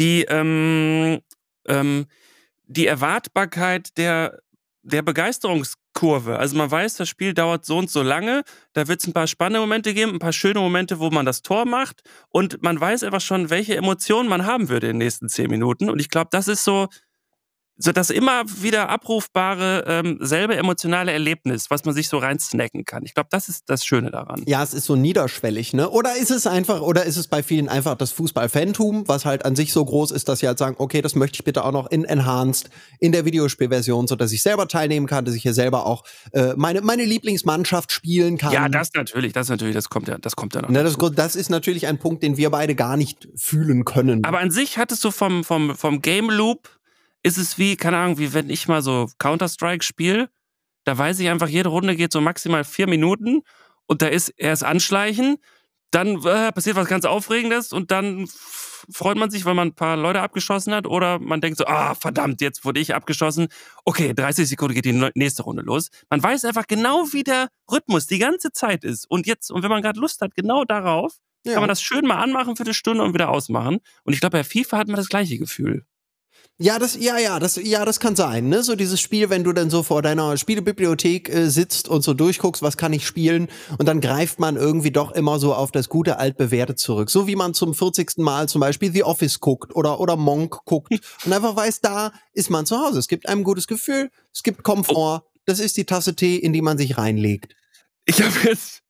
die, 0.00 0.22
ähm, 0.22 1.20
ähm, 1.68 2.06
die 2.64 2.86
Erwartbarkeit 2.86 3.96
der 3.98 4.40
der 4.82 5.02
Begeisterungskurve. 5.02 6.38
Also 6.38 6.56
man 6.56 6.70
weiß, 6.70 6.94
das 6.94 7.08
Spiel 7.08 7.34
dauert 7.34 7.64
so 7.64 7.76
und 7.76 7.90
so 7.90 8.02
lange, 8.02 8.42
da 8.72 8.88
wird 8.88 9.00
es 9.00 9.06
ein 9.06 9.12
paar 9.12 9.26
spannende 9.26 9.60
Momente 9.60 9.92
geben, 9.92 10.12
ein 10.12 10.18
paar 10.18 10.32
schöne 10.32 10.60
Momente, 10.60 10.98
wo 10.98 11.10
man 11.10 11.26
das 11.26 11.42
Tor 11.42 11.66
macht 11.66 12.02
und 12.30 12.62
man 12.62 12.80
weiß 12.80 13.04
einfach 13.04 13.20
schon, 13.20 13.50
welche 13.50 13.76
Emotionen 13.76 14.28
man 14.28 14.46
haben 14.46 14.68
würde 14.68 14.86
in 14.88 14.94
den 14.94 15.04
nächsten 15.04 15.28
zehn 15.28 15.50
Minuten. 15.50 15.90
Und 15.90 16.00
ich 16.00 16.08
glaube, 16.08 16.28
das 16.30 16.48
ist 16.48 16.64
so, 16.64 16.88
so 17.82 17.92
das 17.92 18.10
immer 18.10 18.44
wieder 18.46 18.90
abrufbare, 18.90 19.84
ähm, 19.86 20.18
selbe 20.20 20.54
emotionale 20.56 21.12
Erlebnis, 21.12 21.70
was 21.70 21.84
man 21.86 21.94
sich 21.94 22.08
so 22.08 22.18
rein 22.18 22.38
snacken 22.38 22.84
kann. 22.84 23.04
Ich 23.04 23.14
glaube, 23.14 23.28
das 23.30 23.48
ist 23.48 23.64
das 23.68 23.86
Schöne 23.86 24.10
daran. 24.10 24.42
Ja, 24.46 24.62
es 24.62 24.74
ist 24.74 24.84
so 24.84 24.96
niederschwellig, 24.96 25.72
ne? 25.72 25.88
Oder 25.88 26.16
ist 26.16 26.30
es 26.30 26.46
einfach, 26.46 26.82
oder 26.82 27.04
ist 27.04 27.16
es 27.16 27.26
bei 27.26 27.42
vielen 27.42 27.70
einfach 27.70 27.94
das 27.96 28.12
Fußball-Fantum, 28.12 29.08
was 29.08 29.24
halt 29.24 29.46
an 29.46 29.56
sich 29.56 29.72
so 29.72 29.82
groß 29.82 30.10
ist, 30.10 30.28
dass 30.28 30.40
sie 30.40 30.46
halt 30.46 30.58
sagen, 30.58 30.76
okay, 30.78 31.00
das 31.00 31.14
möchte 31.14 31.36
ich 31.36 31.44
bitte 31.44 31.64
auch 31.64 31.72
noch 31.72 31.90
in 31.90 32.04
Enhanced, 32.04 32.68
in 32.98 33.12
der 33.12 33.24
Videospielversion, 33.24 34.06
so 34.06 34.14
dass 34.14 34.30
ich 34.32 34.42
selber 34.42 34.68
teilnehmen 34.68 35.06
kann, 35.06 35.24
dass 35.24 35.34
ich 35.34 35.42
hier 35.42 35.54
selber 35.54 35.86
auch 35.86 36.04
äh, 36.32 36.52
meine, 36.56 36.82
meine 36.82 37.06
Lieblingsmannschaft 37.06 37.92
spielen 37.92 38.36
kann. 38.36 38.52
Ja, 38.52 38.68
das 38.68 38.90
natürlich, 38.92 39.32
das 39.32 39.48
natürlich, 39.48 39.74
das 39.74 39.88
kommt 39.88 40.06
ja, 40.06 40.18
das 40.18 40.36
kommt 40.36 40.54
ja 40.54 40.60
noch. 40.60 40.68
Ne, 40.68 40.84
das, 40.84 40.98
das 41.14 41.34
ist 41.34 41.48
natürlich 41.48 41.86
ein 41.86 41.98
Punkt, 41.98 42.22
den 42.22 42.36
wir 42.36 42.50
beide 42.50 42.74
gar 42.74 42.98
nicht 42.98 43.26
fühlen 43.36 43.86
können. 43.86 44.22
Aber 44.24 44.38
an 44.40 44.50
sich 44.50 44.76
hattest 44.76 45.02
du 45.02 45.10
vom, 45.10 45.44
vom, 45.44 45.74
vom 45.74 46.02
Game 46.02 46.28
Loop, 46.28 46.68
ist 47.22 47.38
es 47.38 47.58
wie, 47.58 47.76
keine 47.76 47.98
Ahnung, 47.98 48.18
wie 48.18 48.32
wenn 48.32 48.50
ich 48.50 48.68
mal 48.68 48.82
so 48.82 49.08
Counter-Strike 49.18 49.84
spiele, 49.84 50.30
da 50.84 50.96
weiß 50.96 51.20
ich 51.20 51.28
einfach, 51.28 51.48
jede 51.48 51.68
Runde 51.68 51.96
geht 51.96 52.12
so 52.12 52.20
maximal 52.20 52.64
vier 52.64 52.88
Minuten 52.88 53.42
und 53.86 54.02
da 54.02 54.06
ist 54.06 54.28
erst 54.30 54.64
Anschleichen, 54.64 55.38
dann 55.90 56.24
äh, 56.24 56.52
passiert 56.52 56.76
was 56.76 56.88
ganz 56.88 57.04
Aufregendes 57.04 57.72
und 57.72 57.90
dann 57.90 58.28
freut 58.92 59.16
man 59.16 59.30
sich, 59.30 59.44
weil 59.44 59.54
man 59.54 59.68
ein 59.68 59.74
paar 59.74 59.96
Leute 59.96 60.20
abgeschossen 60.20 60.74
hat 60.74 60.86
oder 60.86 61.18
man 61.18 61.40
denkt 61.40 61.58
so, 61.58 61.66
ah, 61.66 61.94
verdammt, 61.94 62.40
jetzt 62.40 62.64
wurde 62.64 62.80
ich 62.80 62.94
abgeschossen. 62.94 63.48
Okay, 63.84 64.14
30 64.14 64.48
Sekunden 64.48 64.74
geht 64.74 64.84
die 64.84 65.10
nächste 65.14 65.42
Runde 65.42 65.62
los. 65.62 65.88
Man 66.08 66.22
weiß 66.22 66.44
einfach 66.44 66.66
genau, 66.66 67.06
wie 67.12 67.24
der 67.24 67.48
Rhythmus 67.70 68.06
die 68.06 68.18
ganze 68.18 68.52
Zeit 68.52 68.84
ist. 68.84 69.10
Und 69.10 69.26
jetzt, 69.26 69.50
und 69.50 69.62
wenn 69.62 69.70
man 69.70 69.82
gerade 69.82 70.00
Lust 70.00 70.20
hat, 70.22 70.34
genau 70.34 70.64
darauf, 70.64 71.16
ja. 71.44 71.52
kann 71.52 71.62
man 71.62 71.68
das 71.68 71.82
schön 71.82 72.06
mal 72.06 72.22
anmachen 72.22 72.56
für 72.56 72.64
eine 72.64 72.74
Stunde 72.74 73.02
und 73.02 73.14
wieder 73.14 73.30
ausmachen. 73.30 73.78
Und 74.04 74.12
ich 74.12 74.20
glaube, 74.20 74.38
bei 74.38 74.44
FIFA 74.44 74.78
hat 74.78 74.88
man 74.88 74.96
das 74.96 75.08
gleiche 75.08 75.38
Gefühl. 75.38 75.84
Ja, 76.62 76.78
das, 76.78 76.94
ja, 76.94 77.16
ja, 77.16 77.38
das, 77.38 77.56
ja, 77.56 77.86
das 77.86 78.00
kann 78.00 78.16
sein, 78.16 78.50
ne? 78.50 78.62
So 78.62 78.76
dieses 78.76 79.00
Spiel, 79.00 79.30
wenn 79.30 79.44
du 79.44 79.54
dann 79.54 79.70
so 79.70 79.82
vor 79.82 80.02
deiner 80.02 80.36
Spielebibliothek 80.36 81.30
äh, 81.30 81.48
sitzt 81.48 81.88
und 81.88 82.02
so 82.02 82.12
durchguckst, 82.12 82.60
was 82.60 82.76
kann 82.76 82.92
ich 82.92 83.06
spielen, 83.06 83.48
und 83.78 83.86
dann 83.86 84.02
greift 84.02 84.38
man 84.38 84.56
irgendwie 84.56 84.90
doch 84.90 85.12
immer 85.12 85.38
so 85.38 85.54
auf 85.54 85.72
das 85.72 85.88
gute 85.88 86.18
altbewährte 86.18 86.74
zurück. 86.74 87.08
So 87.08 87.26
wie 87.26 87.34
man 87.34 87.54
zum 87.54 87.72
40. 87.72 88.18
Mal 88.18 88.46
zum 88.46 88.60
Beispiel 88.60 88.92
The 88.92 89.04
Office 89.04 89.40
guckt 89.40 89.74
oder, 89.74 90.00
oder 90.00 90.16
Monk 90.16 90.58
guckt 90.66 90.92
und 91.24 91.32
einfach 91.32 91.56
weiß, 91.56 91.80
da 91.80 92.12
ist 92.34 92.50
man 92.50 92.66
zu 92.66 92.76
Hause. 92.78 92.98
Es 92.98 93.08
gibt 93.08 93.26
einem 93.26 93.42
gutes 93.42 93.66
Gefühl, 93.66 94.10
es 94.34 94.42
gibt 94.42 94.62
Komfort. 94.62 95.22
Das 95.46 95.60
ist 95.60 95.78
die 95.78 95.86
Tasse 95.86 96.14
Tee, 96.14 96.36
in 96.36 96.52
die 96.52 96.60
man 96.60 96.76
sich 96.76 96.98
reinlegt. 96.98 97.56
Ich 98.04 98.20
habe 98.20 98.34
jetzt. 98.44 98.82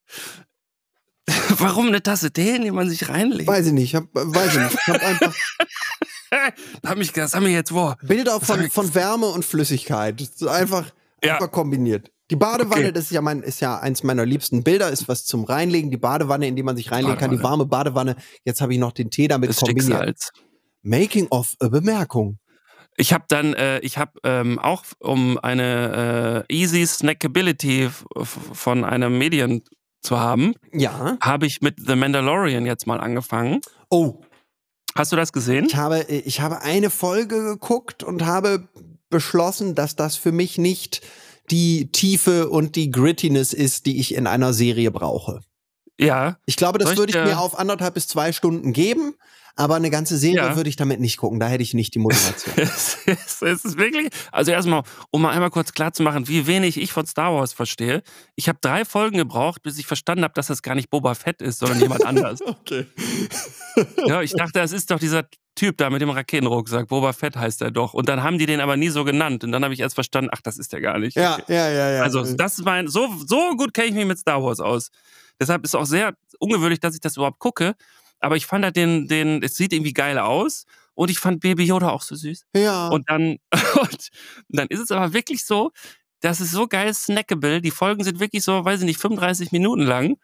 Warum 1.51 1.87
eine 1.87 2.03
Tasse 2.03 2.33
Tee, 2.33 2.57
in 2.57 2.63
die 2.63 2.73
man 2.73 2.91
sich 2.91 3.09
reinlegt? 3.09 3.47
Weiß 3.47 3.69
ich 3.69 3.73
nicht, 3.73 3.95
hab, 3.95 4.07
weiß 4.13 4.57
ich 4.57 4.61
nicht. 4.61 4.75
Ich 4.75 4.89
hab 4.89 5.03
einfach 5.05 5.35
Da 6.31 6.91
hab 6.91 6.99
mich, 6.99 7.13
das 7.13 7.35
haben 7.35 7.45
wir 7.45 7.53
jetzt 7.53 7.73
wo? 7.75 7.95
Bilder 8.03 8.39
Das 8.39 8.47
von, 8.47 8.63
ich- 8.65 8.73
von 8.73 8.95
Wärme 8.95 9.27
und 9.27 9.45
Flüssigkeit. 9.45 10.21
So 10.37 10.49
einfach, 10.49 10.87
Ja. 11.25 11.35
einfach 11.35 11.51
kombiniert. 11.51 12.11
Die 12.31 12.37
Badewanne, 12.37 12.83
Okay. 12.85 12.93
das 12.93 13.05
ist 13.07 13.11
ja 13.11 13.21
mein, 13.23 13.43
ist 13.43 13.59
ja 13.61 13.81
eins 13.81 14.05
meiner 14.05 14.25
liebsten 14.25 14.63
Bilder, 14.63 14.91
ist 14.91 15.09
was 15.09 15.25
zum 15.25 15.43
Reinlegen. 15.45 15.91
Die 15.91 15.97
Badewanne, 15.97 16.47
in 16.47 16.55
die 16.55 16.63
man 16.63 16.77
sich 16.77 16.93
reinlegen 16.93 17.19
kann, 17.19 17.33
die 17.33 17.43
warme 17.43 17.67
Badewanne. 17.67 18.15
Jetzt 18.45 18.61
habe 18.61 18.73
ich 18.73 18.79
noch 18.79 18.93
den 18.93 19.11
Tee 19.11 19.27
damit 19.27 19.51
Des 19.51 19.57
kombiniert. 19.57 19.85
Schicksals. 19.87 20.31
Making 20.83 21.27
of 21.31 21.55
a 21.59 21.69
Bemerkung. 21.69 22.39
Ich 22.97 23.13
habe 23.13 23.25
dann, 23.29 23.55
äh, 23.55 23.81
ich 23.81 23.99
habe 23.99 24.13
ähm, 24.25 24.59
auch 24.61 24.85
um 25.01 25.39
eine 25.39 26.47
äh, 26.49 26.55
easy 26.55 26.87
Snackability 26.87 27.91
von 28.17 28.85
einem 28.85 29.19
Medien 29.19 29.63
zu 30.03 30.19
haben, 30.21 30.55
Ja. 30.73 31.17
habe 31.21 31.47
ich 31.47 31.61
mit 31.61 31.77
The 31.85 31.97
Mandalorian 31.97 32.65
jetzt 32.65 32.87
mal 32.87 33.01
angefangen. 33.01 33.61
Oh, 33.91 34.21
Hast 35.01 35.13
du 35.13 35.17
das 35.17 35.33
gesehen? 35.33 35.65
ich 35.65 35.77
habe, 35.77 36.03
ich 36.03 36.41
habe 36.41 36.61
eine 36.61 36.91
Folge 36.91 37.43
geguckt 37.43 38.03
und 38.03 38.27
habe 38.27 38.69
beschlossen, 39.09 39.75
dass 39.75 39.97
das 39.97 40.17
für 40.17 40.31
mich 40.31 40.59
nicht 40.59 41.01
die 41.51 41.91
Tiefe 41.91 42.51
und 42.51 42.77
die 42.77 42.91
Grittiness 42.91 43.53
ist, 43.53 43.87
die 43.87 43.99
ich 43.99 44.15
in 44.15 44.27
einer 44.27 44.53
Serie 44.53 44.91
brauche. 44.91 45.41
Ja. 45.99 46.39
Ich 46.45 46.57
glaube, 46.57 46.79
das 46.79 46.93
ich 46.93 46.99
würde 46.99 47.11
ich 47.11 47.25
mir 47.25 47.39
auf 47.39 47.59
anderthalb 47.59 47.95
bis 47.95 48.09
zwei 48.09 48.33
Stunden 48.33 48.73
geben, 48.73 49.15
aber 49.57 49.77
eine 49.77 49.91
ganze 49.91 50.17
Serie 50.17 50.37
Ja. 50.37 50.57
würde 50.57 50.69
ich 50.71 50.77
damit 50.77 51.01
nicht 51.01 51.17
gucken. 51.17 51.41
Da 51.41 51.49
hätte 51.49 51.63
ich 51.63 51.75
nicht 51.75 51.95
die 51.95 51.99
Motivation. 51.99 52.55
Es 52.57 52.99
ist, 53.07 53.43
es 53.43 53.65
ist 53.65 53.79
wirklich, 53.79 54.09
also 54.33 54.51
erstmal, 54.53 54.83
um 55.11 55.23
mal 55.23 55.31
einmal 55.31 55.51
kurz 55.51 55.73
klar 55.73 55.93
zu 55.93 56.03
machen, 56.03 56.29
wie 56.29 56.47
wenig 56.47 56.81
ich 56.81 56.93
von 56.93 57.07
Star 57.07 57.35
Wars 57.35 57.53
verstehe. 57.53 58.03
Ich 58.37 58.49
habe 58.49 58.59
drei 58.61 58.85
Folgen 58.85 59.17
gebraucht, 59.19 59.63
bis 59.63 59.79
ich 59.79 59.87
verstanden 59.87 60.25
habe, 60.25 60.35
dass 60.35 60.49
das 60.49 60.63
gar 60.63 60.75
nicht 60.75 60.91
Boba 60.91 61.15
Fett 61.15 61.43
ist, 61.43 61.59
sondern 61.59 61.81
jemand 61.81 62.05
anders. 62.05 62.41
okay. 62.47 62.87
Ja, 64.07 64.23
ich 64.23 64.33
dachte, 64.33 64.59
das 64.61 64.73
ist 64.73 64.91
doch 64.91 64.99
dieser 64.99 65.25
Typ 65.57 65.77
da 65.79 65.91
mit 65.91 66.01
dem 66.01 66.11
Raketenrucksack. 66.11 66.89
Boba 66.89 67.13
Fett 67.13 67.37
heißt 67.37 67.61
er 67.63 67.71
doch. 67.71 67.93
Und 67.95 68.09
dann 68.09 68.23
haben 68.23 68.39
die 68.39 68.47
den 68.47 68.61
aber 68.61 68.77
nie 68.77 68.89
so 68.89 69.05
genannt. 69.05 69.45
Und 69.45 69.53
dann 69.53 69.63
habe 69.65 69.75
ich 69.75 69.81
erst 69.81 69.95
verstanden, 69.95 70.31
ach, 70.33 70.41
das 70.43 70.59
ist 70.59 70.73
der 70.73 70.81
gar 70.81 70.99
nicht. 70.99 71.17
Ja, 71.17 71.39
ja, 71.49 71.69
ja, 71.71 71.91
ja. 71.91 72.03
Also 72.03 72.25
das 72.35 72.59
ist 72.59 72.65
mein, 72.65 72.89
so, 72.89 73.09
so 73.27 73.57
gut 73.57 73.75
kenne 73.75 73.89
ich 73.89 73.95
mich 73.95 74.07
mit 74.07 74.19
Star 74.19 74.43
Wars 74.43 74.61
aus. 74.61 74.91
Deshalb 75.41 75.65
ist 75.65 75.75
auch 75.75 75.87
sehr 75.87 76.15
ungewöhnlich, 76.39 76.81
dass 76.81 76.95
ich 76.95 77.01
das 77.01 77.17
überhaupt 77.17 77.39
gucke. 77.39 77.75
Aber 78.21 78.37
ich 78.37 78.47
fand 78.47 78.65
halt 78.65 78.77
den, 78.77 79.09
den, 79.09 79.43
es 79.43 79.57
sieht 79.57 79.73
irgendwie 79.73 79.93
geil 79.93 80.19
aus. 80.19 80.65
Und 80.95 81.11
ich 81.11 81.19
fand 81.19 81.41
Baby 81.41 81.65
Yoda 81.65 81.91
auch 81.91 82.03
so 82.03 82.15
süß. 82.15 82.45
ja. 82.55 82.89
Und 82.89 83.09
dann, 83.09 83.39
und 83.81 84.09
dann 84.49 84.69
ist 84.69 84.81
es 84.81 84.91
aber 84.91 85.13
wirklich 85.13 85.47
so, 85.47 85.73
das 86.21 86.41
ist 86.41 86.53
so 86.53 86.67
geil 86.67 86.93
snackable. 86.93 87.61
Die 87.61 87.71
Folgen 87.71 88.05
sind 88.05 88.21
wirklich 88.21 88.45
so, 88.45 88.65
weiß 88.65 88.81
ich 88.81 88.87
nicht, 88.87 89.01
35 89.01 89.53
Minuten 89.53 89.83
lang. 89.83 90.17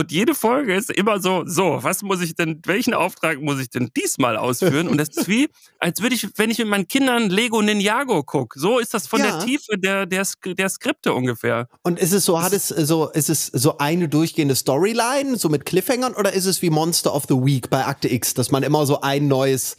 Und 0.00 0.12
jede 0.12 0.34
Folge 0.34 0.74
ist 0.74 0.90
immer 0.90 1.20
so, 1.20 1.42
so, 1.44 1.78
was 1.82 2.00
muss 2.00 2.22
ich 2.22 2.34
denn, 2.34 2.62
welchen 2.64 2.94
Auftrag 2.94 3.38
muss 3.42 3.60
ich 3.60 3.68
denn 3.68 3.90
diesmal 3.94 4.38
ausführen? 4.38 4.88
Und 4.88 4.96
das 4.96 5.10
ist 5.10 5.28
wie, 5.28 5.50
als 5.78 6.00
würde 6.00 6.14
ich, 6.14 6.26
wenn 6.36 6.48
ich 6.48 6.56
mit 6.56 6.68
meinen 6.68 6.88
Kindern 6.88 7.28
Lego 7.28 7.60
Ninjago 7.60 8.22
gucke. 8.22 8.58
So 8.58 8.78
ist 8.78 8.94
das 8.94 9.06
von 9.06 9.20
Ja. 9.20 9.36
der 9.36 9.44
Tiefe 9.44 9.76
der, 9.76 10.06
der, 10.06 10.26
der 10.46 10.68
Skripte 10.70 11.12
ungefähr. 11.12 11.68
Und 11.82 11.98
ist 11.98 12.12
es 12.12 12.24
so, 12.24 12.40
hat 12.40 12.54
es 12.54 12.70
äh, 12.70 12.86
so, 12.86 13.10
ist 13.10 13.28
es 13.28 13.48
so 13.48 13.76
eine 13.76 14.08
durchgehende 14.08 14.56
Storyline, 14.56 15.36
so 15.36 15.50
mit 15.50 15.66
Cliffhangern, 15.66 16.14
oder 16.14 16.32
ist 16.32 16.46
es 16.46 16.62
wie 16.62 16.70
Monster 16.70 17.14
of 17.14 17.24
the 17.28 17.34
Week 17.34 17.68
bei 17.68 17.84
Akte 17.84 18.10
X, 18.10 18.32
dass 18.32 18.50
man 18.50 18.62
immer 18.62 18.86
so 18.86 19.02
ein 19.02 19.28
neues 19.28 19.76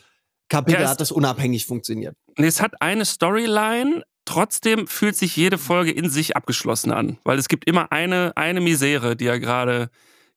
Kapitel 0.49 0.82
Ja, 0.82 0.89
hat, 0.89 1.01
das 1.01 1.11
unabhängig 1.11 1.65
funktioniert? 1.65 2.15
Es 2.36 2.61
hat 2.61 2.80
eine 2.80 3.05
Storyline, 3.05 4.03
trotzdem 4.26 4.88
fühlt 4.88 5.15
sich 5.15 5.36
jede 5.36 5.57
Folge 5.57 5.91
in 5.91 6.09
sich 6.09 6.36
abgeschlossen 6.36 6.91
an. 6.91 7.17
Weil 7.24 7.38
es 7.38 7.47
gibt 7.47 7.65
immer 7.67 7.91
eine, 7.91 8.34
eine 8.36 8.61
Misere, 8.61 9.15
die 9.15 9.26
ja 9.26 9.38
gerade. 9.38 9.89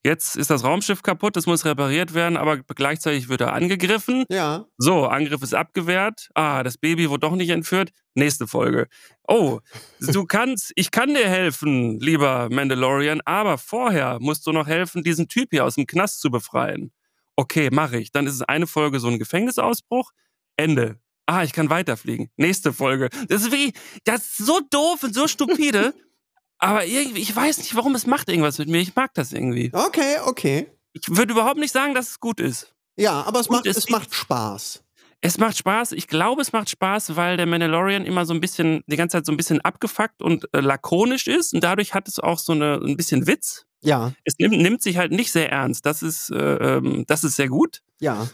Jetzt 0.07 0.37
ist 0.37 0.51
das 0.51 0.64
Raumschiff 0.64 1.03
kaputt, 1.03 1.35
das 1.35 1.47
muss 1.47 1.64
repariert 1.64 2.12
werden, 2.12 2.37
aber 2.37 2.59
gleichzeitig 2.59 3.30
wird 3.30 3.41
er 3.41 3.55
angegriffen. 3.55 4.26
Ja. 4.28 4.66
So, 4.76 5.07
Angriff 5.07 5.43
ist 5.43 5.55
abgewehrt. 5.55 6.28
Ah, 6.35 6.62
das 6.62 6.76
Baby 6.76 7.09
wurde 7.09 7.20
doch 7.20 7.35
nicht 7.35 7.49
entführt. 7.49 7.91
Nächste 8.14 8.47
Folge. 8.47 8.87
Oh, 9.26 9.61
du 10.01 10.24
kannst, 10.26 10.72
ich 10.76 10.91
kann 10.91 11.14
dir 11.14 11.26
helfen, 11.26 11.99
lieber 12.01 12.51
Mandalorian, 12.51 13.22
aber 13.24 13.57
vorher 13.57 14.18
musst 14.20 14.47
du 14.47 14.53
noch 14.53 14.66
helfen, 14.66 15.03
diesen 15.03 15.26
Typ 15.28 15.49
hier 15.53 15.64
aus 15.64 15.76
dem 15.76 15.87
Knast 15.87 16.20
zu 16.20 16.30
befreien. 16.30 16.93
Okay, 17.37 17.70
mache 17.72 17.99
ich. 17.99 18.12
Dann 18.12 18.26
ist 18.26 18.35
es 18.35 18.43
eine 18.43 18.66
Folge 18.66 19.01
so 19.01 19.09
ein 19.09 19.18
Gefängnisausbruch. 19.18 20.11
Ende. 20.57 21.01
Ah, 21.27 21.43
ich 21.43 21.53
kann 21.53 21.70
weiterfliegen. 21.70 22.31
Nächste 22.37 22.72
Folge. 22.72 23.09
Das 23.29 23.43
ist 23.43 23.51
wirklich, 23.51 23.72
das 24.05 24.25
ist 24.25 24.37
so 24.39 24.61
doof 24.70 25.03
und 25.03 25.14
so 25.14 25.27
stupide. 25.27 25.95
aber 26.59 26.85
irgendwie, 26.85 27.20
ich 27.20 27.35
weiß 27.35 27.59
nicht, 27.59 27.75
warum 27.75 27.95
es 27.95 28.07
macht 28.07 28.29
irgendwas 28.29 28.59
mit 28.59 28.68
mir. 28.68 28.79
Ich 28.79 28.95
mag 28.95 29.12
das 29.14 29.33
irgendwie. 29.33 29.70
Okay, 29.72 30.16
okay. 30.25 30.66
Ich 30.93 31.03
würde 31.09 31.33
überhaupt 31.33 31.59
nicht 31.59 31.72
sagen, 31.72 31.95
dass 31.95 32.11
es 32.11 32.20
gut 32.20 32.41
ist. 32.41 32.75
Ja, 32.97 33.22
aber 33.22 33.41
es 33.41 33.49
macht, 33.49 33.66
es 33.66 33.77
es 33.77 33.89
macht 33.89 34.14
Spaß. 34.14 34.83
Es 35.20 35.39
macht 35.39 35.57
Spaß. 35.57 35.93
Ich 35.93 36.07
glaube, 36.07 36.43
es 36.43 36.53
macht 36.53 36.68
Spaß, 36.68 37.16
weil 37.16 37.39
der 37.39 37.47
Mandalorian 37.47 38.05
immer 38.05 38.27
so 38.27 38.35
ein 38.35 38.41
bisschen, 38.41 38.83
die 38.87 38.97
ganze 38.97 39.16
Zeit 39.16 39.27
so 39.27 39.33
ein 39.33 39.39
bisschen 39.39 39.62
abgefuckt 39.62 40.20
und 40.20 40.47
äh, 40.53 40.61
lakonisch 40.61 41.27
ist. 41.27 41.55
Und 41.55 41.64
dadurch 41.64 41.95
hat 41.95 42.07
es 42.09 42.18
auch 42.18 42.39
so 42.39 42.53
eine, 42.53 42.75
ein 42.75 42.97
bisschen 42.99 43.27
Witz. 43.27 43.64
Ja, 43.83 44.12
Es 44.25 44.35
nimmt, 44.39 44.59
nimmt 44.59 44.83
sich 44.83 44.99
halt 44.99 45.12
nicht 45.12 45.33
sehr 45.33 45.51
ernst. 45.51 45.85
Das 45.87 46.03
ist, 46.03 46.31
äh, 46.31 46.37
ähm, 46.77 47.05
das 47.07 47.25
ist 47.25 47.37
sehr 47.37 47.49
gut. 47.49 47.81
ja. 48.01 48.29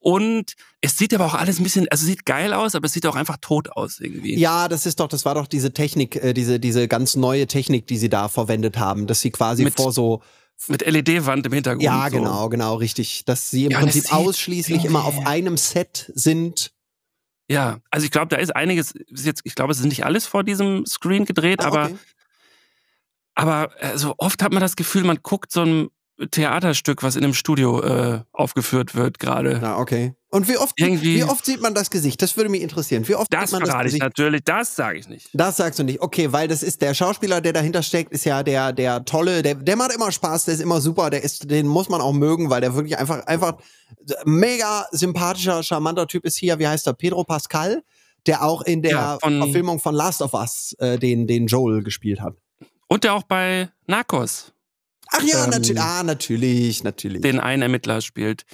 Und 0.00 0.54
es 0.80 0.96
sieht 0.96 1.12
aber 1.12 1.26
auch 1.26 1.34
alles 1.34 1.58
ein 1.58 1.64
bisschen, 1.64 1.88
also 1.90 2.02
es 2.02 2.06
sieht 2.06 2.24
geil 2.24 2.52
aus, 2.52 2.74
aber 2.74 2.86
es 2.86 2.92
sieht 2.92 3.06
auch 3.06 3.16
einfach 3.16 3.38
tot 3.40 3.70
aus 3.70 3.98
irgendwie. 3.98 4.38
Ja, 4.38 4.68
das 4.68 4.86
ist 4.86 5.00
doch, 5.00 5.08
das 5.08 5.24
war 5.24 5.34
doch 5.34 5.48
diese 5.48 5.72
Technik, 5.72 6.16
äh, 6.16 6.32
diese, 6.34 6.60
diese 6.60 6.86
ganz 6.86 7.16
neue 7.16 7.46
Technik, 7.48 7.86
die 7.88 7.98
sie 7.98 8.08
da 8.08 8.28
verwendet 8.28 8.78
haben, 8.78 9.06
dass 9.08 9.20
sie 9.20 9.30
quasi 9.30 9.64
Mit 9.64 9.74
vor 9.74 9.92
so 9.92 10.22
Mit 10.68 10.86
LED-Wand 10.86 11.46
im 11.46 11.52
Hintergrund. 11.52 11.82
Ja, 11.82 12.08
so. 12.10 12.16
genau, 12.16 12.48
genau, 12.48 12.74
richtig. 12.76 13.24
Dass 13.24 13.50
sie 13.50 13.64
im 13.64 13.72
Ja, 13.72 13.80
Prinzip 13.80 14.12
ausschließlich 14.12 14.84
immer 14.84 15.04
auf 15.04 15.26
einem 15.26 15.56
Set 15.56 16.12
sind. 16.14 16.72
Ja, 17.50 17.78
also 17.90 18.04
ich 18.04 18.10
glaube, 18.10 18.28
da 18.28 18.36
ist 18.36 18.54
einiges, 18.54 18.92
ist 18.92 19.26
jetzt, 19.26 19.40
ich 19.44 19.54
glaube, 19.54 19.72
es 19.72 19.78
ist 19.80 19.86
nicht 19.86 20.04
alles 20.04 20.26
vor 20.26 20.44
diesem 20.44 20.84
Screen 20.86 21.24
gedreht, 21.24 21.64
Ah, 21.64 21.68
aber 21.68 21.84
okay. 21.86 21.96
Aber 23.34 23.70
also 23.80 24.14
oft 24.18 24.42
hat 24.42 24.52
man 24.52 24.60
das 24.60 24.74
Gefühl, 24.74 25.04
man 25.04 25.18
guckt 25.22 25.52
so 25.52 25.62
ein 25.62 25.88
Theaterstück, 26.30 27.02
was 27.02 27.16
in 27.16 27.24
einem 27.24 27.34
Studio 27.34 27.80
äh, 27.82 28.20
aufgeführt 28.32 28.94
wird 28.94 29.18
gerade. 29.18 29.58
Na, 29.62 29.78
okay. 29.78 30.14
Und 30.30 30.46
wie 30.48 30.58
oft, 30.58 30.78
Irgendwie- 30.78 31.16
wie 31.16 31.24
oft 31.24 31.44
sieht 31.46 31.62
man 31.62 31.72
das 31.74 31.90
Gesicht? 31.90 32.20
Das 32.20 32.36
würde 32.36 32.50
mich 32.50 32.60
interessieren. 32.60 33.06
Wie 33.08 33.14
oft 33.14 33.32
Das 33.32 33.44
sieht 33.44 33.52
man 33.52 33.60
das 33.60 33.70
verrate 33.70 33.86
ich 33.86 33.92
Gesicht? 33.94 34.02
natürlich, 34.02 34.42
das 34.44 34.76
sage 34.76 34.98
ich 34.98 35.08
nicht. 35.08 35.30
Das 35.32 35.56
sagst 35.56 35.78
du 35.78 35.84
nicht. 35.84 36.00
Okay, 36.02 36.32
weil 36.32 36.48
das 36.48 36.62
ist 36.62 36.82
der 36.82 36.92
Schauspieler, 36.92 37.40
der 37.40 37.52
dahinter 37.54 37.82
steckt, 37.82 38.12
ist 38.12 38.24
ja 38.24 38.42
der, 38.42 38.72
der 38.72 39.04
tolle, 39.06 39.42
der, 39.42 39.54
der 39.54 39.76
macht 39.76 39.92
immer 39.94 40.12
Spaß, 40.12 40.44
der 40.44 40.54
ist 40.54 40.60
immer 40.60 40.80
super, 40.82 41.08
der 41.08 41.22
ist, 41.22 41.50
den 41.50 41.66
muss 41.66 41.88
man 41.88 42.00
auch 42.02 42.12
mögen, 42.12 42.50
weil 42.50 42.60
der 42.60 42.74
wirklich 42.74 42.98
einfach, 42.98 43.24
einfach 43.26 43.54
mega 44.24 44.86
sympathischer, 44.90 45.62
charmanter 45.62 46.06
Typ 46.06 46.24
ist 46.24 46.36
hier. 46.36 46.58
Wie 46.58 46.66
heißt 46.66 46.86
er? 46.86 46.92
Pedro 46.94 47.24
Pascal, 47.24 47.82
der 48.26 48.42
auch 48.44 48.62
in 48.62 48.82
der 48.82 48.90
Ja, 48.92 49.18
von- 49.22 49.38
Verfilmung 49.38 49.78
von 49.78 49.94
Last 49.94 50.20
of 50.20 50.34
Us 50.34 50.74
äh, 50.78 50.98
den, 50.98 51.26
den 51.26 51.46
Joel 51.46 51.82
gespielt 51.82 52.20
hat. 52.20 52.34
Und 52.88 53.04
der 53.04 53.14
auch 53.14 53.22
bei 53.22 53.70
Narcos 53.86 54.52
Ach 55.10 55.22
ja, 55.22 55.44
Ähm, 55.44 55.50
natürlich, 55.50 55.82
ah, 55.82 56.02
natürlich, 56.02 56.84
natürlich. 56.84 57.22
den 57.22 57.40
einen 57.40 57.62
Ermittler 57.62 58.00
spielt. 58.00 58.44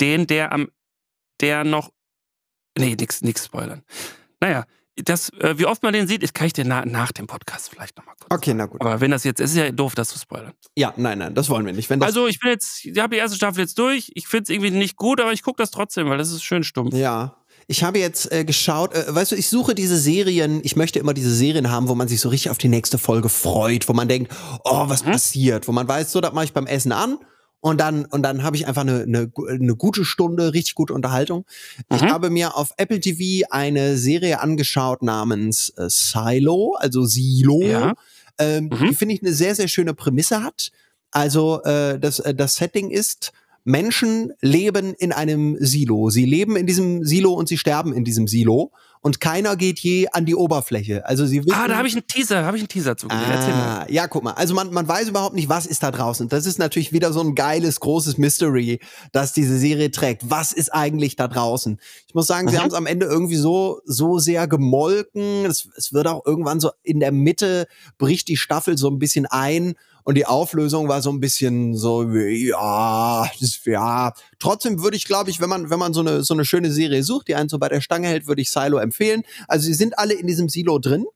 Den, 0.00 0.26
der 0.26 0.52
am, 0.52 0.68
der 1.40 1.64
noch, 1.64 1.90
nee, 2.78 2.96
nix, 2.98 3.22
nix 3.22 3.46
spoilern. 3.46 3.82
Naja, 4.40 4.64
das, 4.96 5.30
äh, 5.40 5.58
wie 5.58 5.66
oft 5.66 5.82
man 5.82 5.92
den 5.92 6.06
sieht, 6.06 6.22
ist, 6.22 6.34
kann 6.34 6.46
ich 6.46 6.54
dir 6.54 6.64
na, 6.64 6.84
nach 6.86 7.12
dem 7.12 7.26
Podcast 7.26 7.68
vielleicht 7.68 7.96
nochmal 7.98 8.14
kurz. 8.18 8.30
Okay, 8.30 8.54
na 8.54 8.66
gut. 8.66 8.80
Aber 8.80 9.00
wenn 9.00 9.10
das 9.10 9.24
jetzt, 9.24 9.40
es 9.40 9.50
ist 9.50 9.56
ja 9.56 9.70
doof, 9.70 9.94
das 9.94 10.08
zu 10.08 10.18
spoilern. 10.18 10.52
Ja, 10.76 10.94
nein, 10.96 11.18
nein, 11.18 11.34
das 11.34 11.50
wollen 11.50 11.66
wir 11.66 11.72
nicht. 11.72 11.90
Also 12.02 12.26
ich 12.26 12.40
bin 12.40 12.50
jetzt, 12.50 12.84
ich 12.84 12.98
habe 12.98 13.14
die 13.14 13.20
erste 13.20 13.36
Staffel 13.36 13.60
jetzt 13.60 13.78
durch. 13.78 14.10
Ich 14.14 14.26
finde 14.26 14.44
es 14.44 14.48
irgendwie 14.48 14.70
nicht 14.70 14.96
gut, 14.96 15.20
aber 15.20 15.32
ich 15.32 15.42
gucke 15.42 15.62
das 15.62 15.70
trotzdem, 15.70 16.08
weil 16.08 16.18
das 16.18 16.30
ist 16.30 16.44
schön 16.44 16.64
stumpf. 16.64 16.94
Ja. 16.94 17.36
Ich 17.68 17.82
habe 17.82 17.98
jetzt 17.98 18.30
äh, 18.32 18.44
geschaut, 18.44 18.94
äh, 18.94 19.12
weißt 19.12 19.32
du, 19.32 19.36
ich 19.36 19.48
suche 19.48 19.74
diese 19.74 19.96
Serien, 19.96 20.60
ich 20.62 20.76
möchte 20.76 20.98
immer 21.00 21.14
diese 21.14 21.34
Serien 21.34 21.70
haben, 21.70 21.88
wo 21.88 21.94
man 21.96 22.06
sich 22.08 22.20
so 22.20 22.28
richtig 22.28 22.50
auf 22.50 22.58
die 22.58 22.68
nächste 22.68 22.96
Folge 22.98 23.28
freut, 23.28 23.88
wo 23.88 23.92
man 23.92 24.06
denkt, 24.08 24.32
oh, 24.64 24.84
was 24.88 25.02
passiert, 25.02 25.66
wo 25.66 25.72
man 25.72 25.88
weiß, 25.88 26.12
so, 26.12 26.20
das 26.20 26.32
mache 26.32 26.44
ich 26.44 26.52
beim 26.52 26.66
Essen 26.66 26.92
an 26.92 27.18
und 27.60 27.80
dann 27.80 28.04
und 28.04 28.22
dann 28.22 28.44
habe 28.44 28.54
ich 28.56 28.68
einfach 28.68 28.82
eine, 28.82 29.02
eine, 29.02 29.28
gu- 29.28 29.46
eine 29.46 29.74
gute 29.74 30.04
Stunde, 30.04 30.52
richtig 30.54 30.76
gute 30.76 30.94
Unterhaltung. 30.94 31.44
Ich 31.92 32.02
Mhm. 32.02 32.10
habe 32.10 32.30
mir 32.30 32.56
auf 32.56 32.70
Apple 32.76 33.00
TV 33.00 33.46
eine 33.50 33.96
Serie 33.96 34.40
angeschaut 34.40 35.02
namens 35.02 35.70
äh, 35.70 35.88
Silo, 35.88 36.76
also 36.78 37.04
Silo. 37.04 37.62
Ja. 37.62 37.94
Ähm, 38.38 38.68
Mhm. 38.72 38.88
Die 38.88 38.94
finde 38.94 39.14
ich 39.14 39.22
eine 39.22 39.32
sehr, 39.32 39.54
sehr 39.56 39.66
schöne 39.66 39.94
Prämisse 39.94 40.42
hat. 40.44 40.70
Also 41.10 41.62
äh, 41.64 41.98
das, 41.98 42.20
äh, 42.20 42.34
das 42.34 42.54
Setting 42.56 42.90
ist, 42.90 43.32
Menschen 43.66 44.32
leben 44.40 44.94
in 44.94 45.12
einem 45.12 45.56
Silo. 45.60 46.08
Sie 46.10 46.24
leben 46.24 46.56
in 46.56 46.66
diesem 46.66 47.04
Silo 47.04 47.32
und 47.32 47.48
sie 47.48 47.58
sterben 47.58 47.92
in 47.92 48.04
diesem 48.04 48.28
Silo. 48.28 48.70
Und 49.02 49.20
keiner 49.20 49.56
geht 49.56 49.78
je 49.80 50.08
an 50.12 50.24
die 50.24 50.34
Oberfläche. 50.34 51.06
Also 51.06 51.26
sie 51.26 51.44
wissen, 51.44 51.56
Ah, 51.56 51.68
da 51.68 51.76
habe 51.76 51.86
ich 51.86 51.94
einen 51.94 52.06
Teaser, 52.08 52.44
habe 52.44 52.56
ich 52.56 52.62
einen 52.62 52.68
Teaser 52.68 52.96
zu. 52.96 53.06
Ah, 53.08 53.86
ja, 53.88 54.08
guck 54.08 54.24
mal. 54.24 54.32
Also 54.32 54.54
man, 54.54 54.72
man 54.72 54.88
weiß 54.88 55.08
überhaupt 55.08 55.34
nicht, 55.36 55.48
was 55.48 55.66
ist 55.66 55.82
da 55.84 55.90
draußen. 55.92 56.28
Das 56.28 56.44
ist 56.46 56.58
natürlich 56.58 56.92
wieder 56.92 57.12
so 57.12 57.20
ein 57.20 57.34
geiles, 57.36 57.78
großes 57.78 58.18
Mystery, 58.18 58.80
das 59.12 59.32
diese 59.32 59.58
Serie 59.58 59.90
trägt. 59.92 60.28
Was 60.30 60.52
ist 60.52 60.70
eigentlich 60.72 61.14
da 61.14 61.28
draußen? 61.28 61.78
Ich 62.08 62.14
muss 62.14 62.26
sagen, 62.26 62.48
sie 62.48 62.56
Mhm. 62.56 62.60
haben 62.60 62.68
es 62.68 62.74
am 62.74 62.86
Ende 62.86 63.06
irgendwie 63.06 63.36
so, 63.36 63.80
so 63.84 64.18
sehr 64.18 64.48
gemolken. 64.48 65.44
Es, 65.44 65.68
es 65.76 65.92
wird 65.92 66.06
auch 66.08 66.24
irgendwann 66.26 66.58
so 66.58 66.70
in 66.82 66.98
der 67.00 67.12
Mitte 67.12 67.66
bricht 67.98 68.26
die 68.28 68.36
Staffel 68.36 68.76
so 68.78 68.88
ein 68.88 68.98
bisschen 68.98 69.26
ein. 69.26 69.74
Und 70.06 70.14
die 70.14 70.24
Auflösung 70.24 70.86
war 70.86 71.02
so 71.02 71.10
ein 71.10 71.18
bisschen 71.18 71.74
so, 71.74 72.04
ja, 72.04 73.28
das, 73.40 73.64
ja. 73.64 74.12
Trotzdem 74.38 74.80
würde 74.80 74.96
ich, 74.96 75.04
glaube 75.04 75.30
ich, 75.30 75.40
wenn 75.40 75.48
man, 75.48 75.68
wenn 75.68 75.80
man 75.80 75.92
so 75.94 75.98
eine, 75.98 76.22
so 76.22 76.32
eine 76.32 76.44
schöne 76.44 76.70
Serie 76.70 77.02
sucht, 77.02 77.26
die 77.26 77.34
einen 77.34 77.48
so 77.48 77.58
bei 77.58 77.68
der 77.68 77.80
Stange 77.80 78.06
hält, 78.06 78.28
würde 78.28 78.40
ich 78.40 78.52
Silo 78.52 78.78
empfehlen. 78.78 79.24
Also 79.48 79.66
sie 79.66 79.74
sind 79.74 79.98
alle 79.98 80.14
in 80.14 80.28
diesem 80.28 80.48
Silo 80.48 80.78
drin. 80.78 81.06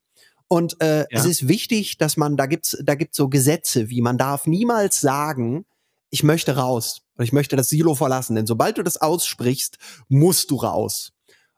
Und 0.49 0.83
äh, 0.83 1.07
es 1.11 1.25
ist 1.25 1.47
wichtig, 1.47 1.99
dass 1.99 2.17
man, 2.17 2.37
da 2.37 2.47
gibt's, 2.47 2.77
da 2.83 2.97
gibt's 2.97 3.17
so 3.17 3.29
Gesetze, 3.29 3.91
wie 3.91 4.03
man 4.03 4.19
darf 4.19 4.49
niemals 4.49 5.01
sagen, 5.01 5.67
ich 6.11 6.25
möchte 6.25 6.57
raus 6.57 7.03
oder 7.15 7.23
ich 7.23 7.33
möchte 7.33 7.55
das 7.55 7.69
Silo 7.69 7.95
verlassen. 7.95 8.35
Denn 8.35 8.49
sobald 8.49 8.77
du 8.77 8.83
das 8.83 8.97
aussprichst, 8.97 9.79
musst 10.09 10.51
du 10.51 10.57
raus. 10.57 11.13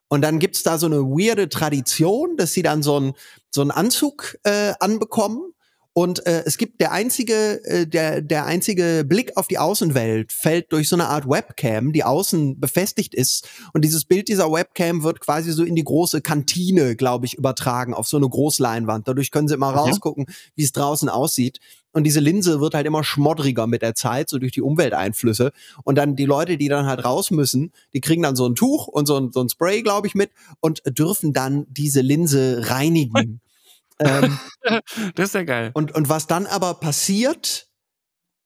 Und 0.09 0.21
dann 0.21 0.39
gibt's 0.39 0.63
da 0.65 0.77
so 0.77 0.85
eine 0.85 1.01
weirde 1.01 1.49
Tradition, 1.49 2.37
dass 2.37 2.53
sie 2.53 2.63
dann 2.63 2.83
so 2.83 2.97
einen 2.97 3.15
so 3.49 3.63
einen 3.63 3.71
Anzug 3.71 4.37
äh, 4.43 4.75
anbekommen. 4.81 5.55
Und 5.95 6.25
äh, 6.27 6.43
es 6.47 6.57
gibt 6.57 6.81
der 6.81 6.93
einzige, 6.93 7.63
äh, 7.65 7.87
der, 7.87 8.23
der 8.23 8.47
einzige 8.47 9.05
Blick 9.07 9.37
auf 9.37 9.47
die 9.47 9.59
Außenwelt 9.59 10.33
fällt 10.33 10.73
durch 10.73 10.89
so 10.89 10.97
eine 10.97 11.09
Art 11.09 11.29
Webcam, 11.29 11.93
die 11.93 12.03
außen 12.03 12.59
befestigt 12.59 13.15
ist. 13.15 13.47
Und 13.75 13.85
dieses 13.85 14.07
Bild 14.07 14.29
dieser 14.29 14.51
Webcam 14.51 15.03
wird 15.03 15.21
quasi 15.21 15.53
so 15.53 15.65
in 15.65 15.75
die 15.75 15.85
große 15.85 16.23
Kantine, 16.23 16.97
glaube 16.97 17.27
ich, 17.27 17.35
übertragen, 17.35 17.93
auf 17.93 18.07
so 18.09 18.17
eine 18.17 18.29
Großleinwand. 18.29 19.07
Dadurch 19.07 19.31
können 19.31 19.49
sie 19.49 19.55
immer 19.55 19.73
Mhm. 19.73 19.79
rausgucken, 19.79 20.27
wie 20.55 20.65
es 20.65 20.73
draußen 20.73 21.11
aussieht. 21.11 21.59
Und 21.93 22.05
diese 22.05 22.21
Linse 22.21 22.59
wird 22.63 22.73
halt 22.73 22.87
immer 22.87 23.05
schmoddriger 23.05 23.67
mit 23.67 23.83
der 23.83 23.95
Zeit, 23.95 24.31
so 24.31 24.39
durch 24.39 24.53
die 24.53 24.63
Umwelteinflüsse. 24.63 25.53
Und 25.85 25.97
dann 25.99 26.17
die 26.17 26.25
Leute, 26.25 26.57
die 26.57 26.69
dann 26.69 26.87
halt 26.87 27.05
raus 27.05 27.31
müssen, 27.31 27.71
die 27.93 28.01
kriegen 28.01 28.23
dann 28.23 28.35
so 28.35 28.49
ein 28.49 28.55
Tuch 28.55 28.87
und 28.87 29.05
so 29.05 29.19
ein, 29.19 29.31
so 29.31 29.43
ein 29.43 29.51
Spray, 29.51 29.83
glaube 29.83 30.07
ich, 30.07 30.15
mit 30.15 30.31
und 30.61 30.81
dürfen 30.87 31.35
dann 31.35 31.67
diese 31.69 32.01
Linse 32.01 32.63
reinigen. 32.71 33.41
ähm, 33.99 34.39
Das 35.15 35.29
ist 35.29 35.35
ja 35.35 35.43
geil. 35.45 35.71
und, 35.75 35.93
und 35.95 36.09
was 36.09 36.27
dann 36.27 36.47
aber 36.47 36.75
passiert, 36.75 37.69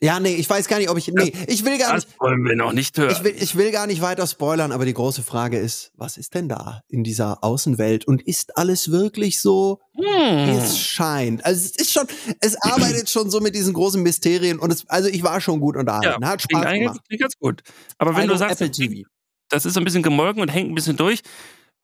ja, 0.03 0.21
nee, 0.21 0.35
ich 0.35 0.49
weiß 0.51 0.69
gar 0.69 0.77
nicht, 0.79 0.91
ob 0.91 0.99
ich, 0.99 1.09
nee, 1.09 1.33
ich 1.47 1.65
will 1.65 1.79
gar 1.79 1.95
nicht, 1.95 2.07
Das 2.09 2.21
wollen 2.21 2.45
wir 2.45 2.55
noch 2.55 2.73
nicht 2.73 2.99
hören. 2.99 3.11
ich 3.11 3.25
will, 3.25 3.35
ich 3.39 3.57
will 3.57 3.71
gar 3.73 3.87
nicht 3.87 4.03
weiter 4.03 4.27
spoilern, 4.27 4.71
aber 4.73 4.85
die 4.85 4.93
große 4.93 5.23
Frage 5.23 5.59
ist, 5.59 5.91
was 5.95 6.19
ist 6.19 6.35
denn 6.35 6.51
da 6.51 6.83
in 6.89 7.03
dieser 7.03 7.43
Außenwelt? 7.43 8.07
Und 8.07 8.21
ist 8.21 8.59
alles 8.59 8.91
wirklich 8.91 9.41
so, 9.41 9.81
wie 9.95 10.05
Hm. 10.05 10.59
es 10.59 10.79
scheint? 10.79 11.45
Also 11.47 11.65
es 11.65 11.77
ist 11.77 11.93
schon, 11.93 12.07
es 12.41 12.57
arbeitet 12.61 13.09
schon 13.09 13.31
so 13.31 13.41
mit 13.41 13.55
diesen 13.55 13.73
großen 13.73 14.03
Mysterien 14.03 14.59
und 14.59 14.71
es, 14.71 14.87
also 14.89 15.09
ich 15.09 15.23
war 15.23 15.41
schon 15.41 15.61
gut 15.61 15.77
unterhalten, 15.77 16.27
hat 16.27 16.47
klingt 16.47 16.63
Spaß 16.65 16.75
gemacht. 16.75 17.01
klingt 17.09 17.23
ganz 17.23 17.35
gut. 17.39 17.63
Aber 17.97 18.11
wenn 18.17 18.23
Also 18.31 18.33
du 18.35 18.39
sagst, 18.39 18.61
Apple 18.61 18.71
TV. 18.73 19.09
das 19.49 19.65
ist 19.65 19.79
ein 19.79 19.85
bisschen 19.85 20.03
gemolken 20.03 20.43
und 20.43 20.49
hängt 20.51 20.71
ein 20.71 20.75
bisschen 20.75 20.99
durch, 20.99 21.23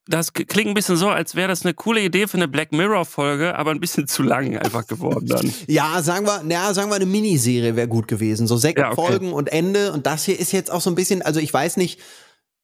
das 0.07 0.33
klingt 0.33 0.69
ein 0.69 0.75
bisschen 0.75 0.97
so, 0.97 1.09
als 1.09 1.37
wäre 1.37 1.49
das 1.49 1.65
eine 1.65 1.75
coole 1.75 2.03
Idee 2.03 2.27
für 2.27 2.37
eine 2.37 2.49
Black 2.49 2.73
Mirror-Folge, 2.73 3.57
aber 3.57 3.71
ein 3.71 3.79
bisschen 3.79 4.09
zu 4.09 4.23
lang 4.23 4.57
einfach 4.59 4.87
geworden 4.87 5.27
dann. 5.27 5.53
Ja, 5.69 6.03
sagen 6.03 6.27
wir, 6.27 6.43
na, 6.45 6.75
sagen 6.75 6.91
wir 6.91 6.97
eine 6.97 7.07
Miniserie 7.07 7.77
wäre 7.77 7.87
gut 7.87 8.09
gewesen. 8.09 8.47
So 8.49 8.57
sechs 8.57 8.81
Ja, 8.81 8.91
okay. 8.91 9.07
Folgen 9.07 9.33
und 9.33 9.53
Ende. 9.53 9.93
Und 9.93 10.07
das 10.07 10.25
hier 10.25 10.39
ist 10.39 10.53
jetzt 10.53 10.71
auch 10.73 10.81
so 10.81 10.91
ein 10.91 10.97
bisschen, 10.97 11.23
also 11.23 11.39
ich 11.39 11.53
weiß 11.53 11.77
nicht, 11.77 12.01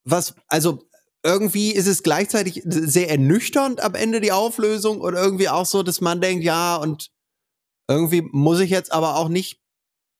was, 0.05 0.34
also 0.49 0.89
irgendwie 1.22 1.70
ist 1.72 1.86
es 1.86 2.03
gleichzeitig 2.03 2.62
sehr 2.64 3.11
ernüchternd 3.11 3.82
am 3.82 3.95
Ende 3.95 4.20
die 4.20 4.32
Auflösung 4.32 5.01
und 5.01 5.14
irgendwie 5.14 5.49
auch 5.49 5.66
so, 5.66 5.82
dass 5.84 6.01
man 6.01 6.20
denkt, 6.20 6.45
ja, 6.45 6.76
und 6.76 7.11
irgendwie 7.89 8.22
muss 8.32 8.61
ich 8.61 8.70
jetzt 8.70 8.93
aber 8.93 9.16
auch 9.16 9.28
nicht, 9.28 9.61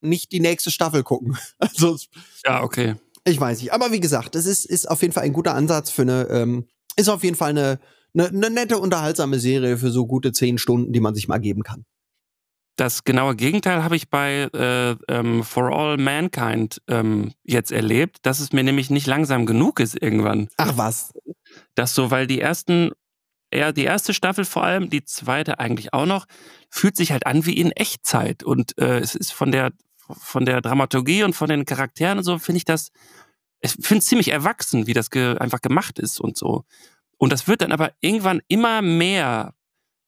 nicht 0.00 0.30
die 0.30 0.40
nächste 0.40 0.70
Staffel 0.70 1.02
gucken. 1.02 1.36
Also 1.58 1.96
Ja, 2.44 2.62
okay. 2.62 2.94
ich 3.24 3.40
weiß 3.40 3.60
nicht. 3.60 3.72
Aber 3.72 3.90
wie 3.90 4.00
gesagt, 4.00 4.36
das 4.36 4.46
ist, 4.46 4.66
ist 4.66 4.88
auf 4.88 5.02
jeden 5.02 5.12
Fall 5.12 5.24
ein 5.24 5.32
guter 5.32 5.54
Ansatz 5.54 5.90
für 5.90 6.02
eine, 6.02 6.28
ähm, 6.30 6.68
ist 6.99 7.09
auf 7.09 7.24
jeden 7.24 7.36
Fall 7.36 7.51
eine, 7.51 7.78
eine, 8.14 8.28
eine 8.28 8.51
nette, 8.51 8.78
unterhaltsame 8.78 9.38
Serie 9.38 9.78
für 9.78 9.90
so 9.90 10.07
gute 10.07 10.32
zehn 10.32 10.59
Stunden, 10.59 10.92
die 10.92 11.01
man 11.01 11.14
sich 11.14 11.28
mal 11.28 11.38
geben 11.38 11.62
kann. 11.62 11.84
Das 12.76 13.03
genaue 13.03 13.34
Gegenteil 13.34 13.82
habe 13.82 13.96
ich 13.96 14.09
bei 14.09 14.49
äh, 14.55 14.96
ähm, 15.12 15.42
For 15.42 15.72
All 15.72 15.96
Mankind 15.96 16.80
ähm, 16.86 17.32
jetzt 17.42 17.72
erlebt, 17.72 18.18
dass 18.22 18.38
es 18.38 18.53
mir 18.53 18.62
nämlich 18.62 18.88
nicht 18.88 19.07
langsam 19.09 19.46
genug 19.46 19.80
ist 19.80 20.01
irgendwann. 20.01 20.49
Ach 20.57 20.76
was. 20.76 21.12
Das 21.74 21.94
so, 21.96 22.12
weil 22.12 22.28
die 22.28 22.40
ersten, 22.40 22.92
eher 23.51 23.72
die 23.72 23.84
erste 23.84 24.14
Staffel 24.14 24.44
vor 24.44 24.62
allem, 24.62 24.90
die 24.90 25.05
zweite 25.05 25.59
eigentlich 25.59 25.92
auch 25.92 26.07
noch, 26.07 26.26
fühlt 26.70 26.96
sich 26.96 27.11
halt 27.11 27.26
an 27.26 27.46
wie 27.46 27.59
in 27.59 27.72
Echtzeit. 27.72 28.44
Und 28.44 28.78
äh, 28.78 29.01
es 29.01 29.16
ist 29.16 29.32
von 29.32 29.51
der, 29.51 29.72
von 30.16 30.44
der 30.44 30.61
Dramaturgie 30.61 31.24
und 31.24 31.34
von 31.34 31.49
den 31.49 31.64
Charakteren 31.64 32.18
und 32.18 32.24
so, 32.24 32.38
finde 32.38 32.59
ich 32.59 32.64
das, 32.64 32.90
ich 33.61 33.72
finde 33.72 33.98
es 33.98 34.06
ziemlich 34.06 34.28
erwachsen, 34.28 34.86
wie 34.86 34.94
das 34.94 35.11
ge 35.11 35.36
einfach 35.38 35.61
gemacht 35.61 35.98
ist 35.98 36.20
und 36.20 36.36
so. 36.36 36.64
Und 37.16 37.32
das 37.32 37.48
wird 37.48 37.62
dann 37.62 37.72
aber 37.72 37.92
irgendwann 38.00 38.40
immer 38.48 38.80
mehr, 38.80 39.54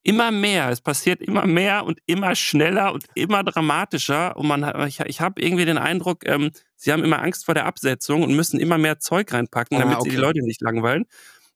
immer 0.03 0.31
mehr. 0.31 0.71
Es 0.71 0.81
passiert 0.81 1.21
immer 1.21 1.47
mehr 1.47 1.85
und 1.85 1.99
immer 2.07 2.35
schneller 2.37 2.93
und 2.93 3.05
immer 3.15 3.43
dramatischer. 3.43 4.37
Und 4.37 4.47
man, 4.47 4.87
ich, 4.87 5.01
ich 5.01 5.21
habe 5.21 5.43
irgendwie 5.43 5.65
den 5.65 5.79
Eindruck, 5.79 6.27
ähm, 6.27 6.53
sie 6.77 6.93
haben 6.93 7.05
immer 7.05 7.21
Angst 7.21 7.45
vor 7.45 7.55
der 7.55 7.67
Absetzung 7.67 8.23
und 8.23 8.35
müssen 8.35 8.61
immer 8.61 8.79
mehr 8.79 9.01
Zeug 9.01 9.33
reinpacken, 9.33 9.77
Ah, 9.77 9.81
damit 9.81 10.03
sie 10.03 10.11
die 10.11 10.17
okay. 10.17 10.27
Leute 10.27 10.43
nicht 10.43 10.61
langweilen. 10.61 11.07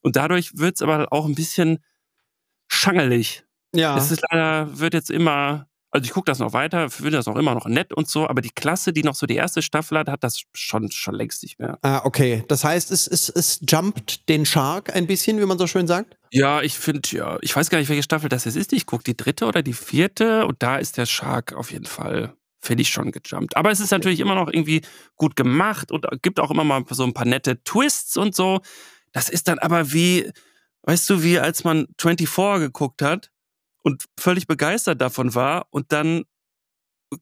Und 0.00 0.16
dadurch 0.16 0.58
wird 0.58 0.76
es 0.76 0.82
aber 0.82 1.12
auch 1.12 1.24
ein 1.24 1.34
bisschen 1.34 1.78
schangelig. 2.68 3.44
Ja. 3.72 3.96
Es 3.96 4.10
ist 4.10 4.22
leider, 4.30 4.78
wird 4.78 4.94
jetzt 4.94 5.10
immer, 5.10 5.68
also 5.94 6.06
ich 6.06 6.10
gucke 6.10 6.26
das 6.26 6.40
noch 6.40 6.52
weiter, 6.52 6.90
finde 6.90 7.12
das 7.12 7.28
auch 7.28 7.36
immer 7.36 7.54
noch 7.54 7.66
nett 7.66 7.92
und 7.92 8.08
so, 8.08 8.28
aber 8.28 8.42
die 8.42 8.50
Klasse, 8.50 8.92
die 8.92 9.04
noch 9.04 9.14
so 9.14 9.26
die 9.26 9.36
erste 9.36 9.62
Staffel 9.62 9.96
hat, 9.96 10.08
hat 10.08 10.24
das 10.24 10.42
schon, 10.52 10.90
schon 10.90 11.14
längst 11.14 11.44
nicht 11.44 11.60
mehr. 11.60 11.78
Ah, 11.82 12.00
okay. 12.02 12.42
Das 12.48 12.64
heißt, 12.64 12.90
es, 12.90 13.06
es, 13.06 13.28
es 13.28 13.60
jumpt 13.68 14.28
den 14.28 14.44
Shark 14.44 14.92
ein 14.92 15.06
bisschen, 15.06 15.38
wie 15.40 15.46
man 15.46 15.56
so 15.56 15.68
schön 15.68 15.86
sagt. 15.86 16.16
Ja, 16.32 16.62
ich 16.62 16.76
finde, 16.76 17.08
ja, 17.12 17.38
ich 17.42 17.54
weiß 17.54 17.70
gar 17.70 17.78
nicht, 17.78 17.88
welche 17.88 18.02
Staffel 18.02 18.28
das 18.28 18.44
jetzt 18.44 18.56
ist. 18.56 18.72
Ich 18.72 18.86
gucke 18.86 19.04
die 19.04 19.16
dritte 19.16 19.46
oder 19.46 19.62
die 19.62 19.72
vierte 19.72 20.46
und 20.46 20.64
da 20.64 20.78
ist 20.78 20.96
der 20.96 21.06
Shark 21.06 21.52
auf 21.52 21.70
jeden 21.70 21.86
Fall, 21.86 22.34
finde 22.58 22.82
ich, 22.82 22.88
schon 22.88 23.12
gejumpt. 23.12 23.56
Aber 23.56 23.70
es 23.70 23.78
ist 23.78 23.92
natürlich 23.92 24.18
immer 24.18 24.34
noch 24.34 24.48
irgendwie 24.52 24.82
gut 25.14 25.36
gemacht 25.36 25.92
und 25.92 26.06
gibt 26.22 26.40
auch 26.40 26.50
immer 26.50 26.64
mal 26.64 26.82
so 26.90 27.04
ein 27.04 27.14
paar 27.14 27.24
nette 27.24 27.62
Twists 27.62 28.16
und 28.16 28.34
so. 28.34 28.62
Das 29.12 29.28
ist 29.28 29.46
dann 29.46 29.60
aber 29.60 29.92
wie, 29.92 30.28
weißt 30.82 31.08
du, 31.08 31.22
wie 31.22 31.38
als 31.38 31.62
man 31.62 31.86
24 32.00 32.58
geguckt 32.58 33.00
hat 33.00 33.30
und 33.84 34.04
völlig 34.18 34.46
begeistert 34.48 35.00
davon 35.00 35.34
war 35.34 35.66
und 35.70 35.92
dann 35.92 36.24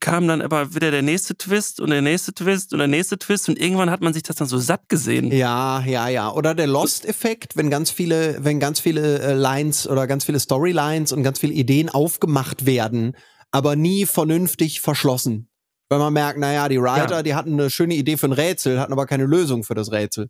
kam 0.00 0.26
dann 0.26 0.40
aber 0.40 0.74
wieder 0.74 0.90
der 0.90 1.02
nächste 1.02 1.36
Twist 1.36 1.78
und 1.80 1.90
der 1.90 2.00
nächste 2.00 2.32
Twist 2.32 2.72
und 2.72 2.78
der 2.78 2.88
nächste 2.88 3.18
Twist 3.18 3.48
und 3.50 3.58
irgendwann 3.58 3.90
hat 3.90 4.00
man 4.00 4.14
sich 4.14 4.22
das 4.22 4.36
dann 4.36 4.48
so 4.48 4.56
satt 4.56 4.88
gesehen. 4.88 5.30
Ja, 5.30 5.82
ja, 5.84 6.08
ja. 6.08 6.30
Oder 6.32 6.54
der 6.54 6.66
Lost-Effekt, 6.66 7.56
wenn 7.56 7.68
ganz 7.68 7.90
viele, 7.90 8.42
wenn 8.42 8.58
ganz 8.58 8.80
viele 8.80 9.18
äh, 9.20 9.34
Lines 9.34 9.86
oder 9.86 10.06
ganz 10.06 10.24
viele 10.24 10.40
Storylines 10.40 11.12
und 11.12 11.22
ganz 11.22 11.38
viele 11.40 11.52
Ideen 11.52 11.90
aufgemacht 11.90 12.64
werden, 12.64 13.14
aber 13.50 13.76
nie 13.76 14.06
vernünftig 14.06 14.80
verschlossen. 14.80 15.50
Weil 15.90 15.98
man 15.98 16.14
merkt, 16.14 16.38
naja, 16.38 16.70
die 16.70 16.80
Writer, 16.80 17.16
Ja. 17.16 17.22
die 17.22 17.34
hatten 17.34 17.52
eine 17.52 17.68
schöne 17.68 17.94
Idee 17.94 18.16
für 18.16 18.28
ein 18.28 18.32
Rätsel, 18.32 18.80
hatten 18.80 18.92
aber 18.94 19.04
keine 19.04 19.26
Lösung 19.26 19.62
für 19.62 19.74
das 19.74 19.92
Rätsel. 19.92 20.28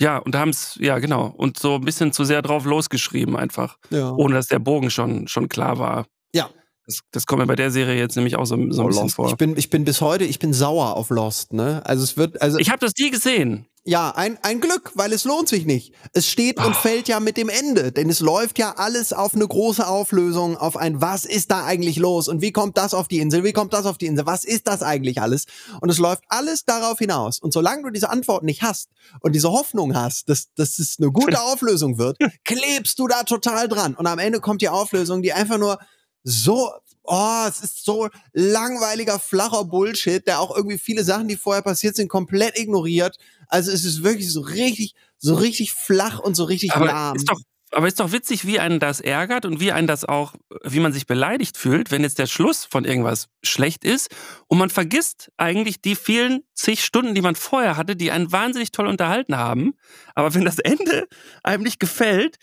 Ja, 0.00 0.18
und 0.18 0.34
da 0.34 0.40
haben 0.40 0.48
es, 0.50 0.76
ja 0.80 0.98
genau, 0.98 1.26
und 1.36 1.58
so 1.58 1.74
ein 1.74 1.82
bisschen 1.82 2.12
zu 2.12 2.24
sehr 2.24 2.40
drauf 2.42 2.64
losgeschrieben 2.64 3.36
einfach, 3.36 3.76
Ja. 3.90 4.10
ohne 4.12 4.34
dass 4.34 4.46
der 4.46 4.58
Bogen 4.58 4.90
schon, 4.90 5.28
schon 5.28 5.48
klar 5.48 5.78
war. 5.78 6.06
Ja. 6.34 6.48
Das, 6.86 7.00
das 7.12 7.26
kommt 7.26 7.40
mir 7.40 7.46
bei 7.46 7.54
der 7.56 7.70
Serie 7.70 7.96
jetzt 7.98 8.16
nämlich 8.16 8.36
auch 8.36 8.46
so, 8.46 8.56
so 8.56 8.80
ein 8.82 8.84
Oh, 8.84 8.88
bisschen 8.88 9.02
Lost. 9.04 9.14
vor. 9.14 9.28
Ich 9.28 9.36
bin, 9.36 9.56
ich 9.56 9.68
bin 9.70 9.84
bis 9.84 10.00
heute, 10.00 10.24
ich 10.24 10.38
bin 10.38 10.52
sauer 10.52 10.96
auf 10.96 11.10
Lost, 11.10 11.52
ne? 11.52 11.82
Also 11.84 12.02
es 12.02 12.16
wird, 12.16 12.40
also 12.42 12.58
Ich 12.58 12.70
habe 12.70 12.78
das 12.80 12.92
nie 12.98 13.10
gesehen. 13.10 13.66
Ja, 13.84 14.10
ein, 14.10 14.38
ein 14.42 14.60
Glück, 14.60 14.92
weil 14.94 15.12
es 15.12 15.24
lohnt 15.24 15.48
sich 15.48 15.64
nicht. 15.64 15.94
Es 16.12 16.28
steht 16.28 16.58
und 16.58 16.76
fällt 16.76 17.08
ja 17.08 17.18
mit 17.18 17.38
dem 17.38 17.48
Ende, 17.48 17.92
denn 17.92 18.10
es 18.10 18.20
läuft 18.20 18.58
ja 18.58 18.74
alles 18.76 19.14
auf 19.14 19.34
eine 19.34 19.48
große 19.48 19.86
Auflösung, 19.86 20.58
auf 20.58 20.76
ein 20.76 21.00
Was 21.00 21.24
ist 21.24 21.50
da 21.50 21.64
eigentlich 21.64 21.96
los 21.96 22.28
und 22.28 22.42
wie 22.42 22.52
kommt 22.52 22.76
das 22.76 22.92
auf 22.92 23.08
die 23.08 23.20
Insel, 23.20 23.42
wie 23.42 23.54
kommt 23.54 23.72
das 23.72 23.86
auf 23.86 23.96
die 23.96 24.06
Insel, 24.06 24.26
was 24.26 24.44
ist 24.44 24.68
das 24.68 24.82
eigentlich 24.82 25.22
alles? 25.22 25.46
Und 25.80 25.88
es 25.88 25.98
läuft 25.98 26.24
alles 26.28 26.66
darauf 26.66 26.98
hinaus. 26.98 27.40
Und 27.40 27.54
solange 27.54 27.84
du 27.84 27.90
diese 27.90 28.10
Antwort 28.10 28.44
nicht 28.44 28.62
hast 28.62 28.90
und 29.20 29.34
diese 29.34 29.50
Hoffnung 29.50 29.96
hast, 29.96 30.28
dass, 30.28 30.52
dass 30.54 30.78
es 30.78 30.96
eine 30.98 31.10
gute 31.10 31.40
Auflösung 31.42 31.96
wird, 31.96 32.18
klebst 32.44 32.98
du 32.98 33.08
da 33.08 33.22
total 33.22 33.66
dran. 33.66 33.94
Und 33.94 34.06
am 34.06 34.18
Ende 34.18 34.40
kommt 34.40 34.60
die 34.60 34.68
Auflösung, 34.68 35.22
die 35.22 35.32
einfach 35.32 35.58
nur 35.58 35.78
so, 36.22 36.70
oh, 37.04 37.44
es 37.48 37.60
ist 37.60 37.84
so 37.84 38.08
langweiliger, 38.32 39.18
flacher 39.18 39.64
Bullshit, 39.64 40.26
der 40.26 40.40
auch 40.40 40.54
irgendwie 40.54 40.78
viele 40.78 41.04
Sachen, 41.04 41.28
die 41.28 41.36
vorher 41.36 41.62
passiert 41.62 41.96
sind, 41.96 42.08
komplett 42.08 42.58
ignoriert. 42.58 43.16
Also 43.48 43.70
es 43.72 43.84
ist 43.84 44.02
wirklich 44.02 44.32
so 44.32 44.40
richtig, 44.40 44.94
so 45.18 45.34
richtig 45.34 45.72
flach 45.72 46.18
und 46.18 46.34
so 46.34 46.44
richtig 46.44 46.72
Aber 46.72 46.86
lahm. 46.86 47.16
ist 47.16 47.28
doch, 47.28 47.40
aber 47.72 47.86
ist 47.86 48.00
doch 48.00 48.12
witzig, 48.12 48.46
wie 48.46 48.58
einen 48.58 48.80
das 48.80 49.00
ärgert 49.00 49.44
und 49.44 49.60
wie 49.60 49.72
einen 49.72 49.86
das 49.86 50.04
auch, 50.04 50.34
wie 50.64 50.80
man 50.80 50.92
sich 50.92 51.06
beleidigt 51.06 51.56
fühlt, 51.56 51.90
wenn 51.90 52.02
jetzt 52.02 52.18
der 52.18 52.26
Schluss 52.26 52.64
von 52.64 52.84
irgendwas 52.84 53.28
schlecht 53.42 53.84
ist 53.84 54.10
und 54.48 54.58
man 54.58 54.70
vergisst 54.70 55.30
eigentlich 55.36 55.80
die 55.80 55.94
vielen 55.94 56.42
zig 56.54 56.84
Stunden, 56.84 57.14
die 57.14 57.22
man 57.22 57.36
vorher 57.36 57.76
hatte, 57.76 57.94
die 57.94 58.10
einen 58.10 58.32
wahnsinnig 58.32 58.72
toll 58.72 58.88
unterhalten 58.88 59.36
haben. 59.36 59.74
Aber 60.14 60.34
wenn 60.34 60.44
das 60.44 60.58
Ende 60.58 61.06
einem 61.44 61.62
nicht 61.62 61.78
gefällt, 61.78 62.38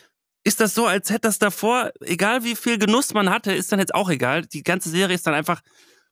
ist 0.47 0.61
das 0.61 0.73
so, 0.73 0.85
als 0.85 1.09
hätte 1.09 1.27
das 1.27 1.39
davor, 1.39 1.91
egal 1.99 2.45
wie 2.45 2.55
viel 2.55 2.77
Genuss 2.77 3.13
man 3.13 3.29
hatte, 3.29 3.51
ist 3.51 3.69
dann 3.73 3.79
jetzt 3.79 3.93
auch 3.93 4.09
egal. 4.09 4.45
Die 4.45 4.63
ganze 4.63 4.89
Serie 4.89 5.13
ist 5.13 5.27
dann 5.27 5.33
einfach, 5.33 5.61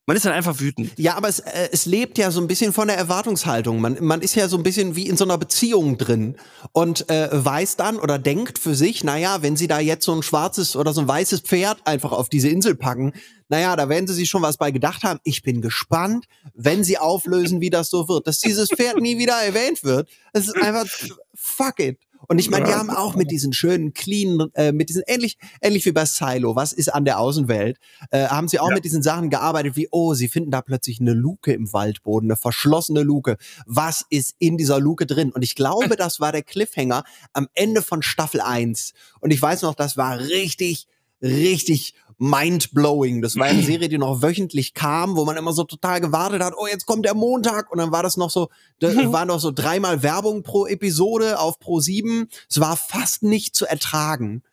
man 0.07 0.17
ist 0.17 0.25
dann 0.25 0.33
einfach 0.33 0.59
wütend. 0.59 0.91
Ja, 0.97 1.15
aber 1.15 1.29
es, 1.29 1.39
äh, 1.39 1.69
es 1.71 1.85
lebt 1.85 2.17
ja 2.17 2.29
so 2.31 2.41
ein 2.41 2.47
bisschen 2.47 2.73
von 2.73 2.89
der 2.89 2.97
Erwartungshaltung. 2.97 3.79
Man, 3.79 3.97
man 4.01 4.21
ist 4.21 4.35
ja 4.35 4.49
so 4.49 4.57
ein 4.57 4.63
bisschen 4.63 4.97
wie 4.97 5.07
in 5.07 5.15
so 5.15 5.23
einer 5.23 5.37
Beziehung 5.37 5.97
drin 5.97 6.35
und 6.73 7.09
äh, 7.09 7.29
weiß 7.31 7.77
dann 7.77 7.95
oder 7.95 8.19
denkt 8.19 8.59
für 8.59 8.75
sich, 8.75 9.05
naja, 9.05 9.41
wenn 9.41 9.55
sie 9.55 9.67
da 9.67 9.79
jetzt 9.79 10.03
so 10.03 10.13
ein 10.13 10.21
schwarzes 10.21 10.75
oder 10.75 10.91
so 10.91 10.99
ein 10.99 11.07
weißes 11.07 11.39
Pferd 11.39 11.87
einfach 11.87 12.11
auf 12.11 12.27
diese 12.27 12.49
Insel 12.49 12.75
packen, 12.75 13.13
naja, 13.47 13.77
da 13.77 13.87
werden 13.87 14.05
sie 14.05 14.15
sich 14.15 14.29
schon 14.29 14.41
was 14.41 14.57
bei 14.57 14.71
gedacht 14.71 15.03
haben. 15.03 15.21
Ich 15.23 15.43
bin 15.43 15.61
gespannt, 15.61 16.25
wenn 16.53 16.83
sie 16.83 16.97
auflösen, 16.97 17.61
wie 17.61 17.69
das 17.69 17.89
so 17.89 18.09
wird. 18.09 18.27
Dass 18.27 18.39
dieses 18.39 18.67
Pferd 18.67 18.99
nie 18.99 19.17
wieder 19.17 19.41
erwähnt 19.41 19.85
wird, 19.85 20.09
das 20.33 20.47
ist 20.47 20.57
einfach 20.57 20.85
fuck 21.33 21.79
it. 21.79 21.99
Und 22.27 22.39
ich 22.39 22.49
meine, 22.49 22.65
die 22.65 22.73
haben 22.73 22.89
auch 22.89 23.15
mit 23.15 23.31
diesen 23.31 23.53
schönen, 23.53 23.93
clean, 23.93 24.49
äh, 24.53 24.71
mit 24.71 24.89
diesen 24.89 25.03
ähnlich, 25.07 25.37
ähnlich 25.61 25.85
wie 25.85 25.91
bei 25.91 26.05
Silo, 26.05 26.55
was 26.55 26.73
ist 26.73 26.93
an 26.93 27.05
der 27.05 27.19
Außenwelt, 27.19 27.77
äh, 28.11 28.27
haben 28.27 28.47
sie 28.47 28.59
auch 28.59 28.69
mit 28.69 28.85
diesen 28.85 29.01
Sachen 29.01 29.29
gearbeitet, 29.29 29.75
wie, 29.75 29.87
oh, 29.91 30.13
sie 30.13 30.27
finden 30.27 30.51
da 30.51 30.61
plötzlich 30.61 30.99
eine 30.99 31.13
Luke 31.13 31.53
im 31.53 31.71
Waldboden, 31.73 32.29
eine 32.29 32.37
verschlossene 32.37 33.01
Luke. 33.01 33.37
Was 33.65 34.05
ist 34.09 34.35
in 34.39 34.57
dieser 34.57 34.79
Luke 34.79 35.05
drin? 35.05 35.31
Und 35.31 35.43
ich 35.43 35.55
glaube, 35.55 35.95
das 35.95 36.19
war 36.19 36.31
der 36.31 36.43
Cliffhanger 36.43 37.03
am 37.33 37.47
Ende 37.53 37.81
von 37.81 38.01
Staffel 38.01 38.41
1. 38.41 38.93
Und 39.19 39.31
ich 39.31 39.41
weiß 39.41 39.61
noch, 39.63 39.75
das 39.75 39.97
war 39.97 40.19
richtig, 40.19 40.87
richtig 41.21 41.95
mind-blowing. 42.17 43.21
Das 43.21 43.35
war 43.37 43.45
eine 43.47 43.61
Serie, 43.63 43.89
die 43.89 43.97
noch 43.97 44.21
wöchentlich 44.21 44.73
kam, 44.73 45.15
wo 45.15 45.25
man 45.25 45.37
immer 45.37 45.53
so 45.53 45.63
total 45.63 46.01
gewartet 46.01 46.41
hat, 46.43 46.53
oh, 46.57 46.67
jetzt 46.67 46.85
kommt 46.85 47.05
der 47.05 47.13
Montag 47.13 47.71
und 47.71 47.77
dann 47.79 47.91
war 47.91 48.03
das 48.03 48.17
noch 48.17 48.29
so, 48.29 48.49
da 48.79 48.87
war 49.11 49.25
noch 49.25 49.39
so 49.39 49.51
dreimal 49.51 50.03
Werbung 50.03 50.43
pro 50.43 50.65
Episode 50.67 51.39
auf 51.39 51.59
pro 51.59 51.79
sieben. 51.79 52.27
Es 52.49 52.59
war 52.59 52.77
fast 52.77 53.23
nicht 53.23 53.55
zu 53.55 53.65
ertragen. 53.65 54.43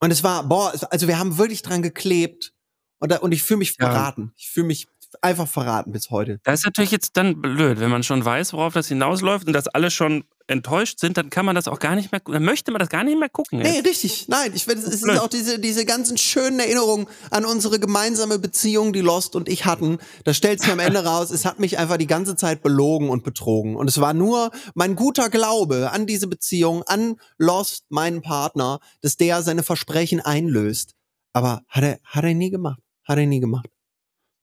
Und 0.00 0.10
es 0.12 0.22
war, 0.22 0.44
boah, 0.44 0.72
also 0.90 1.08
wir 1.08 1.18
haben 1.18 1.38
wirklich 1.38 1.62
dran 1.62 1.82
geklebt 1.82 2.52
und, 3.00 3.10
da, 3.10 3.18
und 3.18 3.32
ich 3.32 3.42
fühle 3.42 3.58
mich 3.58 3.74
Ja. 3.80 3.90
verraten. 3.90 4.32
Ich 4.36 4.48
fühle 4.48 4.66
mich 4.68 4.86
einfach 5.22 5.48
verraten 5.48 5.90
bis 5.92 6.10
heute. 6.10 6.38
Das 6.44 6.60
ist 6.60 6.66
natürlich 6.66 6.90
jetzt 6.90 7.16
dann 7.16 7.40
blöd, 7.40 7.80
wenn 7.80 7.90
man 7.90 8.02
schon 8.02 8.24
weiß, 8.24 8.52
worauf 8.52 8.74
das 8.74 8.88
hinausläuft 8.88 9.46
und 9.46 9.52
dass 9.54 9.66
alle 9.66 9.90
schon 9.90 10.24
enttäuscht 10.48 10.98
sind, 10.98 11.16
dann 11.16 11.30
kann 11.30 11.44
man 11.44 11.54
das 11.54 11.68
auch 11.68 11.78
gar 11.78 11.94
nicht 11.94 12.10
mehr, 12.10 12.20
dann 12.24 12.42
möchte 12.42 12.72
man 12.72 12.80
das 12.80 12.88
gar 12.88 13.04
nicht 13.04 13.18
mehr 13.18 13.28
gucken. 13.28 13.60
Nee, 13.60 13.76
jetzt. 13.76 13.86
richtig. 13.86 14.28
Nein, 14.28 14.52
ich 14.54 14.64
finde, 14.64 14.86
es 14.86 14.94
ist 14.94 15.02
Blöd. 15.02 15.18
auch 15.18 15.28
diese, 15.28 15.58
diese 15.58 15.84
ganzen 15.84 16.18
schönen 16.18 16.58
Erinnerungen 16.58 17.06
an 17.30 17.44
unsere 17.44 17.78
gemeinsame 17.78 18.38
Beziehung, 18.38 18.92
die 18.92 19.00
Lost 19.00 19.36
und 19.36 19.48
ich 19.48 19.66
hatten. 19.66 19.98
Da 20.24 20.34
stellt 20.34 20.60
sich 20.60 20.72
am 20.72 20.78
Ende 20.78 21.04
raus, 21.04 21.30
es 21.30 21.44
hat 21.44 21.60
mich 21.60 21.78
einfach 21.78 21.98
die 21.98 22.06
ganze 22.06 22.34
Zeit 22.34 22.62
belogen 22.62 23.10
und 23.10 23.24
betrogen. 23.24 23.76
Und 23.76 23.88
es 23.88 24.00
war 24.00 24.14
nur 24.14 24.50
mein 24.74 24.96
guter 24.96 25.28
Glaube 25.28 25.90
an 25.92 26.06
diese 26.06 26.26
Beziehung, 26.26 26.82
an 26.84 27.16
Lost, 27.36 27.84
meinen 27.90 28.22
Partner, 28.22 28.80
dass 29.02 29.16
der 29.16 29.42
seine 29.42 29.62
Versprechen 29.62 30.20
einlöst. 30.20 30.94
Aber 31.32 31.62
hat 31.68 31.84
er, 31.84 32.00
hat 32.04 32.24
er 32.24 32.34
nie 32.34 32.50
gemacht. 32.50 32.80
Hat 33.04 33.18
er 33.18 33.26
nie 33.26 33.40
gemacht. 33.40 33.68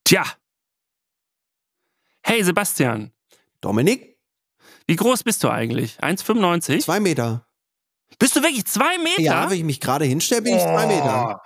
Tja. 0.04 0.24
Hey 2.22 2.42
Sebastian, 2.42 3.12
Dominik, 3.60 4.15
wie 4.86 4.96
groß 4.96 5.22
bist 5.24 5.42
du 5.44 5.48
eigentlich? 5.50 5.98
1,95? 6.00 6.80
zwei 6.80 7.00
Meter. 7.00 7.46
Bist 8.18 8.36
du 8.36 8.42
wirklich 8.42 8.64
zwei 8.66 8.98
Meter? 8.98 9.20
Ja, 9.20 9.50
wenn 9.50 9.58
ich 9.58 9.64
mich 9.64 9.80
gerade 9.80 10.04
hinstelle, 10.04 10.42
bin 10.42 10.54
ich 10.56 10.62
zwei 10.62 10.86
Meter. 10.86 11.40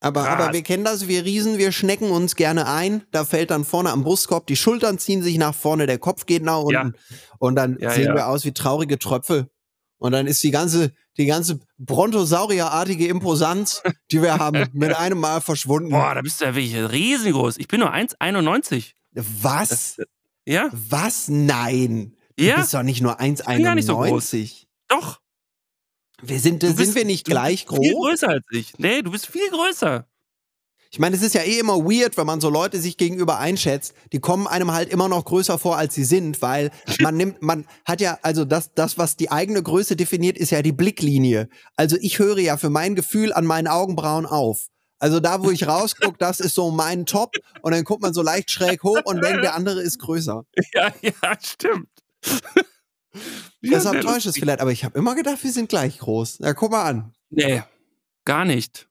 Aber, 0.00 0.22
Krass. 0.22 0.40
aber 0.40 0.52
wir 0.52 0.62
kennen 0.62 0.84
das, 0.84 1.08
wir 1.08 1.24
Riesen, 1.24 1.58
wir 1.58 1.72
schnecken 1.72 2.10
uns 2.10 2.36
gerne 2.36 2.68
ein. 2.68 3.02
Da 3.10 3.24
fällt 3.24 3.50
dann 3.50 3.64
vorne 3.64 3.90
am 3.90 4.04
Brustkorb, 4.04 4.46
die 4.46 4.54
Schultern 4.54 4.98
ziehen 4.98 5.22
sich 5.22 5.38
nach 5.38 5.54
vorne, 5.54 5.86
der 5.86 5.98
Kopf 5.98 6.24
geht 6.26 6.44
nach 6.44 6.60
unten. 6.60 6.94
Und 7.38 7.56
dann 7.56 7.78
Ja, 7.80 7.90
sehen 7.90 8.06
ja. 8.08 8.14
wir 8.14 8.28
aus 8.28 8.44
wie 8.44 8.52
traurige 8.52 8.98
Tröpfel. 8.98 9.48
Und 9.96 10.12
dann 10.12 10.28
ist 10.28 10.40
die 10.44 10.52
ganze, 10.52 10.92
die 11.16 11.26
ganze 11.26 11.58
Brontosaurierartige 11.78 13.08
Imposanz, 13.08 13.82
die 14.12 14.22
wir 14.22 14.38
haben, 14.38 14.66
mit 14.72 14.94
einem 14.94 15.18
Mal 15.18 15.40
verschwunden. 15.40 15.90
Boah, 15.90 16.14
da 16.14 16.22
bist 16.22 16.40
du 16.40 16.44
ja 16.44 16.54
wirklich 16.54 16.76
riesengroß. 16.92 17.56
Ich 17.58 17.66
bin 17.66 17.80
nur 17.80 17.92
1,91. 17.92 18.92
Was? 19.14 19.68
Das- 19.70 19.96
Ja? 20.46 20.68
Was? 20.72 21.26
Nein. 21.28 22.14
Du 22.38 22.44
Ja? 22.44 22.56
bist 22.56 22.72
doch 22.72 22.82
nicht 22.82 23.00
nur 23.00 23.16
bin 23.18 23.34
gar 23.62 23.74
nicht 23.74 23.86
so 23.86 23.96
groß. 23.96 24.32
1,91. 24.32 24.66
Doch. 24.88 25.20
wir 26.22 26.40
sind, 26.40 26.62
Du 26.62 26.68
sind 26.68 26.76
bist- 26.76 26.94
wir 26.94 27.04
nicht 27.04 27.26
du 27.26 27.32
gleich 27.32 27.66
bist 27.66 27.78
Viel 27.82 27.92
groß? 27.92 28.06
größer 28.10 28.28
als 28.28 28.44
ich. 28.52 28.78
Nee, 28.78 29.02
du 29.02 29.10
bist 29.10 29.26
viel 29.26 29.48
größer. 29.50 30.06
Ich 30.90 30.98
meine, 30.98 31.14
es 31.16 31.22
ist 31.22 31.34
ja 31.34 31.42
eh 31.42 31.58
immer 31.58 31.76
weird, 31.84 32.16
wenn 32.16 32.26
man 32.26 32.40
so 32.40 32.48
Leute 32.48 32.80
sich 32.80 32.96
gegenüber 32.96 33.38
einschätzt. 33.38 33.92
Die 34.12 34.20
kommen 34.20 34.46
einem 34.46 34.72
halt 34.72 34.88
immer 34.88 35.06
noch 35.08 35.24
größer 35.26 35.58
vor, 35.58 35.76
als 35.76 35.94
sie 35.94 36.04
sind, 36.04 36.40
weil 36.40 36.70
man 37.00 37.16
nimmt, 37.16 37.42
man 37.42 37.66
hat 37.84 38.00
ja, 38.00 38.18
also 38.22 38.44
das, 38.46 38.72
das, 38.72 38.96
was 38.96 39.16
die 39.16 39.30
eigene 39.30 39.62
Größe 39.62 39.96
definiert, 39.96 40.38
ist 40.38 40.50
ja 40.50 40.62
die 40.62 40.72
Blicklinie. 40.72 41.48
Also 41.76 41.96
ich 42.00 42.18
höre 42.18 42.38
ja 42.38 42.56
für 42.56 42.70
mein 42.70 42.94
Gefühl 42.94 43.32
an 43.34 43.44
meinen 43.44 43.66
Augenbrauen 43.66 44.24
auf. 44.26 44.68
Also 45.00 45.20
da, 45.20 45.42
wo 45.44 45.50
ich 45.50 45.66
rausgucke, 45.68 46.16
das 46.18 46.40
ist 46.40 46.54
so 46.54 46.70
mein 46.70 47.04
Top 47.04 47.32
und 47.62 47.72
dann 47.72 47.84
guckt 47.84 48.00
man 48.02 48.14
so 48.14 48.22
leicht 48.22 48.50
schräg 48.50 48.82
hoch 48.82 49.02
und 49.04 49.22
denkt, 49.22 49.42
der 49.44 49.54
andere 49.56 49.82
ist 49.82 49.98
größer. 49.98 50.44
Ja, 50.74 50.92
ja, 51.02 51.12
stimmt. 51.42 51.88
Ja, 53.60 53.70
Deshalb 53.78 54.02
täuscht 54.02 54.26
es 54.26 54.36
vielleicht, 54.36 54.60
aber 54.60 54.70
ich 54.70 54.84
habe 54.84 54.96
immer 54.96 55.16
gedacht, 55.16 55.42
wir 55.42 55.50
sind 55.50 55.68
gleich 55.68 55.98
groß. 55.98 56.38
Ja, 56.38 56.54
guck 56.54 56.70
mal 56.70 56.84
an. 56.84 57.12
Nee, 57.30 57.64
gar 58.24 58.44
nicht. 58.44 58.88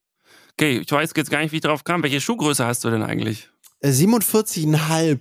Okay, 0.54 0.80
ich 0.80 0.92
weiß 0.92 1.12
jetzt 1.16 1.30
gar 1.32 1.40
nicht, 1.40 1.54
wie 1.54 1.58
ich 1.58 1.62
drauf 1.62 1.86
kam. 1.86 2.04
Welche 2.04 2.20
Schuhgröße 2.20 2.66
hast 2.66 2.84
du 2.84 2.90
denn 2.90 3.02
eigentlich? 3.02 3.50
Äh, 3.80 3.92
47,5. 3.92 5.20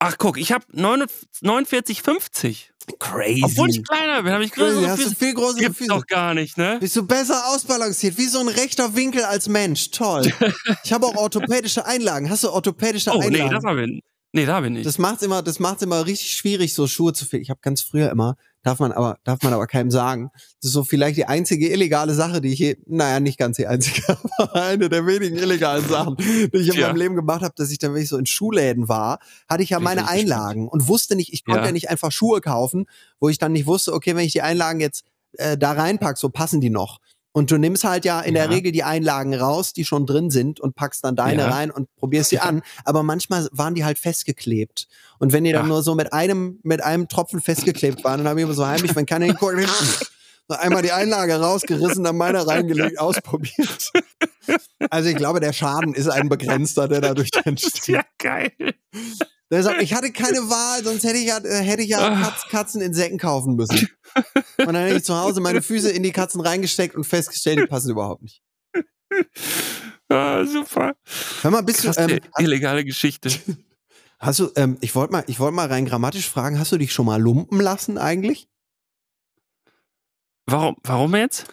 Ach, 0.00 0.16
guck, 0.18 0.38
ich 0.38 0.50
habe 0.50 0.64
49,50. 0.74 2.70
Crazy. 2.98 3.40
Obwohl 3.44 3.70
ich 3.70 3.82
kleiner 3.84 4.22
bin, 4.24 4.32
habe 4.32 4.44
ich 4.44 4.50
Crazy. 4.50 4.74
größere 4.74 4.90
Hast 4.90 4.98
du 4.98 5.02
Füße. 5.04 5.16
viel 5.16 5.34
größere 5.34 5.60
Gibt's 5.60 5.78
Füße. 5.78 5.88
doch 5.90 6.06
gar 6.06 6.34
nicht, 6.34 6.58
ne? 6.58 6.78
Bist 6.80 6.96
du 6.96 7.06
besser 7.06 7.46
ausbalanciert, 7.46 8.18
wie 8.18 8.26
so 8.26 8.40
ein 8.40 8.48
rechter 8.48 8.94
Winkel 8.96 9.22
als 9.24 9.48
Mensch. 9.48 9.90
Toll. 9.90 10.32
Ich 10.84 10.92
habe 10.92 11.06
auch 11.06 11.14
orthopädische 11.16 11.86
Einlagen. 11.86 12.28
Hast 12.28 12.44
du 12.44 12.50
orthopädische 12.50 13.10
Oh, 13.12 13.18
nee, 13.18 13.26
Einlagen? 13.40 13.50
das 13.54 13.64
habe 13.64 13.84
ich. 13.86 14.02
Nee, 14.36 14.46
da 14.46 14.60
bin 14.60 14.74
ich. 14.74 14.82
das 14.84 14.98
macht's 14.98 15.22
immer, 15.22 15.42
das 15.42 15.60
macht's 15.60 15.82
immer 15.82 16.04
richtig 16.06 16.32
schwierig, 16.32 16.74
so 16.74 16.88
Schuhe 16.88 17.12
zu 17.12 17.24
finden. 17.24 17.44
Ich 17.44 17.50
habe 17.50 17.60
ganz 17.62 17.82
früher 17.82 18.10
immer, 18.10 18.34
darf 18.64 18.80
man 18.80 18.90
aber, 18.90 19.16
darf 19.22 19.40
man 19.42 19.52
aber 19.52 19.68
keinem 19.68 19.92
sagen. 19.92 20.30
Das 20.34 20.70
ist 20.70 20.72
so 20.72 20.82
vielleicht 20.82 21.16
die 21.16 21.26
einzige 21.26 21.68
illegale 21.70 22.14
Sache, 22.14 22.40
die 22.40 22.52
ich 22.52 22.58
je, 22.58 22.76
naja, 22.86 23.20
nicht 23.20 23.38
ganz 23.38 23.58
die 23.58 23.68
einzige, 23.68 24.02
aber 24.38 24.54
eine 24.64 24.88
der 24.88 25.06
wenigen 25.06 25.36
illegalen 25.36 25.86
Sachen, 25.88 26.16
die 26.18 26.50
ich 26.52 26.66
in 26.68 26.74
Ja. 26.74 26.88
meinem 26.88 26.96
Leben 26.96 27.14
gemacht 27.14 27.42
habe, 27.42 27.54
dass 27.56 27.70
ich 27.70 27.78
dann, 27.78 27.94
wenn 27.94 28.02
ich 28.02 28.08
so 28.08 28.18
in 28.18 28.26
Schuhläden 28.26 28.88
war, 28.88 29.20
hatte 29.48 29.62
ich 29.62 29.70
ja 29.70 29.78
meine 29.78 30.08
Einlagen 30.08 30.66
und 30.68 30.88
wusste 30.88 31.14
nicht, 31.14 31.32
ich 31.32 31.44
konnte 31.44 31.60
Ja. 31.60 31.66
ja 31.66 31.72
nicht 31.72 31.88
einfach 31.88 32.10
Schuhe 32.10 32.40
kaufen, 32.40 32.86
wo 33.20 33.28
ich 33.28 33.38
dann 33.38 33.52
nicht 33.52 33.66
wusste, 33.66 33.92
okay, 33.92 34.16
wenn 34.16 34.26
ich 34.26 34.32
die 34.32 34.42
Einlagen 34.42 34.80
jetzt 34.80 35.04
äh, 35.38 35.56
da 35.56 35.72
reinpack, 35.72 36.18
so 36.18 36.28
passen 36.28 36.60
die 36.60 36.70
noch. 36.70 36.98
Und 37.36 37.50
du 37.50 37.58
nimmst 37.58 37.82
halt 37.82 38.04
ja 38.04 38.20
in 38.20 38.36
Ja. 38.36 38.46
der 38.46 38.56
Regel 38.56 38.70
die 38.70 38.84
Einlagen 38.84 39.34
raus, 39.34 39.72
die 39.72 39.84
schon 39.84 40.06
drin 40.06 40.30
sind 40.30 40.60
und 40.60 40.76
packst 40.76 41.02
dann 41.04 41.16
deine 41.16 41.42
Ja. 41.42 41.50
rein 41.50 41.72
und 41.72 41.92
probierst 41.96 42.30
sie 42.30 42.38
an. 42.40 42.62
Aber 42.84 43.02
manchmal 43.02 43.48
waren 43.50 43.74
die 43.74 43.84
halt 43.84 43.98
festgeklebt. 43.98 44.86
Und 45.18 45.32
wenn 45.32 45.42
die 45.42 45.50
dann 45.50 45.64
Ach. 45.64 45.68
nur 45.68 45.82
so 45.82 45.96
mit 45.96 46.12
einem, 46.12 46.60
mit 46.62 46.80
einem 46.82 47.08
Tropfen 47.08 47.40
festgeklebt 47.40 48.04
waren, 48.04 48.18
dann 48.20 48.28
habe 48.28 48.38
ich 48.40 48.44
immer 48.44 48.54
so 48.54 48.64
heimlich, 48.64 48.94
wenn 48.94 49.04
keiner 49.04 49.26
hinguckt, 49.26 49.56
so 50.48 50.56
einmal 50.56 50.82
die 50.82 50.92
Einlage 50.92 51.34
rausgerissen, 51.40 52.04
dann 52.04 52.16
meine 52.16 52.46
reingelegt, 52.46 52.98
ausprobiert. 52.98 53.90
Also 54.90 55.08
ich 55.08 55.16
glaube, 55.16 55.40
der 55.40 55.52
Schaden 55.52 55.94
ist 55.94 56.08
ein 56.08 56.28
begrenzter, 56.28 56.86
der 56.88 57.00
dadurch 57.00 57.30
entsteht. 57.44 57.88
Ja, 57.88 58.02
geil. 58.18 58.52
Deshalb, 59.50 59.80
ich 59.80 59.94
hatte 59.94 60.10
keine 60.12 60.38
Wahl, 60.50 60.84
sonst 60.84 61.04
hätte 61.04 61.16
ich 61.18 61.26
ja, 61.26 61.38
äh, 61.38 61.62
hätte 61.62 61.82
ich 61.82 61.88
ja 61.90 61.98
Ah. 62.00 62.22
Katz, 62.22 62.48
Katzen 62.50 62.80
in 62.82 62.92
Säcken 62.92 63.18
kaufen 63.18 63.54
müssen. 63.56 63.88
Und 64.58 64.66
dann 64.66 64.76
hätte 64.76 64.96
ich 64.96 65.04
zu 65.04 65.16
Hause 65.16 65.40
meine 65.40 65.62
Füße 65.62 65.90
in 65.90 66.02
die 66.02 66.12
Katzen 66.12 66.40
reingesteckt 66.40 66.94
und 66.96 67.04
festgestellt, 67.04 67.58
die 67.60 67.66
passen 67.66 67.90
überhaupt 67.90 68.22
nicht. 68.22 68.42
Ah, 70.08 70.44
super. 70.44 70.94
Hör 71.42 71.50
mal, 71.50 71.62
bist 71.62 71.82
Krass, 71.82 71.96
du, 71.96 72.02
ähm, 72.02 72.10
äh, 72.36 72.42
illegale 72.42 72.84
Geschichte. 72.84 73.30
hast 74.18 74.40
du, 74.40 74.50
ähm, 74.56 74.76
ich 74.80 74.94
wollte 74.94 75.12
mal, 75.12 75.24
ich 75.26 75.40
wollte 75.40 75.54
mal 75.54 75.68
rein 75.68 75.86
grammatisch 75.86 76.28
fragen, 76.28 76.58
hast 76.58 76.72
du 76.72 76.78
dich 76.78 76.92
schon 76.92 77.06
mal 77.06 77.20
lumpen 77.20 77.60
lassen 77.60 77.96
eigentlich? 77.98 78.48
Warum, 80.46 80.76
warum 80.82 81.14
jetzt? 81.16 81.46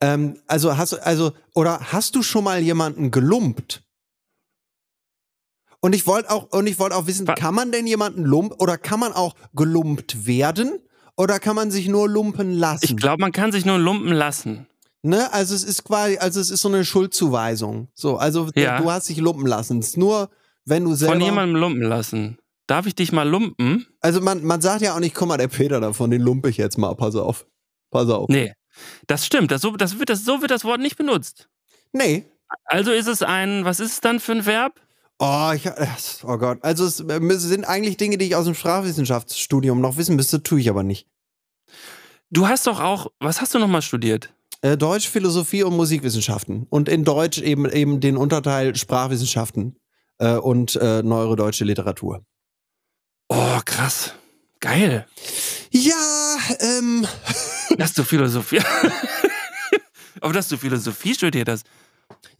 Ähm, 0.00 0.38
also 0.46 0.76
hast 0.76 0.92
du, 0.92 0.96
also, 1.04 1.32
oder 1.54 1.78
hast 1.92 2.14
du 2.16 2.22
schon 2.22 2.44
mal 2.44 2.60
jemanden 2.60 3.10
gelumpt? 3.10 3.82
Und 5.80 5.94
ich 5.94 6.06
wollte 6.06 6.30
auch, 6.30 6.50
und 6.52 6.66
ich 6.66 6.78
wollte 6.78 6.96
auch 6.96 7.06
wissen, 7.06 7.26
Wa- 7.26 7.34
kann 7.34 7.54
man 7.54 7.72
denn 7.72 7.86
jemanden 7.86 8.24
lumpen 8.24 8.56
oder 8.58 8.76
kann 8.78 9.00
man 9.00 9.12
auch 9.12 9.34
gelumpt 9.54 10.26
werden? 10.26 10.78
Oder 11.16 11.38
kann 11.38 11.54
man 11.56 11.70
sich 11.70 11.86
nur 11.88 12.08
lumpen 12.08 12.50
lassen? 12.52 12.84
Ich 12.84 12.96
glaube, 12.96 13.20
man 13.20 13.32
kann 13.32 13.52
sich 13.52 13.66
nur 13.66 13.78
lumpen 13.78 14.12
lassen. 14.12 14.66
Ne, 15.02 15.30
also 15.32 15.54
es 15.54 15.64
ist 15.64 15.84
quasi, 15.84 16.16
also 16.18 16.40
es 16.40 16.50
ist 16.50 16.60
so 16.62 16.68
eine 16.68 16.84
Schuldzuweisung. 16.84 17.88
So, 17.94 18.16
also 18.16 18.48
Ja. 18.54 18.78
du 18.80 18.90
hast 18.90 19.08
dich 19.08 19.18
lumpen 19.18 19.46
lassen. 19.46 19.78
Es 19.80 19.88
ist 19.88 19.96
nur, 19.96 20.30
wenn 20.66 20.84
du 20.84 20.94
selber. 20.94 21.14
Von 21.14 21.22
jemandem 21.22 21.56
lumpen 21.60 21.82
lassen. 21.82 22.38
Darf 22.66 22.86
ich 22.86 22.94
dich 22.94 23.12
mal 23.12 23.28
lumpen? 23.28 23.86
Also 24.00 24.20
man, 24.20 24.44
man 24.44 24.60
sagt 24.60 24.82
ja 24.82 24.94
auch 24.94 25.00
nicht, 25.00 25.14
guck 25.14 25.28
mal, 25.28 25.36
der 25.38 25.48
Peter 25.48 25.80
davon, 25.80 26.10
den 26.10 26.20
lumpe 26.22 26.48
ich 26.50 26.56
jetzt 26.58 26.78
mal, 26.78 26.94
pass 26.94 27.16
auf. 27.16 27.46
Pass 27.90 28.08
auf. 28.08 28.28
Nee. 28.28 28.52
Das 29.06 29.26
stimmt. 29.26 29.50
Das, 29.50 29.62
so, 29.62 29.76
das 29.76 29.98
wird, 29.98 30.10
das, 30.10 30.24
so 30.24 30.40
wird 30.40 30.50
das 30.50 30.64
Wort 30.64 30.80
nicht 30.80 30.96
benutzt. 30.96 31.48
Nee. 31.92 32.24
Also 32.64 32.92
ist 32.92 33.06
es 33.06 33.22
ein, 33.22 33.64
was 33.64 33.80
ist 33.80 33.92
es 33.92 34.00
dann 34.00 34.20
für 34.20 34.32
ein 34.32 34.46
Verb? 34.46 34.80
Oh, 35.18 35.52
ich, 35.54 35.68
oh 36.24 36.38
Gott. 36.38 36.58
Also 36.62 36.86
es 36.86 36.96
sind 36.96 37.64
eigentlich 37.64 37.96
Dinge, 37.96 38.16
die 38.16 38.26
ich 38.26 38.36
aus 38.36 38.46
dem 38.46 38.54
Sprachwissenschaftsstudium 38.54 39.80
noch 39.80 39.96
wissen 39.96 40.16
müsste, 40.16 40.42
tue 40.42 40.60
ich 40.60 40.70
aber 40.70 40.82
nicht. 40.82 41.06
Du 42.30 42.48
hast 42.48 42.66
doch 42.66 42.80
auch, 42.80 43.08
was 43.18 43.40
hast 43.40 43.54
du 43.54 43.58
nochmal 43.58 43.82
studiert? 43.82 44.32
Äh, 44.62 44.76
Deutsch, 44.76 45.08
Philosophie 45.08 45.62
und 45.62 45.76
Musikwissenschaften. 45.76 46.66
Und 46.70 46.88
in 46.88 47.04
Deutsch 47.04 47.38
eben 47.40 47.68
eben 47.68 48.00
den 48.00 48.16
Unterteil 48.16 48.74
Sprachwissenschaften 48.76 49.76
äh, 50.18 50.36
und 50.36 50.76
äh, 50.76 51.02
neuere 51.02 51.36
deutsche 51.36 51.64
Literatur. 51.64 52.24
Oh, 53.28 53.60
krass. 53.64 54.14
Geil. 54.60 55.06
Ja, 55.70 56.36
ähm, 56.60 57.06
Dass 57.78 57.94
du 57.94 58.04
Philosophie. 58.04 58.60
Aber 60.20 60.34
dass 60.34 60.48
du 60.48 60.58
Philosophie 60.58 61.14
studiert 61.14 61.48
hast. 61.48 61.66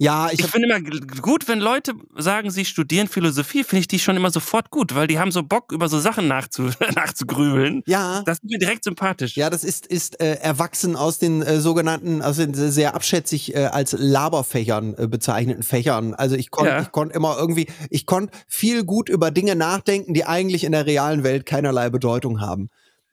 Ja, 0.00 0.28
ich 0.32 0.40
Ich 0.40 0.46
finde 0.46 0.68
immer 0.68 0.80
gut, 1.20 1.46
wenn 1.46 1.60
Leute 1.60 1.92
sagen, 2.16 2.50
sie 2.50 2.64
studieren 2.64 3.06
Philosophie, 3.06 3.64
finde 3.64 3.80
ich 3.80 3.88
die 3.88 3.98
schon 3.98 4.16
immer 4.16 4.30
sofort 4.30 4.70
gut, 4.70 4.94
weil 4.94 5.06
die 5.06 5.18
haben 5.18 5.30
so 5.30 5.42
Bock, 5.42 5.72
über 5.72 5.88
so 5.88 5.98
Sachen 6.00 6.26
nachzu 6.26 6.70
nachzugrübeln. 6.94 7.82
ja. 7.86 8.22
Das 8.24 8.38
ist 8.38 8.44
mir 8.44 8.58
direkt 8.58 8.84
sympathisch. 8.84 9.36
Ja, 9.36 9.50
das 9.50 9.62
ist, 9.64 9.86
ist 9.86 10.20
äh, 10.20 10.34
erwachsen 10.36 10.96
aus 10.96 11.18
den 11.18 11.42
äh, 11.42 11.60
sogenannten, 11.60 12.22
aus 12.22 12.36
den 12.36 12.54
sehr 12.54 12.94
abschätzig 12.94 13.54
äh, 13.54 13.66
als 13.66 13.94
Laberfächern 13.98 14.94
äh, 14.96 15.06
bezeichneten 15.06 15.62
Fächern. 15.62 16.14
Also 16.14 16.34
ich 16.36 16.50
konnte 16.50 16.70
Ja. 16.72 16.80
ich 16.82 16.92
konnte 16.92 17.14
immer 17.14 17.36
irgendwie, 17.38 17.66
ich 17.90 18.06
konnte 18.06 18.36
viel 18.48 18.84
gut 18.84 19.08
über 19.08 19.30
Dinge 19.30 19.54
nachdenken, 19.56 20.14
die 20.14 20.24
eigentlich 20.24 20.64
in 20.64 20.72
der 20.72 20.86
realen 20.86 21.24
Welt 21.24 21.44
keinerlei 21.46 21.90
Bedeutung 21.90 22.40
haben. 22.40 22.70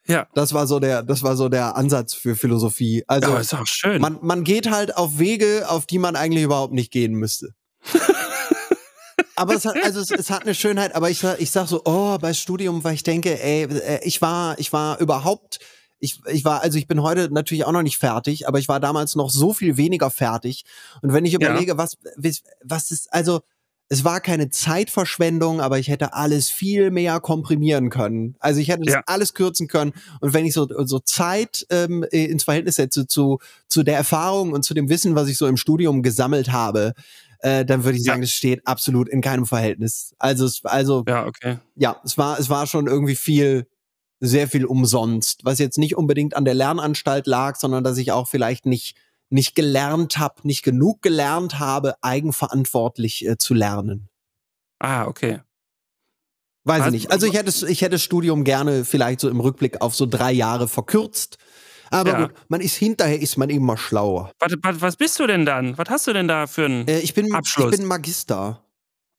Ja. 0.07 0.27
Das 0.33 0.53
war 0.53 0.67
so 0.67 0.79
der, 0.79 1.03
das 1.03 1.21
war 1.23 1.35
so 1.35 1.49
der 1.49 1.75
Ansatz 1.75 2.13
für 2.13 2.35
Philosophie. 2.35 3.03
Also 3.07 3.27
Aber 3.31 3.41
ist 3.41 3.53
auch 3.53 3.65
schön. 3.67 4.01
man, 4.01 4.17
man 4.21 4.43
geht 4.43 4.69
halt 4.71 4.95
auf 4.95 5.19
Wege, 5.19 5.65
auf 5.67 5.85
die 5.85 5.99
man 5.99 6.15
eigentlich 6.15 6.43
überhaupt 6.43 6.73
nicht 6.73 6.91
gehen 6.91 7.13
müsste. 7.13 7.49
aber 9.35 9.55
es 9.55 9.65
hat, 9.65 9.75
also 9.83 9.99
es, 9.99 10.11
es 10.11 10.29
hat 10.29 10.43
eine 10.43 10.55
Schönheit, 10.55 10.95
aber 10.95 11.09
ich, 11.09 11.19
sag- 11.19 11.39
ich 11.39 11.51
sag 11.51 11.67
so, 11.67 11.81
oh, 11.85 12.17
bei 12.19 12.33
Studium, 12.33 12.83
weil 12.83 12.95
ich 12.95 13.03
denke, 13.03 13.41
ey, 13.41 13.63
äh, 13.63 13.99
ich 14.03 14.21
war, 14.21 14.57
ich 14.59 14.73
war 14.73 14.99
überhaupt, 14.99 15.59
ich, 15.99 16.19
ich 16.27 16.45
war, 16.45 16.61
also 16.61 16.77
ich 16.77 16.87
bin 16.87 17.01
heute 17.01 17.29
natürlich 17.31 17.65
auch 17.65 17.71
noch 17.71 17.81
nicht 17.83 17.97
fertig, 17.97 18.47
aber 18.47 18.59
ich 18.59 18.67
war 18.67 18.79
damals 18.79 19.15
noch 19.15 19.29
so 19.29 19.53
viel 19.53 19.77
weniger 19.77 20.09
fertig. 20.11 20.63
Und 21.01 21.13
wenn 21.13 21.25
ich 21.25 21.33
Ja. 21.33 21.39
überlege, 21.39 21.77
was, 21.77 21.97
was- 22.15 22.43
was 22.63 22.91
ist, 22.91 23.13
also, 23.13 23.41
es 23.89 24.03
war 24.03 24.19
keine 24.19 24.49
Zeitverschwendung, 24.49 25.61
aber 25.61 25.79
ich 25.79 25.87
hätte 25.87 26.13
alles 26.13 26.49
viel 26.49 26.91
mehr 26.91 27.19
komprimieren 27.19 27.89
können. 27.89 28.35
Also 28.39 28.59
ich 28.59 28.67
hätte 28.67 28.83
das 28.83 28.95
Ja. 28.95 29.03
alles 29.05 29.33
kürzen 29.33 29.67
können. 29.67 29.93
Und 30.19 30.33
wenn 30.33 30.45
ich 30.45 30.53
so, 30.53 30.67
so 30.85 30.99
Zeit 30.99 31.65
ähm, 31.69 32.03
ins 32.11 32.43
Verhältnis 32.43 32.75
setze 32.75 33.07
zu, 33.07 33.39
zu 33.69 33.83
der 33.83 33.95
Erfahrung 33.95 34.51
und 34.51 34.63
zu 34.63 34.73
dem 34.73 34.89
Wissen, 34.89 35.15
was 35.15 35.29
ich 35.29 35.37
so 35.37 35.47
im 35.47 35.57
Studium 35.57 36.03
gesammelt 36.03 36.51
habe, 36.51 36.93
äh, 37.39 37.63
dann 37.63 37.83
würde 37.83 37.97
ich 37.97 38.03
sagen, 38.03 38.21
das 38.21 38.31
steht 38.31 38.65
absolut 38.67 39.07
in 39.07 39.21
keinem 39.21 39.45
Verhältnis. 39.45 40.13
Also, 40.17 40.45
es, 40.45 40.65
also 40.65 41.03
ja, 41.07 41.25
okay. 41.25 41.59
ja, 41.75 42.01
es 42.03 42.17
war, 42.17 42.39
es 42.39 42.49
war 42.49 42.67
schon 42.67 42.87
irgendwie 42.87 43.15
viel, 43.15 43.67
sehr 44.19 44.47
viel 44.47 44.65
umsonst, 44.65 45.45
was 45.45 45.59
jetzt 45.59 45.77
nicht 45.77 45.95
unbedingt 45.95 46.35
an 46.35 46.43
der 46.43 46.55
Lernanstalt 46.55 47.27
lag, 47.27 47.55
sondern 47.55 47.83
dass 47.83 47.97
ich 47.99 48.11
auch 48.11 48.27
vielleicht 48.27 48.65
nicht, 48.65 48.97
nicht 49.29 49.55
gelernt 49.55 50.17
habe, 50.17 50.35
nicht 50.47 50.63
genug 50.63 51.01
gelernt 51.01 51.59
habe, 51.59 51.95
eigenverantwortlich 52.01 53.25
äh, 53.27 53.37
zu 53.37 53.53
lernen. 53.53 54.09
Ah, 54.79 55.05
okay. 55.05 55.41
Weiß 56.63 56.79
ich 56.79 56.85
Was- 56.85 56.91
nicht. 56.91 57.11
Also 57.11 57.27
ich 57.27 57.33
hätte, 57.33 57.67
ich 57.69 57.81
hätte 57.81 57.91
das 57.91 58.03
Studium 58.03 58.43
gerne 58.43 58.85
vielleicht 58.85 59.19
so 59.21 59.29
im 59.29 59.39
Rückblick 59.39 59.81
auf 59.81 59.95
so 59.95 60.05
drei 60.05 60.31
Jahre 60.31 60.67
verkürzt. 60.67 61.37
Aber 61.89 62.11
Ja. 62.11 62.25
gut, 62.25 62.33
man 62.49 62.59
ist 62.61 62.75
hinterher 62.75 63.19
ist 63.21 63.37
man 63.37 63.49
immer 63.49 63.77
schlauer. 63.77 64.31
Warte, 64.39 64.57
warte, 64.61 64.81
was 64.81 64.97
bist 64.97 65.17
du 65.19 65.27
denn 65.27 65.45
dann? 65.45 65.77
Was 65.77 65.89
hast 65.89 66.07
du 66.07 66.13
denn 66.13 66.27
da 66.27 66.45
für 66.47 66.65
ein 66.65 66.85
Äh, 66.87 66.99
ich 66.99 67.13
bin, 67.13 67.33
Abschluss. 67.33 67.71
ich 67.73 67.79
bin 67.79 67.87
Magister. 67.87 68.61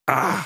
ah, 0.07 0.45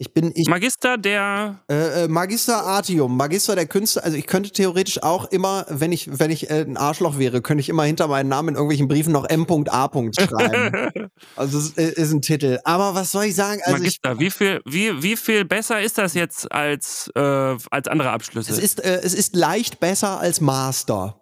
Ich 0.00 0.14
bin, 0.14 0.32
ich, 0.34 0.48
Magister 0.48 0.96
der 0.96 1.60
Äh, 1.70 2.04
äh, 2.04 2.08
Magister 2.08 2.64
Artium, 2.64 3.18
Magister 3.18 3.54
der 3.54 3.66
Künste. 3.66 4.02
Also 4.02 4.16
ich 4.16 4.26
könnte 4.26 4.50
theoretisch 4.50 5.02
auch 5.02 5.26
immer, 5.26 5.66
wenn 5.68 5.92
ich, 5.92 6.18
wenn 6.18 6.30
ich 6.30 6.48
äh, 6.48 6.62
ein 6.62 6.78
Arschloch 6.78 7.18
wäre, 7.18 7.42
könnte 7.42 7.60
ich 7.60 7.68
immer 7.68 7.84
hinter 7.84 8.08
meinen 8.08 8.30
Namen 8.30 8.48
in 8.48 8.54
irgendwelchen 8.54 8.88
Briefen 8.88 9.12
noch 9.12 9.28
M.A. 9.28 9.90
schreiben. 10.18 11.10
also 11.36 11.58
es 11.58 11.72
ist, 11.72 11.98
ist 11.98 12.12
ein 12.12 12.22
Titel. 12.22 12.60
Aber 12.64 12.94
was 12.94 13.12
soll 13.12 13.24
ich 13.24 13.34
sagen? 13.34 13.60
Also 13.64 13.84
ich, 13.84 13.98
Magister. 14.02 14.18
wie 14.18 14.30
viel, 14.30 14.62
wie, 14.64 15.02
wie 15.02 15.16
viel 15.18 15.44
besser 15.44 15.82
ist 15.82 15.98
das 15.98 16.14
jetzt 16.14 16.50
als, 16.50 17.10
äh, 17.14 17.20
als 17.20 17.86
andere 17.86 18.10
Abschlüsse? 18.12 18.52
es 18.52 18.58
ist, 18.58 18.82
äh, 18.82 19.02
es 19.02 19.12
ist 19.12 19.36
leicht 19.36 19.80
besser 19.80 20.18
als 20.18 20.40
Master. 20.40 21.20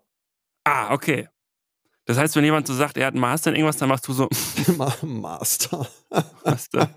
ah, 0.63 0.95
okay. 0.95 1.27
Das 2.09 2.17
heißt, 2.17 2.35
wenn 2.37 2.45
jemand 2.45 2.67
so 2.67 2.73
sagt, 2.75 2.97
er 2.97 3.07
hat 3.07 3.13
einen 3.13 3.21
Master 3.21 3.51
in 3.51 3.57
irgendwas, 3.57 3.77
dann 3.77 3.91
machst 3.91 4.09
du 4.09 4.15
so 4.15 4.29
Ma- 4.79 4.95
Master. 5.03 5.87
Master. 6.43 6.89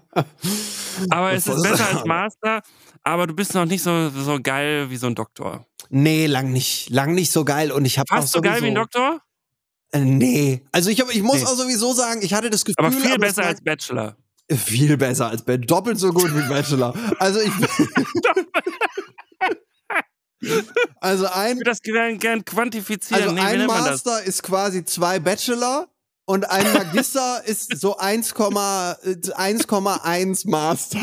Aber 1.10 1.34
es 1.34 1.46
ist 1.48 1.62
besser 1.62 1.86
als? 1.98 2.06
Master, 2.06 2.62
aber 3.04 3.28
du 3.28 3.34
bist 3.34 3.54
noch 3.54 3.66
nicht 3.66 3.84
so, 3.84 4.10
so 4.10 4.40
geil 4.42 4.90
wie 4.90 4.96
so 4.96 5.08
ein 5.08 5.16
Doktor. 5.16 5.66
Nee, 5.90 6.28
lang 6.28 6.54
nicht, 6.54 6.90
lang 6.92 7.14
nicht 7.14 7.30
so 7.32 7.44
geil. 7.44 7.72
Und 7.74 7.84
ich 7.84 8.00
habe 8.00 8.08
Fast 8.08 8.32
so 8.32 8.40
geil 8.42 8.62
wie 8.62 8.68
ein 8.68 8.76
Doktor, 8.76 9.20
Äh, 9.92 10.00
nee. 10.00 10.62
Also 10.72 10.90
ich, 10.90 11.02
hab, 11.02 11.14
ich 11.14 11.22
muss 11.24 11.42
Nee. 11.42 11.46
auch 11.46 11.56
sowieso 11.56 11.92
sagen, 11.92 12.22
ich 12.24 12.34
hatte 12.34 12.50
das 12.50 12.64
Gefühl, 12.64 12.86
aber 12.86 12.92
viel 12.96 13.12
es 13.12 13.18
besser 13.18 13.44
als 13.46 13.62
Bachelor. 13.62 14.16
viel 14.50 14.96
besser 14.96 15.28
als 15.28 15.44
Ben, 15.44 15.62
doppelt 15.64 16.00
so 16.00 16.14
gut 16.14 16.34
wie 16.34 16.48
Bachelor. 16.48 16.94
Also 17.20 17.42
ich 17.42 17.52
Also 21.00 21.28
ein 21.28 21.52
Ich 21.52 21.58
würde 21.58 21.70
das 21.72 21.82
gern, 21.82 22.18
gern 22.20 22.46
quantifizieren. 22.46 23.24
Also 23.24 23.36
nee, 23.36 23.42
ein? 23.42 23.68
Master 23.68 24.24
ist 24.24 24.44
quasi 24.44 24.86
zwei 24.86 25.20
Bachelor 25.20 25.90
und 26.26 26.50
ein 26.50 26.72
Magister 26.74 27.44
ist 27.46 27.78
so 27.80 27.98
1, 27.98 28.32
äh, 28.32 28.34
1,1 28.34 30.50
Master. 30.50 31.00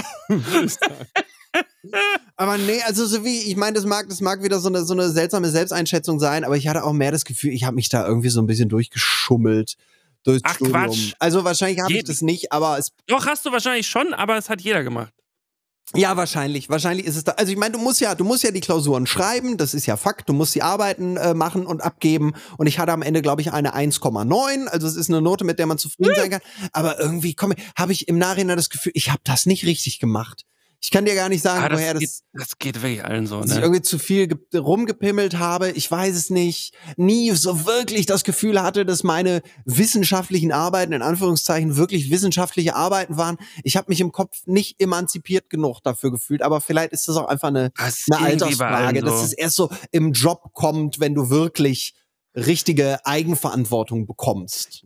aber 2.37 2.59
nee, 2.59 2.83
also 2.83 3.07
so 3.07 3.25
wie, 3.25 3.43
ich 3.43 3.57
meine, 3.57 3.75
das 3.75 3.85
mag, 3.85 4.09
das 4.09 4.21
mag 4.21 4.43
wieder 4.43 4.59
so 4.59 4.69
eine, 4.69 4.85
so 4.85 4.95
eine 4.95 5.11
seltsame 5.11 5.51
Selbsteinschätzung 5.51 6.19
sein, 6.19 6.43
aber 6.45 6.57
ich 6.57 6.67
hatte 6.69 6.83
auch 6.85 6.93
mehr 6.93 7.13
das 7.13 7.25
Gefühl, 7.25 7.53
ich 7.53 7.65
habe 7.65 7.77
mich 7.77 7.89
da 7.89 8.07
irgendwie 8.07 8.31
so 8.31 8.41
ein 8.41 8.47
bisschen 8.47 8.69
durchgeschummelt. 8.69 9.77
Durchs 10.25 10.43
Ach, 10.45 10.57
Studium. 10.57 10.73
Quatsch. 10.73 11.13
Also 11.21 11.45
wahrscheinlich 11.45 11.81
habe 11.81 11.93
ich 11.93 12.05
das 12.05 12.23
nicht, 12.23 12.51
aber 12.53 12.77
es 12.77 12.91
Doch, 13.07 13.27
hast 13.27 13.47
du 13.47 13.53
wahrscheinlich 13.53 13.87
schon, 13.87 14.13
aber 14.15 14.37
es 14.37 14.51
hat 14.51 14.61
jeder 14.61 14.83
gemacht. 14.83 15.13
Ja, 15.95 16.17
wahrscheinlich. 16.17 16.69
Wahrscheinlich 16.69 17.07
ist 17.07 17.17
es 17.17 17.25
da. 17.25 17.33
Also 17.33 17.51
ich 17.51 17.59
meine, 17.59 17.73
du 17.73 17.79
musst 17.79 18.01
ja, 18.01 18.15
du 18.15 18.25
musst 18.25 18.43
ja 18.43 18.51
die 18.51 18.61
Klausuren 18.61 19.07
schreiben, 19.07 19.57
das 19.57 19.73
ist 19.73 19.87
ja 19.87 19.97
Fakt. 19.97 20.29
Du 20.29 20.35
musst 20.35 20.55
die 20.55 20.63
Arbeiten 20.63 21.17
äh, 21.17 21.33
machen 21.33 21.67
und 21.67 21.83
abgeben. 21.83 22.35
Und 22.59 22.67
ich 22.67 22.79
hatte 22.79 22.93
am 22.93 23.03
Ende, 23.03 23.23
glaube 23.23 23.41
ich, 23.41 23.53
eine 23.53 23.75
1,9. 23.75 24.67
Also 24.67 24.87
es 24.87 24.97
ist 24.97 25.09
eine 25.09 25.23
Note, 25.23 25.45
mit 25.45 25.59
der 25.59 25.67
man 25.67 25.79
zufrieden 25.79 26.15
sein 26.15 26.31
kann. 26.31 26.41
Aber 26.73 27.01
irgendwie 27.01 27.35
komme 27.35 27.55
habe 27.77 27.93
ich 27.93 28.07
im 28.09 28.19
Nachhinein 28.19 28.57
das 28.57 28.69
Gefühl, 28.69 28.93
ich 28.95 29.11
habe 29.11 29.21
das 29.25 29.47
nicht 29.47 29.65
richtig 29.65 29.99
gemacht. 29.99 30.45
Ich 30.81 30.93
kann 30.93 31.05
dir 31.05 31.17
gar 31.17 31.29
nicht 31.29 31.43
sagen, 31.43 31.65
Ah, 31.65 31.69
das, 31.69 31.79
woher 31.81 31.93
das, 31.95 32.01
geht, 32.01 32.11
das 32.33 32.59
geht 32.59 32.83
wirklich 32.83 33.05
allen 33.05 33.27
so, 33.27 33.41
dass 33.41 33.51
ich 33.51 33.57
ne? 33.57 33.63
irgendwie 33.63 33.83
zu 33.83 33.99
viel 33.99 34.29
ge- 34.29 34.39
rumgepimmelt 34.61 35.37
habe. 35.39 35.71
Ich 35.73 35.91
weiß 35.91 36.15
es 36.15 36.31
nicht. 36.31 36.73
Nie 36.97 37.33
so 37.33 37.67
wirklich 37.67 38.07
das 38.07 38.23
Gefühl 38.23 38.63
hatte, 38.63 38.87
dass 38.87 39.03
meine 39.03 39.43
wissenschaftlichen 39.65 40.53
Arbeiten, 40.53 40.93
in 40.93 41.03
Anführungszeichen, 41.03 41.77
wirklich 41.77 42.11
wissenschaftliche 42.11 42.77
Arbeiten 42.77 43.17
waren. 43.17 43.39
Ich 43.65 43.77
habe 43.77 43.87
mich 43.89 44.01
im 44.01 44.13
Kopf 44.13 44.39
nicht 44.47 44.81
emanzipiert 44.81 45.51
genug 45.51 45.81
dafür 45.83 46.13
gefühlt. 46.13 46.43
Aber 46.43 46.61
vielleicht 46.61 46.93
ist 46.93 47.09
das 47.09 47.17
auch 47.17 47.27
einfach 47.27 47.49
eine, 47.49 47.71
Das 47.77 47.99
ist 47.99 48.13
eine 48.13 48.25
Altersfrage, 48.27 49.01
dass 49.03 49.19
so. 49.19 49.25
es 49.27 49.33
erst 49.33 49.57
so 49.57 49.71
im 49.91 50.13
Job 50.13 50.53
kommt, 50.53 51.01
wenn 51.01 51.15
du 51.15 51.29
wirklich 51.29 51.95
richtige 52.37 53.05
Eigenverantwortung 53.05 54.07
bekommst. 54.07 54.85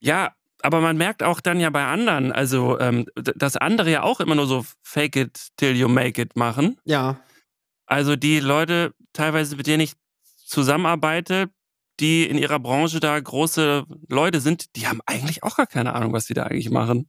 Ja, 0.00 0.32
aber 0.62 0.80
man 0.80 0.96
merkt 0.96 1.22
auch 1.22 1.40
dann 1.40 1.60
ja 1.60 1.70
bei 1.70 1.84
anderen, 1.84 2.32
also 2.32 2.78
ähm, 2.80 3.06
dass 3.14 3.56
andere 3.56 3.90
ja 3.90 4.02
auch 4.02 4.20
immer 4.20 4.34
nur 4.34 4.46
so 4.46 4.64
fake 4.82 5.16
it 5.16 5.48
till 5.56 5.76
you 5.76 5.88
make 5.88 6.20
it 6.20 6.36
machen. 6.36 6.78
Ja. 6.84 7.20
Also 7.86 8.16
die 8.16 8.40
Leute 8.40 8.94
teilweise, 9.12 9.56
mit 9.56 9.66
denen 9.66 9.80
ich 9.80 9.94
zusammenarbeite, 10.46 11.50
die 12.00 12.24
in 12.28 12.38
ihrer 12.38 12.58
Branche 12.58 12.98
da 13.00 13.18
große 13.20 13.84
Leute 14.08 14.40
sind, 14.40 14.74
die 14.76 14.86
haben 14.88 15.00
eigentlich 15.06 15.42
auch 15.42 15.56
gar 15.56 15.66
keine 15.66 15.94
Ahnung, 15.94 16.12
was 16.12 16.24
die 16.24 16.34
da 16.34 16.44
eigentlich 16.44 16.70
machen. 16.70 17.08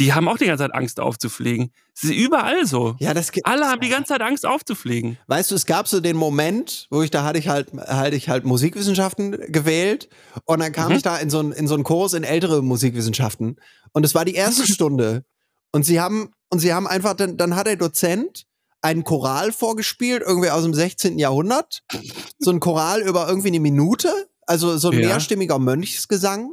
Die 0.00 0.12
haben 0.14 0.28
auch 0.28 0.38
die 0.38 0.46
ganze 0.46 0.64
Zeit 0.64 0.74
Angst 0.74 1.00
aufzufliegen. 1.00 1.72
Es 1.94 2.04
ist 2.04 2.12
überall 2.12 2.64
so. 2.66 2.94
Ja, 3.00 3.12
das 3.14 3.32
Alle 3.42 3.66
haben 3.66 3.80
die 3.80 3.88
ganze 3.88 4.08
Zeit 4.14 4.22
Angst 4.22 4.46
aufzufliegen. 4.46 5.18
Weißt 5.26 5.50
du, 5.50 5.56
es 5.56 5.66
gab 5.66 5.88
so 5.88 6.00
den 6.00 6.16
Moment, 6.16 6.86
wo 6.90 7.02
ich 7.02 7.10
da 7.10 7.24
hatte 7.24 7.38
ich 7.40 7.48
halt, 7.48 7.72
hatte 7.74 8.14
ich 8.16 8.28
halt 8.28 8.44
Musikwissenschaften 8.44 9.32
gewählt 9.48 10.08
und 10.44 10.60
dann 10.60 10.72
kam 10.72 10.90
Mhm. 10.92 10.96
ich 10.96 11.02
da 11.02 11.18
in 11.18 11.28
so, 11.30 11.40
einen- 11.40 11.52
in 11.52 11.66
so 11.66 11.74
einen 11.74 11.84
Kurs 11.84 12.12
in 12.14 12.22
ältere 12.24 12.62
Musikwissenschaften 12.62 13.56
und 13.92 14.04
es 14.04 14.14
war 14.14 14.24
die 14.24 14.34
erste 14.34 14.66
Stunde 14.72 15.24
und 15.72 15.82
sie 15.84 16.00
haben, 16.00 16.30
und 16.50 16.60
sie 16.60 16.72
haben 16.72 16.86
einfach, 16.86 17.14
dann, 17.14 17.36
dann 17.36 17.56
hat 17.56 17.66
der 17.66 17.76
Dozent 17.76 18.44
einen 18.80 19.04
Choral 19.04 19.52
vorgespielt, 19.52 20.22
irgendwie 20.24 20.50
aus 20.50 20.62
dem 20.62 20.74
16. 20.74 21.18
Jahrhundert. 21.18 21.82
So 22.38 22.50
ein 22.50 22.60
Choral 22.60 23.02
über 23.02 23.28
irgendwie 23.28 23.48
eine 23.48 23.60
Minute, 23.60 24.12
also 24.46 24.76
so 24.78 24.90
ein 24.90 24.98
Ja. 25.00 25.08
mehrstimmiger 25.08 25.58
Mönchsgesang. 25.58 26.52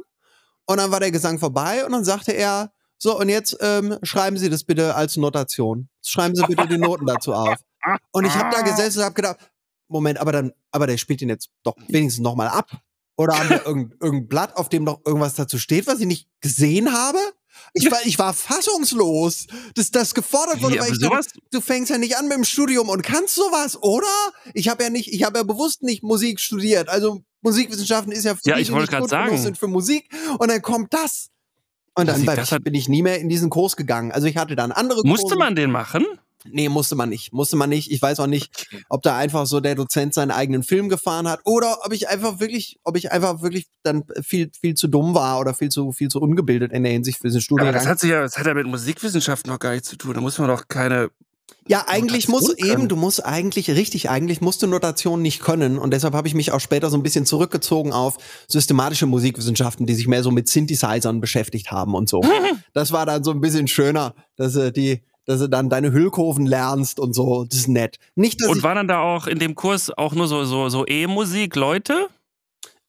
Und 0.66 0.78
dann 0.78 0.90
war 0.90 0.98
der 1.00 1.12
Gesang 1.12 1.38
vorbei 1.38 1.84
und 1.84 1.92
dann 1.92 2.04
sagte 2.04 2.32
er, 2.32 2.72
so, 2.98 3.18
und 3.20 3.28
jetzt 3.28 3.56
ähm, 3.60 3.98
schreiben 4.02 4.38
Sie 4.38 4.48
das 4.50 4.64
bitte 4.64 4.94
als 4.94 5.16
Notation. 5.16 5.88
Schreiben 6.04 6.34
Sie 6.34 6.44
bitte 6.46 6.66
die 6.66 6.78
Noten 6.78 7.06
dazu 7.06 7.34
auf. 7.34 7.58
Und 8.10 8.24
ich 8.24 8.34
habe 8.34 8.50
da 8.54 8.62
gesessen 8.62 8.98
und 9.00 9.04
habe 9.04 9.14
gedacht, 9.14 9.36
Moment, 9.88 10.18
aber 10.18 10.32
dann, 10.32 10.52
aber 10.72 10.86
der 10.88 10.96
spielt 10.96 11.22
ihn 11.22 11.28
jetzt 11.28 11.50
doch 11.62 11.76
wenigstens 11.88 12.22
nochmal 12.24 12.48
ab. 12.48 12.70
Oder 13.16 13.38
haben 13.38 13.48
wir 13.50 13.64
irgendein, 13.64 13.98
irgendein 14.00 14.28
Blatt, 14.28 14.56
auf 14.56 14.68
dem 14.68 14.82
noch 14.84 15.00
irgendwas 15.06 15.34
dazu 15.34 15.58
steht, 15.58 15.86
was 15.86 16.00
ich 16.00 16.06
nicht 16.06 16.28
gesehen 16.40 16.92
habe? 16.92 17.18
Ich 17.72 17.90
war, 17.90 17.98
ich 18.04 18.18
war 18.18 18.32
fassungslos, 18.32 19.46
dass 19.74 19.90
das 19.90 20.14
gefordert 20.14 20.62
wurde, 20.62 20.76
Wie, 20.76 20.80
weil 20.80 20.92
ich 20.92 20.98
dachte, 20.98 21.04
sowas, 21.14 21.26
du 21.50 21.60
fängst 21.60 21.90
ja 21.90 21.98
nicht 21.98 22.16
an 22.16 22.28
mit 22.28 22.36
dem 22.36 22.44
Studium 22.44 22.88
und 22.88 23.02
kannst 23.02 23.34
sowas, 23.34 23.82
oder? 23.82 24.06
Ich 24.54 24.68
habe 24.68 24.84
ja 24.84 24.90
nicht, 24.90 25.12
ich 25.12 25.22
habe 25.24 25.38
ja 25.38 25.44
bewusst 25.44 25.82
nicht 25.82 26.02
Musik 26.02 26.40
studiert. 26.40 26.88
Also 26.88 27.22
Musikwissenschaften 27.42 28.12
ist 28.12 28.24
ja 28.24 28.34
für 28.34 28.40
Ja, 28.48 28.58
ich 28.58 28.72
wollte 28.72 28.90
genug 28.92 29.08
sagen. 29.10 29.36
sind 29.38 29.58
für 29.58 29.68
Musik. 29.68 30.08
Und 30.38 30.50
dann 30.50 30.62
kommt 30.62 30.92
das. 30.94 31.28
Und 31.94 32.06
dann 32.06 32.16
Musik, 32.16 32.26
bin 32.28 32.36
das 32.36 32.48
ich, 32.48 32.52
hat- 32.52 32.64
bin 32.64 32.74
ich 32.74 32.88
nie 32.88 33.02
mehr 33.02 33.20
in 33.20 33.28
diesen 33.28 33.50
Kurs 33.50 33.76
gegangen. 33.76 34.12
Also 34.12 34.26
ich 34.26 34.36
hatte 34.36 34.56
dann 34.56 34.72
andere 34.72 35.02
Kurse. 35.02 35.08
musste 35.08 35.36
man 35.36 35.54
den 35.56 35.70
machen? 35.70 36.04
Nee, 36.50 36.68
musste 36.68 36.94
man 36.94 37.08
nicht. 37.08 37.32
Musste 37.32 37.56
man 37.56 37.70
nicht. 37.70 37.90
Ich 37.90 38.00
weiß 38.00 38.20
auch 38.20 38.26
nicht, 38.26 38.68
ob 38.88 39.02
da 39.02 39.16
einfach 39.16 39.46
so 39.46 39.60
der 39.60 39.74
Dozent 39.74 40.14
seinen 40.14 40.30
eigenen 40.30 40.62
Film 40.62 40.88
gefahren 40.88 41.28
hat 41.28 41.40
oder 41.44 41.78
ob 41.84 41.92
ich 41.92 42.08
einfach 42.08 42.40
wirklich, 42.40 42.78
ob 42.84 42.96
ich 42.96 43.12
einfach 43.12 43.42
wirklich 43.42 43.66
dann 43.82 44.04
viel, 44.22 44.50
viel 44.60 44.74
zu 44.74 44.88
dumm 44.88 45.14
war 45.14 45.40
oder 45.40 45.54
viel 45.54 45.68
zu, 45.68 45.92
viel 45.92 46.08
zu 46.08 46.20
ungebildet 46.20 46.72
in 46.72 46.82
der 46.82 46.92
Hinsicht 46.92 47.18
für 47.18 47.28
diesen 47.28 47.38
Aber 47.38 47.42
Studiengang. 47.42 47.74
das 47.74 47.86
hat 47.86 48.00
sich 48.00 48.10
ja, 48.10 48.22
das 48.22 48.36
hat 48.38 48.46
ja 48.46 48.54
mit 48.54 48.66
Musikwissenschaften 48.66 49.50
noch 49.50 49.58
gar 49.58 49.72
nichts 49.72 49.88
zu 49.88 49.96
tun. 49.96 50.14
Da 50.14 50.20
muss 50.20 50.38
man 50.38 50.48
doch 50.48 50.68
keine. 50.68 51.10
Ja, 51.68 51.84
eigentlich 51.88 52.28
muss 52.28 52.56
eben, 52.58 52.88
du 52.88 52.94
musst 52.96 53.24
eigentlich, 53.24 53.70
richtig, 53.70 54.08
eigentlich 54.08 54.40
musst 54.40 54.62
du 54.62 54.68
Notation 54.68 55.20
nicht 55.20 55.40
können 55.40 55.78
und 55.78 55.92
deshalb 55.92 56.14
habe 56.14 56.28
ich 56.28 56.34
mich 56.34 56.52
auch 56.52 56.60
später 56.60 56.90
so 56.90 56.96
ein 56.96 57.02
bisschen 57.02 57.26
zurückgezogen 57.26 57.92
auf 57.92 58.18
systematische 58.46 59.06
Musikwissenschaften, 59.06 59.84
die 59.84 59.94
sich 59.94 60.06
mehr 60.06 60.22
so 60.22 60.30
mit 60.30 60.48
Synthesizern 60.48 61.20
beschäftigt 61.20 61.70
haben 61.70 61.94
und 61.94 62.08
so. 62.08 62.20
Das 62.72 62.92
war 62.92 63.06
dann 63.06 63.24
so 63.24 63.30
ein 63.30 63.40
bisschen 63.40 63.68
schöner, 63.68 64.14
dass 64.36 64.52
du 64.52 64.70
die, 64.70 65.02
dass 65.26 65.40
du 65.40 65.48
dann 65.48 65.68
deine 65.68 65.92
Hüllkurven 65.92 66.46
lernst 66.46 66.98
und 66.98 67.12
so, 67.12 67.44
das 67.44 67.58
ist 67.58 67.68
nett. 67.68 67.98
Nicht, 68.14 68.40
dass 68.40 68.48
Und 68.48 68.62
waren 68.62 68.76
dann 68.76 68.88
da 68.88 69.00
auch 69.00 69.26
in 69.26 69.38
dem 69.38 69.54
Kurs 69.54 69.90
auch 69.90 70.14
nur 70.14 70.28
so, 70.28 70.44
so, 70.44 70.68
so 70.68 70.86
E-Musik 70.86 71.56
Leute, 71.56 72.08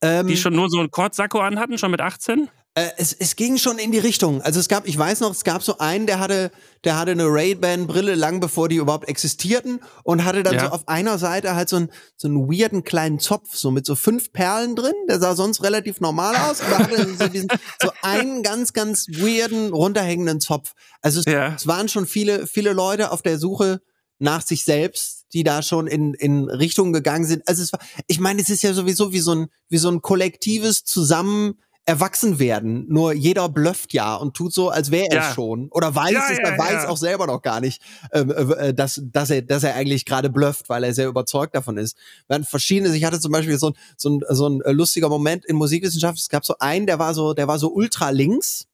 ähm, 0.01 0.27
die 0.27 0.37
schon 0.37 0.53
nur 0.53 0.69
so 0.69 0.79
einen 0.79 0.91
Kordsacko 0.91 1.39
anhatten, 1.39 1.77
schon 1.77 1.91
mit 1.91 2.01
18? 2.01 2.49
Äh, 2.77 2.91
es, 2.97 3.11
es 3.11 3.35
ging 3.35 3.57
schon 3.57 3.79
in 3.79 3.91
die 3.91 3.97
Richtung. 3.97 4.39
Also 4.43 4.59
es 4.59 4.67
gab, 4.67 4.87
ich 4.87 4.95
weiß 4.95 5.21
noch, 5.21 5.31
es 5.31 5.43
gab 5.43 5.63
so 5.63 5.79
einen, 5.79 6.05
der 6.05 6.19
hatte, 6.19 6.51
der 6.83 6.95
hatte 6.99 7.09
eine 7.09 7.25
Ray-Ban-Brille 7.25 8.13
lang 8.13 8.39
bevor 8.39 8.69
die 8.69 8.75
überhaupt 8.75 9.07
existierten 9.09 9.79
und 10.03 10.23
hatte 10.25 10.43
dann 10.43 10.53
Ja. 10.53 10.65
so 10.65 10.67
auf 10.67 10.87
einer 10.87 11.17
Seite 11.17 11.55
halt 11.55 11.69
so 11.69 11.77
einen, 11.77 11.89
so 12.17 12.27
einen 12.27 12.47
weirden 12.47 12.83
kleinen 12.83 13.17
Zopf, 13.17 13.55
so 13.55 13.71
mit 13.71 13.87
so 13.87 13.95
fünf 13.95 14.31
Perlen 14.31 14.75
drin. 14.75 14.93
Der 15.09 15.19
sah 15.19 15.35
sonst 15.35 15.63
relativ 15.63 16.01
normal 16.01 16.35
aus, 16.35 16.61
aber 16.61 16.77
hatte 16.77 17.15
so 17.17 17.27
diesen, 17.27 17.47
so 17.81 17.89
einen 18.03 18.43
ganz, 18.43 18.73
ganz 18.73 19.07
weirden, 19.07 19.73
runterhängenden 19.73 20.39
Zopf. 20.39 20.73
Also 21.01 21.21
es, 21.21 21.25
Ja. 21.25 21.55
es 21.55 21.65
waren 21.65 21.89
schon 21.89 22.05
viele, 22.05 22.45
viele 22.45 22.73
Leute 22.73 23.09
auf 23.09 23.23
der 23.23 23.39
Suche 23.39 23.81
nach 24.19 24.43
sich 24.43 24.63
selbst, 24.63 25.25
die 25.33 25.43
da 25.43 25.63
schon 25.63 25.87
in, 25.87 26.13
in 26.13 26.47
Richtungen 26.47 26.93
gegangen 26.93 27.25
sind. 27.25 27.41
Also 27.47 27.63
es 27.63 27.73
war, 27.73 27.79
ich 28.05 28.19
meine, 28.19 28.39
es 28.39 28.49
ist 28.49 28.61
ja 28.61 28.73
sowieso 28.73 29.13
wie 29.13 29.19
so 29.19 29.33
ein, 29.33 29.47
wie 29.67 29.77
so 29.79 29.89
ein 29.89 30.03
kollektives 30.03 30.83
Zusammen 30.83 31.55
erwachsen 31.87 32.37
werden. 32.37 32.85
Nur 32.89 33.13
jeder 33.13 33.47
blufft 33.47 33.93
ja 33.93 34.13
und 34.15 34.35
tut 34.35 34.53
so, 34.53 34.69
als 34.69 34.91
wäre 34.91 35.07
er 35.09 35.15
Ja. 35.15 35.29
es 35.29 35.35
schon. 35.35 35.69
Oder 35.69 35.95
weiß 35.95 36.11
Ja, 36.11 36.27
es, 36.29 36.37
ja, 36.37 36.43
er 36.49 36.57
weiß 36.57 36.85
auch 36.85 36.97
selber 36.97 37.25
noch 37.27 37.41
gar 37.41 37.61
nicht, 37.61 37.81
ähm, 38.11 38.29
äh, 38.29 38.73
dass, 38.73 39.01
dass, 39.05 39.29
er, 39.29 39.41
dass 39.41 39.63
er 39.63 39.73
eigentlich 39.75 40.03
gerade 40.05 40.29
blufft, 40.29 40.67
weil 40.67 40.83
er 40.83 40.93
sehr 40.93 41.07
überzeugt 41.07 41.55
davon 41.55 41.77
ist. 41.77 41.95
Während 42.27 42.45
verschiedene, 42.45 42.93
ich 42.95 43.05
hatte 43.05 43.21
zum 43.21 43.31
Beispiel 43.31 43.57
so 43.57 43.69
ein, 43.69 43.73
so 43.95 44.09
ein, 44.09 44.19
so 44.29 44.47
ein 44.49 44.61
äh, 44.61 44.71
lustiger 44.73 45.07
Moment 45.07 45.45
in 45.45 45.55
Musikwissenschaft, 45.55 46.19
es 46.19 46.27
gab 46.27 46.45
so 46.45 46.55
einen, 46.59 46.87
der 46.87 46.99
war 46.99 47.13
so, 47.13 47.33
der 47.33 47.47
war 47.47 47.57
so 47.57 47.71
ultra 47.73 48.09
links 48.09 48.67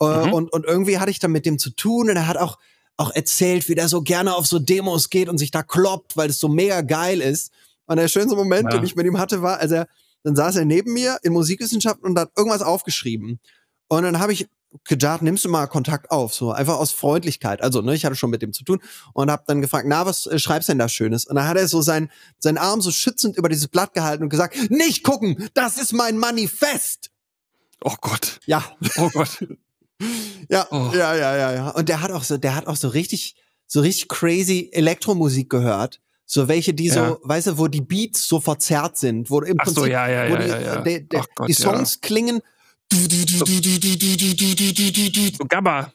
äh, 0.00 0.04
Mhm. 0.06 0.32
und, 0.32 0.52
und 0.52 0.64
irgendwie 0.64 0.98
hatte 0.98 1.10
ich 1.10 1.18
dann 1.18 1.32
mit 1.32 1.44
dem 1.44 1.58
zu 1.58 1.68
tun 1.70 2.08
und 2.08 2.16
er 2.16 2.26
hat 2.26 2.38
auch, 2.38 2.58
auch 2.96 3.10
erzählt, 3.14 3.68
wie 3.68 3.74
der 3.74 3.88
so 3.88 4.00
gerne 4.00 4.34
auf 4.34 4.46
so 4.46 4.58
Demos 4.58 5.10
geht 5.10 5.28
und 5.28 5.36
sich 5.36 5.50
da 5.50 5.62
kloppt, 5.62 6.16
weil 6.16 6.30
es 6.30 6.38
so 6.38 6.48
mega 6.48 6.80
geil 6.80 7.20
ist. 7.20 7.52
Und 7.86 7.96
der 7.98 8.08
schönste 8.08 8.34
Moment, 8.34 8.72
den 8.72 8.82
ich 8.82 8.96
mit 8.96 9.04
ihm 9.06 9.18
hatte, 9.18 9.42
war, 9.42 9.58
als 9.58 9.72
er, 9.72 9.86
dann 10.26 10.34
saß 10.34 10.56
er 10.56 10.64
neben 10.64 10.92
mir 10.92 11.18
in 11.22 11.32
Musikwissenschaften 11.32 12.04
und 12.04 12.18
hat 12.18 12.32
irgendwas 12.36 12.60
aufgeschrieben. 12.60 13.38
Und 13.86 14.02
dann 14.02 14.18
habe 14.18 14.32
ich 14.32 14.48
gedacht, 14.82 15.22
nimmst 15.22 15.44
du 15.44 15.48
mal 15.48 15.68
Kontakt 15.68 16.10
auf, 16.10 16.34
so 16.34 16.50
einfach 16.50 16.78
aus 16.78 16.90
Freundlichkeit. 16.90 17.62
Also, 17.62 17.80
ne, 17.80 17.94
ich 17.94 18.04
hatte 18.04 18.16
schon 18.16 18.30
mit 18.30 18.42
dem 18.42 18.52
zu 18.52 18.64
tun 18.64 18.82
und 19.14 19.30
habe 19.30 19.44
dann 19.46 19.60
gefragt, 19.60 19.86
na, 19.88 20.04
was 20.04 20.26
äh, 20.26 20.40
schreibst 20.40 20.68
denn 20.68 20.80
da 20.80 20.88
Schönes? 20.88 21.26
Und 21.26 21.36
dann 21.36 21.46
hat 21.46 21.56
er 21.56 21.68
so 21.68 21.80
sein, 21.80 22.10
seinen 22.40 22.58
Arm 22.58 22.80
so 22.80 22.90
schützend 22.90 23.36
über 23.36 23.48
dieses 23.48 23.68
Blatt 23.68 23.94
gehalten 23.94 24.24
und 24.24 24.28
gesagt, 24.28 24.68
nicht 24.68 25.04
gucken, 25.04 25.48
das 25.54 25.78
ist 25.78 25.92
mein 25.92 26.18
Manifest. 26.18 27.12
Oh 27.84 27.94
Gott. 28.00 28.40
Ja, 28.46 28.64
Oh 28.96 29.10
Gott. 29.10 29.46
ja, 30.50 30.66
Oh. 30.72 30.90
ja, 30.92 31.14
ja, 31.14 31.36
ja, 31.36 31.52
ja. 31.54 31.68
Und 31.70 31.88
der 31.88 32.02
hat 32.02 32.10
auch 32.10 32.24
so, 32.24 32.36
der 32.36 32.56
hat 32.56 32.66
auch 32.66 32.76
so 32.76 32.88
richtig, 32.88 33.36
so 33.68 33.80
richtig 33.80 34.08
crazy 34.08 34.70
Elektromusik 34.72 35.48
gehört. 35.48 36.00
So 36.28 36.48
welche, 36.48 36.74
die 36.74 36.86
Ja. 36.86 37.10
so, 37.10 37.20
weißt 37.22 37.46
du, 37.46 37.58
wo 37.58 37.68
die 37.68 37.80
Beats 37.80 38.26
so 38.26 38.40
verzerrt 38.40 38.96
sind, 38.98 39.30
wo 39.30 39.40
im 39.42 39.56
Ach 39.60 39.66
so, 39.66 39.74
Prinzip, 39.74 39.92
ja, 39.92 40.08
ja, 40.08 40.28
wo 40.30 40.34
ja, 40.34 40.40
die, 40.58 40.64
ja, 40.64 40.76
de- 40.80 41.00
de- 41.06 41.20
Gott, 41.36 41.48
die. 41.48 41.52
Songs 41.54 42.00
klingen. 42.00 42.40
So 42.92 42.98
Gabba. 45.48 45.92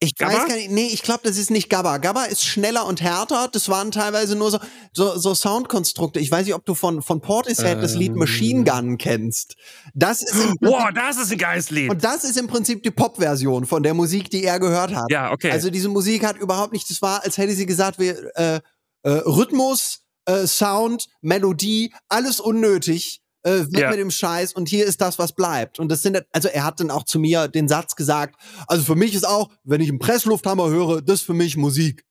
Ich 0.00 0.16
Gabba? 0.16 0.32
weiß 0.32 0.48
gar 0.48 0.56
nicht, 0.56 0.72
nee, 0.72 0.88
ich 0.88 1.02
glaube, 1.04 1.20
das 1.22 1.38
ist 1.38 1.52
nicht 1.52 1.70
Gabba. 1.70 1.98
Gabba 1.98 2.24
ist 2.24 2.44
schneller 2.44 2.86
und 2.86 3.00
härter. 3.00 3.48
Das 3.52 3.68
waren 3.68 3.92
teilweise 3.92 4.34
nur 4.34 4.50
so, 4.50 4.58
so, 4.92 5.16
so 5.16 5.32
Soundkonstrukte. 5.32 6.18
Ich 6.18 6.28
weiß 6.28 6.44
nicht, 6.44 6.56
ob 6.56 6.64
du 6.64 6.74
von, 6.74 7.02
von 7.02 7.20
Portishead 7.20 7.80
das 7.80 7.94
Lied 7.94 8.10
Ähm. 8.12 8.18
Machine 8.18 8.64
Gun 8.64 8.98
kennst. 8.98 9.54
Das 9.94 10.22
ist 10.22 10.34
im, 10.34 10.56
Boah, 10.60 10.90
das 10.92 11.18
ist 11.18 11.30
ein 11.30 11.38
geiles 11.38 11.70
Lied. 11.70 11.88
und 11.88 12.02
das 12.02 12.24
ist 12.24 12.36
im 12.36 12.48
Prinzip 12.48 12.82
die 12.82 12.90
Pop-Version 12.90 13.64
von 13.64 13.84
der 13.84 13.94
Musik, 13.94 14.28
die 14.28 14.42
er 14.42 14.58
gehört 14.58 14.92
hat. 14.92 15.08
ja, 15.08 15.30
okay. 15.30 15.52
Also 15.52 15.70
diese 15.70 15.88
Musik 15.88 16.24
hat 16.26 16.36
überhaupt 16.36 16.72
nicht, 16.72 16.90
das 16.90 17.00
war, 17.00 17.22
als 17.22 17.38
hätte 17.38 17.54
sie 17.54 17.66
gesagt, 17.66 18.00
wir, 18.00 18.36
äh, 18.36 18.60
äh, 19.02 19.10
Rhythmus, 19.10 20.00
äh, 20.26 20.46
Sound, 20.46 21.08
Melodie, 21.20 21.92
alles 22.08 22.40
unnötig. 22.40 23.20
Äh, 23.44 23.66
wird 23.72 23.78
Ja. 23.78 23.90
mit 23.90 23.98
dem 23.98 24.12
Scheiß 24.12 24.52
und 24.52 24.68
hier 24.68 24.86
ist 24.86 25.00
das, 25.00 25.18
was 25.18 25.32
bleibt. 25.32 25.80
Und 25.80 25.88
das 25.90 26.02
sind, 26.02 26.22
also 26.30 26.46
er 26.46 26.62
hat 26.62 26.78
dann 26.78 26.92
auch 26.92 27.02
zu 27.02 27.18
mir 27.18 27.48
den 27.48 27.66
Satz 27.66 27.96
gesagt, 27.96 28.36
also 28.68 28.84
für 28.84 28.94
mich 28.94 29.14
ist 29.16 29.26
auch, 29.26 29.50
wenn 29.64 29.80
ich 29.80 29.88
einen 29.88 29.98
Presslufthammer 29.98 30.68
höre, 30.68 31.02
das 31.02 31.20
ist 31.22 31.26
für 31.26 31.34
mich 31.34 31.56
Musik. 31.56 32.04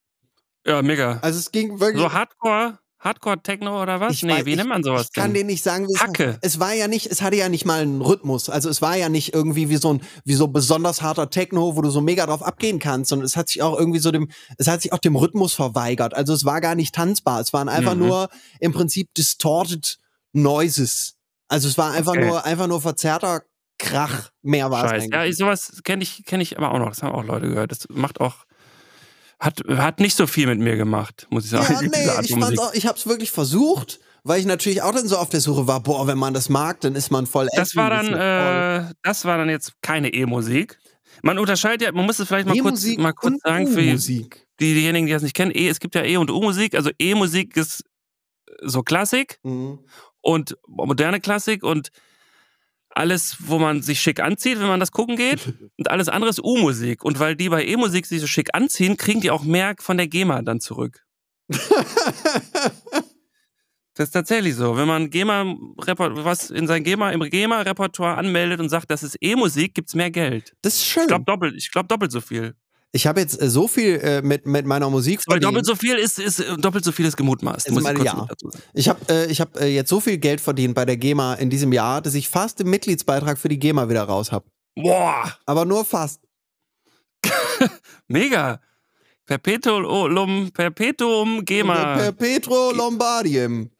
ja, 0.66 0.82
mega. 0.82 1.18
Also 1.22 1.38
es 1.38 1.50
ging 1.50 1.80
wirklich. 1.80 2.02
So 2.02 2.12
Hardcore, 2.12 2.78
Hardcore 3.02 3.42
Techno 3.42 3.82
oder 3.82 3.98
was? 4.00 4.12
Ich 4.12 4.22
nee, 4.22 4.32
weiß- 4.32 4.44
wie 4.46 4.54
nennt 4.56 4.68
man 4.68 4.82
sowas 4.84 5.06
Ich 5.08 5.12
kann 5.12 5.34
denn? 5.34 5.42
dir 5.42 5.44
nicht 5.44 5.62
sagen, 5.64 5.88
wie 5.88 5.92
es 5.94 6.00
Hacke. 6.00 6.38
Es 6.40 6.60
war 6.60 6.72
ja 6.72 6.86
nicht, 6.86 7.06
es 7.08 7.20
hatte 7.20 7.34
ja 7.36 7.48
nicht 7.48 7.64
mal 7.64 7.82
einen 7.82 8.00
Rhythmus. 8.00 8.48
Also 8.48 8.68
es 8.68 8.80
war 8.80 8.96
ja 8.96 9.08
nicht 9.08 9.34
irgendwie 9.34 9.68
wie 9.68 9.76
so 9.76 9.94
ein, 9.94 10.02
wie 10.24 10.34
so 10.34 10.46
besonders 10.46 11.02
harter 11.02 11.28
Techno, 11.28 11.74
wo 11.76 11.82
du 11.82 11.90
so 11.90 12.00
mega 12.00 12.24
drauf 12.26 12.42
abgehen 12.44 12.78
kannst, 12.78 13.08
sondern 13.10 13.26
es 13.26 13.36
hat 13.36 13.48
sich 13.48 13.60
auch 13.60 13.76
irgendwie 13.76 13.98
so 13.98 14.12
dem, 14.12 14.28
es 14.56 14.68
hat 14.68 14.82
sich 14.82 14.92
auch 14.92 14.98
dem 14.98 15.16
Rhythmus 15.16 15.52
verweigert. 15.52 16.14
Also 16.14 16.32
es 16.32 16.44
war 16.44 16.60
gar 16.60 16.76
nicht 16.76 16.94
tanzbar. 16.94 17.40
Es 17.40 17.52
waren 17.52 17.68
einfach 17.68 17.94
Mhm. 17.94 18.06
nur 18.06 18.28
im 18.60 18.72
Prinzip 18.72 19.12
distorted 19.14 19.98
Noises. 20.32 21.16
Also 21.48 21.68
es 21.68 21.76
war 21.78 21.92
einfach 21.92 22.12
Okay. 22.12 22.26
nur, 22.26 22.44
einfach 22.44 22.66
nur 22.66 22.80
verzerrter 22.80 23.42
Krach. 23.78 24.30
Mehr 24.42 24.70
war 24.70 24.84
es 24.84 24.90
Scheiße. 24.90 25.04
eigentlich. 25.06 25.12
Ja, 25.14 25.24
ich, 25.24 25.36
sowas 25.36 25.80
kenne 25.82 26.02
ich, 26.04 26.24
kenn 26.24 26.40
ich 26.40 26.56
aber 26.56 26.72
auch 26.72 26.78
noch. 26.78 26.90
Das 26.90 27.02
haben 27.02 27.14
auch 27.14 27.24
Leute 27.24 27.48
gehört. 27.48 27.72
Das 27.72 27.86
macht 27.90 28.20
auch. 28.20 28.44
Hat, 29.42 29.60
hat 29.68 29.98
nicht 30.00 30.16
so 30.16 30.26
viel 30.26 30.46
mit 30.46 30.60
mir 30.60 30.76
gemacht, 30.76 31.26
muss 31.30 31.44
ich 31.44 31.50
sagen. 31.50 31.66
Ja, 31.72 31.80
nee, 31.82 32.08
Art 32.08 32.24
ich 32.24 32.36
Musik. 32.36 32.58
auch, 32.60 32.72
ich 32.74 32.86
hab's 32.86 33.06
wirklich 33.06 33.30
versucht, 33.32 33.98
weil 34.22 34.38
ich 34.38 34.46
natürlich 34.46 34.82
auch 34.82 34.92
dann 34.92 35.08
so 35.08 35.16
auf 35.18 35.28
der 35.30 35.40
Suche 35.40 35.66
war, 35.66 35.80
boah, 35.80 36.06
wenn 36.06 36.16
man 36.18 36.32
das 36.32 36.48
mag, 36.48 36.80
dann 36.80 36.94
ist 36.94 37.10
man 37.10 37.26
voll 37.26 37.48
Das 37.56 37.74
war 37.74 37.90
dann, 37.90 38.12
äh, 38.14 38.92
das 39.02 39.24
war 39.24 39.38
dann 39.38 39.48
jetzt 39.48 39.72
keine 39.82 40.14
E-Musik. 40.14 40.78
Man 41.22 41.38
unterscheidet 41.38 41.82
ja, 41.82 41.92
man 41.92 42.06
muss 42.06 42.18
es 42.20 42.28
vielleicht 42.28 42.46
mal 42.46 42.56
kurz, 42.58 42.84
mal 42.96 43.12
kurz 43.12 43.40
sagen 43.42 43.66
für 43.66 43.82
die, 43.82 44.28
diejenigen, 44.60 45.06
die 45.06 45.12
das 45.12 45.22
nicht 45.22 45.34
kennen. 45.34 45.50
E, 45.52 45.68
es 45.68 45.80
gibt 45.80 45.94
ja 45.96 46.04
E- 46.04 46.16
und 46.16 46.30
U-Musik. 46.30 46.74
Also 46.76 46.90
E-Musik 46.98 47.56
ist 47.56 47.84
so 48.62 48.82
Klassik 48.82 49.38
Mhm. 49.42 49.80
und 50.20 50.56
moderne 50.68 51.20
Klassik 51.20 51.64
und 51.64 51.88
alles, 52.96 53.36
wo 53.40 53.58
man 53.58 53.82
sich 53.82 54.00
schick 54.00 54.20
anzieht, 54.20 54.60
wenn 54.60 54.68
man 54.68 54.80
das 54.80 54.92
gucken 54.92 55.16
geht. 55.16 55.40
Und 55.78 55.90
alles 55.90 56.08
andere 56.08 56.30
ist 56.30 56.42
U-Musik. 56.42 57.04
Und 57.04 57.18
weil 57.18 57.36
die 57.36 57.48
bei 57.48 57.64
E-Musik 57.64 58.06
sich 58.06 58.20
so 58.20 58.26
schick 58.26 58.54
anziehen, 58.54 58.96
kriegen 58.96 59.20
die 59.20 59.30
auch 59.30 59.44
mehr 59.44 59.74
von 59.78 59.96
der 59.96 60.08
GEMA 60.08 60.42
dann 60.42 60.60
zurück. 60.60 61.04
Das 63.94 64.08
ist 64.08 64.12
tatsächlich 64.12 64.54
so. 64.54 64.76
Wenn 64.76 64.88
man 64.88 65.10
GEMA 65.10 65.54
was 65.76 66.50
in 66.50 66.66
sein 66.66 66.82
GEMA 66.82 67.10
im 67.10 67.20
GEMA-Repertoire 67.20 68.16
anmeldet 68.16 68.58
und 68.60 68.70
sagt, 68.70 68.90
das 68.90 69.02
ist 69.02 69.18
E-Musik, 69.20 69.74
gibt's 69.74 69.94
mehr 69.94 70.10
Geld. 70.10 70.54
Das 70.62 70.76
ist 70.76 70.86
schön. 70.86 71.02
Ich 71.02 71.08
glaube 71.08 71.24
doppelt, 71.26 71.54
ich 71.56 71.70
glaube 71.70 71.88
doppelt 71.88 72.10
so 72.10 72.22
viel. 72.22 72.54
Ich 72.94 73.06
habe 73.06 73.20
jetzt 73.20 73.40
äh, 73.40 73.48
so 73.48 73.68
viel 73.68 73.96
äh, 74.00 74.22
mit, 74.22 74.46
mit 74.46 74.66
meiner 74.66 74.90
Musik 74.90 75.20
Weil 75.26 75.40
verdient. 75.40 75.44
doppelt 75.52 75.66
so 75.66 75.74
viel 75.74 75.96
ist, 75.96 76.18
ist 76.18 76.40
äh, 76.40 76.56
doppelt 76.58 76.84
so 76.84 76.92
viel 76.92 77.06
ist 77.06 77.16
gemutmaßt. 77.16 77.68
Ich 77.68 77.74
meine- 77.80 77.98
kurz 77.98 78.06
ja. 78.06 78.28
Ich 78.74 78.88
habe 78.88 79.00
äh, 79.08 79.26
ich 79.26 79.40
hab, 79.40 79.58
äh, 79.58 79.66
jetzt 79.66 79.88
so 79.88 79.98
viel 80.00 80.18
Geld 80.18 80.40
verdient 80.40 80.74
bei 80.74 80.84
der 80.84 80.96
GEMA 80.98 81.34
in 81.34 81.48
diesem 81.48 81.72
Jahr, 81.72 82.02
dass 82.02 82.14
ich 82.14 82.28
fast 82.28 82.60
den 82.60 82.68
Mitgliedsbeitrag 82.68 83.38
für 83.38 83.48
die 83.48 83.58
GEMA 83.58 83.88
wieder 83.88 84.02
raus 84.04 84.30
habe. 84.30 84.46
Boah, 84.74 85.36
Aber 85.46 85.64
nur 85.64 85.84
fast. 85.84 86.20
mega. 88.08 88.60
Perpetuum, 89.24 90.50
Perpetuum 90.52 91.44
GEMA. 91.44 91.96
Perpetro 91.96 92.72
Lombardium. 92.72 93.70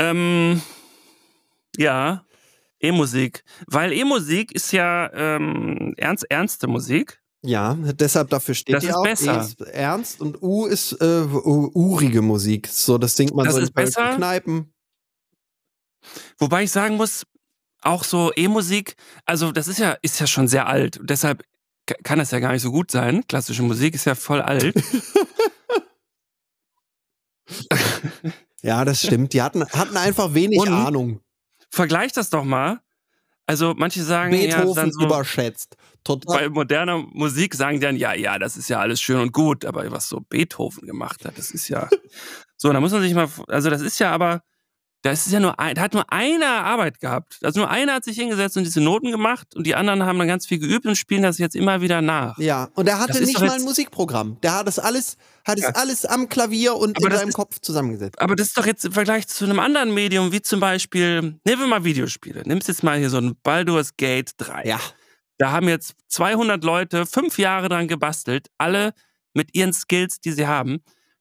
Ähm, 0.00 0.62
ja, 1.76 2.24
E-Musik. 2.80 3.44
Weil 3.66 3.92
E-Musik 3.92 4.50
ist 4.52 4.72
ja 4.72 5.12
ähm, 5.12 5.92
ernst, 5.98 6.24
ernste 6.30 6.66
Musik. 6.68 7.19
Ja, 7.42 7.74
deshalb 7.74 8.28
dafür 8.30 8.54
steht 8.54 8.74
Das 8.76 8.82
die 8.82 8.90
ist 8.90 8.96
auch. 8.96 9.02
besser. 9.02 9.36
E 9.38 9.40
ist 9.40 9.60
ernst 9.62 10.20
und 10.20 10.42
U 10.42 10.66
ist 10.66 10.92
äh, 11.00 11.22
urige 11.24 12.20
Musik. 12.22 12.68
So, 12.68 12.98
das 12.98 13.16
singt 13.16 13.34
man 13.34 13.46
Das 13.46 13.54
so 13.54 13.60
in 13.60 13.72
besser. 13.72 14.14
Kneipen. 14.14 14.72
Wobei 16.38 16.64
ich 16.64 16.70
sagen 16.70 16.96
muss, 16.96 17.24
auch 17.82 18.04
so 18.04 18.30
E-Musik, 18.36 18.94
also 19.24 19.52
das 19.52 19.68
ist 19.68 19.78
ja, 19.78 19.92
ist 20.02 20.20
ja 20.20 20.26
schon 20.26 20.48
sehr 20.48 20.66
alt. 20.66 21.00
Deshalb 21.02 21.42
ka- 21.86 21.94
kann 22.02 22.18
das 22.18 22.30
ja 22.30 22.40
gar 22.40 22.52
nicht 22.52 22.60
so 22.62 22.70
gut 22.70 22.90
sein. 22.90 23.26
Klassische 23.26 23.62
Musik 23.62 23.94
ist 23.94 24.04
ja 24.04 24.14
voll 24.14 24.42
alt. 24.42 24.74
Ja, 28.62 28.84
das 28.84 29.00
stimmt. 29.00 29.32
Die 29.32 29.40
hatten, 29.40 29.64
hatten 29.66 29.96
einfach 29.96 30.34
wenig 30.34 30.58
Und 30.60 30.68
Ahnung. 30.68 31.20
Vergleich 31.70 32.12
das 32.12 32.28
doch 32.28 32.44
mal. 32.44 32.80
Also 33.50 33.74
manche 33.76 34.04
sagen 34.04 34.32
ja 34.32 34.58
Beethoven 34.58 34.74
dann 34.76 34.92
so, 34.92 35.06
überschätzt. 35.06 35.76
Total. 36.04 36.38
bei 36.38 36.48
moderner 36.48 36.98
Musik 36.98 37.56
sagen 37.56 37.80
die 37.80 37.84
dann, 37.84 37.96
ja, 37.96 38.14
ja, 38.14 38.38
das 38.38 38.56
ist 38.56 38.70
ja 38.70 38.78
alles 38.78 39.00
schön 39.00 39.18
und 39.18 39.32
gut, 39.32 39.64
aber 39.64 39.90
was 39.90 40.08
so 40.08 40.20
Beethoven 40.20 40.86
gemacht 40.86 41.24
hat, 41.24 41.36
das 41.36 41.50
ist 41.50 41.68
ja. 41.68 41.88
so, 42.56 42.72
da 42.72 42.80
muss 42.80 42.92
man 42.92 43.02
sich 43.02 43.12
mal, 43.12 43.28
also 43.48 43.68
das 43.68 43.82
ist 43.82 43.98
ja 43.98 44.12
aber, 44.12 44.44
das 45.02 45.26
ist 45.26 45.32
ja 45.32 45.40
nur 45.40 45.58
ein, 45.58 45.74
da 45.74 45.82
hat 45.82 45.94
nur 45.94 46.12
einer 46.12 46.64
Arbeit 46.64 47.00
gehabt. 47.00 47.38
Also 47.42 47.60
nur 47.60 47.70
einer 47.70 47.94
hat 47.94 48.04
sich 48.04 48.16
hingesetzt 48.18 48.56
und 48.56 48.64
diese 48.64 48.80
Noten 48.82 49.10
gemacht 49.10 49.54
und 49.56 49.66
die 49.66 49.74
anderen 49.74 50.04
haben 50.04 50.18
dann 50.18 50.28
ganz 50.28 50.46
viel 50.46 50.58
geübt 50.58 50.84
und 50.86 50.96
spielen 50.96 51.22
das 51.22 51.38
jetzt 51.38 51.56
immer 51.56 51.80
wieder 51.80 52.02
nach. 52.02 52.36
Ja, 52.38 52.68
und 52.74 52.86
er 52.86 52.98
hatte 52.98 53.20
nicht 53.24 53.40
mal 53.40 53.50
ein 53.50 53.62
Musikprogramm. 53.62 54.38
Der 54.42 54.54
hat 54.56 54.66
das 54.66 54.78
alles, 54.78 55.16
hat 55.46 55.56
es 55.58 55.64
Ja. 55.64 55.70
alles 55.70 56.04
am 56.04 56.28
Klavier 56.28 56.76
und 56.76 56.98
Aber 56.98 57.06
in 57.06 57.16
seinem 57.16 57.28
ist- 57.30 57.34
Kopf 57.34 57.58
zusammengesetzt. 57.60 58.20
Aber 58.20 58.36
das 58.36 58.48
ist 58.48 58.58
doch 58.58 58.66
jetzt 58.66 58.84
im 58.84 58.92
Vergleich 58.92 59.26
zu 59.26 59.44
einem 59.46 59.58
anderen 59.58 59.94
Medium, 59.94 60.32
wie 60.32 60.42
zum 60.42 60.60
Beispiel, 60.60 61.22
nehmen 61.44 61.60
wir 61.60 61.66
mal 61.66 61.84
Videospiele. 61.84 62.42
Nimmst 62.44 62.68
jetzt 62.68 62.82
mal 62.82 62.98
hier 62.98 63.08
so 63.10 63.18
ein 63.18 63.36
Baldur's 63.42 63.96
Gate 63.96 64.32
3. 64.36 64.64
Ja. 64.66 64.80
Da 65.38 65.52
haben 65.52 65.68
jetzt 65.68 65.94
200 66.08 66.62
Leute 66.62 67.06
fünf 67.06 67.38
Jahre 67.38 67.70
dran 67.70 67.88
gebastelt, 67.88 68.48
alle 68.58 68.92
mit 69.32 69.54
ihren 69.54 69.72
Skills, 69.72 70.20
die 70.20 70.32
sie 70.32 70.46
haben. 70.46 70.80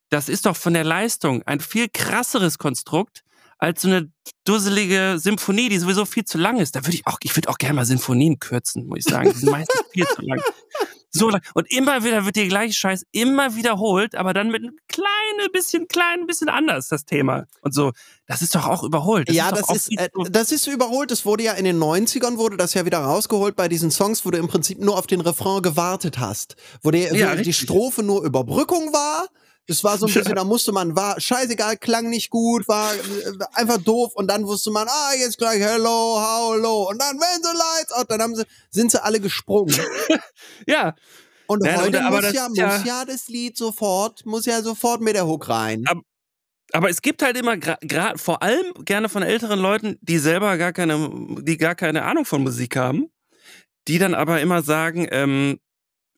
Das 0.10 0.28
ist 0.28 0.46
doch 0.46 0.58
von 0.58 0.74
der 0.74 0.84
Leistung 0.84 1.44
ein 1.44 1.62
viel 1.62 1.88
krasseres 1.88 2.58
Konstrukt 2.58 3.22
als 3.60 3.82
so 3.82 3.90
eine 3.90 4.12
dusselige 4.46 5.18
Symphonie, 5.20 5.70
die 5.70 5.78
sowieso 5.78 6.06
viel 6.06 6.26
zu 6.26 6.38
lang 6.38 6.58
ist. 6.60 6.76
Da 6.76 6.86
würde 6.86 6.96
ich 6.96 7.06
auch, 7.06 7.20
ich 7.22 7.36
würde 7.36 7.50
auch 7.50 7.58
gerne 7.58 7.76
mal 7.76 7.86
Sinfonien 7.86 8.40
kürzen, 8.40 8.88
muss 8.88 9.00
ich 9.00 9.06
sagen. 9.06 9.32
Die 9.32 9.38
sind 9.38 9.52
meistens 9.52 9.82
viel 9.92 10.08
zu 10.08 10.22
lang. 10.22 10.42
So 11.12 11.30
lang. 11.30 11.42
Und 11.56 11.72
immer 11.72 12.04
wieder 12.04 12.26
wird 12.26 12.36
der 12.36 12.48
gleiche 12.48 12.74
Scheiß 12.74 13.04
immer 13.12 13.56
wiederholt, 13.56 14.14
aber 14.14 14.34
dann 14.34 14.50
mit 14.50 14.62
einem 14.62 14.78
kleinen 14.88 15.52
bisschen, 15.52 15.88
kleinen 15.88 16.28
bisschen 16.28 16.50
anders, 16.50 16.88
das 16.88 17.04
Thema. 17.06 17.46
Und 17.62 17.74
so, 17.74 17.94
das 18.28 18.44
ist 18.44 18.54
doch 18.54 18.68
auch 18.68 18.84
überholt. 18.84 19.28
Das 19.28 19.36
ja, 19.36 19.50
ist 19.50 19.70
das 19.70 19.88
ist, 19.88 20.00
äh, 20.00 20.10
das 20.30 20.52
ist 20.52 20.68
überholt. 20.68 21.10
Das 21.10 21.26
wurde 21.26 21.44
ja 21.44 21.54
in 21.54 21.66
den 21.66 21.80
90ern, 21.80 22.38
wurde 22.38 22.58
das 22.58 22.76
ja 22.76 22.86
wieder 22.86 23.00
rausgeholt 23.00 23.56
bei 23.56 23.68
diesen 23.68 23.90
Songs, 23.90 24.24
wo 24.24 24.30
du 24.30 24.38
im 24.38 24.48
Prinzip 24.48 24.80
nur 24.80 24.98
auf 24.98 25.08
den 25.08 25.22
Refrain 25.22 25.64
gewartet 25.64 26.20
hast. 26.20 26.56
Wo 26.84 26.92
die, 26.92 27.02
Ja, 27.02 27.38
wo 27.38 27.42
die. 27.42 27.54
Strophe 27.54 28.04
nur 28.04 28.24
Überbrückung 28.24 28.94
war. 28.94 29.28
Das 29.70 29.84
war 29.84 29.98
so 29.98 30.08
ein 30.08 30.14
bisschen, 30.14 30.36
da 30.36 30.44
musste 30.44 30.72
man, 30.74 30.96
war 30.96 31.20
scheißegal, 31.22 31.78
klang 31.78 32.10
nicht 32.10 32.30
gut, 32.30 32.68
war 32.68 32.94
äh, 32.94 33.00
einfach 33.54 33.78
doof 33.78 34.12
und 34.16 34.28
dann 34.28 34.46
wusste 34.46 34.72
man, 34.72 34.88
ah, 34.90 35.14
jetzt 35.18 35.38
gleich 35.38 35.62
hello, 35.62 36.18
how 36.20 36.58
low 36.58 36.90
und 36.90 37.00
dann, 37.02 37.18
wenn 37.20 37.42
sie 37.44 37.56
lights 37.58 37.92
out, 37.94 38.10
dann 38.12 38.22
haben 38.22 38.36
sie, 38.36 38.44
sind 38.72 38.92
sie 38.92 39.02
alle 39.02 39.20
gesprungen. 39.20 39.74
ja, 40.68 40.96
Und 41.48 41.66
Ja, 41.66 41.76
heute 41.78 42.04
aber 42.04 42.18
muss, 42.18 42.26
das 42.26 42.34
ja, 42.34 42.50
muss 42.50 42.58
ja- 42.58 42.84
ja 42.84 43.06
das 43.06 43.28
Lied 43.28 43.56
sofort, 43.58 44.26
muss 44.26 44.46
ja 44.46 44.62
sofort 44.62 45.02
mit 45.02 45.16
der 45.16 45.26
Hook 45.28 45.48
rein. 45.50 45.84
Ab- 45.88 46.04
Aber 46.74 46.90
es 46.90 47.02
gibt 47.02 47.22
halt 47.22 47.38
immer, 47.38 47.58
gerade 47.58 48.18
vor 48.18 48.42
allem 48.44 48.74
gerne 48.86 49.08
von 49.10 49.24
älteren 49.24 49.60
Leuten, 49.60 49.98
die 50.02 50.18
selber 50.20 50.58
gar 50.58 50.74
keine, 50.74 51.10
die 51.42 51.58
gar 51.58 51.76
keine 51.76 52.04
Ahnung 52.06 52.26
von 52.26 52.44
Musik 52.44 52.76
haben, 52.76 53.10
die 53.88 53.98
dann 54.00 54.14
aber 54.14 54.42
immer 54.42 54.62
sagen, 54.62 55.08
ähm, 55.12 55.60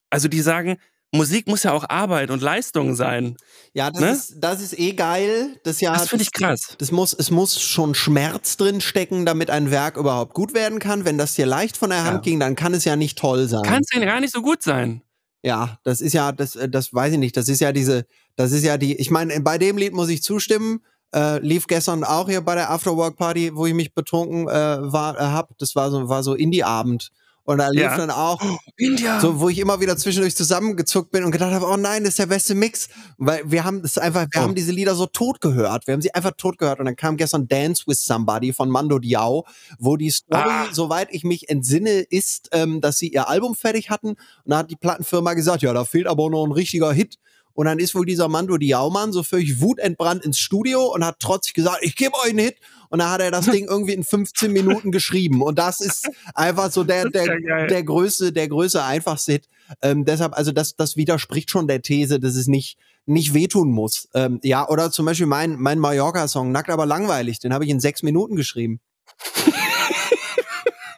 also 0.10 0.28
die 0.28 0.41
sagen, 0.41 0.78
Musik 1.14 1.47
muss 1.47 1.64
ja 1.64 1.74
auch 1.74 1.84
Arbeit 1.89 2.32
und 2.32 2.41
Leistung 2.41 2.95
sein. 2.95 3.36
Ja, 3.74 3.91
das, 3.91 4.01
ne? 4.01 4.12
ist, 4.12 4.36
das 4.39 4.62
ist 4.62 4.78
eh 4.80 4.93
geil. 4.93 5.59
Das 5.64 5.82
ja, 5.82 5.93
Das 5.93 6.07
finde 6.09 6.24
ich 6.24 6.32
krass. 6.32 6.76
Das 6.78 6.91
muss, 6.91 7.14
es 7.14 7.32
muss 7.32 7.59
schon 7.62 7.95
Schmerz 7.95 8.55
drin 8.57 8.80
stecken, 8.80 9.26
damit 9.26 9.49
ein 9.49 9.72
Werk 9.72 9.97
überhaupt 9.97 10.34
gut 10.34 10.53
werden 10.53 10.80
kann. 10.80 11.03
Wenn 11.03 11.18
das 11.18 11.34
dir 11.34 11.45
leicht 11.45 11.76
von 11.78 11.89
der 11.89 12.05
Hand 12.05 12.16
Ja. 12.18 12.22
ging, 12.22 12.39
dann 12.39 12.55
kann 12.55 12.74
es 12.74 12.86
ja 12.86 12.95
nicht 12.95 13.18
toll 13.18 13.47
sein. 13.49 13.64
Kann 13.64 13.82
es 13.82 13.88
denn 13.88 14.01
gar 14.05 14.22
nicht 14.22 14.34
so 14.34 14.41
gut 14.41 14.64
sein. 14.64 15.01
ja, 15.43 15.80
das 15.84 16.01
ist 16.01 16.14
ja, 16.14 16.32
das, 16.32 16.55
äh, 16.55 16.70
das 16.70 16.93
weiß 16.93 17.14
ich 17.14 17.20
nicht. 17.20 17.36
Das 17.36 17.49
ist 17.49 17.59
ja 17.59 17.72
diese, 17.74 18.05
das 18.36 18.51
ist 18.51 18.64
ja 18.64 18.78
die, 18.78 18.95
ich 18.95 19.09
meine, 19.12 19.39
bei 19.41 19.57
dem 19.57 19.78
Lied 19.78 19.93
muss 19.93 20.09
ich 20.09 20.22
zustimmen. 20.24 20.82
Äh, 21.14 21.39
lief 21.39 21.68
gestern 21.68 22.05
auch 22.05 22.30
hier 22.30 22.39
bei 22.39 22.55
der 22.55 22.70
Afterwork 22.70 23.18
Party, 23.18 23.51
wo 23.53 23.66
ich 23.66 23.74
mich 23.74 23.93
betrunken 23.93 24.47
äh, 24.47 24.51
war, 24.93 25.18
äh, 25.20 25.24
hab. 25.24 25.57
Das 25.57 25.76
war 25.76 25.91
so, 25.91 26.07
war 26.07 26.24
so 26.24 26.36
Indie-Abend. 26.36 27.09
Und 27.44 27.58
da 27.58 27.70
lief 27.70 27.82
Ja. 27.82 27.98
dann 27.98 28.12
auch, 28.12 28.39
India. 28.78 29.20
so, 29.20 29.39
wo 29.39 29.50
ich 29.50 29.58
immer 29.58 29.80
wieder 29.82 29.98
zwischendurch 29.98 30.36
zusammengezuckt 30.36 31.12
bin 31.12 31.24
und 31.24 31.32
gedacht 31.32 31.52
habe, 31.52 31.66
oh 31.68 31.76
nein, 31.78 32.04
das 32.04 32.12
ist 32.12 32.20
der 32.20 32.28
beste 32.28 32.54
Mix. 32.56 32.88
Weil 33.18 33.42
wir 33.50 33.64
haben 33.64 33.82
das 33.82 33.98
einfach, 33.98 34.28
wir 34.32 34.42
Oh. 34.42 34.44
haben 34.44 34.56
diese 34.56 34.72
Lieder 34.72 34.94
so 34.96 35.08
tot 35.08 35.42
gehört. 35.42 35.88
Wir 35.88 35.94
haben 35.94 36.02
sie 36.02 36.14
einfach 36.14 36.34
tot 36.38 36.58
gehört. 36.60 36.80
Und 36.80 36.86
dann 36.86 36.96
kam 36.96 37.18
gestern 37.18 37.48
Dance 37.48 37.84
with 37.88 38.04
Somebody 38.04 38.54
von 38.54 38.70
Mando 38.70 39.00
Diao, 39.00 39.46
wo 39.80 39.98
die 39.98 40.12
Story, 40.12 40.44
Ah. 40.50 40.68
soweit 40.72 41.08
ich 41.12 41.24
mich 41.24 41.50
entsinne, 41.50 42.02
ist, 42.02 42.50
ähm, 42.52 42.80
dass 42.82 43.00
sie 43.00 43.08
ihr 43.10 43.28
Album 43.28 43.56
fertig 43.56 43.89
hatten. 43.89 44.10
Und 44.10 44.18
da 44.46 44.60
hat 44.60 44.70
die 44.72 44.76
Plattenfirma 44.76 45.34
gesagt, 45.34 45.62
ja, 45.64 45.74
da 45.74 45.84
fehlt 45.84 46.08
aber 46.08 46.30
noch 46.30 46.46
ein 46.46 46.52
richtiger 46.52 46.94
Hit. 46.94 47.16
Und 47.54 47.66
dann 47.66 47.80
ist 47.80 47.96
wohl 47.96 48.06
dieser 48.06 48.30
Mando 48.30 48.58
Diao-Mann 48.58 49.12
so 49.12 49.24
völlig 49.24 49.60
wutentbrannt 49.60 50.24
ins 50.24 50.39
Studio 50.39 50.86
und 50.94 51.04
hat 51.04 51.20
trotzig 51.20 51.54
gesagt, 51.54 51.80
ich 51.82 51.96
gebe 51.98 52.14
euch 52.24 52.30
einen 52.30 52.39
Hit. 52.39 52.56
Und 52.92 53.00
dann 53.00 53.10
hat 53.10 53.22
er 53.22 53.32
das 53.32 53.46
Ding 53.46 53.68
irgendwie 53.68 53.94
in 53.94 54.04
15 54.04 54.52
Minuten 54.52 54.92
geschrieben. 54.92 55.42
Und 55.42 55.58
das 55.58 55.80
ist 55.80 56.10
einfach 56.36 56.72
so 56.72 56.84
der, 56.84 57.10
der, 57.10 57.39
ja 57.39 57.66
der 57.66 57.84
größte, 57.84 58.32
der 58.34 58.48
größte 58.48 58.84
einfachste 58.84 59.34
Hit. 59.34 59.50
Ähm, 59.82 60.06
deshalb, 60.06 60.38
also 60.38 60.52
das, 60.52 60.76
das 60.76 60.98
widerspricht 60.98 61.50
schon 61.50 61.68
der 61.68 61.82
These, 61.82 62.20
dass 62.20 62.36
es 62.36 62.48
nicht, 62.48 62.78
nicht 63.06 63.34
wehtun 63.34 63.72
muss. 63.72 64.10
Ähm, 64.14 64.39
ja, 64.44 64.68
oder 64.68 64.92
zum 64.92 65.06
Beispiel 65.06 65.26
mein, 65.26 65.56
mein 65.56 65.80
Mallorca-Song, 65.80 66.52
Nackt 66.52 66.70
aber 66.70 66.86
langweilig, 66.86 67.39
den 67.39 67.54
habe 67.54 67.64
ich 67.64 67.72
in 67.72 67.80
sechs 67.80 68.04
Minuten 68.04 68.36
geschrieben. 68.36 68.82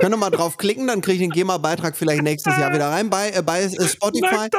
Könnt 0.03 0.15
ihr 0.15 0.17
mal 0.17 0.31
drauf 0.31 0.57
klicken, 0.57 0.85
dann 0.85 0.99
kriege 0.99 1.13
ich 1.13 1.21
den 1.21 1.29
GEMA-Beitrag 1.29 1.95
vielleicht 1.95 2.23
nächstes 2.23 2.57
Jahr 2.57 2.73
wieder 2.73 2.89
rein 2.89 3.09
bei, 3.09 3.31
äh, 3.31 3.41
bei 3.41 3.63
äh, 3.63 3.87
Spotify. 3.87 4.49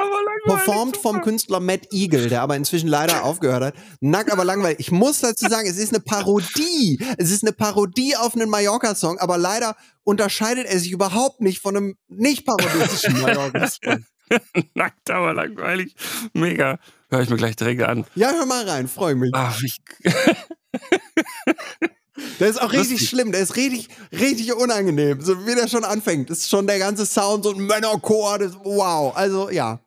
Performt 0.47 0.97
vom. 0.97 1.21
Künstler 1.21 1.61
Matt 1.61 1.93
Eagle, 1.93 2.31
der 2.31 2.41
aber 2.41 2.57
inzwischen 2.57 2.89
leider 2.89 3.25
aufgehört 3.25 3.63
hat. 3.63 3.75
Nackt, 4.01 4.33
aber 4.33 4.47
langweilig. 4.47 4.81
Ich 4.81 4.91
muss 4.91 5.21
dazu 5.21 5.47
sagen, 5.47 5.69
es 5.69 5.77
ist 5.77 5.93
eine 5.93 6.03
Parodie. 6.03 6.99
Es 7.19 7.31
ist 7.31 7.45
eine 7.45 7.53
Parodie 7.53 8.17
auf 8.17 8.35
einen 8.35 8.49
Mallorca-Song, 8.49 9.19
aber 9.19 9.37
leider 9.37 9.77
unterscheidet 10.03 10.65
er 10.65 10.79
sich 10.79 10.91
überhaupt 10.91 11.43
nicht 11.43 11.61
von 11.61 11.77
einem 11.77 11.97
nicht 12.09 12.47
parodistischen 12.47 13.21
Mallorca-Song. 13.21 14.07
Nackt, 14.75 15.11
aber 15.11 15.35
langweilig. 15.35 15.95
Mega. 16.33 16.79
Hör 17.11 17.21
ich 17.21 17.29
mir 17.29 17.37
gleich 17.37 17.57
direkt 17.57 17.83
an. 17.83 18.07
Ja, 18.15 18.33
hör 18.33 18.47
mal 18.47 18.67
rein, 18.67 18.89
freue 18.89 19.15
mich. 19.15 19.31
Ach, 19.35 19.61
ich, 19.63 19.77
Der 22.39 22.49
ist 22.49 22.61
auch 22.61 22.73
richtig 22.73 22.91
Lustig. 22.93 23.09
schlimm, 23.09 23.33
der 23.33 23.41
ist 23.41 23.57
richtig, 23.57 23.89
richtig 24.13 24.53
unangenehm. 24.55 25.21
So 25.21 25.47
wie 25.47 25.55
der 25.55 25.69
schon 25.69 25.85
anfängt. 25.85 26.31
Ist 26.31 26.49
schon 26.49 26.67
der 26.67 26.79
ganze 26.79 27.07
Sound, 27.07 27.45
so 27.45 27.51
ein 27.53 27.59
Männerchor, 27.59 28.39
das, 28.39 28.55
wow. 28.63 29.15
Also, 29.17 29.51
ja. 29.51 29.81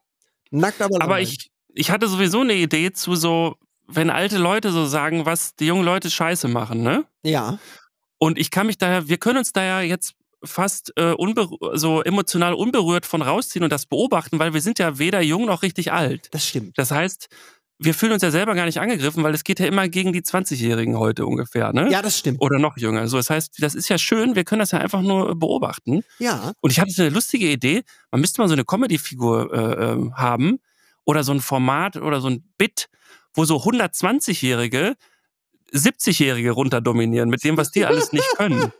Nackt 0.51 0.82
aber 0.82 0.95
Aber 0.95 0.99
langweilig. 1.15 1.38
ich, 1.39 1.51
ich 1.73 1.91
hatte 1.91 2.07
sowieso 2.07 2.41
eine 2.41 2.53
Idee 2.55 2.91
zu 2.91 3.15
so, 3.15 3.55
wenn 3.88 4.09
alte 4.09 4.38
Leute 4.38 4.71
so 4.71 4.86
sagen, 4.86 5.25
was 5.25 5.55
die 5.55 5.67
jungen 5.67 5.86
Leute 5.86 6.09
scheiße 6.09 6.47
machen, 6.47 6.84
ne? 6.84 7.05
Ja. 7.23 7.59
Und 8.17 8.38
ich 8.38 8.51
kann 8.51 8.67
mich 8.67 8.78
daher, 8.78 9.07
wir 9.07 9.17
können 9.17 9.38
uns 9.38 9.53
da 9.53 9.63
ja 9.63 9.82
jetzt 9.82 10.13
fast 10.43 10.93
äh, 10.97 11.15
so 11.73 12.01
emotional 12.03 12.53
unberührt 12.53 13.05
von 13.05 13.21
rausziehen 13.21 13.63
und 13.63 13.71
das 13.71 13.86
beobachten, 13.86 14.39
weil 14.39 14.53
wir 14.53 14.61
sind 14.61 14.80
ja 14.80 14.99
weder 14.99 15.21
jung 15.21 15.45
noch 15.45 15.63
richtig 15.63 15.91
alt. 15.91 16.28
Das 16.32 16.45
stimmt. 16.45 16.78
Das 16.78 16.91
heißt, 16.91 17.28
wir 17.80 17.93
fühlen 17.93 18.13
uns 18.13 18.23
ja 18.23 18.32
selber 18.32 18.55
gar 18.55 18.65
nicht 18.65 18.80
angegriffen, 18.80 19.23
weil 19.23 19.34
es 19.34 19.43
geht 19.43 19.59
ja 19.59 19.67
immer 19.67 19.88
gegen 19.88 20.11
die 20.11 20.21
20-Jährigen 20.21 20.97
heute 20.97 21.25
ungefähr, 21.25 21.73
ne? 21.73 21.89
Ja, 21.91 22.01
das 22.01 22.17
stimmt. 22.17 22.41
Oder 22.41 22.57
noch 22.57 22.78
jünger. 22.78 23.07
So, 23.07 23.17
das 23.17 23.30
heißt, 23.30 23.61
das 23.61 23.75
ist 23.75 23.89
ja 23.89 23.97
schön, 23.97 24.36
wir 24.36 24.43
können 24.43 24.59
das 24.59 24.71
ja 24.71 24.80
einfach 24.80 25.01
nur 25.01 25.38
beobachten. 25.38 26.03
Ja. 26.17 26.53
Und 26.61 26.71
ich 26.71 26.80
hatte 26.80 26.91
so 26.91 27.03
eine 27.03 27.11
lustige 27.11 27.51
Idee, 27.51 27.84
man 28.11 28.21
müsste 28.21 28.41
mal 28.41 28.47
so 28.47 28.53
eine 28.53 28.65
Comedy-Figur 28.65 29.53
äh, 29.53 29.91
ähm, 29.91 30.15
haben 30.15 30.59
oder 31.05 31.23
so 31.23 31.32
ein 31.34 31.39
Format 31.39 31.97
oder 31.97 32.19
so 32.19 32.30
ein 32.30 32.43
Bit, 32.57 32.89
wo 33.34 33.45
so 33.45 33.57
120-Jährige 33.57 34.95
70-Jährige 35.71 36.51
runterdominieren 36.51 37.30
mit 37.30 37.43
dem, 37.43 37.57
was 37.57 37.71
die 37.71 37.86
alles 37.86 38.11
nicht 38.11 38.28
können. 38.38 38.71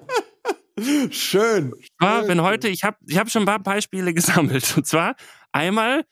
Schön. 1.12 1.74
War, 2.00 2.28
wenn 2.28 2.42
heute, 2.42 2.68
ich 2.68 2.84
habe 2.84 2.98
ich 3.08 3.18
hab 3.18 3.30
schon 3.30 3.44
ein 3.44 3.48
paar 3.48 3.60
Beispiele 3.60 4.14
gesammelt. 4.16 4.76
Und 4.78 4.88
zwar 4.88 5.16
einmal 5.52 6.06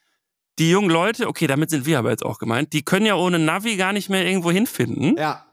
die 0.60 0.70
jungen 0.70 0.90
Leute, 0.90 1.28
okay, 1.28 1.48
damit 1.48 1.70
sind 1.70 1.86
wir 1.86 2.00
aber 2.00 2.12
jetzt 2.12 2.26
auch 2.26 2.40
gemeint, 2.40 2.74
die 2.74 2.84
können 2.84 3.06
ja 3.06 3.16
ohne 3.16 3.40
Navi 3.40 3.76
gar 3.76 3.94
nicht 3.94 4.10
mehr 4.10 4.26
irgendwo 4.26 4.52
hinfinden. 4.52 5.18
Ja. 5.18 5.46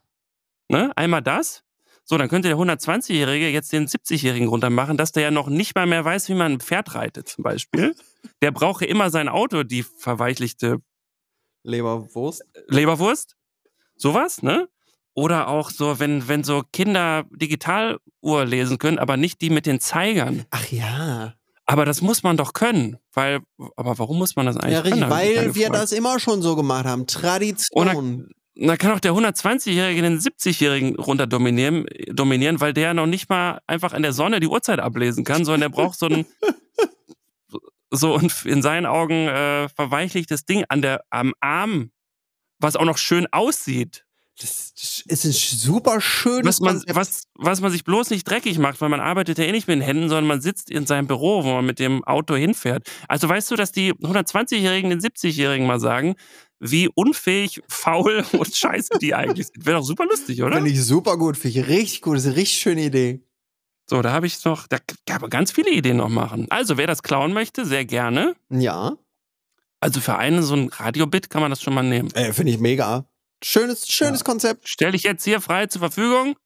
Ne? 0.69 0.93
Einmal 0.97 1.23
das. 1.23 1.65
So, 2.05 2.19
dann 2.19 2.29
könnte 2.29 2.49
der 2.49 2.57
120-Jährige 2.57 3.49
jetzt 3.49 3.73
den 3.73 3.87
70-Jährigen 3.87 4.49
runtermachen, 4.49 4.97
dass 4.97 5.13
der 5.13 5.23
ja 5.25 5.31
noch 5.31 5.49
nicht 5.49 5.75
mal 5.75 5.87
mehr 5.87 6.05
weiß, 6.05 6.29
wie 6.29 6.35
man 6.35 6.53
ein 6.53 6.61
Pferd 6.61 6.95
reitet, 6.95 7.29
zum 7.29 7.45
Beispiel. 7.45 7.95
Der 8.41 8.53
brauche 8.53 8.85
immer 8.85 9.11
sein 9.11 9.29
Auto, 9.29 9.65
die 9.65 9.83
verweichlichte 9.83 10.79
Leberwurst. 11.65 12.45
Leberwurst. 12.69 13.37
Sowas, 13.97 14.43
ne? 14.43 14.69
Oder 15.15 15.49
auch 15.49 15.71
so, 15.71 15.99
wenn, 16.01 16.27
wenn 16.29 16.43
so 16.43 16.63
Kinder 16.73 17.25
Digitaluhr 17.31 18.45
lesen 18.45 18.79
können, 18.79 18.99
aber 18.99 19.17
nicht 19.17 19.41
die 19.41 19.51
mit 19.51 19.67
den 19.67 19.81
Zeigern. 19.81 20.45
Ach 20.51 20.67
ja. 20.69 21.35
Aber 21.67 21.85
das 21.85 22.03
muss 22.03 22.23
man 22.23 22.37
doch 22.37 22.53
können, 22.53 22.99
weil, 23.13 23.41
aber 23.77 23.99
warum 23.99 24.19
muss 24.19 24.37
man 24.37 24.47
das 24.47 24.57
eigentlich 24.57 24.73
Ja, 24.75 24.81
richtig, 24.81 25.01
können? 25.01 25.11
Weil 25.11 25.55
wir 25.55 25.71
das 25.71 25.93
immer 25.93 26.19
schon 26.19 26.43
so 26.43 26.57
gemacht 26.57 26.85
haben. 26.85 27.07
Tradition. 27.07 28.29
Da 28.55 28.77
kann 28.77 28.93
auch 28.93 29.01
der 29.01 29.13
120-Jährige 29.13 30.03
den 30.03 30.19
70-Jährigen 30.19 30.97
runter 30.97 31.27
dominieren, 31.27 31.87
dominieren, 32.09 32.61
weil 32.61 32.75
der 32.75 32.93
noch 32.93 33.07
nicht 33.07 33.31
mal 33.31 33.61
einfach 33.67 33.95
an 33.95 34.03
der 34.03 34.13
Sonne 34.13 34.41
die 34.41 34.47
Uhrzeit 34.47 34.79
ablesen 34.79 35.25
kann, 35.25 35.45
sondern 35.45 35.63
der 35.63 35.69
braucht 35.71 35.99
so 35.99 36.07
ein 36.07 36.27
so 37.91 38.17
ein 38.17 38.31
in 38.45 38.61
seinen 38.61 38.87
Augen 38.87 39.29
äh, 39.29 39.69
verweichlichtes 39.69 40.45
Ding 40.45 40.65
an 40.69 40.83
der 40.83 41.05
am 41.11 41.33
Arm, 41.41 41.93
was 42.59 42.77
auch 42.77 42.85
noch 42.85 42.99
schön 42.99 43.27
aussieht. 43.31 44.05
Das 44.41 44.73
ist 45.07 45.25
ein 45.25 45.33
super 45.33 46.01
schönes 46.01 46.47
Was 46.47 46.61
man, 46.61 46.83
was, 46.89 47.25
was 47.35 47.61
man 47.61 47.71
sich 47.71 47.85
bloß 47.85 48.11
nicht 48.11 48.29
dreckig 48.29 48.59
macht, 48.59 48.81
weil 48.81 48.89
man 48.89 49.01
arbeitet 49.01 49.39
ja 49.39 49.45
eh 49.45 49.53
nicht 49.53 49.69
mit 49.69 49.77
den 49.77 49.83
Händen, 49.83 50.09
sondern 50.09 50.27
man 50.27 50.41
sitzt 50.41 50.71
in 50.71 50.87
seinem 50.87 51.07
Büro, 51.07 51.45
wo 51.45 51.53
man 51.53 51.67
mit 51.67 51.79
dem 51.79 52.03
Auto 52.05 52.35
hinfährt. 52.35 52.89
Also 53.09 53.29
weißt 53.29 53.51
du, 53.51 53.57
dass 53.57 53.73
die 53.73 53.93
120-Jährigen 53.93 54.91
den 54.91 55.01
70-Jährigen 55.01 55.67
mal 55.67 55.81
sagen, 55.81 56.15
wie 56.61 56.89
unfähig, 56.89 57.61
faul 57.69 58.25
und 58.33 58.55
scheiße 58.55 58.99
die 59.01 59.15
eigentlich 59.15 59.49
sind. 59.49 59.67
Wäre 59.67 59.79
doch 59.79 59.85
super 59.85 60.07
lustig, 60.07 60.43
oder? 60.43 60.57
Finde 60.57 60.71
ich 60.71 60.83
super 60.83 61.19
gut. 61.19 61.37
Finde 61.37 61.61
ich 61.61 61.69
richtig 61.69 62.03
gut. 62.03 62.17
Das 62.17 62.23
ist 62.23 62.29
eine 62.29 62.37
richtig 62.37 62.61
schöne 62.61 62.85
Idee. 62.85 63.21
So, 63.89 64.01
da 64.01 64.13
habe 64.13 64.27
ich 64.27 64.43
noch, 64.45 64.67
da 64.69 64.79
kann 65.07 65.21
man 65.21 65.29
ganz 65.29 65.53
viele 65.53 65.71
Ideen 65.71 65.99
noch 65.99 66.09
machen. 66.09 66.47
Also, 66.51 66.79
wer 66.79 66.87
das 66.87 67.03
klauen 67.03 67.33
möchte, 67.33 67.67
sehr 67.67 67.85
gerne. 67.85 68.35
Ja. 68.49 68.97
Also 69.81 70.01
für 70.01 70.17
einen 70.17 70.45
so 70.45 70.55
ein 70.55 70.69
Radiobit 70.69 71.29
kann 71.29 71.43
man 71.43 71.51
das 71.51 71.61
schon 71.61 71.75
mal 71.75 71.83
nehmen. 71.83 72.09
Äh, 72.13 72.33
Finde 72.33 72.53
ich 72.53 72.61
mega. 72.61 73.05
Schönes, 73.45 73.89
schönes 73.89 74.25
Konzept. 74.25 74.69
Stelle 74.69 74.97
ich 74.97 75.03
jetzt 75.03 75.25
hier 75.25 75.41
frei 75.41 75.67
zur 75.67 75.81
Verfügung. 75.81 76.37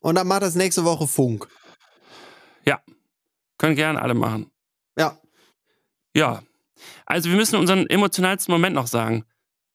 Und 0.00 0.16
dann 0.16 0.26
macht 0.26 0.42
das 0.42 0.54
nächste 0.54 0.84
Woche 0.84 1.06
Funk. 1.06 1.48
Können 3.62 3.76
gerne 3.76 4.02
alle 4.02 4.14
machen. 4.14 4.50
Ja. 4.98 5.16
Ja. 6.16 6.42
Also 7.06 7.30
wir 7.30 7.36
müssen 7.36 7.54
unseren 7.54 7.86
emotionalsten 7.86 8.50
Moment 8.52 8.74
noch 8.74 8.88
sagen. 8.88 9.24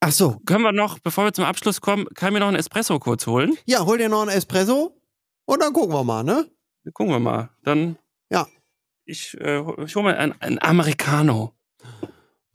Ach 0.02 0.12
so. 0.12 0.42
Können 0.46 0.64
wir 0.64 0.74
noch, 0.74 1.00
bevor 1.00 1.24
wir 1.24 1.32
zum 1.32 1.46
Abschluss 1.46 1.80
kommen, 1.80 2.06
kann 2.14 2.28
ich 2.28 2.34
mir 2.34 2.42
noch 2.42 2.50
einen 2.50 2.58
Espresso 2.58 3.00
kurz 3.00 3.26
holen? 3.28 3.58
Ja, 3.66 3.86
hol 3.86 3.98
dir 3.98 4.10
noch 4.10 4.24
einen 4.24 4.32
Espresso 4.32 5.00
und 5.46 5.62
dann 5.62 5.72
gucken 5.72 5.96
wir 5.96 6.04
mal, 6.04 6.26
ne? 6.26 6.52
Gucken 6.94 7.14
wir 7.14 7.20
mal. 7.20 7.50
Dann. 7.64 7.98
Ja. 8.30 8.46
Ich, 9.06 9.40
äh, 9.40 9.64
ich 9.86 9.96
hole 9.96 10.04
mal 10.04 10.18
einen, 10.18 10.34
einen 10.42 10.62
Americano. 10.62 11.54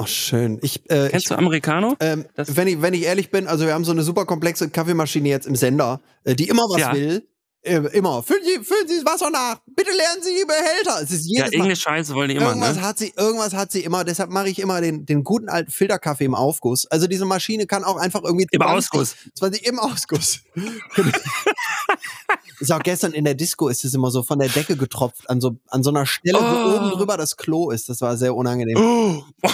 Oh, 0.02 0.06
schön. 0.06 0.58
Ich, 0.62 0.88
äh, 0.90 1.08
Kennst 1.10 1.26
ich, 1.26 1.28
du 1.28 1.36
Americano? 1.36 1.96
ähm, 2.00 2.26
wenn, 2.36 2.66
ich, 2.68 2.82
wenn 2.82 2.94
ich 2.94 3.02
ehrlich 3.04 3.30
bin, 3.30 3.46
also 3.46 3.66
wir 3.66 3.74
haben 3.74 3.84
so 3.84 3.92
eine 3.92 4.02
super 4.02 4.24
komplexe 4.26 4.68
Kaffeemaschine 4.68 5.28
jetzt 5.28 5.46
im 5.46 5.54
Sender, 5.56 6.00
äh, 6.24 6.34
die 6.34 6.48
immer 6.48 6.62
was 6.64 6.80
Ja. 6.80 6.92
will. 6.94 7.28
Äh, 7.64 7.76
immer. 7.92 8.24
Füllen 8.24 8.42
Sie, 8.44 8.64
füllen 8.64 8.88
Sie 8.88 8.96
das 8.96 9.04
Wasser 9.04 9.30
nach. 9.30 9.60
Bitte 9.66 9.92
leeren 9.92 10.20
Sie 10.20 10.30
die 10.34 10.44
Behälter. 10.44 11.00
Es 11.00 11.12
ist 11.12 11.26
Ja, 11.26 11.28
jedes 11.28 11.38
Mal. 11.42 11.52
irgendeine 11.52 11.76
Scheiße 11.76 12.12
wollen 12.16 12.28
die 12.30 12.34
immer, 12.34 12.48
Irgendwas 12.48 12.74
ne? 12.74 12.82
hat 12.82 12.98
sie, 12.98 13.12
irgendwas 13.16 13.54
hat 13.54 13.70
sie 13.70 13.82
immer. 13.84 14.02
Deshalb 14.02 14.30
mache 14.30 14.48
ich 14.48 14.58
immer 14.58 14.80
den, 14.80 15.06
den 15.06 15.22
guten 15.22 15.48
alten 15.48 15.70
Filterkaffee 15.70 16.24
im 16.24 16.34
Aufguss. 16.34 16.86
Also 16.90 17.06
diese 17.06 17.24
Maschine 17.24 17.66
kann 17.68 17.84
auch 17.84 17.98
einfach 17.98 18.22
irgendwie 18.24 18.48
Im 18.50 18.60
20 18.62 18.76
Ausguss. 18.76 19.14
20 19.38 19.64
im 19.64 19.78
Ausguss. 19.78 20.40
ist 22.62 22.72
auch 22.72 22.80
gestern 22.82 23.12
in 23.12 23.24
der 23.24 23.34
Disco 23.34 23.68
ist 23.68 23.84
es 23.84 23.92
immer 23.94 24.10
so 24.10 24.22
von 24.22 24.38
der 24.38 24.48
Decke 24.48 24.76
getropft 24.76 25.28
an 25.28 25.40
so 25.40 25.56
an 25.68 25.82
so 25.82 25.90
einer 25.90 26.06
Stelle, 26.06 26.38
Oh. 26.38 26.42
wo 26.42 26.76
oben 26.76 26.90
drüber 26.90 27.16
das 27.16 27.36
Klo 27.36 27.70
ist. 27.70 27.88
Das 27.88 28.00
war 28.00 28.16
sehr 28.16 28.34
unangenehm. 28.34 28.76
Oh. 28.78 29.22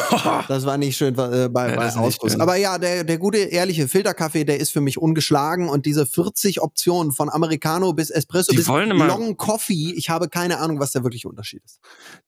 Das 0.48 0.64
war 0.66 0.78
nicht 0.78 0.96
schön 0.96 1.14
äh, 1.18 1.48
bei, 1.50 1.70
Ja, 1.70 1.76
bei 1.76 1.94
Ausguss. 1.96 2.38
Aber 2.40 2.56
ja, 2.56 2.78
der, 2.78 3.04
der 3.04 3.18
gute, 3.18 3.38
ehrliche 3.38 3.88
Filterkaffee, 3.88 4.44
der 4.44 4.58
ist 4.60 4.70
für 4.70 4.80
mich 4.80 4.98
ungeschlagen. 4.98 5.68
Und 5.68 5.84
diese 5.86 6.06
40 6.06 6.60
Optionen 6.62 7.12
von 7.12 7.28
Americano 7.30 7.92
bis 7.92 8.10
Espresso 8.10 8.50
Die 8.52 8.56
bis 8.58 8.66
Long 8.68 9.36
Coffee, 9.36 9.92
ich 9.94 10.10
habe 10.10 10.28
keine 10.28 10.58
Ahnung, 10.58 10.80
was 10.80 10.92
der 10.92 11.02
wirkliche 11.04 11.28
Unterschied 11.28 11.62
ist. 11.64 11.80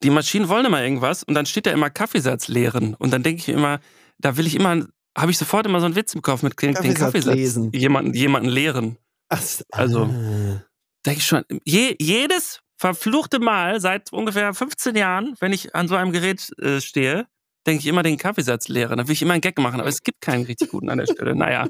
Die 0.03 0.11
Maschinen 0.11 0.49
wollen 0.49 0.67
immer 0.67 0.83
irgendwas 0.83 1.23
und 1.23 1.35
dann 1.35 1.47
steht 1.47 1.67
da 1.67 1.71
immer 1.71 1.91
Kaffeesatz 1.91 2.49
leeren. 2.49 2.95
Und 2.95 3.13
dann 3.13 3.23
denke 3.23 3.41
ich 3.41 3.49
immer, 3.49 3.81
da 4.19 4.37
will 4.37 4.47
ich 4.47 4.55
immer, 4.55 4.87
habe 5.17 5.31
ich 5.31 5.39
sofort 5.39 5.67
immer 5.67 5.81
so 5.81 5.87
einen 5.87 5.97
Witz 5.97 6.15
im 6.15 6.23
Kopf 6.23 6.43
mit 6.43 6.61
den 6.61 6.75
Kaffeesatz 6.75 6.99
Kaffeesatz 6.99 7.35
lesen. 7.35 7.71
Jemanden, 7.73 8.15
jemanden 8.15 8.49
leeren. 8.49 8.97
Ach, 9.29 9.43
Also- 9.71 10.05
ah. 10.05 10.63
Denke 11.07 11.21
ich 11.21 11.27
schon, 11.27 11.45
je, 11.65 11.97
jedes 11.99 12.61
verfluchte 12.77 13.39
Mal 13.39 13.81
seit 13.81 14.13
ungefähr 14.13 14.53
15 14.55 14.97
Jahren, 14.97 15.35
wenn 15.41 15.53
ich 15.53 15.75
an 15.75 15.89
so 15.89 15.97
einem 15.97 16.13
Gerät 16.13 16.51
äh, 16.59 16.81
stehe, 16.81 17.27
denke 17.67 17.81
ich 17.81 17.87
immer 17.87 18.03
den 18.03 18.17
Kaffeesatz 18.19 18.69
leeren. 18.69 18.99
Da 18.99 19.07
will 19.07 19.13
ich 19.13 19.23
immer 19.23 19.35
einen 19.35 19.41
Gag 19.43 19.59
machen, 19.59 19.81
aber 19.81 19.89
es 19.89 20.03
gibt 20.03 20.21
keinen 20.21 20.45
richtig 20.45 20.71
guten 20.71 20.89
an 20.89 20.99
der 20.99 21.07
Stelle. 21.07 21.35
Naja. 21.35 21.69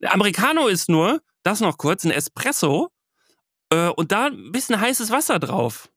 Der 0.00 0.14
Americano 0.14 0.66
ist 0.68 0.88
nur, 0.88 1.20
das 1.42 1.60
noch 1.60 1.78
kurz, 1.78 2.04
ein 2.04 2.10
Espresso 2.10 2.90
äh, 3.70 3.88
und 3.88 4.12
da 4.12 4.26
ein 4.26 4.52
bisschen 4.52 4.80
heißes 4.80 5.10
Wasser 5.10 5.38
drauf. 5.38 5.88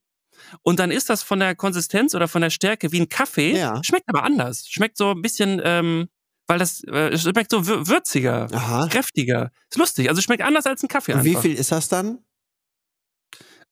Und 0.61 0.79
dann 0.79 0.91
ist 0.91 1.09
das 1.09 1.23
von 1.23 1.39
der 1.39 1.55
Konsistenz 1.55 2.13
oder 2.15 2.27
von 2.27 2.41
der 2.41 2.49
Stärke 2.49 2.91
wie 2.91 2.99
ein 3.01 3.09
Kaffee. 3.09 3.57
Ja. 3.57 3.81
Schmeckt 3.83 4.09
aber 4.09 4.23
anders. 4.23 4.67
Schmeckt 4.67 4.97
so 4.97 5.11
ein 5.11 5.21
bisschen, 5.21 5.61
ähm, 5.63 6.09
weil 6.47 6.59
das 6.59 6.83
äh, 6.83 7.17
schmeckt 7.17 7.51
so 7.51 7.59
wür- 7.59 7.87
würziger, 7.87 8.47
Aha. 8.51 8.87
kräftiger. 8.87 9.51
Ist 9.69 9.77
lustig. 9.77 10.09
Also 10.09 10.21
schmeckt 10.21 10.43
anders 10.43 10.65
als 10.65 10.83
ein 10.83 10.89
Kaffee. 10.89 11.13
Und 11.13 11.23
wie 11.23 11.29
einfach. 11.29 11.43
viel 11.43 11.53
ist 11.55 11.71
das 11.71 11.87
dann? 11.87 12.19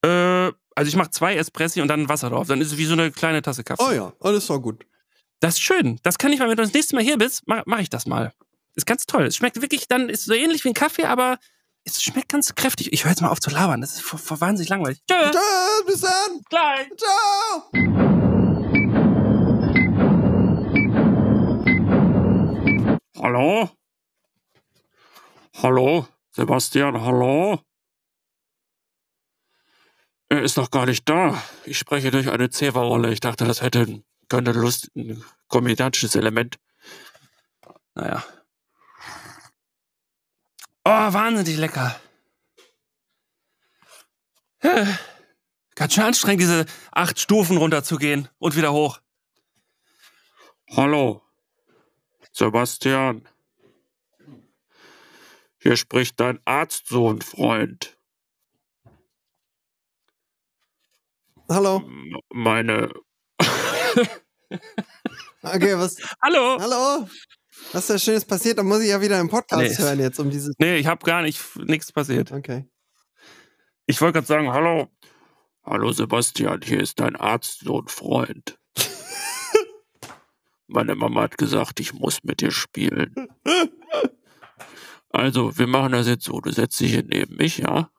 Äh, 0.03 0.51
also 0.75 0.87
ich 0.87 0.95
mache 0.95 1.11
zwei 1.11 1.35
Espressi 1.35 1.81
und 1.81 1.87
dann 1.87 2.09
Wasser 2.09 2.29
drauf. 2.29 2.47
Dann 2.47 2.61
ist 2.61 2.71
es 2.71 2.77
wie 2.77 2.85
so 2.85 2.93
eine 2.93 3.11
kleine 3.11 3.41
Tasse 3.41 3.63
Kaffee. 3.63 3.83
Oh 3.83 3.91
ja, 3.91 4.13
alles 4.19 4.49
war 4.49 4.59
gut. 4.59 4.85
Das 5.39 5.55
ist 5.55 5.61
schön. 5.61 5.99
Das 6.03 6.17
kann 6.17 6.31
ich 6.31 6.39
mal, 6.39 6.49
wenn 6.49 6.55
du 6.55 6.63
das 6.63 6.73
nächste 6.73 6.95
Mal 6.95 7.03
hier 7.03 7.17
bist, 7.17 7.47
mache 7.47 7.63
mach 7.65 7.79
ich 7.79 7.89
das 7.89 8.05
mal. 8.05 8.31
Ist 8.75 8.85
ganz 8.85 9.05
toll. 9.05 9.25
Es 9.25 9.35
schmeckt 9.35 9.61
wirklich 9.61 9.87
dann, 9.87 10.07
ist 10.07 10.25
so 10.25 10.33
ähnlich 10.33 10.63
wie 10.63 10.69
ein 10.69 10.73
Kaffee, 10.73 11.05
aber 11.05 11.39
es 11.83 12.01
schmeckt 12.01 12.29
ganz 12.29 12.53
kräftig. 12.55 12.93
Ich 12.93 13.03
höre 13.03 13.11
jetzt 13.11 13.21
mal 13.21 13.29
auf 13.29 13.39
zu 13.39 13.49
labern. 13.49 13.81
Das 13.81 13.93
ist 13.93 14.01
vor, 14.01 14.19
vor 14.19 14.39
wahnsinnig 14.39 14.69
langweilig. 14.69 15.01
Tschö. 15.09 15.31
Tschüss, 15.31 15.85
bis 15.87 16.01
dann. 16.01 16.41
Gleich. 16.49 16.87
Ciao. 16.97 17.71
Hallo? 23.21 23.69
Hallo? 25.61 26.07
Sebastian, 26.31 27.01
hallo? 27.01 27.59
Er 30.31 30.41
ist 30.43 30.55
noch 30.55 30.71
gar 30.71 30.85
nicht 30.85 31.09
da. 31.09 31.43
Ich 31.65 31.77
spreche 31.77 32.09
durch 32.09 32.31
eine 32.31 32.49
Zewa-Rolle. 32.49 33.11
Ich 33.11 33.19
dachte, 33.19 33.43
das 33.43 33.61
hätte, 33.61 34.01
könnte 34.29 34.53
Lust, 34.53 34.89
ein 34.95 35.21
komödiantisches 35.49 36.15
Element. 36.15 36.57
Naja. 37.95 38.23
Oh, 40.85 40.89
wahnsinnig 40.89 41.57
lecker. 41.57 41.99
Äh, 44.59 44.85
Ganz 45.75 45.95
schön 45.95 46.05
anstrengend, 46.05 46.43
diese 46.43 46.65
acht 46.93 47.19
Stufen 47.19 47.57
runterzugehen 47.57 48.29
und 48.39 48.55
wieder 48.55 48.71
hoch. 48.71 49.01
Hallo. 50.69 51.23
Sebastian. 52.31 53.27
Hier 55.57 55.75
spricht 55.75 56.21
dein 56.21 56.39
Arztsohn, 56.45 57.21
Freund. 57.21 57.97
Hallo. 61.51 61.83
Meine. 62.33 62.91
Okay, 65.43 65.75
was? 65.75 65.97
Hallo? 66.21 66.57
Hallo? 66.59 67.07
Was 67.71 67.81
ist 67.81 67.89
da 67.89 67.97
Schönes 67.97 68.25
passiert? 68.25 68.59
Dann 68.59 68.67
muss 68.67 68.81
ich 68.81 68.89
ja 68.89 69.01
wieder 69.01 69.19
einen 69.19 69.27
Podcast 69.27 69.79
Nee. 69.79 69.83
hören 69.83 69.99
jetzt 69.99 70.19
um 70.19 70.29
dieses. 70.29 70.53
Nee, 70.59 70.75
ich 70.77 70.85
habe 70.85 71.03
gar 71.03 71.23
nicht, 71.23 71.41
nichts 71.57 71.91
passiert. 71.91 72.31
Okay. 72.31 72.67
Ich 73.87 73.99
wollte 74.01 74.13
gerade 74.13 74.27
sagen, 74.27 74.53
hallo. 74.53 74.87
Hallo 75.63 75.91
Sebastian, 75.91 76.61
hier 76.63 76.79
ist 76.79 76.99
dein 76.99 77.15
Arzt 77.15 77.67
und 77.67 77.89
Freund. 77.89 78.59
Meine 80.67 80.93
Mama 80.95 81.23
hat 81.23 81.39
gesagt, 81.39 81.79
ich 81.79 81.93
muss 81.93 82.23
mit 82.23 82.41
dir 82.41 82.51
spielen. 82.51 83.15
Also, 85.09 85.57
wir 85.57 85.67
machen 85.67 85.93
das 85.93 86.07
jetzt 86.07 86.25
so. 86.25 86.39
Du 86.39 86.51
setzt 86.51 86.79
dich 86.79 86.91
hier 86.91 87.03
neben 87.03 87.35
mich, 87.37 87.57
ja? 87.57 87.89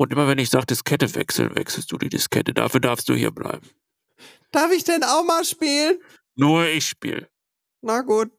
Und 0.00 0.14
immer 0.14 0.26
wenn 0.26 0.38
ich 0.38 0.48
sage, 0.48 0.64
Diskette 0.64 1.14
wechseln, 1.14 1.54
wechselst 1.54 1.92
du 1.92 1.98
die 1.98 2.08
Diskette. 2.08 2.54
Dafür 2.54 2.80
darfst 2.80 3.06
du 3.10 3.14
hier 3.14 3.30
bleiben. 3.30 3.68
Darf 4.50 4.72
ich 4.72 4.82
denn 4.82 5.04
auch 5.04 5.24
mal 5.24 5.44
spielen? 5.44 5.98
Nur 6.36 6.64
ich 6.64 6.86
spiele. 6.86 7.28
Na 7.82 8.00
gut. 8.00 8.30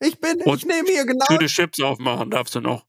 Ich 0.00 0.20
bin, 0.20 0.38
ich 0.40 0.44
Und 0.46 0.66
nehme 0.66 0.86
hier 0.86 1.06
genau. 1.06 1.24
Tüte 1.24 1.46
Chips 1.46 1.80
aufmachen 1.80 2.30
darfst 2.30 2.54
du 2.54 2.60
noch. 2.60 2.84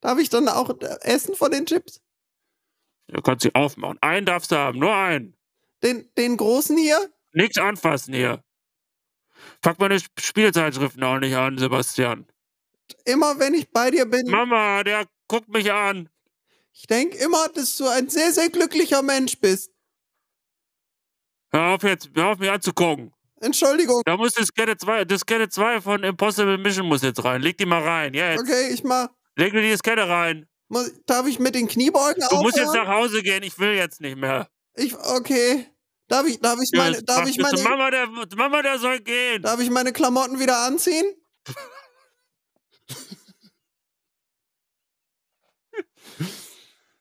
Darf 0.00 0.20
ich 0.20 0.28
dann 0.28 0.46
auch 0.46 0.70
äh, 0.80 0.96
essen 1.00 1.34
von 1.34 1.50
den 1.50 1.66
Chips? 1.66 2.00
Du 3.08 3.20
kannst 3.20 3.42
sie 3.42 3.52
aufmachen. 3.52 3.98
Einen 4.00 4.24
darfst 4.24 4.52
du 4.52 4.56
haben, 4.56 4.78
nur 4.78 4.94
einen. 4.94 5.36
Den, 5.82 6.08
den 6.16 6.36
großen 6.36 6.78
hier? 6.78 7.12
Nichts 7.32 7.58
anfassen 7.58 8.14
hier. 8.14 8.44
Pack 9.60 9.80
meine 9.80 9.96
Sp- 9.98 10.14
Spielzeitschriften 10.20 11.02
auch 11.02 11.18
nicht 11.18 11.34
an, 11.34 11.58
Sebastian. 11.58 12.28
Immer 13.06 13.40
wenn 13.40 13.54
ich 13.54 13.68
bei 13.72 13.90
dir 13.90 14.06
bin. 14.06 14.30
Mama, 14.30 14.84
der 14.84 15.08
guckt 15.26 15.48
mich 15.48 15.72
an. 15.72 16.08
Ich 16.74 16.86
denke 16.88 17.16
immer, 17.18 17.48
dass 17.48 17.76
du 17.76 17.86
ein 17.86 18.08
sehr, 18.08 18.32
sehr 18.32 18.50
glücklicher 18.50 19.00
Mensch 19.02 19.38
bist. 19.38 19.70
Hör 21.52 21.74
auf 21.74 21.82
jetzt, 21.84 22.10
hör 22.14 22.32
auf 22.32 22.38
mich 22.38 22.50
anzugucken. 22.50 23.12
Entschuldigung. 23.40 24.02
Da 24.04 24.16
muss 24.16 24.32
Diskette 24.32 24.76
2, 24.76 25.04
Diskette 25.04 25.48
2 25.48 25.80
von 25.80 26.02
Impossible 26.02 26.58
Mission 26.58 26.86
muss 26.86 27.02
jetzt 27.02 27.22
rein. 27.22 27.42
Leg 27.42 27.56
die 27.58 27.66
mal 27.66 27.82
rein, 27.82 28.12
jetzt. 28.12 28.40
Okay, 28.40 28.70
ich 28.72 28.82
mach. 28.82 29.08
Leg 29.36 29.52
mir 29.52 29.62
die 29.62 29.70
Diskette 29.70 30.08
rein. 30.08 30.48
Muss, 30.68 30.90
darf 31.06 31.26
ich 31.28 31.38
mit 31.38 31.54
den 31.54 31.68
Kniebeugen 31.68 32.24
Du 32.28 32.36
musst 32.42 32.56
jetzt 32.56 32.74
nach 32.74 32.88
Hause 32.88 33.22
gehen, 33.22 33.42
ich 33.44 33.56
will 33.58 33.74
jetzt 33.74 34.00
nicht 34.00 34.16
mehr. 34.16 34.48
Ich, 34.74 34.96
okay. 34.96 35.66
Darf 36.08 36.26
ich, 36.26 36.40
darf 36.40 36.58
ich 36.60 36.76
meine, 36.76 36.96
Jetzt 36.96 37.08
darf 37.08 37.28
ich 37.28 37.38
meine, 37.38 37.62
Mama, 37.62 37.90
der, 37.90 38.08
Mama, 38.36 38.62
der 38.62 38.78
soll 38.78 39.00
gehen. 39.00 39.42
darf 39.42 39.60
ich 39.60 39.70
meine 39.70 39.92
Klamotten 39.92 40.40
wieder 40.40 40.58
anziehen? 40.58 41.04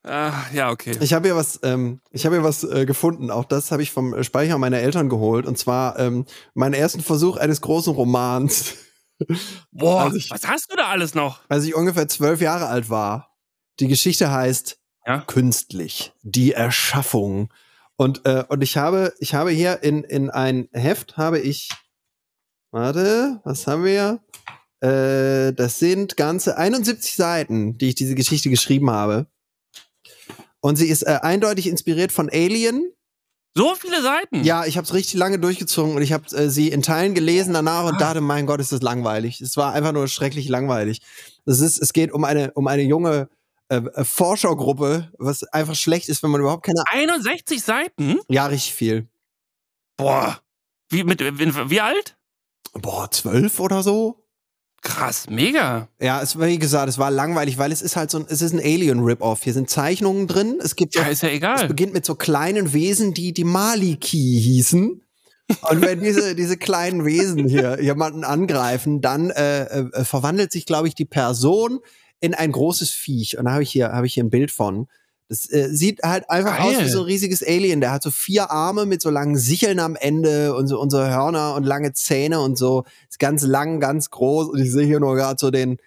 Ah, 0.04 0.34
ja, 0.54 0.70
okay. 0.70 0.98
Ich 1.00 1.14
habe 1.14 1.28
hier 1.30 1.36
was, 1.36 1.60
ähm, 1.64 2.02
ich 2.12 2.26
habe 2.26 2.36
hier 2.36 2.44
was 2.44 2.64
äh, 2.66 2.86
gefunden. 2.86 3.32
Auch 3.32 3.46
das 3.46 3.72
habe 3.72 3.82
ich 3.84 3.92
vom 3.92 4.22
Speicher 4.24 4.58
meiner 4.58 4.80
Eltern 4.80 5.08
geholt. 5.10 5.46
Und 5.46 5.58
zwar 5.58 5.98
ähm, 5.98 6.26
meinen 6.54 6.74
ersten 6.74 7.02
Versuch 7.02 7.38
eines 7.38 7.62
großen 7.62 7.94
Romans, 7.94 8.74
Boah, 9.72 10.12
ich- 10.14 10.30
was 10.32 10.46
hast 10.48 10.72
du 10.72 10.76
da 10.76 10.88
alles 10.90 11.16
noch? 11.16 11.40
als 11.48 11.64
ich 11.64 11.74
ungefähr 11.76 12.08
zwölf 12.10 12.42
Jahre 12.42 12.68
alt 12.68 12.90
war. 12.90 13.30
Die 13.80 13.88
Geschichte 13.88 14.30
heißt 14.32 14.78
Ja. 15.06 15.20
Künstlich, 15.22 16.12
die 16.22 16.52
Erschaffung. 16.54 17.54
Und, 17.96 18.26
äh, 18.26 18.44
und 18.50 18.62
ich 18.62 18.76
habe, 18.78 19.14
ich 19.20 19.34
habe 19.36 19.52
hier 19.52 19.84
in, 19.84 20.04
in 20.04 20.30
ein 20.30 20.68
Heft 20.74 21.16
habe 21.16 21.40
ich, 21.40 21.70
warte, 22.72 23.40
was 23.46 23.68
haben 23.68 23.84
wir? 23.86 24.20
Äh, 24.82 25.54
das 25.54 25.80
sind 25.80 26.18
ganze 26.18 26.58
71 26.58 27.16
Seiten, 27.16 27.78
die 27.78 27.90
ich 27.90 27.96
diese 27.96 28.16
Geschichte 28.16 28.50
geschrieben 28.50 28.90
habe. 28.90 29.28
Und 30.64 30.78
sie 30.78 30.88
ist 30.88 31.02
äh, 31.04 31.20
eindeutig 31.22 31.68
inspiriert 31.68 32.14
von 32.14 32.30
Alien. 32.30 32.90
So 33.54 33.76
viele 33.76 34.02
Seiten. 34.02 34.46
Ja, 34.46 34.66
ich 34.66 34.78
habe 34.78 34.86
es 34.86 34.94
richtig 34.94 35.16
lange 35.16 35.38
durchgezogen 35.38 35.94
und 35.94 36.02
ich 36.02 36.14
habe 36.14 36.26
äh, 36.38 36.50
sie 36.50 36.70
in 36.70 36.82
Teilen 36.82 37.14
gelesen 37.14 37.54
danach 37.54 37.84
und 37.84 38.00
dachte, 38.00 38.22
mein 38.22 38.46
Gott, 38.46 38.62
ist 38.62 38.72
das 38.72 38.82
langweilig. 38.82 39.42
Es 39.42 39.58
war 39.58 39.74
einfach 39.74 39.92
nur 39.92 40.08
schrecklich 40.08 40.48
langweilig. 40.48 41.02
Es 41.46 41.60
ist, 41.60 41.80
es 41.80 41.92
geht 41.92 42.14
um 42.14 42.24
eine, 42.24 42.54
um 42.54 42.68
eine 42.68 42.82
junge 42.82 43.28
äh, 43.68 43.76
äh, 43.76 44.06
Forschergruppe, 44.06 45.12
was 45.18 45.44
einfach 45.44 45.76
schlecht 45.76 46.08
ist, 46.08 46.24
wenn 46.24 46.32
man 46.32 46.40
überhaupt 46.40 46.66
keine. 46.66 46.82
61 46.90 47.62
Seiten? 47.62 48.20
Ja, 48.30 48.46
richtig 48.46 48.74
viel. 48.74 49.10
Boah. 49.98 50.40
Wie, 50.90 51.04
mit, 51.04 51.20
wie 51.20 51.82
alt? 51.82 52.18
Boah, 52.72 53.12
zwölf 53.12 53.60
oder 53.60 53.84
so? 53.84 54.23
Krass, 54.84 55.30
mega. 55.30 55.88
Ja, 56.02 56.22
es 56.22 56.38
war, 56.38 56.48
wie 56.48 56.60
gesagt, 56.60 56.90
es 56.90 56.98
war 56.98 57.10
langweilig, 57.10 57.58
weil 57.58 57.72
es 57.72 57.82
ist 57.82 57.96
halt 57.96 58.12
so 58.12 58.20
ein, 58.20 58.26
es 58.28 58.42
ist 58.42 58.52
ein 58.54 58.60
Alien-Rip-Off. 58.60 59.42
Hier 59.44 59.54
sind 59.54 59.70
Zeichnungen 59.70 60.28
drin. 60.28 60.60
Es 60.62 60.76
gibt 60.76 60.94
Ja, 60.96 61.06
so, 61.06 61.10
ist 61.12 61.22
ja 61.24 61.30
es 61.30 61.36
egal. 61.36 61.68
beginnt 61.68 61.94
mit 61.94 62.06
so 62.06 62.16
kleinen 62.16 62.74
Wesen, 62.74 63.14
die 63.14 63.34
die 63.34 63.46
Maliki 63.46 64.40
hießen. 64.42 65.02
Und 65.70 65.82
wenn 65.82 66.02
diese, 66.02 66.36
diese 66.36 66.58
kleinen 66.58 67.06
Wesen 67.06 67.48
hier 67.48 67.82
jemanden 67.82 68.26
angreifen, 68.26 69.00
dann 69.00 69.30
äh, 69.32 69.64
äh, 69.64 70.04
verwandelt 70.04 70.52
sich, 70.52 70.66
glaube 70.66 70.90
ich, 70.90 70.96
die 70.96 71.06
Person 71.06 71.80
in 72.20 72.34
ein 72.34 72.52
großes 72.52 72.92
Viech. 72.92 73.38
Und 73.38 73.46
da 73.46 73.52
habe 73.52 73.64
ich 73.64 73.72
hier, 73.72 73.94
habe 73.94 74.06
ich 74.06 74.14
hier 74.16 74.24
ein 74.26 74.30
Bild 74.30 74.52
von. 74.52 74.88
Das 75.30 75.50
äh, 75.52 75.70
sieht 75.70 76.04
halt 76.04 76.30
einfach 76.30 76.58
Geil. 76.58 76.76
aus 76.76 76.84
wie 76.84 76.90
so 76.90 77.00
ein 77.00 77.06
riesiges 77.06 77.42
Alien. 77.42 77.82
Der 77.82 77.92
hat 77.92 78.04
so 78.04 78.12
vier 78.12 78.52
Arme 78.52 78.86
mit 78.86 79.02
so 79.02 79.10
langen 79.10 79.38
Sicheln 79.38 79.80
am 79.80 79.96
Ende 79.96 80.56
und 80.56 80.68
so 80.68 80.80
unsere 80.80 81.10
Hörner 81.10 81.56
und 81.56 81.64
lange 81.64 81.94
Zähne 81.94 82.42
und 82.42 82.58
so. 82.58 82.84
Ist 83.10 83.20
ganz 83.20 83.44
lang, 83.44 83.80
ganz 83.80 84.10
groß. 84.10 84.50
Und 84.50 84.60
ich 84.60 84.72
sehe 84.72 84.86
hier 84.86 85.00
nur 85.00 85.16
gerade 85.16 85.38
so 85.40 85.50
den, 85.50 85.78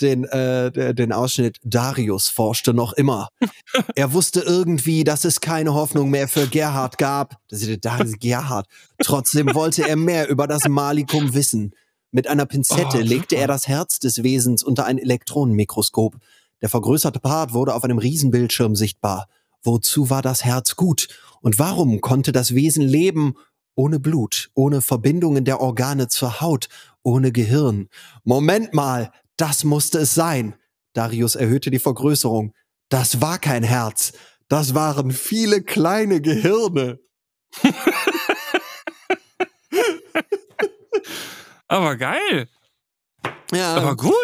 den, 0.00 0.24
äh, 0.24 0.94
den 0.94 1.12
Ausschnitt. 1.12 1.58
Darius 1.64 2.28
forschte 2.28 2.74
noch 2.74 2.92
immer. 2.92 3.28
er 3.94 4.12
wusste 4.12 4.40
irgendwie, 4.40 5.04
dass 5.04 5.24
es 5.24 5.40
keine 5.40 5.74
Hoffnung 5.74 6.10
mehr 6.10 6.28
für 6.28 6.46
Gerhard 6.46 6.98
gab. 6.98 7.36
Das 7.48 7.62
ist 7.62 7.84
Darius 7.84 8.18
Gerhard. 8.18 8.66
Trotzdem 8.98 9.54
wollte 9.54 9.88
er 9.88 9.96
mehr 9.96 10.28
über 10.28 10.46
das 10.46 10.68
Malikum 10.68 11.34
wissen. 11.34 11.72
Mit 12.10 12.28
einer 12.28 12.46
Pinzette 12.46 12.98
Oh, 12.98 13.02
legte 13.02 13.36
er 13.36 13.46
das 13.46 13.68
Herz 13.68 13.98
des 13.98 14.22
Wesens 14.22 14.62
unter 14.62 14.86
ein 14.86 14.98
Elektronenmikroskop. 14.98 16.16
Der 16.62 16.68
vergrößerte 16.68 17.20
Part 17.20 17.52
wurde 17.52 17.74
auf 17.74 17.84
einem 17.84 17.98
Riesenbildschirm 17.98 18.74
sichtbar. 18.76 19.28
Wozu 19.62 20.10
war 20.10 20.22
das 20.22 20.44
Herz 20.44 20.76
gut? 20.76 21.08
Und 21.40 21.58
warum 21.58 22.00
konnte 22.00 22.32
das 22.32 22.54
Wesen 22.54 22.82
leben 22.82 23.34
ohne 23.74 24.00
Blut, 24.00 24.50
ohne 24.54 24.80
Verbindungen 24.80 25.44
der 25.44 25.60
Organe 25.60 26.08
zur 26.08 26.40
Haut, 26.40 26.68
ohne 27.02 27.32
Gehirn? 27.32 27.88
Moment 28.24 28.72
mal, 28.72 29.12
das 29.36 29.64
musste 29.64 29.98
es 29.98 30.14
sein. 30.14 30.54
Darius 30.92 31.34
erhöhte 31.34 31.70
die 31.70 31.78
Vergrößerung. 31.78 32.54
Das 32.88 33.20
war 33.20 33.38
kein 33.38 33.62
Herz. 33.62 34.12
Das 34.48 34.74
waren 34.74 35.10
viele 35.10 35.62
kleine 35.62 36.20
Gehirne. 36.20 37.00
Aber 41.68 41.96
geil. 41.96 42.48
Ja, 43.52 43.74
Aber 43.76 43.96
gut. 43.96 44.14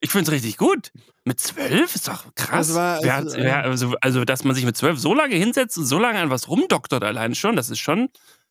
Ich 0.00 0.10
find's 0.10 0.30
richtig 0.30 0.56
gut. 0.56 0.92
Mit 1.24 1.38
zwölf 1.40 1.94
ist 1.94 2.08
doch 2.08 2.24
krass. 2.34 2.68
Das 2.68 2.76
war- 2.76 2.98
Wer 3.02 3.14
also, 3.16 3.36
hat, 3.36 3.42
wer, 3.44 3.64
also, 3.64 3.94
also, 4.00 4.24
dass 4.24 4.42
man 4.44 4.54
sich 4.56 4.64
mit 4.64 4.76
zwölf 4.76 4.98
so 4.98 5.14
lange 5.14 5.36
hinsetzt 5.36 5.78
und 5.78 5.84
so 5.86 5.98
lange 5.98 6.18
an 6.18 6.30
was 6.30 6.48
rumdoktert 6.48 7.04
allein 7.04 7.34
schon, 7.36 7.54
das 7.54 7.70
ist 7.70 7.78
schon, 7.78 8.08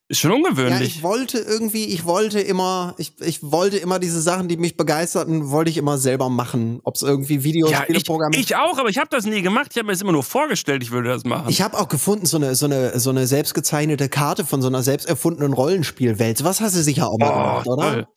ist 0.08 0.20
schon 0.20 0.32
Ja, 0.32 0.38
ungewöhnlich. 0.38 0.96
ich 0.98 1.04
wollte 1.04 1.38
irgendwie, 1.40 1.86
ich 1.86 2.06
wollte 2.06 2.40
immer, 2.40 2.96
ich, 2.98 3.14
ich 3.22 3.44
wollte 3.44 3.78
immer 3.78 4.00
diese 4.00 4.22
Sachen, 4.22 4.48
die 4.48 4.56
mich 4.56 4.78
begeisterten, 4.78 5.50
wollte 5.52 5.70
ich 5.70 5.78
immer 5.78 5.98
selber 5.98 6.30
machen. 6.30 6.80
Ob 6.84 6.96
es 6.96 7.02
irgendwie 7.02 7.44
Videos, 7.44 7.72
Ja, 7.72 7.84
ich, 7.90 8.08
ich 8.38 8.56
auch, 8.56 8.78
aber 8.78 8.88
ich 8.90 8.98
habe 8.98 9.10
das 9.10 9.26
nie 9.26 9.42
gemacht. 9.42 9.68
Ich 9.72 9.78
habe 9.78 9.88
mir 9.88 9.94
das 9.94 10.02
immer 10.02 10.12
nur 10.14 10.24
vorgestellt, 10.24 10.82
ich 10.82 10.92
würde 10.92 11.10
das 11.10 11.26
machen. 11.26 11.50
Ich 11.50 11.62
habe 11.62 11.78
auch 11.78 11.90
gefunden, 11.90 12.26
so 12.26 12.38
eine, 12.38 12.56
so, 12.56 12.66
eine, 12.68 12.98
so 13.00 13.10
eine 13.10 13.28
selbstgezeichnete 13.28 14.08
Karte 14.08 14.46
von 14.46 14.62
so 14.62 14.68
einer 14.70 14.82
selbst 14.82 15.08
erfundenen 15.10 15.52
Rollenspielwelt. 15.54 16.44
Was 16.46 16.62
hast 16.62 16.76
du 16.78 16.82
sicher 16.84 17.08
auch 17.10 17.18
mal 17.18 17.32
gemacht, 17.32 17.68
oder? 17.68 17.88
Oh, 17.88 17.92
toll. 17.94 18.08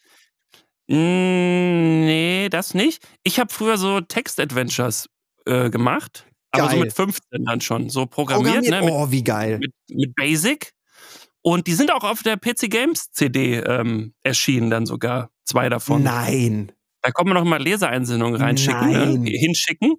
Mm, 0.88 2.04
nee, 2.04 2.48
das 2.50 2.74
nicht. 2.74 3.06
Ich 3.22 3.38
habe 3.38 3.52
früher 3.52 3.78
so 3.78 4.00
Text-Adventures 4.00 5.08
äh, 5.46 5.70
gemacht, 5.70 6.26
aber 6.50 6.64
so 6.64 6.76
Geil. 6.76 6.80
mit 6.84 6.92
15 6.92 7.44
dann 7.44 7.60
schon, 7.60 7.88
so 7.90 8.06
programmiert, 8.06 8.64
Programmiert? 8.64 8.80
ne, 8.80 8.86
mit, 8.86 8.94
oh, 8.94 9.10
wie 9.10 9.24
geil. 9.24 9.58
mit, 9.58 9.72
mit 9.88 10.14
Basic. 10.14 10.72
Und 11.42 11.66
die 11.66 11.74
sind 11.74 11.92
auch 11.92 12.04
auf 12.04 12.22
der 12.22 12.36
PC 12.36 12.70
Games 12.70 13.10
CD 13.12 13.56
ähm, 13.56 14.14
erschienen, 14.22 14.70
dann 14.70 14.86
sogar 14.86 15.30
zwei 15.44 15.68
davon. 15.68 16.02
Nein. 16.02 16.72
Da 17.02 17.10
kann 17.10 17.26
man 17.26 17.34
noch 17.34 17.44
mal 17.44 17.60
Leseeinsendungen 17.62 18.40
reinschicken, 18.40 18.90
Nein. 18.90 19.22
ne, 19.22 19.30
hinschicken. 19.30 19.96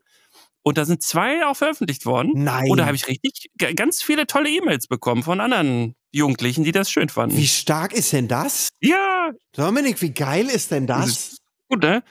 Und 0.67 0.79
da 0.79 0.85
sind 0.85 1.03
zwei 1.03 1.45
auch 1.45 1.55
veröffentlicht 1.55 2.07
worden. 2.07 2.31
Nein. 2.35 2.69
Und 2.71 2.79
da 2.79 2.87
habe 2.87 2.95
ich 2.95 3.07
richtig 3.07 3.51
ganz 3.75 4.01
viele 4.01 4.25
tolle 4.25 4.49
E-Mails 4.49 4.87
bekommen 4.87 5.21
von 5.21 5.39
anderen 5.39 5.93
Jugendlichen, 6.11 6.63
die 6.63 6.71
das 6.71 6.89
schön 6.89 7.07
fanden. 7.09 7.37
Wie 7.37 7.45
stark 7.47 7.93
ist 7.93 8.11
denn 8.13 8.27
das? 8.27 8.69
ja, 8.81 9.29
Dominik, 9.51 10.01
wie 10.01 10.09
geil 10.11 10.47
ist 10.47 10.71
denn 10.71 10.87
Das 10.87 11.37
gut, 11.69 11.83
ne? 11.83 12.03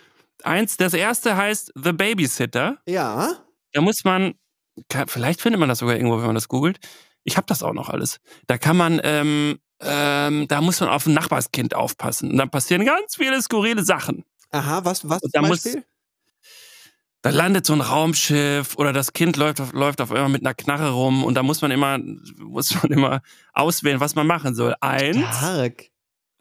Eins, 0.45 0.77
das 0.77 0.95
erste 0.95 1.37
heißt 1.37 1.73
The 1.75 1.93
Babysitter. 1.93 2.79
Ja. 2.87 3.39
Da 3.73 3.81
muss 3.81 4.05
man, 4.05 4.35
vielleicht 5.09 5.41
findet 5.41 5.59
man 5.59 5.69
das 5.69 5.79
sogar 5.81 5.97
irgendwo, 5.97 6.19
wenn 6.19 6.27
man 6.27 6.35
das 6.37 6.47
googelt. 6.49 6.79
Ich 7.25 7.37
habe 7.37 7.47
das 7.49 7.63
auch 7.65 7.73
noch 7.73 7.89
alles. 7.89 8.21
Da 8.47 8.57
kann 8.59 8.77
man, 8.77 9.01
ähm, 9.03 9.59
ähm, 9.81 10.47
da 10.47 10.61
muss 10.61 10.79
man 10.79 10.91
auf 10.91 11.07
ein 11.07 11.15
Nachbarskind 11.15 11.75
aufpassen. 11.75 12.31
Und 12.31 12.37
dann 12.37 12.51
passieren 12.51 12.85
ganz 12.85 13.17
viele 13.17 13.41
skurrile 13.43 13.83
Sachen. 13.83 14.25
Aha, 14.51 14.85
was, 14.85 15.09
was 15.09 15.23
Und 15.23 15.33
zum 15.33 15.43
da 15.43 15.49
muss- 15.49 15.63
Beispiel? 15.65 15.85
Da 17.25 17.31
landet 17.31 17.65
so 17.65 17.73
ein 17.73 17.81
Raumschiff 17.81 18.77
oder 18.77 18.93
das 18.93 19.15
Kind 19.15 19.37
läuft 19.39 19.59
auf, 19.61 19.73
läuft 19.73 20.01
auf 20.03 20.13
einmal 20.13 20.29
mit 20.29 20.43
einer 20.43 20.53
Knarre 20.53 20.91
rum 20.91 21.25
und 21.25 21.35
da 21.35 21.43
muss 21.43 21.63
man 21.63 21.71
immer, 21.71 21.99
muss 22.39 22.75
man 22.83 22.93
immer 22.93 23.23
auswählen, 23.55 23.99
was 23.99 24.15
man 24.15 24.27
machen 24.27 24.55
soll. 24.55 24.75
Eins, 24.81 25.17
Stark. 25.39 25.85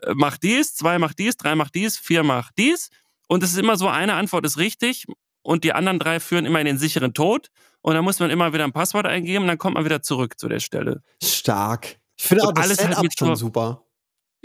äh, 0.02 0.14
macht 0.14 0.44
dies, 0.44 0.76
zwei 0.76 1.00
macht 1.00 1.20
dies, 1.20 1.38
drei 1.38 1.56
macht 1.56 1.74
dies, 1.74 1.98
vier 1.98 2.24
macht 2.24 2.58
dies. 2.58 2.90
Und 3.30 3.44
es 3.44 3.52
ist 3.54 3.58
immer 3.60 3.78
so, 3.78 3.88
eine 3.88 4.16
Antwort 4.16 4.46
ist 4.46 4.58
richtig 4.58 5.06
und 5.42 5.64
die 5.64 5.72
anderen 5.72 6.00
drei 6.00 6.20
führen 6.20 6.46
immer 6.46 6.60
in 6.60 6.66
den 6.66 6.78
sicheren 6.78 7.14
Tod. 7.14 7.48
Und 7.82 7.94
dann 7.96 8.04
muss 8.04 8.20
man 8.20 8.30
immer 8.30 8.52
wieder 8.54 8.66
ein 8.66 8.74
Passwort 8.74 9.06
eingeben 9.06 9.44
und 9.44 9.48
dann 9.48 9.58
kommt 9.58 9.76
man 9.76 9.86
wieder 9.86 10.02
zurück 10.02 10.38
zu 10.38 10.50
der 10.50 10.60
Stelle. 10.60 11.02
Stark. 11.24 11.98
Ich 12.18 12.26
finde 12.26 12.44
Und 12.44 12.50
auch 12.50 12.54
das 12.56 12.66
alles 12.66 12.78
halt 12.80 12.90
Setup 12.90 13.04
mit 13.04 13.18
schon 13.18 13.28
so- 13.30 13.36
super. 13.36 13.84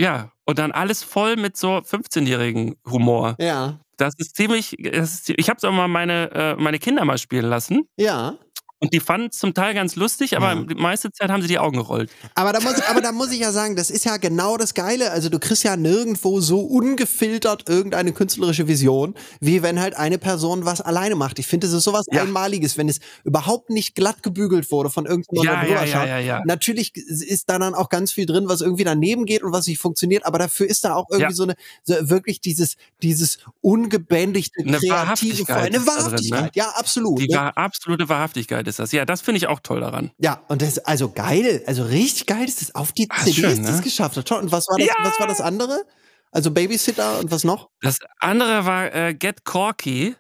Ja, 0.01 0.31
und 0.44 0.60
dann 0.60 0.70
alles 0.70 1.02
voll 1.02 1.35
mit 1.36 1.56
so 1.56 1.78
15-jährigen 1.78 2.77
Humor. 2.89 3.35
Ja. 3.40 3.81
Das 3.99 4.15
ist 4.16 4.37
ziemlich, 4.37 4.77
das 4.79 5.15
ist, 5.15 5.31
ich 5.31 5.51
habe 5.51 5.66
auch 5.69 5.73
mal 5.73 5.89
meine, 5.89 6.31
äh, 6.33 6.55
meine 6.57 6.79
Kinder 6.79 7.05
mal 7.05 7.19
spielen 7.19 7.47
lassen 7.47 7.83
Ja. 7.97 8.39
Und 8.80 8.92
die 8.92 9.00
fanden 9.00 9.28
es 9.32 9.38
zum 9.38 9.55
Teil 9.55 9.74
ganz 9.74 9.96
lustig, 9.96 10.36
aber 10.36 10.55
Ja. 10.55 10.62
die 10.62 10.74
meiste 10.76 11.10
Zeit 11.12 11.30
haben 11.30 11.42
sie 11.42 11.48
die 11.48 11.59
Augen 11.59 11.76
gerollt. 11.78 12.10
Aber 12.34 12.52
da, 12.52 12.60
muss, 12.60 12.80
aber 12.88 13.00
da 13.00 13.10
muss 13.12 13.32
ich 13.32 13.40
ja 13.40 13.50
sagen, 13.52 13.74
das 13.76 13.90
ist 13.90 14.05
ja 14.05 14.16
genau 14.18 14.56
das 14.56 14.74
Geile. 14.74 15.10
Also 15.10 15.28
du 15.28 15.38
kriegst 15.38 15.64
ja 15.64 15.76
nirgendwo 15.76 16.40
so 16.40 16.60
ungefiltert 16.60 17.68
irgendeine 17.68 18.12
künstlerische 18.12 18.68
Vision, 18.68 19.14
wie 19.40 19.62
wenn 19.62 19.80
halt 19.80 19.94
eine 19.96 20.18
Person 20.18 20.64
was 20.64 20.80
alleine 20.80 21.16
macht. 21.16 21.38
Ich 21.40 21.46
finde, 21.46 21.66
das 21.66 21.74
ist 21.74 21.84
sowas 21.84 22.06
Ja. 22.12 22.22
Einmaliges, 22.22 22.76
wenn 22.78 22.88
es 22.88 23.00
überhaupt 23.24 23.70
nicht 23.70 23.94
glatt 23.96 24.22
gebügelt 24.22 24.70
wurde 24.70 24.90
von 24.90 25.06
irgendjemandem, 25.06 25.72
Ja, 25.74 25.84
ja, 25.84 25.84
ja, 25.84 26.06
ja, 26.06 26.18
ja. 26.18 26.42
Natürlich 26.46 26.94
ist 26.96 27.50
da 27.50 27.59
dann 27.59 27.74
auch 27.74 27.88
ganz 27.88 28.12
viel 28.12 28.26
drin, 28.26 28.48
was 28.48 28.60
irgendwie 28.60 28.84
daneben 28.84 29.26
geht 29.26 29.42
und 29.42 29.52
was 29.52 29.66
nicht 29.66 29.78
funktioniert, 29.80 30.24
aber 30.24 30.38
dafür 30.38 30.68
ist 30.68 30.84
da 30.84 30.94
auch 30.94 31.06
irgendwie 31.10 31.34
so 31.34 31.42
eine, 31.42 31.55
so 31.84 31.94
wirklich 32.09 32.40
dieses, 32.40 32.76
dieses 33.02 33.38
ungebändigte, 33.60 34.60
Eine 34.62 34.78
kreative, 34.78 34.92
Wahrhaftigkeit 34.92 35.56
eine 35.66 35.78
da 35.78 35.78
drin, 35.78 35.86
Wahrhaftigkeit. 35.86 36.42
ne? 36.44 36.50
Ja, 36.55 36.68
absolut. 36.76 37.20
Die 37.20 37.26
ne? 37.28 37.56
absolute 37.56 38.09
Wahrhaftigkeit 38.09 38.68
ist 38.69 38.78
das. 38.78 38.93
Ja, 38.93 39.05
das 39.05 39.20
finde 39.20 39.39
ich 39.39 39.47
auch 39.49 39.61
toll 39.61 39.81
daran. 39.81 40.11
Ja, 40.19 40.43
und 40.49 40.62
das 40.62 40.78
also 40.78 41.11
geil, 41.11 41.62
also 41.66 41.82
richtig 41.85 42.27
geil, 42.27 42.47
dass 42.47 42.57
das 42.57 42.74
auf 42.74 42.93
die 42.93 43.07
Ah, 43.11 43.19
CD 43.24 43.32
schön, 43.40 43.51
ist 43.51 43.65
das 43.65 43.77
ne? 43.78 43.82
geschafft. 43.82 44.16
Und 44.16 44.53
was 44.53 44.66
war 44.69 44.78
das, 44.78 44.86
Ja! 44.86 44.95
was 45.03 45.19
war 45.20 45.27
das 45.27 45.40
andere? 45.40 45.85
Also 46.31 46.51
Babysitter 46.51 47.19
und 47.20 47.31
was 47.31 47.45
noch? 47.45 47.70
Das 47.81 47.99
andere 48.20 48.65
war 48.66 48.95
äh, 48.95 49.15
Get 49.15 49.45
Corky. 49.45 50.15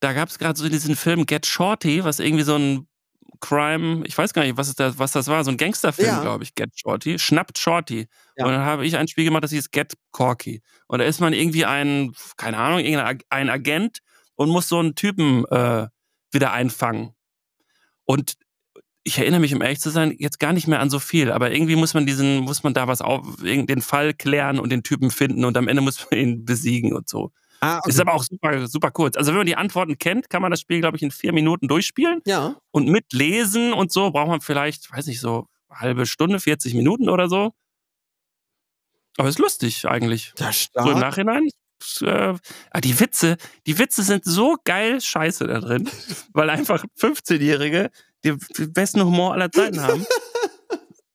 Da 0.00 0.12
gab 0.14 0.28
es 0.30 0.38
gerade 0.38 0.58
so 0.58 0.68
diesen 0.68 0.96
Film 0.96 1.26
Get 1.26 1.46
Shorty, 1.46 2.02
was 2.04 2.18
irgendwie 2.18 2.42
so 2.44 2.56
ein 2.56 2.88
Crime, 3.40 4.02
ich 4.06 4.16
weiß 4.16 4.32
gar 4.32 4.42
nicht, 4.44 4.56
was, 4.56 4.68
ist 4.68 4.78
das, 4.78 4.98
was 4.98 5.12
das 5.12 5.26
war, 5.26 5.42
so 5.44 5.50
ein 5.50 5.56
Gangsterfilm, 5.56 6.08
Ja. 6.08 6.20
glaube 6.20 6.44
ich, 6.44 6.54
Get 6.54 6.70
Shorty. 6.78 7.18
Schnappt 7.18 7.58
Shorty. 7.58 8.06
Ja. 8.36 8.44
Und 8.46 8.52
dann 8.52 8.60
habe 8.64 8.86
ich 8.86 8.96
ein 8.96 9.08
Spiel 9.08 9.24
gemacht, 9.24 9.42
das 9.44 9.50
hieß 9.50 9.70
Get 9.72 9.94
Corky. 10.12 10.62
Und 10.86 11.00
da 11.00 11.04
ist 11.04 11.20
man 11.20 11.32
irgendwie 11.32 11.64
ein, 11.64 12.12
keine 12.36 12.56
Ahnung, 12.58 12.80
ein 13.30 13.50
Agent 13.50 13.98
und 14.36 14.48
muss 14.48 14.68
so 14.68 14.78
einen 14.78 14.94
Typen 14.94 15.44
äh, 15.46 15.88
wieder 16.30 16.52
einfangen. 16.52 17.14
Und 18.12 18.34
ich 19.04 19.16
erinnere 19.16 19.40
mich, 19.40 19.54
um 19.54 19.62
ehrlich 19.62 19.80
zu 19.80 19.88
sein, 19.88 20.14
jetzt 20.18 20.38
gar 20.38 20.52
nicht 20.52 20.68
mehr 20.68 20.80
an 20.80 20.90
so 20.90 20.98
viel, 20.98 21.32
aber 21.32 21.50
irgendwie 21.50 21.76
muss 21.76 21.94
man 21.94 22.04
diesen, 22.04 22.40
muss 22.40 22.62
man 22.62 22.74
da 22.74 22.86
was 22.88 23.00
auf, 23.00 23.26
den 23.42 23.80
Fall 23.80 24.12
klären 24.12 24.60
und 24.60 24.70
den 24.70 24.82
Typen 24.82 25.10
finden 25.10 25.46
und 25.46 25.56
am 25.56 25.66
Ende 25.66 25.80
muss 25.80 26.06
man 26.10 26.20
ihn 26.20 26.44
besiegen 26.44 26.92
und 26.92 27.08
so. 27.08 27.32
Ah, 27.62 27.80
Ist 27.86 27.98
aber 27.98 28.12
auch 28.12 28.22
super, 28.22 28.66
super 28.68 28.90
kurz. 28.90 29.16
Also 29.16 29.30
wenn 29.30 29.38
man 29.38 29.46
die 29.46 29.56
Antworten 29.56 29.96
kennt, 29.96 30.28
kann 30.28 30.42
man 30.42 30.50
das 30.50 30.60
Spiel, 30.60 30.80
glaube 30.80 30.98
ich, 30.98 31.02
in 31.02 31.10
vier 31.10 31.32
Minuten 31.32 31.68
durchspielen 31.68 32.20
ja. 32.26 32.56
und 32.70 32.88
mitlesen 32.88 33.72
und 33.72 33.90
so 33.92 34.10
braucht 34.10 34.28
man 34.28 34.42
vielleicht, 34.42 34.92
weiß 34.92 35.06
nicht, 35.06 35.20
so 35.20 35.46
eine 35.70 35.80
halbe 35.80 36.04
Stunde, 36.04 36.38
40 36.38 36.74
Minuten 36.74 37.08
oder 37.08 37.30
so. 37.30 37.54
Aber 39.16 39.28
ist 39.28 39.38
lustig 39.38 39.86
eigentlich. 39.86 40.34
Das 40.36 40.56
ist 40.56 40.70
So 40.74 40.80
im 40.80 40.98
stark. 40.98 41.00
Nachhinein. 41.00 41.48
Äh, 42.02 42.34
ah, 42.70 42.80
die 42.80 42.98
Witze, 43.00 43.36
die 43.66 43.78
Witze 43.78 44.02
sind 44.02 44.24
so 44.24 44.56
geil 44.64 45.00
scheiße 45.00 45.46
da 45.46 45.60
drin, 45.60 45.88
weil 46.32 46.50
einfach 46.50 46.84
15-Jährige 47.00 47.90
den 48.24 48.38
besten 48.72 49.02
Humor 49.04 49.32
aller 49.34 49.50
Zeiten 49.50 49.80
haben. 49.82 50.06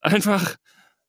einfach, 0.02 0.56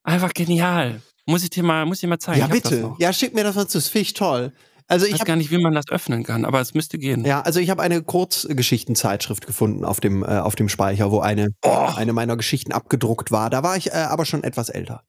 einfach 0.03 0.33
genial. 0.35 1.03
Muss 1.27 1.43
ich 1.43 1.51
dir 1.51 1.63
mal, 1.63 1.85
muss 1.87 1.99
ich 1.99 2.01
dir 2.03 2.09
mal 2.09 2.19
zeigen. 2.19 2.41
Ja, 2.41 2.47
bitte. 2.47 2.95
Ja, 2.99 3.13
schick 3.13 3.35
mir 3.35 3.45
das 3.45 3.57
mal 3.57 3.67
zu, 3.69 3.79
das 3.79 3.89
finde 3.89 4.03
ich 4.03 4.15
toll. 4.15 4.53
Also 4.91 5.05
Ich 5.05 5.13
weiß 5.13 5.27
gar 5.27 5.37
nicht, 5.37 5.51
wie 5.51 5.59
man 5.61 5.75
das 5.75 5.89
öffnen 5.91 6.25
kann, 6.25 6.47
aber 6.47 6.63
es 6.63 6.73
müsste 6.73 6.97
gehen. 6.97 7.23
ja, 7.27 7.43
also 7.43 7.61
ich 7.61 7.69
habe 7.69 7.83
eine 7.83 8.03
Kurzgeschichtenzeitschrift 8.03 9.47
gefunden 9.47 9.85
auf 9.85 10.01
dem 10.01 10.23
äh, 10.23 10.27
auf 10.39 10.55
dem 10.57 10.71
Speicher, 10.71 11.11
wo 11.11 11.21
eine 11.21 11.49
Oh. 11.63 11.89
eine 11.95 12.15
meiner 12.15 12.39
Geschichten 12.39 12.73
abgedruckt 12.73 13.31
war. 13.31 13.51
Da 13.51 13.63
war 13.63 13.77
ich 13.77 13.89
äh, 13.89 13.97
aber 13.97 14.25
schon 14.25 14.45
etwas 14.45 14.71
älter. 14.71 15.03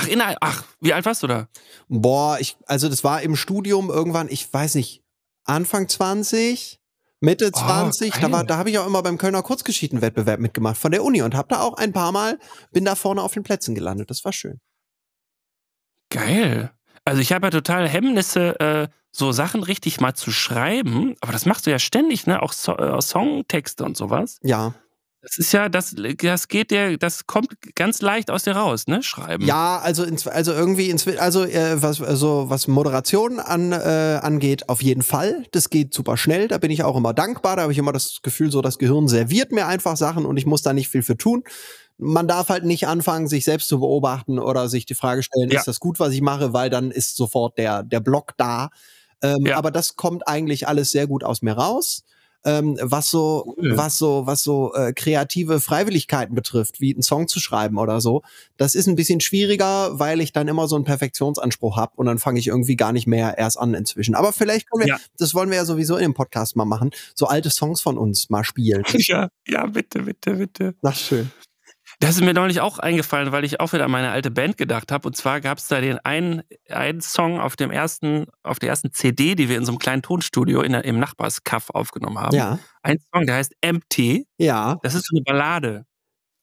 Ach, 0.00 0.06
in, 0.06 0.22
ach, 0.22 0.64
wie 0.80 0.92
alt 0.92 1.04
warst 1.06 1.22
du 1.22 1.26
da? 1.26 1.48
Boah, 1.88 2.38
ich 2.40 2.56
also 2.66 2.88
das 2.88 3.02
war 3.04 3.22
im 3.22 3.34
Studium 3.36 3.90
irgendwann, 3.90 4.28
ich 4.28 4.52
weiß 4.52 4.76
nicht, 4.76 5.02
Anfang 5.44 5.88
20, 5.88 6.80
Mitte 7.20 7.50
Oh, 7.52 7.58
20, 7.58 8.12
da 8.12 8.20
geil. 8.20 8.32
war 8.32 8.44
da 8.44 8.58
habe 8.58 8.70
ich 8.70 8.78
auch 8.78 8.86
immer 8.86 9.02
beim 9.02 9.18
Kölner 9.18 9.42
Kurzgeschichtenwettbewerb 9.42 10.38
mitgemacht 10.40 10.78
von 10.78 10.92
der 10.92 11.02
Uni 11.02 11.22
und 11.22 11.34
habe 11.34 11.48
da 11.48 11.60
auch 11.60 11.74
ein 11.74 11.92
paar 11.92 12.12
mal 12.12 12.38
bin 12.70 12.84
da 12.84 12.94
vorne 12.94 13.22
auf 13.22 13.32
den 13.34 13.42
Plätzen 13.42 13.74
gelandet. 13.74 14.08
Das 14.10 14.24
war 14.24 14.32
schön. 14.32 14.60
Geil. 16.10 16.70
Also 17.04 17.20
ich 17.20 17.32
habe 17.32 17.46
ja 17.46 17.50
total 17.50 17.88
Hemmnisse, 17.88 18.58
äh, 18.60 18.88
so 19.10 19.32
Sachen 19.32 19.62
richtig 19.62 20.00
mal 20.00 20.14
zu 20.14 20.30
schreiben, 20.30 21.14
aber 21.20 21.32
das 21.32 21.46
machst 21.46 21.66
du 21.66 21.70
ja 21.70 21.78
ständig, 21.78 22.26
ne? 22.26 22.42
Auch 22.42 22.52
so 22.52 22.76
äh, 22.76 23.00
Songtexte 23.00 23.84
und 23.84 23.96
sowas. 23.96 24.38
Ja. 24.42 24.74
Das 25.20 25.36
ist 25.36 25.52
ja, 25.52 25.68
das, 25.68 25.96
das 26.22 26.46
geht 26.46 26.70
dir, 26.70 26.96
das 26.96 27.26
kommt 27.26 27.48
ganz 27.74 28.00
leicht 28.02 28.30
aus 28.30 28.44
dir 28.44 28.52
raus, 28.52 28.86
ne? 28.86 29.02
Schreiben. 29.02 29.44
Ja, 29.44 29.78
also 29.80 30.04
ins, 30.04 30.28
also 30.28 30.52
irgendwie 30.52 30.90
ins, 30.90 31.08
also 31.08 31.42
äh, 31.44 31.82
was 31.82 32.00
also 32.00 32.48
was 32.48 32.68
Moderation 32.68 33.40
an, 33.40 33.72
äh, 33.72 34.20
angeht, 34.22 34.68
auf 34.68 34.80
jeden 34.80 35.02
Fall. 35.02 35.44
Das 35.50 35.70
geht 35.70 35.92
super 35.92 36.16
schnell. 36.16 36.46
Da 36.46 36.58
bin 36.58 36.70
ich 36.70 36.84
auch 36.84 36.96
immer 36.96 37.14
dankbar. 37.14 37.56
Da 37.56 37.62
habe 37.62 37.72
ich 37.72 37.78
immer 37.78 37.92
das 37.92 38.20
Gefühl, 38.22 38.52
so 38.52 38.62
das 38.62 38.78
Gehirn 38.78 39.08
serviert 39.08 39.50
mir 39.50 39.66
einfach 39.66 39.96
Sachen 39.96 40.24
und 40.24 40.36
ich 40.36 40.46
muss 40.46 40.62
da 40.62 40.72
nicht 40.72 40.88
viel 40.88 41.02
für 41.02 41.16
tun. 41.16 41.42
Man 41.96 42.28
darf 42.28 42.48
halt 42.48 42.64
nicht 42.64 42.86
anfangen, 42.86 43.26
sich 43.26 43.44
selbst 43.44 43.66
zu 43.68 43.80
beobachten 43.80 44.38
oder 44.38 44.68
sich 44.68 44.86
die 44.86 44.94
Frage 44.94 45.24
stellen, 45.24 45.50
Ja. 45.50 45.58
ist 45.58 45.66
das 45.66 45.80
gut, 45.80 45.98
was 45.98 46.12
ich 46.12 46.20
mache, 46.20 46.52
weil 46.52 46.70
dann 46.70 46.92
ist 46.92 47.16
sofort 47.16 47.58
der 47.58 47.82
der 47.82 47.98
Block 47.98 48.34
da. 48.36 48.68
Ähm, 49.20 49.46
Ja. 49.46 49.56
Aber 49.56 49.72
das 49.72 49.96
kommt 49.96 50.28
eigentlich 50.28 50.68
alles 50.68 50.92
sehr 50.92 51.08
gut 51.08 51.24
aus 51.24 51.42
mir 51.42 51.54
raus. 51.54 52.04
Ähm, 52.44 52.78
was 52.80 53.10
so, 53.10 53.54
Cool. 53.58 53.76
was 53.76 53.98
so, 53.98 54.26
was 54.26 54.42
so 54.42 54.72
äh, 54.74 54.92
kreative 54.92 55.60
Freiwilligkeiten 55.60 56.34
betrifft, 56.34 56.80
wie 56.80 56.94
einen 56.94 57.02
Song 57.02 57.26
zu 57.28 57.40
schreiben 57.40 57.78
oder 57.78 58.00
so, 58.00 58.22
das 58.56 58.74
ist 58.74 58.86
ein 58.86 58.94
bisschen 58.96 59.20
schwieriger, 59.20 59.98
weil 59.98 60.20
ich 60.20 60.32
dann 60.32 60.46
immer 60.48 60.68
so 60.68 60.76
einen 60.76 60.84
Perfektionsanspruch 60.84 61.76
habe 61.76 61.92
und 61.96 62.06
dann 62.06 62.18
fange 62.18 62.38
ich 62.38 62.46
irgendwie 62.46 62.76
gar 62.76 62.92
nicht 62.92 63.06
mehr 63.08 63.36
erst 63.38 63.58
an 63.58 63.74
inzwischen. 63.74 64.14
Aber 64.14 64.32
vielleicht 64.32 64.70
können 64.70 64.82
wir, 64.84 64.88
Ja. 64.94 64.98
das 65.18 65.34
wollen 65.34 65.50
wir 65.50 65.56
ja 65.56 65.64
sowieso 65.64 65.96
in 65.96 66.02
dem 66.02 66.14
Podcast 66.14 66.54
mal 66.56 66.64
machen, 66.64 66.90
so 67.14 67.26
alte 67.26 67.50
Songs 67.50 67.80
von 67.80 67.98
uns 67.98 68.30
mal 68.30 68.44
spielen. 68.44 68.84
ja, 68.98 69.28
ja, 69.46 69.66
bitte, 69.66 70.02
bitte, 70.02 70.34
bitte. 70.34 70.74
Na 70.80 70.92
schön. 70.92 71.30
Das 72.00 72.10
ist 72.14 72.20
mir 72.20 72.32
neulich 72.32 72.60
auch 72.60 72.78
eingefallen, 72.78 73.32
weil 73.32 73.44
ich 73.44 73.58
auch 73.58 73.72
wieder 73.72 73.84
an 73.84 73.90
meine 73.90 74.10
alte 74.10 74.30
Band 74.30 74.56
gedacht 74.56 74.92
habe. 74.92 75.08
Und 75.08 75.16
zwar 75.16 75.40
gab 75.40 75.58
es 75.58 75.66
da 75.66 75.80
den 75.80 75.98
einen, 76.04 76.42
einen 76.68 77.00
Song 77.00 77.40
auf 77.40 77.56
dem 77.56 77.72
ersten, 77.72 78.26
auf 78.44 78.60
der 78.60 78.68
ersten 78.68 78.92
CD, 78.92 79.34
die 79.34 79.48
wir 79.48 79.56
in 79.56 79.64
so 79.64 79.72
einem 79.72 79.78
kleinen 79.80 80.02
Tonstudio 80.02 80.60
in 80.62 80.74
im 80.74 81.00
Nachbarskaff 81.00 81.70
aufgenommen 81.70 82.20
haben. 82.20 82.36
Ja, 82.36 82.58
Ein 82.82 82.98
Song, 83.12 83.26
der 83.26 83.34
heißt 83.36 83.52
Empty. 83.62 84.26
ja, 84.38 84.78
Das 84.82 84.94
ist 84.94 85.06
so 85.08 85.16
eine 85.16 85.22
Ballade. 85.24 85.86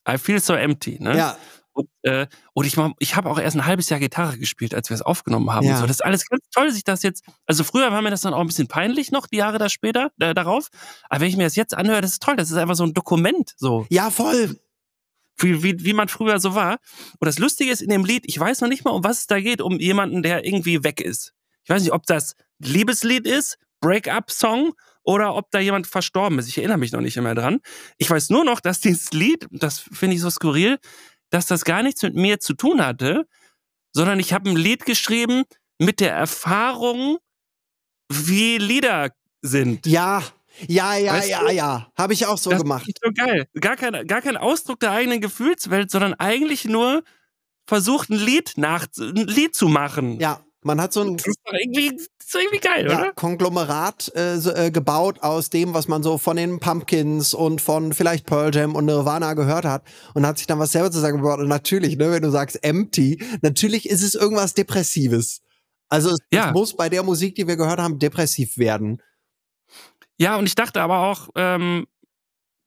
I 0.08 0.18
feel 0.18 0.40
so 0.40 0.54
empty, 0.54 1.00
ne? 1.02 1.18
ja, 1.18 1.38
Und, 1.72 1.90
äh, 2.04 2.28
und 2.54 2.66
ich, 2.66 2.78
ich 3.00 3.16
habe 3.16 3.30
auch 3.30 3.40
erst 3.40 3.56
ein 3.56 3.66
halbes 3.66 3.90
Jahr 3.90 4.00
Gitarre 4.00 4.38
gespielt, 4.38 4.76
als 4.76 4.90
wir 4.90 4.96
es 4.96 5.02
aufgenommen 5.02 5.52
haben. 5.52 5.66
Ja. 5.66 5.78
So. 5.78 5.84
Das 5.88 5.96
ist 5.98 6.06
alles 6.06 6.28
ganz 6.28 6.44
toll, 6.54 6.70
sich 6.72 6.84
das 6.84 7.02
jetzt. 7.02 7.24
Also 7.48 7.64
früher 7.64 7.92
war 7.92 8.02
mir 8.02 8.12
das 8.12 8.22
dann 8.22 8.34
auch 8.34 8.42
ein 8.42 8.48
bisschen 8.48 8.68
peinlich 8.68 9.12
noch, 9.12 9.26
die 9.26 9.38
Jahre 9.38 9.58
da 9.58 9.68
später, 9.70 10.12
äh, 10.20 10.34
darauf. 10.34 10.68
Aber 11.10 11.22
wenn 11.22 11.30
ich 11.30 11.38
mir 11.38 11.46
das 11.46 11.56
jetzt 11.56 11.76
anhöre, 11.76 12.02
das 12.02 12.12
ist 12.12 12.24
toll. 12.24 12.36
Das 12.36 12.52
ist 12.52 12.58
einfach 12.58 12.76
so 12.76 12.84
ein 12.84 12.94
Dokument, 12.94 13.54
so 13.58 13.88
ja, 13.90 14.10
voll. 14.12 14.60
Wie, 15.38 15.64
wie, 15.64 15.84
wie 15.84 15.94
man 15.94 16.08
früher 16.08 16.40
so 16.40 16.56
war. 16.56 16.78
Und 17.20 17.26
das 17.26 17.40
Lustige 17.40 17.72
ist 17.72 17.82
in 17.82 17.90
dem 17.90 18.06
Lied, 18.06 18.24
ich 18.26 18.40
weiß 18.40 18.62
noch 18.62 18.70
nicht 18.70 18.86
mal, 18.86 18.92
um 18.92 19.04
was 19.04 19.20
es 19.20 19.28
da 19.28 19.40
geht, 19.40 19.62
um 19.62 19.80
jemanden, 19.80 20.24
der 20.24 20.46
irgendwie 20.46 20.84
weg 20.84 21.02
ist. 21.02 21.34
Ich 21.64 21.70
weiß 21.70 21.82
nicht, 21.82 21.94
ob 21.94 22.06
das 22.06 22.36
Liebeslied 22.60 23.28
ist, 23.28 23.58
Break-up-Song 23.82 24.74
oder 25.04 25.36
ob 25.36 25.52
da 25.52 25.60
jemand 25.60 25.88
verstorben 25.88 26.40
ist. 26.40 26.48
Ich 26.48 26.58
erinnere 26.58 26.78
mich 26.78 26.92
noch 26.92 27.02
nicht 27.02 27.18
mehr 27.18 27.36
dran. 27.36 27.60
Ich 27.98 28.10
weiß 28.10 28.30
nur 28.30 28.44
noch, 28.44 28.60
dass 28.60 28.80
dieses 28.80 29.12
Lied, 29.12 29.48
das 29.52 29.80
finde 29.80 30.16
ich 30.16 30.22
so 30.22 30.30
skurril, 30.30 30.80
dass 31.30 31.46
das 31.48 31.66
gar 31.66 31.84
nichts 31.84 32.02
mit 32.02 32.16
mir 32.16 32.40
zu 32.40 32.54
tun 32.54 32.86
hatte, 32.86 33.28
sondern 33.94 34.20
ich 34.20 34.34
habe 34.34 34.50
ein 34.50 34.56
Lied 34.56 34.86
geschrieben 34.86 35.44
mit 35.80 36.00
der 36.00 36.14
Erfahrung, 36.14 37.18
wie 38.10 38.58
Lieder 38.58 39.12
sind. 39.42 39.86
Ja, 39.86 40.24
ja, 40.68 40.96
ja, 40.98 41.14
Weißt 41.14 41.30
ja, 41.30 41.40
du? 41.42 41.54
ja. 41.54 41.88
Habe 41.98 42.14
ich 42.14 42.26
auch 42.26 42.38
so 42.38 42.50
das 42.52 42.62
gemacht. 42.62 42.88
ist 42.88 43.00
so 43.04 43.12
geil. 43.14 43.48
Gar 43.60 43.76
kein, 43.76 44.08
gar 44.08 44.22
kein 44.22 44.38
Ausdruck 44.38 44.80
der 44.80 44.92
eigenen 44.92 45.22
Gefühlswelt, 45.22 45.92
sondern 45.92 46.14
eigentlich 46.16 46.66
nur 46.66 47.04
versucht, 47.68 48.10
ein 48.10 48.18
Lied 48.20 48.54
nach, 48.58 48.88
ein 48.98 49.16
Lied 49.28 49.56
zu 49.56 49.68
machen. 49.68 50.20
Ja, 50.20 50.42
man 50.62 50.80
hat 50.82 50.94
so 50.94 51.02
ein 51.02 51.18
Das 51.18 51.28
ist 51.28 51.40
doch 51.46 51.54
irgendwie, 51.54 51.96
das 51.96 52.28
ist 52.28 52.36
irgendwie 52.36 52.60
geil, 52.60 52.88
ja, 52.90 53.00
oder? 53.00 53.14
Konglomerat 53.14 54.12
äh, 54.16 54.38
so, 54.40 54.52
äh, 54.52 54.72
gebaut 54.72 55.20
aus 55.22 55.50
dem, 55.50 55.74
was 55.74 55.88
man 55.88 56.02
so 56.04 56.18
von 56.18 56.38
den 56.38 56.60
Pumpkins 56.60 57.34
und 57.34 57.62
von 57.62 57.94
vielleicht 57.94 58.26
Pearl 58.26 58.54
Jam 58.54 58.76
und 58.76 58.86
Nirvana 58.86 59.34
gehört 59.34 59.66
hat 59.66 59.84
und 60.16 60.26
hat 60.26 60.38
sich 60.38 60.48
dann 60.48 60.58
was 60.60 60.72
selber 60.72 60.90
zu 60.92 61.00
sagen 61.00 61.18
gebaut. 61.18 61.40
Und 61.40 61.48
natürlich, 61.50 61.98
ne, 61.98 62.12
wenn 62.12 62.24
du 62.24 62.32
sagst 62.32 62.64
empty, 62.64 63.24
natürlich 63.42 63.88
ist 63.90 64.02
es 64.02 64.16
irgendwas 64.16 64.54
Depressives. 64.56 65.42
Also 65.90 66.10
es, 66.10 66.18
Ja. 66.32 66.48
es 66.48 66.54
muss 66.54 66.76
bei 66.76 66.90
der 66.90 67.04
Musik, 67.04 67.36
die 67.36 67.48
wir 67.48 67.58
gehört 67.58 67.80
haben, 67.80 68.00
depressiv 68.00 68.58
werden. 68.58 69.02
Ja, 70.18 70.38
und 70.38 70.46
ich 70.46 70.56
dachte 70.56 70.82
aber 70.82 71.00
auch, 71.00 71.30
ähm, 71.36 71.86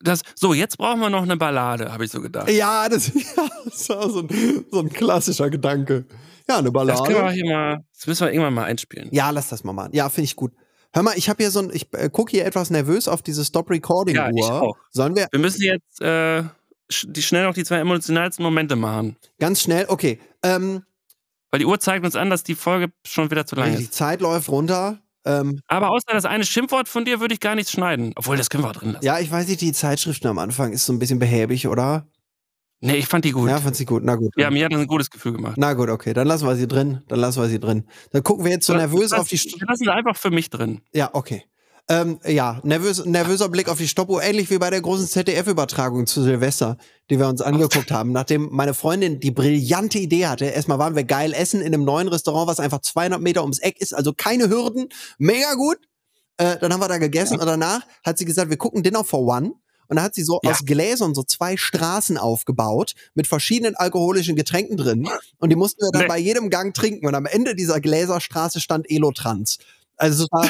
das, 0.01 0.23
so, 0.35 0.55
jetzt 0.55 0.79
brauchen 0.79 1.01
wir 1.01 1.11
noch 1.11 1.23
eine 1.23 1.37
Ballade, 1.37 1.93
habe 1.93 2.05
ich 2.05 2.11
so 2.12 2.20
gedacht. 2.20 2.49
Ja, 2.51 2.89
das, 2.89 3.09
ja, 3.37 3.49
das 3.65 3.89
war 3.89 4.09
so 4.11 4.20
ein, 4.20 4.65
so 4.70 4.81
ein 4.81 4.89
klassischer 4.91 5.51
Gedanke. 5.51 6.07
Ja, 6.49 6.59
eine 6.59 6.70
Das 6.73 7.03
können 7.03 7.15
wir 7.16 7.20
Ballade. 7.23 7.35
hier 7.35 7.45
mal, 7.53 7.85
das 7.95 8.07
müssen 8.07 8.27
wir 8.27 8.33
irgendwann 8.33 8.55
mal 8.55 8.65
einspielen. 8.65 9.09
Ja, 9.12 9.31
lass 9.31 9.49
das 9.49 9.65
mal 9.65 9.73
machen. 9.73 9.91
Ja, 9.93 10.09
finde 10.09 10.25
ich 10.27 10.37
gut. 10.37 10.53
Hör 10.95 11.03
mal, 11.03 11.15
ich 11.16 11.29
habe 11.29 11.43
hier 11.43 11.51
so 11.51 11.59
ein, 11.61 11.70
ich 11.73 11.93
äh, 11.93 12.09
gucke 12.11 12.31
hier 12.31 12.47
etwas 12.47 12.70
nervös 12.70 13.09
auf 13.09 13.20
diese 13.23 13.41
Ja, 13.41 13.43
ich 13.43 13.49
Stop-Recording-Uhr. 13.49 14.62
auch. 14.62 14.77
Sollen 14.91 15.16
wir 15.16 15.27
Wir 15.31 15.41
müssen 15.41 15.62
jetzt 15.62 16.01
äh, 16.01 16.45
die 17.05 17.23
schnell 17.23 17.45
noch 17.45 17.53
die 17.55 17.65
zwei 17.65 17.77
emotionalsten 17.79 18.43
Momente 18.43 18.77
machen. 18.77 19.16
ganz 19.39 19.61
schnell, 19.61 19.85
okay, 19.89 20.19
ähm, 20.43 20.85
Weil 21.51 21.59
die 21.61 21.66
Uhr 21.66 21.79
zeigt 21.81 22.05
uns 22.07 22.16
an, 22.16 22.31
dass 22.31 22.43
die 22.45 22.55
Folge 22.55 22.91
schon 23.05 23.31
wieder 23.31 23.45
zu 23.45 23.57
lang 23.57 23.77
die 23.77 23.83
ist. 23.85 23.93
Zeit 23.95 24.20
läuft 24.23 24.49
runter. 24.49 24.99
Ähm, 25.24 25.61
Aber 25.66 25.90
außer 25.90 26.07
das 26.12 26.24
eine 26.24 26.45
Schimpfwort 26.45 26.89
von 26.89 27.05
dir 27.05 27.20
würde 27.20 27.35
ich 27.35 27.40
gar 27.40 27.55
nichts 27.55 27.73
schneiden. 27.73 28.12
Obwohl, 28.16 28.36
das 28.36 28.51
können 28.51 28.65
wir 28.65 28.70
auch 28.70 28.77
drin 28.77 28.93
lassen. 28.93 29.05
ja, 29.05 29.19
ich 29.19 29.31
weiß 29.31 29.49
nicht, 29.49 29.61
die 29.61 29.73
Zeitschriften 29.73 30.28
am 30.28 30.39
Anfang 30.39 30.73
ist 30.73 30.86
so 30.86 30.93
ein 30.93 30.99
bisschen 30.99 31.19
behäbig, 31.19 31.66
oder? 31.66 32.07
Nee, 32.81 32.97
ich 32.97 33.07
fand 33.07 33.24
die 33.24 33.32
gut. 33.32 33.49
Ja, 33.49 33.57
Ja, 33.57 33.61
fand 33.61 33.74
sie 33.74 33.85
gut. 33.85 34.05
Na 34.05 34.15
gut. 34.15 34.32
mir 34.36 34.65
hat 34.65 34.73
das 34.73 34.81
ein 34.81 34.86
gutes 34.86 35.11
Gefühl 35.11 35.32
gemacht. 35.32 35.55
Na 35.57 35.74
gut, 35.74 35.89
okay, 35.89 36.12
dann 36.15 36.28
lassen 36.28 36.47
wir 36.47 36.55
sie 36.55 36.69
drin. 36.69 37.03
Dann 37.09 37.19
lassen 37.19 37.43
wir 37.43 37.49
sie 37.49 37.59
drin. 37.59 37.85
Dann 38.12 38.23
gucken 38.23 38.45
wir 38.45 38.53
jetzt 38.53 38.66
so 38.66 38.74
nervös 38.74 39.11
das, 39.11 39.20
auf 39.20 39.28
die. 39.28 39.36
St 39.36 39.61
Wir 39.61 39.66
lassen 39.66 39.85
sie 39.85 39.90
einfach 39.90 40.16
für 40.16 40.31
mich 40.31 40.49
drin. 40.49 40.81
ja, 40.93 41.11
okay. 41.12 41.45
Ähm, 41.90 42.20
ja, 42.27 42.60
nervös, 42.65 43.02
nervöser 43.06 43.48
Blick 43.48 43.69
auf 43.70 43.78
die 43.78 43.89
Stoppuhr, 43.89 44.23
ähnlich 44.23 44.51
wie 44.51 44.59
bei 44.59 44.69
der 44.69 44.82
großen 44.82 45.06
ZDF-Übertragung 45.09 46.06
zu 46.06 46.23
Silvester, 46.23 46.77
die 47.09 47.19
wir 47.19 47.27
uns 47.28 47.40
angeguckt 47.40 47.90
haben, 47.90 48.12
nachdem 48.12 48.48
meine 48.52 48.74
Freundin 48.74 49.20
die 49.20 49.31
brillante 49.31 49.98
Idee 49.98 50.27
hatte. 50.27 50.44
Erstmal 50.44 50.78
waren 50.78 50.97
wir 50.97 51.05
geil 51.05 51.32
essen 51.32 51.60
in 51.62 51.69
einem 51.69 51.85
neuen 51.85 52.09
Restaurant, 52.09 52.47
was 52.47 52.60
einfach 52.60 52.81
200 52.82 53.23
Meter 53.23 53.40
ums 53.40 53.59
Eck 53.59 53.81
ist, 53.81 53.94
also 53.94 54.12
keine 54.15 54.51
Hürden, 54.51 54.90
mega 55.16 55.55
gut. 55.55 55.78
Äh, 56.36 56.59
dann 56.59 56.73
haben 56.74 56.81
wir 56.81 56.89
da 56.89 56.98
gegessen 56.98 57.40
und 57.40 57.47
danach 57.47 57.81
hat 58.05 58.19
sie 58.19 58.27
gesagt, 58.27 58.51
wir 58.51 58.59
gucken 58.59 58.82
Dinner 58.82 59.02
for 59.02 59.20
One. 59.23 59.52
Und 59.90 59.97
da 59.97 60.02
hat 60.02 60.15
sie 60.15 60.23
so 60.24 60.39
Ja. 60.43 60.51
aus 60.51 60.66
Gläsern 60.66 61.15
so 61.15 61.23
zwei 61.23 61.56
Straßen 61.56 62.19
aufgebaut 62.19 62.93
mit 63.15 63.27
verschiedenen 63.27 63.74
alkoholischen 63.74 64.36
Getränken 64.36 64.77
drin. 64.77 65.09
Und 65.39 65.48
die 65.48 65.56
mussten 65.56 65.81
wir 65.82 65.90
dann 65.90 66.02
Nee. 66.02 66.09
bei 66.09 66.19
jedem 66.19 66.51
Gang 66.51 66.74
trinken. 66.74 67.06
Und 67.06 67.15
am 67.15 67.24
Ende 67.24 67.55
dieser 67.55 67.81
Gläserstraße 67.81 68.60
stand 68.60 68.90
Elotrans. 68.90 69.56
Also 69.97 70.24
es 70.24 70.28
war 70.31 70.47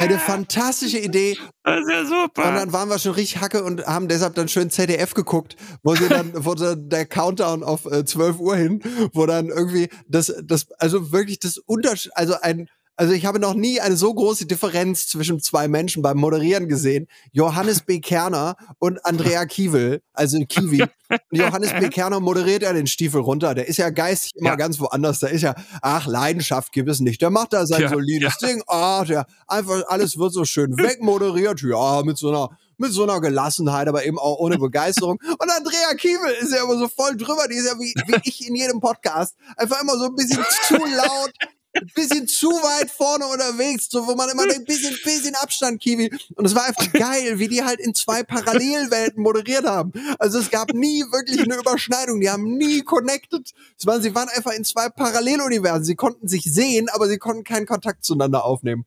eine 0.00 0.18
fantastische 0.18 0.98
Idee. 0.98 1.36
Das 1.62 1.80
ist 1.80 1.90
ja 1.90 2.04
super. 2.04 2.48
Und 2.48 2.54
dann 2.54 2.72
waren 2.72 2.88
wir 2.88 2.98
schon 2.98 3.12
richtig 3.12 3.40
Hacke 3.40 3.62
und 3.62 3.86
haben 3.86 4.08
deshalb 4.08 4.34
dann 4.34 4.48
schön 4.48 4.70
ZDF 4.70 5.14
geguckt, 5.14 5.56
wo 5.82 5.94
sie 5.94 6.08
dann, 6.08 6.32
wo 6.34 6.54
dann 6.54 6.88
der 6.88 7.06
Countdown 7.06 7.62
auf 7.62 7.86
äh, 7.86 8.04
12 8.04 8.38
Uhr 8.40 8.56
hin, 8.56 8.82
wo 9.12 9.26
dann 9.26 9.48
irgendwie 9.48 9.88
das, 10.08 10.32
das, 10.42 10.70
also 10.78 11.12
wirklich 11.12 11.38
das 11.38 11.58
Unterschied, 11.58 12.12
also 12.14 12.34
ein, 12.40 12.68
also 12.96 13.12
ich 13.14 13.24
habe 13.24 13.38
noch 13.40 13.54
nie 13.54 13.80
eine 13.80 13.96
so 13.96 14.12
große 14.12 14.46
Differenz 14.46 15.06
zwischen 15.08 15.40
zwei 15.40 15.68
Menschen 15.68 16.02
beim 16.02 16.18
Moderieren 16.18 16.68
gesehen. 16.68 17.06
Johannes 17.32 17.80
B. 17.82 18.00
Kerner 18.00 18.56
und 18.78 19.04
Andrea 19.06 19.46
Kiewel, 19.46 20.02
also 20.12 20.38
Kiwi. 20.48 20.82
Und 20.82 20.90
Johannes 21.32 21.72
B. 21.72 21.88
Kerner 21.88 22.20
moderiert 22.20 22.62
ja 22.62 22.72
den 22.72 22.86
Stiefel 22.86 23.20
runter. 23.22 23.54
Der 23.54 23.66
ist 23.68 23.78
ja 23.78 23.90
geistig 23.90 24.32
immer 24.36 24.50
Ja. 24.50 24.56
ganz 24.56 24.78
woanders. 24.80 25.18
Da 25.20 25.28
ist 25.28 25.42
ja, 25.42 25.54
ach, 25.82 26.06
Leidenschaft 26.06 26.72
gibt 26.72 26.88
es 26.90 27.00
nicht. 27.00 27.20
Der 27.22 27.30
macht 27.30 27.52
da 27.52 27.66
sein 27.66 27.80
Ja, 27.82 27.88
solides 27.88 28.36
Ding. 28.38 28.62
Ah, 28.66 29.04
der 29.04 29.26
einfach, 29.48 29.82
alles 29.88 30.18
wird 30.18 30.32
so 30.32 30.44
schön 30.44 30.76
wegmoderiert. 30.76 31.62
Ja, 31.62 32.02
mit 32.04 32.18
so 32.18 32.28
einer, 32.28 32.50
mit 32.76 32.92
so 32.92 33.02
einer 33.02 33.20
Gelassenheit, 33.20 33.88
aber 33.88 34.04
eben 34.04 34.18
auch 34.18 34.38
ohne 34.38 34.58
Begeisterung. 34.58 35.18
Und 35.38 35.50
Andrea 35.50 35.94
Kiewel 35.96 36.32
ist 36.40 36.52
ja 36.52 36.62
immer 36.62 36.76
so 36.78 36.86
voll 36.88 37.16
drüber. 37.16 37.46
Die 37.50 37.56
ist 37.56 37.66
ja 37.66 37.78
wie, 37.78 37.94
wie 38.06 38.20
ich 38.24 38.46
in 38.46 38.54
jedem 38.54 38.78
Podcast. 38.80 39.34
Einfach 39.56 39.80
immer 39.82 39.96
so 39.98 40.04
ein 40.04 40.14
bisschen 40.14 40.44
zu 40.68 40.74
laut. 40.76 41.32
Ein 41.72 41.90
bisschen 41.94 42.26
zu 42.26 42.48
weit 42.48 42.90
vorne 42.90 43.26
unterwegs, 43.26 43.88
so 43.90 44.06
wo 44.06 44.14
man 44.14 44.28
immer 44.28 44.46
denkt, 44.46 44.66
bisschen, 44.66 44.96
bisschen 45.04 45.34
Abstand, 45.36 45.80
Kiwi. 45.80 46.10
Und 46.34 46.44
es 46.44 46.54
war 46.54 46.66
einfach 46.66 46.92
geil, 46.92 47.38
wie 47.38 47.46
die 47.46 47.62
halt 47.62 47.78
in 47.78 47.94
zwei 47.94 48.24
Parallelwelten 48.24 49.22
moderiert 49.22 49.64
haben. 49.64 49.92
Also 50.18 50.40
es 50.40 50.50
gab 50.50 50.72
nie 50.74 51.02
wirklich 51.12 51.40
eine 51.40 51.56
Überschneidung. 51.56 52.20
Die 52.20 52.28
haben 52.28 52.56
nie 52.56 52.82
connected. 52.82 53.52
Es 53.78 53.86
waren, 53.86 54.02
sie 54.02 54.14
waren 54.14 54.28
einfach 54.28 54.52
in 54.52 54.64
zwei 54.64 54.88
Paralleluniversen. 54.88 55.84
Sie 55.84 55.94
konnten 55.94 56.26
sich 56.26 56.42
sehen, 56.42 56.88
aber 56.88 57.06
sie 57.08 57.18
konnten 57.18 57.44
keinen 57.44 57.66
Kontakt 57.66 58.04
zueinander 58.04 58.44
aufnehmen. 58.44 58.84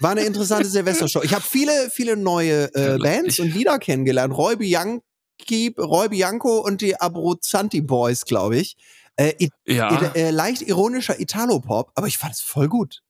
War 0.00 0.12
eine 0.12 0.22
interessante 0.22 0.68
Silvestershow. 0.68 1.22
Ich 1.22 1.34
habe 1.34 1.44
viele, 1.46 1.90
viele 1.90 2.16
neue 2.16 2.74
äh, 2.74 2.98
Bands 2.98 3.38
und 3.38 3.54
Lieder 3.54 3.78
kennengelernt. 3.78 4.36
Roy 4.36 4.56
Bianchi, 4.56 5.74
Roy 5.78 6.08
Bianco 6.08 6.58
und 6.58 6.80
die 6.80 6.96
Abruzzanti 6.96 7.80
Boys, 7.80 8.24
glaube 8.24 8.56
ich. 8.58 8.76
Äh, 9.20 9.48
ja. 9.66 9.98
äh, 10.14 10.30
leicht 10.30 10.62
ironischer 10.62 11.20
Italo-Pop, 11.20 11.92
aber 11.94 12.06
ich 12.06 12.16
fand 12.16 12.32
es 12.34 12.40
voll 12.40 12.68
gut. 12.68 13.02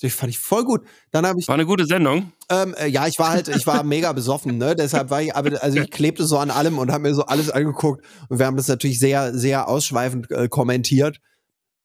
Ich 0.00 0.12
fand 0.14 0.30
ich 0.30 0.38
voll 0.38 0.64
gut. 0.64 0.82
Dann 1.10 1.26
habe 1.26 1.40
ich 1.40 1.48
War 1.48 1.54
eine 1.56 1.66
gute 1.66 1.84
Sendung. 1.84 2.30
ähm, 2.48 2.74
äh, 2.78 2.86
ja, 2.86 3.08
ich 3.08 3.18
war 3.18 3.30
halt, 3.30 3.48
ich 3.48 3.66
war 3.66 3.82
mega 3.82 4.12
besoffen, 4.12 4.56
ne? 4.56 4.76
Deshalb 4.76 5.10
war 5.10 5.20
ich, 5.20 5.34
aber 5.34 5.60
also 5.60 5.80
ich 5.80 5.90
klebte 5.90 6.24
so 6.24 6.38
an 6.38 6.52
allem 6.52 6.78
und 6.78 6.92
habe 6.92 7.02
mir 7.08 7.14
so 7.14 7.24
alles 7.24 7.50
angeguckt 7.50 8.04
und 8.28 8.38
wir 8.38 8.46
haben 8.46 8.56
das 8.56 8.68
natürlich 8.68 9.00
sehr, 9.00 9.34
sehr 9.34 9.66
ausschweifend 9.68 10.30
äh, 10.30 10.48
kommentiert. 10.48 11.18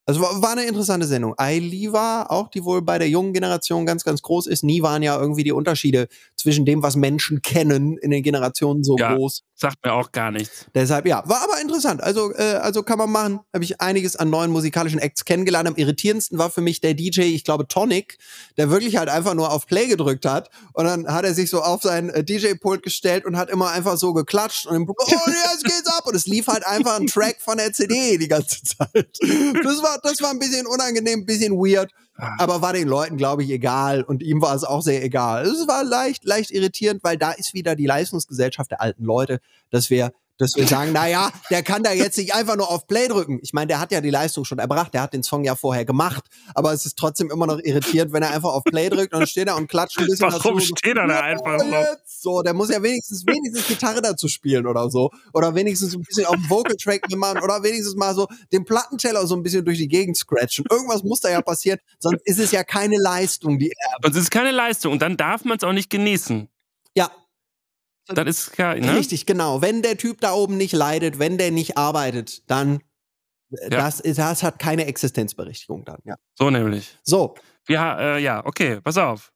Also 0.06 0.22
war, 0.22 0.42
war 0.42 0.52
eine 0.52 0.66
interessante 0.66 1.08
Sendung. 1.08 1.34
Ailiva, 1.38 2.24
auch 2.30 2.50
die 2.50 2.64
wohl 2.66 2.82
bei 2.82 3.00
der 3.00 3.10
jungen 3.10 3.34
Generation 3.34 3.86
ganz, 3.86 4.04
ganz 4.04 4.22
groß 4.22 4.48
ist. 4.48 4.64
Nie 4.64 4.82
waren 4.84 5.02
ja 5.02 5.20
irgendwie 5.20 5.44
die 5.44 5.54
Unterschiede 5.54 6.08
zwischen 6.36 6.66
dem, 6.66 6.84
was 6.84 6.96
Menschen 6.96 7.42
kennen, 7.42 7.98
in 7.98 8.12
den 8.12 8.22
Generationen 8.22 8.84
so 8.84 8.98
Ja. 8.98 9.16
groß. 9.16 9.44
Sagt 9.64 9.86
mir 9.86 9.94
auch 9.94 10.12
gar 10.12 10.30
nichts. 10.30 10.66
Deshalb, 10.76 11.08
ja, 11.08 11.24
war 11.26 11.42
aber 11.42 11.62
interessant. 11.62 12.04
Also, 12.04 12.34
äh, 12.36 12.56
also 12.56 12.84
kann 12.84 12.98
man 12.98 13.10
machen. 13.10 13.40
Habe 13.54 13.64
ich 13.64 13.80
einiges 13.80 14.18
an 14.18 14.30
neuen 14.30 14.52
musikalischen 14.52 15.00
Acts 15.00 15.24
kennengelernt. 15.24 15.70
Am 15.70 15.78
irritierendsten 15.78 16.38
war 16.38 16.50
für 16.50 16.60
mich 16.60 16.82
der 16.82 16.96
DJ, 16.96 17.22
ich 17.22 17.46
glaube 17.46 17.66
Tonic, 17.66 18.18
der 18.58 18.70
wirklich 18.70 18.98
halt 18.98 19.08
einfach 19.08 19.36
nur 19.36 19.54
auf 19.54 19.66
Play 19.66 19.88
gedrückt 19.88 20.26
hat. 20.26 20.50
Und 20.74 20.84
dann 20.84 21.08
hat 21.08 21.24
er 21.24 21.34
sich 21.34 21.50
so 21.50 21.62
auf 21.62 21.82
sein 21.82 22.10
äh, 22.10 22.26
DJ-Pult 22.26 22.84
gestellt 22.84 23.24
und 23.24 23.38
hat 23.38 23.50
immer 23.50 23.70
einfach 23.70 23.96
so 23.96 24.12
geklatscht 24.12 24.66
und 24.66 24.76
im 24.76 24.90
oh, 24.90 24.94
jetzt 25.08 25.64
geht's 25.64 25.88
ab. 25.98 26.08
Und 26.08 26.16
es 26.18 26.26
lief 26.26 26.48
halt 26.48 26.68
einfach 26.68 27.00
ein 27.00 27.08
Track 27.08 27.38
von 27.40 27.56
der 27.56 27.72
CD 27.72 28.18
die 28.18 28.28
ganze 28.28 28.62
Zeit. 28.64 29.18
Das 29.64 29.82
war, 29.82 29.98
das 30.04 30.20
war 30.20 30.32
ein 30.32 30.40
bisschen 30.40 30.68
unangenehm, 30.68 31.20
ein 31.20 31.26
bisschen 31.26 31.54
weird. 31.54 31.90
Aber 32.16 32.62
war 32.62 32.74
den 32.74 32.88
Leuten, 32.88 33.18
glaube 33.18 33.44
ich, 33.44 33.50
egal. 33.50 34.04
Und 34.04 34.22
ihm 34.22 34.42
war 34.42 34.56
es 34.56 34.64
auch 34.64 34.82
sehr 34.82 35.04
egal. 35.04 35.46
Es 35.46 35.68
war 35.68 35.84
leicht, 35.84 36.26
leicht 36.26 36.52
irritierend, 36.52 37.04
weil 37.04 37.18
da 37.18 37.32
ist 37.32 37.54
wieder 37.54 37.76
die 37.76 37.88
Leistungsgesellschaft 37.88 38.72
der 38.72 38.82
alten 38.82 39.04
Leute, 39.04 39.40
dass 39.72 39.90
wir, 39.90 40.12
dass 40.38 40.56
wir 40.56 40.68
sagen, 40.68 40.92
na 40.94 41.08
ja, 41.08 41.32
der 41.50 41.64
kann 41.64 41.84
da 41.84 41.92
jetzt 41.92 42.18
nicht 42.18 42.34
einfach 42.34 42.56
nur 42.56 42.70
auf 42.70 42.88
Play 42.88 43.08
drücken. 43.08 43.40
Ich 43.44 43.54
meine, 43.54 43.68
der 43.68 43.80
hat 43.80 43.92
ja 43.92 44.02
die 44.02 44.10
Leistung 44.10 44.46
schon 44.46 44.60
erbracht, 44.60 44.94
der 44.94 45.02
hat 45.02 45.14
den 45.14 45.24
Song 45.24 45.44
ja 45.44 45.56
vorher 45.56 45.86
gemacht. 45.86 46.26
Aber 46.56 46.74
es 46.74 46.86
ist 46.86 46.98
trotzdem 46.98 47.30
immer 47.32 47.48
noch 47.48 47.60
irritierend, 47.60 48.14
wenn 48.14 48.24
er 48.24 48.32
einfach 48.32 48.54
auf 48.54 48.64
Play 48.64 48.90
drückt 48.90 49.14
und 49.14 49.20
dann 49.22 49.28
steht 49.28 49.48
er 49.48 49.56
und 49.56 49.68
klatscht 49.68 50.00
ein 50.00 50.08
bisschen 50.08 50.32
Warum 50.32 50.60
dazu. 50.60 50.76
steht 50.76 50.98
er 50.98 51.08
da 51.08 51.20
einfach 51.22 51.60
so? 51.60 51.66
jetzt 51.66 52.22
So, 52.22 52.42
der 52.42 52.54
muss 52.54 52.70
ja 52.70 52.82
wenigstens, 52.82 53.26
wenigstens 53.26 53.68
Gitarre 53.68 54.02
dazu 54.02 54.28
spielen 54.28 54.66
oder 54.66 54.90
so. 54.90 55.12
Oder 55.34 55.54
wenigstens 55.56 55.94
ein 55.94 56.02
bisschen 56.02 56.26
auf 56.26 56.36
dem 56.36 56.50
Vocal-Track 56.50 57.04
machen 57.16 57.42
oder 57.42 57.62
wenigstens 57.64 57.96
mal 57.96 58.16
so 58.16 58.28
den 58.52 58.66
Plattenteller 58.66 59.28
so 59.28 59.36
ein 59.36 59.44
bisschen 59.44 59.64
durch 59.66 59.78
die 59.78 59.88
Gegend 59.88 60.18
scratchen. 60.18 60.66
Irgendwas 60.70 61.04
muss 61.04 61.20
da 61.20 61.30
ja 61.30 61.42
passieren, 61.42 61.80
sonst 62.00 62.22
ist 62.26 62.40
es 62.40 62.52
ja 62.52 62.64
keine 62.64 62.98
Leistung, 62.98 63.60
die 63.60 63.70
er. 63.70 64.06
Und 64.06 64.16
es 64.16 64.24
ist 64.24 64.32
keine 64.32 64.52
Leistung. 64.52 64.94
Und 64.94 65.02
dann 65.02 65.18
darf 65.18 65.46
man 65.46 65.58
es 65.58 65.64
auch 65.64 65.74
nicht 65.74 65.90
genießen. 65.90 66.50
Ja, 66.96 67.12
Das 68.08 68.28
ist 68.28 68.52
klar, 68.52 68.76
ne? 68.76 68.96
richtig, 68.98 69.26
genau. 69.26 69.62
Wenn 69.62 69.82
der 69.82 69.98
Typ 69.98 70.20
da 70.22 70.34
oben 70.34 70.58
nicht 70.58 70.74
leidet, 70.74 71.20
wenn 71.20 71.38
der 71.38 71.52
nicht 71.52 71.78
arbeitet, 71.78 72.50
dann 72.50 72.82
äh, 73.52 73.72
Ja. 73.72 73.78
das, 73.82 74.02
das 74.02 74.44
hat 74.44 74.60
keine 74.60 74.86
Existenzberechtigung 74.88 75.86
dann. 75.86 76.00
Ja. 76.04 76.16
So 76.36 76.50
nämlich. 76.50 76.98
So, 77.04 77.36
Ja, 77.70 78.16
äh, 78.18 78.20
ja, 78.22 78.46
okay, 78.46 78.82
pass 78.82 78.98
auf. 78.98 79.32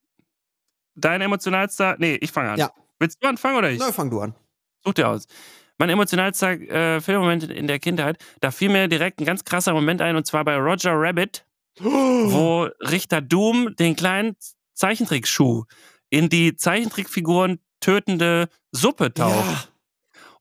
Dein 0.95 1.21
emotionalster. 1.21 1.95
Nee, 1.99 2.15
ich 2.15 2.31
fange 2.31 2.51
an. 2.51 2.59
Ja. 2.59 2.71
Willst 2.99 3.23
du 3.23 3.27
anfangen 3.27 3.57
oder 3.57 3.69
ich? 3.71 3.79
na, 3.79 3.91
fang 3.91 4.09
du 4.09 4.19
an. 4.19 4.33
Such 4.83 4.93
dir 4.95 5.07
aus. 5.07 5.27
Mein 5.77 5.89
emotionalster 5.89 6.51
äh, 6.59 6.99
Filmmoment 7.01 7.43
in 7.51 7.67
der 7.67 7.77
Kindheit, 7.79 8.17
da 8.41 8.49
fiel 8.49 8.69
mir 8.69 8.87
direkt 8.87 9.19
ein 9.21 9.25
ganz 9.25 9.45
krasser 9.45 9.73
Moment 9.73 10.01
ein, 10.01 10.15
und 10.15 10.25
zwar 10.25 10.43
bei 10.43 10.57
Roger 10.57 10.93
Rabbit, 10.95 11.45
wo 11.79 12.67
Richter 12.81 13.21
Doom 13.21 13.75
den 13.75 13.95
kleinen 13.95 14.35
Zeichentrickschuh 14.73 15.65
in 16.09 16.29
die 16.29 16.55
Zeichentrickfiguren 16.55 17.59
tötende 17.79 18.49
Suppe 18.71 19.13
taucht. 19.13 19.45
Ja, 19.45 19.63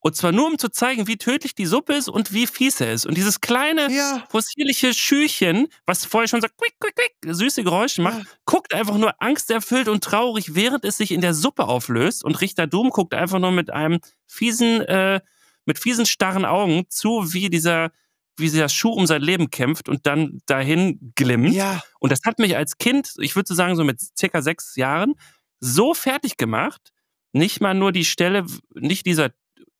Und 0.00 0.14
zwar 0.16 0.30
nur, 0.32 0.46
um 0.46 0.58
zu 0.58 0.68
zeigen, 0.68 1.06
wie 1.08 1.16
tödlich 1.16 1.54
die 1.54 1.66
Suppe 1.66 1.94
ist 1.94 2.08
und 2.08 2.32
wie 2.32 2.46
fies 2.46 2.80
er 2.80 2.92
ist. 2.92 3.06
Und 3.06 3.16
dieses 3.16 3.40
kleine, 3.40 3.90
ja. 3.90 4.24
possierliche 4.28 4.94
Schüchen, 4.94 5.66
was 5.84 6.04
vorher 6.04 6.28
schon 6.28 6.40
so 6.40 6.48
quick, 6.56 6.74
quick, 6.78 6.94
quick, 6.94 7.34
süße 7.34 7.64
Geräusche 7.64 8.02
macht, 8.02 8.18
Ja. 8.18 8.24
guckt 8.44 8.72
einfach 8.74 8.96
nur 8.98 9.20
angsterfüllt 9.20 9.88
und 9.88 10.04
traurig, 10.04 10.54
während 10.54 10.84
es 10.84 10.96
sich 10.96 11.10
in 11.10 11.20
der 11.22 11.34
Suppe 11.34 11.66
auflöst. 11.66 12.24
Und 12.24 12.40
Richter 12.40 12.66
Doom 12.66 12.90
guckt 12.90 13.14
einfach 13.14 13.38
nur 13.40 13.50
mit 13.52 13.70
einem 13.70 13.98
fiesen, 14.26 14.80
äh, 14.82 15.20
mit 15.64 15.78
fiesen, 15.80 16.06
starren 16.06 16.44
Augen 16.44 16.84
zu, 16.88 17.32
wie 17.32 17.50
dieser, 17.50 17.90
wie 18.36 18.44
dieser 18.50 18.68
Schuh 18.68 18.90
um 18.92 19.06
sein 19.06 19.22
Leben 19.22 19.50
kämpft 19.50 19.88
und 19.88 20.06
dann 20.06 20.38
dahin 20.46 21.12
glimmt. 21.16 21.52
Ja, 21.52 21.82
Und 21.98 22.12
das 22.12 22.20
hat 22.24 22.38
mich 22.38 22.56
als 22.56 22.78
Kind, 22.78 23.14
ich 23.18 23.34
würde 23.34 23.48
so 23.48 23.54
sagen, 23.54 23.74
so 23.74 23.82
mit 23.82 23.98
circa 24.16 24.42
sechs 24.42 24.76
Jahren, 24.76 25.14
so 25.58 25.94
fertig 25.94 26.36
gemacht. 26.36 26.92
Nicht 27.36 27.60
mal 27.60 27.74
nur 27.74 27.92
die 27.92 28.04
Stelle, 28.04 28.46
nicht 28.74 29.06
dieser 29.06 29.30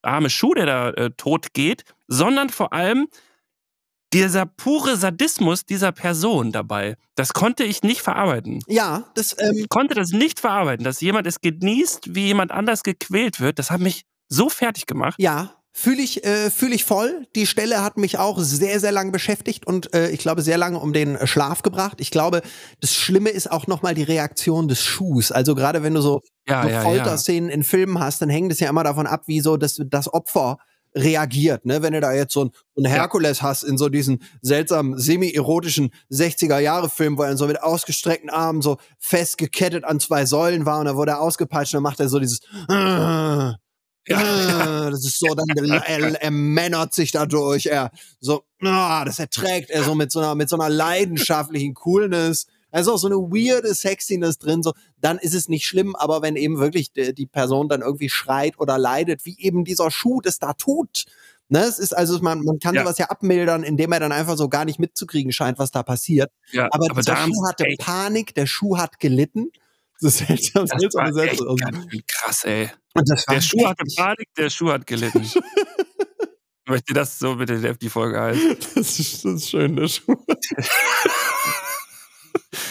arme 0.03 0.31
Schuh, 0.31 0.55
der 0.55 0.66
da 0.66 0.91
äh, 0.91 1.11
tot 1.16 1.55
geht, 1.55 1.85
sondern 2.07 2.51
vor 2.51 2.73
allem 2.73 3.09
dieser 4.12 4.47
pure 4.47 4.97
Sadismus 4.97 5.65
dieser 5.66 5.91
Person 5.93 6.53
dabei, 6.53 6.97
das 7.16 7.33
konnte 7.33 7.65
ich 7.65 7.83
nicht 7.83 8.03
verarbeiten. 8.03 8.62
Ja, 8.69 9.11
das, 9.15 9.35
ähm, 9.39 9.55
Ich 9.57 9.69
konnte 9.69 9.95
das 9.95 10.11
nicht 10.11 10.39
verarbeiten, 10.39 10.85
dass 10.85 11.01
jemand 11.01 11.27
es 11.27 11.41
genießt, 11.41 12.15
wie 12.15 12.27
jemand 12.27 12.53
anders 12.53 12.83
gequält 12.83 13.41
wird. 13.41 13.59
Das 13.59 13.70
hat 13.70 13.81
mich 13.81 14.05
so 14.28 14.49
fertig 14.49 14.87
gemacht. 14.87 15.16
Ja, 15.19 15.56
fühle 15.77 16.01
ich, 16.01 16.24
äh, 16.24 16.51
fühl 16.51 16.73
ich 16.73 16.85
voll. 16.85 17.27
Die 17.36 17.47
Stelle 17.47 17.85
hat 17.85 17.98
mich 17.98 18.19
auch 18.19 18.39
sehr, 18.39 18.81
sehr 18.81 18.93
lange 18.93 19.11
beschäftigt 19.11 19.66
und 19.66 19.93
äh, 19.94 20.09
ich 20.09 20.20
glaube 20.20 20.40
sehr 20.40 20.57
lange 20.57 20.78
um 20.78 20.94
den 20.94 21.19
Schlaf 21.27 21.61
gebracht. 21.61 22.01
Ich 22.01 22.11
glaube, 22.11 22.40
das 22.81 22.94
Schlimme 22.94 23.28
ist 23.28 23.53
auch 23.53 23.66
nochmal 23.66 23.94
die 23.94 24.03
Reaktion 24.03 24.69
des 24.69 24.82
Schuhs. 24.82 25.31
Also 25.31 25.55
gerade 25.55 25.82
wenn 25.82 25.93
du 25.93 26.01
so, 26.01 26.23
Ja, 26.48 26.62
so 26.62 26.69
ja, 26.70 26.74
ja. 26.77 26.81
Folterszenen 26.81 27.51
in 27.51 27.62
Filmen 27.62 28.01
hast, 28.01 28.23
dann 28.23 28.31
hängt 28.31 28.51
es 28.53 28.61
ja 28.61 28.70
immer 28.70 28.85
davon 28.85 29.07
ab, 29.07 29.24
wie 29.27 29.40
so 29.40 29.59
das, 29.59 29.78
das 29.85 30.12
Opfer 30.12 30.57
reagiert, 30.94 31.66
ne? 31.66 31.82
Wenn 31.82 31.93
du 31.93 32.01
da 32.01 32.15
jetzt 32.15 32.32
so 32.32 32.47
ein, 32.47 32.51
so 32.74 32.82
ein 32.82 32.86
Herkules 32.86 33.43
hast 33.43 33.62
in 33.62 33.77
so 33.77 33.90
diesen 33.90 34.23
seltsamen 34.40 34.97
semi-erotischen 34.97 35.90
60er-Jahre-Film, 36.11 37.19
wo 37.19 37.23
er 37.24 37.36
so 37.36 37.47
mit 37.47 37.62
ausgestreckten 37.62 38.31
Armen 38.31 38.62
so 38.62 38.78
festgekettet 38.98 39.85
an 39.85 40.01
zwei 40.01 40.24
Säulen 40.24 40.65
war 40.65 40.78
und 40.78 40.86
dann 40.86 40.97
wurde 40.97 41.12
er 41.12 41.20
ausgepeitscht 41.20 41.74
und 41.74 41.78
dann 41.78 41.82
macht 41.82 42.01
er 42.01 42.09
so 42.09 42.19
dieses 42.19 42.40
ja, 44.87 44.91
das 44.91 45.05
ist 45.05 45.19
so, 45.19 45.35
dann 45.35 45.47
er, 45.69 46.23
er 46.23 46.31
männert 46.31 46.95
sich 46.95 47.12
dadurch, 47.12 47.66
er 47.66 47.91
so, 48.20 48.45
ah, 48.62 49.05
das 49.05 49.19
erträgt 49.19 49.70
er 49.70 49.83
so 49.83 49.95
mit 49.95 50.12
so 50.12 50.20
einer, 50.20 50.35
mit 50.35 50.49
so 50.49 50.57
einer 50.57 50.69
leidenschaftlichen 50.69 51.74
Coolness. 51.74 52.47
Da 52.70 52.81
ist 52.81 52.89
auch 52.89 52.99
so 52.99 53.07
eine 53.07 53.16
weirde 53.16 53.74
Sexiness 53.74 54.39
drin, 54.39 54.62
so, 54.62 54.73
dann 55.01 55.19
ist 55.19 55.35
es 55.35 55.49
nicht 55.49 55.66
schlimm, 55.66 55.97
aber 55.97 56.20
wenn 56.23 56.37
eben 56.37 56.59
wirklich 56.59 56.93
die, 56.93 57.15
die 57.15 57.27
Person 57.27 57.69
dann 57.69 57.81
irgendwie 57.81 58.11
schreit 58.11 58.59
oder 58.59 58.77
leidet, 58.78 59.24
wie 59.24 59.37
eben 59.41 59.65
dieser 59.65 59.91
Schuh 59.91 60.20
das 60.20 60.39
da 60.39 60.53
tut. 60.53 61.05
Ne, 61.49 61.61
es 61.61 61.78
ist 61.78 61.97
also, 61.97 62.19
man, 62.20 62.43
man 62.43 62.59
kann 62.59 62.74
Ja. 62.74 62.83
sowas 62.83 62.99
ja 62.99 63.07
abmildern, 63.07 63.62
indem 63.62 63.93
er 63.93 64.01
dann 64.01 64.11
einfach 64.11 64.37
so 64.37 64.49
gar 64.49 64.65
nicht 64.65 64.81
mitzukriegen 64.81 65.31
scheint, 65.33 65.61
was 65.61 65.70
da 65.70 65.85
passiert. 65.85 66.31
Ja, 66.51 66.69
Aber, 66.73 66.91
aber 66.91 67.03
haben 67.15 67.33
Schuh 67.33 67.47
hatte 67.49 67.65
echt- 67.66 67.78
Panik, 67.78 68.35
der 68.35 68.47
Schuh 68.47 68.78
hat 68.78 68.99
gelitten. 68.99 69.53
Das 70.01 70.20
ist 70.20 70.27
seltsam, 70.27 70.66
Das 70.66 70.81
seltsame 70.81 71.09
echt 71.09 71.39
Sätze. 71.39 71.56
Schön 71.90 72.02
krass, 72.06 72.44
ey. 72.44 72.70
Der 73.31 73.40
Schuh 73.40 73.66
hatte 73.66 73.85
Panik, 73.97 74.28
der 74.36 74.51
Schuh 74.51 74.73
hat 74.73 74.86
gelitten. 74.86 75.24
Ich 76.68 76.70
möchte 76.70 76.94
das 76.94 77.20
so 77.20 77.36
bitte 77.36 77.77
die 77.77 77.89
Folge 77.89 78.20
heißt. 78.20 78.40
Das 78.74 78.98
ist, 78.98 79.24
das 79.24 79.35
ist 79.35 79.51
schön, 79.51 79.77
der 79.77 79.86
Schuh. 79.86 80.16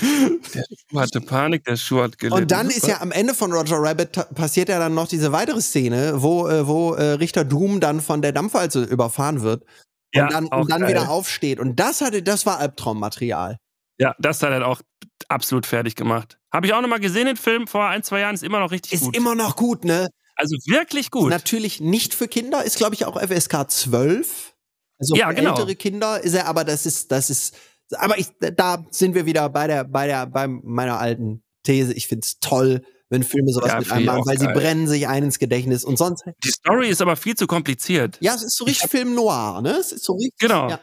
Der 0.01 0.63
Schuh 0.63 0.99
hatte 0.99 1.21
Panik, 1.21 1.63
der 1.63 1.77
Schuh 1.77 2.01
hat 2.01 2.17
gelitten. 2.17 2.41
Und 2.41 2.51
dann 2.51 2.67
ist 2.67 2.85
ja 2.87 2.99
am 2.99 3.13
Ende 3.13 3.33
von 3.33 3.53
Roger 3.53 3.77
Rabbit 3.77 4.11
passiert 4.35 4.67
ja 4.67 4.79
dann 4.79 4.95
noch 4.95 5.07
diese 5.07 5.31
weitere 5.31 5.61
Szene, 5.61 6.21
wo, 6.21 6.45
äh, 6.49 6.67
wo 6.67 6.93
äh, 6.93 7.11
Richter 7.11 7.45
Doom 7.45 7.79
dann 7.79 8.01
von 8.01 8.21
der 8.21 8.33
Dampfwalze 8.33 8.83
überfahren 8.83 9.41
wird 9.41 9.63
und 9.63 9.69
Ja, 10.13 10.27
dann, 10.27 10.47
und 10.47 10.69
dann 10.69 10.87
wieder 10.87 11.09
aufsteht. 11.09 11.61
Und 11.61 11.79
das 11.79 12.01
hatte, 12.01 12.21
das 12.21 12.45
war 12.45 12.59
Albtraummaterial. 12.59 13.59
Ja, 13.97 14.13
das 14.19 14.43
hat 14.43 14.51
er 14.51 14.67
auch 14.67 14.81
absolut 15.29 15.65
fertig 15.65 15.95
gemacht. 15.95 16.37
Habe 16.53 16.67
ich 16.67 16.73
auch 16.73 16.81
nochmal 16.81 16.99
gesehen, 16.99 17.25
den 17.25 17.37
Film 17.37 17.67
vor 17.67 17.85
ein, 17.87 18.03
zwei 18.03 18.19
Jahren, 18.21 18.35
ist 18.35 18.43
immer 18.43 18.59
noch 18.59 18.71
richtig 18.71 18.93
Ist 18.93 19.03
gut. 19.03 19.15
immer 19.17 19.35
noch 19.35 19.55
gut, 19.55 19.83
ne? 19.85 20.09
also 20.37 20.55
wirklich 20.65 21.11
gut. 21.11 21.29
Natürlich 21.29 21.79
nicht 21.79 22.13
für 22.13 22.27
Kinder, 22.27 22.63
ist 22.63 22.77
glaube 22.77 22.93
ich 22.95 23.05
auch 23.05 23.19
FSK 23.21 23.69
12. 23.69 24.53
Also 24.99 25.15
Ja, 25.15 25.29
für 25.29 25.35
genau. 25.35 25.51
ältere 25.51 25.75
Kinder 25.75 26.21
ist 26.21 26.33
er, 26.33 26.47
aber 26.47 26.63
das 26.63 26.85
ist, 26.85 27.11
das 27.11 27.29
ist, 27.29 27.55
aber 27.97 28.17
ich, 28.17 28.27
da 28.39 28.85
sind 28.91 29.15
wir 29.15 29.25
wieder 29.25 29.47
bei 29.49 29.67
der, 29.67 29.83
bei 29.85 30.07
der, 30.07 30.25
bei 30.25 30.47
meiner 30.47 30.99
alten 30.99 31.43
These. 31.63 31.93
Ich 31.93 32.07
find's 32.07 32.39
toll, 32.39 32.81
wenn 33.09 33.23
Filme 33.23 33.51
sowas 33.51 33.71
Ja, 33.71 33.79
mit 33.79 33.91
einem 33.91 34.05
machen, 34.05 34.23
weil 34.25 34.37
sie 34.39 34.45
geil. 34.45 34.55
brennen 34.55 34.87
sich 34.87 35.07
ein 35.07 35.23
ins 35.23 35.39
Gedächtnis 35.39 35.83
und 35.85 35.97
sonst 35.97 36.23
Die 36.43 36.49
Story 36.49 36.89
ist 36.89 37.01
aber 37.01 37.15
viel 37.15 37.35
zu 37.35 37.47
kompliziert. 37.47 38.17
Ja, 38.21 38.35
es 38.35 38.43
ist 38.43 38.57
so 38.57 38.65
richtig 38.65 38.89
Film 38.89 39.15
noir, 39.15 39.61
ne? 39.61 39.71
Es 39.77 39.91
ist 39.91 40.03
so 40.03 40.13
richtig. 40.13 40.37
Genau. 40.39 40.69
Ja. 40.69 40.79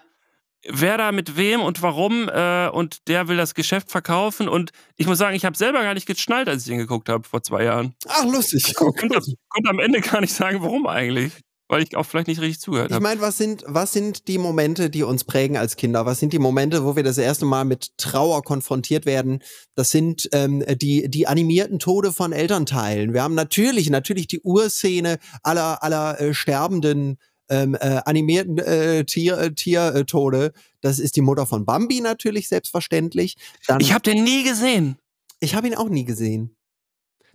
Wer 0.68 0.96
da 0.96 1.10
mit 1.12 1.36
wem 1.36 1.60
und 1.60 1.82
warum 1.82 2.28
äh, 2.28 2.68
und 2.68 3.08
der 3.08 3.26
will 3.28 3.36
das 3.36 3.54
Geschäft 3.54 3.90
verkaufen 3.90 4.48
und 4.48 4.70
ich 4.96 5.06
muss 5.06 5.18
sagen, 5.18 5.34
ich 5.34 5.44
habe 5.44 5.56
selber 5.56 5.82
gar 5.82 5.94
nicht 5.94 6.06
geschnallt, 6.06 6.48
als 6.48 6.62
ich 6.62 6.68
den 6.68 6.78
geguckt 6.78 7.08
habe 7.08 7.26
vor 7.28 7.42
zwei 7.42 7.64
Jahren. 7.64 7.94
Ach, 8.08 8.24
lustig. 8.24 8.64
Ich 8.68 8.74
konnte, 8.74 9.20
konnte 9.48 9.70
am 9.70 9.80
Ende 9.80 10.00
gar 10.00 10.20
nicht 10.20 10.32
sagen, 10.32 10.62
warum 10.62 10.86
eigentlich, 10.86 11.32
weil 11.68 11.82
ich 11.82 11.96
auch 11.96 12.04
vielleicht 12.04 12.28
nicht 12.28 12.40
richtig 12.40 12.60
zugehört 12.60 12.90
Ich 12.90 12.94
habe. 12.94 13.02
meine, 13.02 13.20
was 13.20 13.38
sind, 13.38 13.64
was 13.66 13.92
sind 13.92 14.28
die 14.28 14.38
Momente, 14.38 14.88
die 14.88 15.02
uns 15.02 15.24
prägen 15.24 15.56
als 15.56 15.74
Kinder? 15.76 16.06
Was 16.06 16.20
sind 16.20 16.32
die 16.32 16.38
Momente, 16.38 16.84
wo 16.84 16.94
wir 16.94 17.02
das 17.02 17.18
erste 17.18 17.44
Mal 17.44 17.64
mit 17.64 17.88
Trauer 17.96 18.42
konfrontiert 18.44 19.04
werden? 19.04 19.42
Das 19.74 19.90
sind 19.90 20.28
ähm, 20.32 20.62
die, 20.76 21.08
die 21.10 21.26
animierten 21.26 21.80
Tode 21.80 22.12
von 22.12 22.32
Elternteilen. 22.32 23.14
Wir 23.14 23.22
haben 23.22 23.34
natürlich, 23.34 23.90
natürlich 23.90 24.28
die 24.28 24.40
Urszene 24.42 25.18
aller, 25.42 25.82
aller 25.82 26.20
äh, 26.20 26.34
sterbenden 26.34 27.18
ähm, 27.52 27.74
äh, 27.74 28.00
animierten 28.06 28.58
äh, 28.58 29.04
Tier, 29.04 29.38
äh, 29.38 29.52
Tiertode. 29.54 30.52
Das 30.80 30.98
ist 30.98 31.16
die 31.16 31.20
Mutter 31.20 31.46
von 31.46 31.64
Bambi 31.64 32.00
natürlich, 32.00 32.48
selbstverständlich. 32.48 33.36
Dann, 33.66 33.80
Ich 33.80 33.92
habe 33.92 34.02
den 34.02 34.24
nie 34.24 34.42
gesehen. 34.44 34.96
Ich 35.40 35.54
habe 35.54 35.66
ihn 35.66 35.74
auch 35.74 35.88
nie 35.88 36.04
gesehen. 36.04 36.56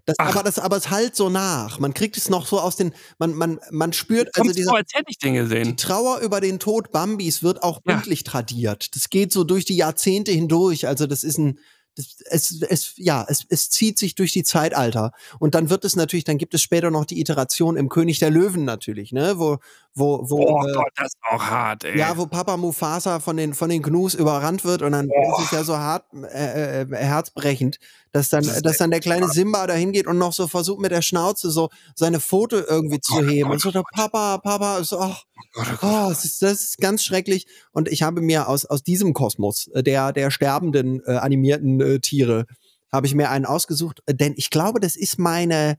Das, 0.06 0.16
Ach. 0.20 0.30
aber 0.34 0.44
das, 0.44 0.58
aber 0.58 0.78
es 0.78 0.90
halt 0.90 1.18
so 1.18 1.30
nach. 1.30 1.80
Man 1.80 1.94
kriegt 1.94 2.16
es 2.16 2.30
noch 2.30 2.48
so 2.48 2.62
aus 2.62 2.78
den, 2.78 2.94
man, 3.20 3.34
man, 3.34 3.60
man 3.72 3.92
spürt, 3.92 4.30
also 4.38 4.54
diese, 4.54 4.70
so, 4.70 4.72
als 4.76 4.94
hätte 4.94 5.08
ich 5.10 5.18
den 5.18 5.34
die 5.34 5.40
gesehen. 5.40 5.76
Trauer 5.76 6.20
über 6.20 6.40
den 6.40 6.60
Tod 6.60 6.92
Bambis 6.94 7.44
wird 7.44 7.62
auch 7.62 7.82
Ja. 7.86 7.96
bildlich 7.96 8.24
tradiert. 8.24 8.96
Das 8.96 9.10
geht 9.10 9.34
so 9.34 9.44
durch 9.44 9.66
die 9.66 9.76
Jahrzehnte 9.76 10.32
hindurch. 10.32 10.88
Also 10.88 11.08
das 11.08 11.24
ist 11.26 11.38
ein, 11.38 11.60
das, 11.96 12.16
es, 12.30 12.62
es, 12.62 12.94
ja, 12.96 13.26
es, 13.28 13.44
es 13.50 13.70
zieht 13.70 13.98
sich 13.98 14.16
durch 14.16 14.32
die 14.32 14.44
Zeitalter. 14.44 15.12
Und 15.40 15.56
dann 15.56 15.70
wird 15.70 15.84
es 15.84 15.98
natürlich, 15.98 16.24
dann 16.24 16.38
gibt 16.38 16.54
es 16.54 16.62
später 16.62 16.90
noch 16.90 17.04
die 17.04 17.20
Iteration 17.20 17.76
im 17.76 17.90
König 17.90 18.20
der 18.20 18.30
Löwen 18.30 18.64
natürlich, 18.64 19.12
ne, 19.12 19.38
wo, 19.40 19.58
wo, 19.98 20.24
wo, 20.30 20.48
Oh 20.48 20.68
äh, 20.68 20.74
Gott, 20.74 20.92
das 20.96 21.08
ist 21.08 21.18
auch 21.30 21.44
hart, 21.44 21.84
ey. 21.84 21.98
ja, 21.98 22.16
wo 22.18 22.28
Papa 22.28 22.56
Mufasa 22.58 23.20
von 23.20 23.38
den, 23.38 23.54
von 23.54 23.70
den 23.70 23.82
Gnus 23.82 24.14
überrannt 24.14 24.64
wird 24.64 24.82
und 24.82 24.92
dann 24.92 25.06
ist 25.06 25.46
es 25.46 25.52
ja 25.52 25.64
so 25.64 25.78
hart, 25.78 26.06
äh, 26.14 26.82
äh, 26.82 26.96
herzbrechend, 26.96 27.80
dass 28.12 28.30
dann, 28.30 28.44
Das 28.44 28.62
dass 28.62 28.78
dann 28.78 28.92
der 28.92 29.00
kleine 29.00 29.28
Simba 29.28 29.68
da 29.68 29.74
hingeht 29.74 30.08
und 30.08 30.18
noch 30.18 30.34
so 30.34 30.48
versucht 30.48 30.80
mit 30.80 30.92
der 30.92 31.02
Schnauze 31.02 31.52
so 31.52 31.70
seine 31.96 32.20
Foto 32.20 32.58
irgendwie 32.58 33.00
zu 33.00 33.28
heben 33.28 33.52
und 33.52 33.60
so, 33.60 33.72
der 33.72 33.84
Papa, 33.94 34.38
Papa, 34.38 34.84
so, 34.84 34.98
Gott, 34.98 35.18
oh 35.56 35.78
Gott. 35.80 35.80
Oh, 35.82 36.10
das 36.10 36.26
ist, 36.26 36.42
das 36.42 36.62
ist 36.62 36.78
ganz 36.78 37.04
schrecklich. 37.04 37.48
Und 37.72 37.88
ich 37.88 38.04
habe 38.04 38.22
mir 38.22 38.48
aus, 38.48 38.66
aus 38.66 38.84
diesem 38.84 39.14
Kosmos, 39.14 39.68
äh, 39.74 39.84
der, 39.84 40.14
der 40.14 40.32
sterbenden 40.32 41.02
äh, 41.06 41.14
animierten 41.14 41.82
äh, 41.82 42.00
Tiere, 42.00 42.46
habe 42.92 43.08
ich 43.08 43.16
mir 43.16 43.30
einen 43.30 43.46
ausgesucht, 43.46 44.02
äh, 44.06 44.14
denn 44.14 44.34
ich 44.38 44.50
glaube, 44.50 44.80
das 44.80 44.96
ist 44.96 45.20
meine, 45.20 45.78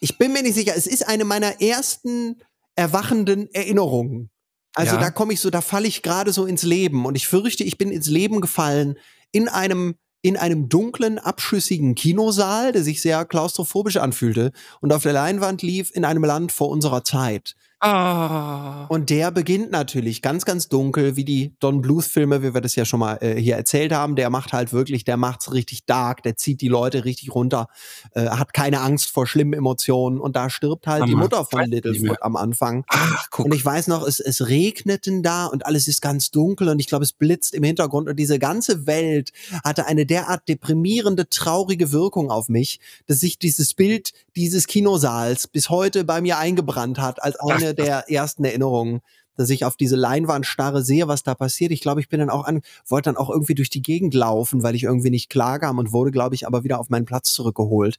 ich 0.00 0.18
bin 0.18 0.32
mir 0.32 0.42
nicht 0.42 0.54
sicher, 0.54 0.74
es 0.76 0.86
ist 0.86 1.06
eine 1.06 1.24
meiner 1.24 1.60
ersten 1.60 2.36
erwachenden 2.76 3.48
Erinnerungen. 3.52 4.30
Also 4.74 4.96
Ja. 4.96 5.00
da 5.00 5.10
komme 5.10 5.32
ich 5.32 5.40
so, 5.40 5.50
da 5.50 5.60
falle 5.60 5.86
ich 5.86 6.02
gerade 6.02 6.32
so 6.32 6.46
ins 6.46 6.62
Leben 6.64 7.06
und 7.06 7.14
ich 7.14 7.28
fürchte, 7.28 7.62
ich 7.64 7.78
bin 7.78 7.90
ins 7.90 8.08
Leben 8.08 8.40
gefallen 8.40 8.96
in 9.32 9.48
einem 9.48 9.96
in 10.22 10.38
einem 10.38 10.70
dunklen, 10.70 11.18
abschüssigen 11.18 11.94
Kinosaal, 11.94 12.72
der 12.72 12.82
sich 12.82 13.02
sehr 13.02 13.26
klaustrophobisch 13.26 13.98
anfühlte 13.98 14.52
und 14.80 14.90
auf 14.90 15.02
der 15.02 15.12
Leinwand 15.12 15.60
lief 15.60 15.90
in 15.94 16.06
einem 16.06 16.24
Land 16.24 16.50
vor 16.50 16.70
unserer 16.70 17.04
Zeit. 17.04 17.54
Ah. 17.80 18.86
Und 18.88 19.10
der 19.10 19.30
beginnt 19.30 19.70
natürlich 19.70 20.22
ganz, 20.22 20.44
ganz 20.44 20.68
dunkel, 20.68 21.16
wie 21.16 21.24
die 21.24 21.54
Don 21.60 21.82
Bluth-Filme, 21.82 22.42
wie 22.42 22.54
wir 22.54 22.60
das 22.60 22.76
ja 22.76 22.84
schon 22.84 23.00
mal 23.00 23.18
äh, 23.20 23.34
hier 23.40 23.56
erzählt 23.56 23.92
haben. 23.92 24.16
Der 24.16 24.30
macht 24.30 24.52
halt 24.52 24.72
wirklich, 24.72 25.04
der 25.04 25.16
macht's 25.16 25.52
richtig 25.52 25.84
dark, 25.84 26.22
der 26.22 26.36
zieht 26.36 26.60
die 26.60 26.68
Leute 26.68 27.04
richtig 27.04 27.34
runter, 27.34 27.68
äh, 28.12 28.28
hat 28.28 28.54
keine 28.54 28.80
Angst 28.80 29.10
vor 29.10 29.26
schlimmen 29.26 29.52
Emotionen 29.52 30.18
und 30.20 30.36
da 30.36 30.48
stirbt 30.48 30.86
halt 30.86 31.06
die 31.06 31.12
Hammer. 31.12 31.24
Mutter 31.24 31.44
von 31.44 31.64
Littlefoot 31.64 32.22
am 32.22 32.36
Anfang. 32.36 32.84
Ach, 32.88 33.26
guck. 33.30 33.46
Und 33.46 33.54
ich 33.54 33.64
weiß 33.64 33.88
noch, 33.88 34.06
es, 34.06 34.20
es 34.20 34.48
regneten 34.48 35.22
da 35.22 35.46
und 35.46 35.66
alles 35.66 35.88
ist 35.88 36.00
ganz 36.00 36.30
dunkel 36.30 36.68
und 36.68 36.78
ich 36.78 36.86
glaube, 36.86 37.04
es 37.04 37.12
blitzt 37.12 37.54
im 37.54 37.64
Hintergrund 37.64 38.08
und 38.08 38.16
diese 38.16 38.38
ganze 38.38 38.86
Welt 38.86 39.32
hatte 39.62 39.86
eine 39.86 40.06
derart 40.06 40.48
deprimierende, 40.48 41.28
traurige 41.28 41.92
Wirkung 41.92 42.30
auf 42.30 42.48
mich, 42.48 42.80
dass 43.06 43.20
sich 43.20 43.38
dieses 43.38 43.74
Bild 43.74 44.12
dieses 44.36 44.66
Kinosaals 44.66 45.46
bis 45.46 45.70
heute 45.70 46.04
bei 46.04 46.20
mir 46.20 46.38
eingebrannt 46.38 46.98
hat 46.98 47.22
als 47.22 47.36
eine 47.64 47.74
der 47.74 48.10
ersten 48.10 48.44
Erinnerungen, 48.44 49.00
dass 49.36 49.50
ich 49.50 49.64
auf 49.64 49.76
diese 49.76 49.96
Leinwand 49.96 50.46
starre, 50.46 50.82
sehe, 50.82 51.08
was 51.08 51.22
da 51.22 51.34
passiert. 51.34 51.72
Ich 51.72 51.80
glaube, 51.80 52.00
ich 52.00 52.08
bin 52.08 52.20
dann 52.20 52.30
auch 52.30 52.44
an, 52.44 52.62
wollte 52.86 53.08
dann 53.08 53.16
auch 53.16 53.30
irgendwie 53.30 53.54
durch 53.54 53.70
die 53.70 53.82
Gegend 53.82 54.14
laufen, 54.14 54.62
weil 54.62 54.74
ich 54.74 54.84
irgendwie 54.84 55.10
nicht 55.10 55.28
klarkam 55.28 55.78
und 55.78 55.92
wurde, 55.92 56.10
glaube 56.10 56.34
ich, 56.34 56.46
aber 56.46 56.64
wieder 56.64 56.78
auf 56.78 56.90
meinen 56.90 57.04
Platz 57.04 57.32
zurückgeholt. 57.32 57.98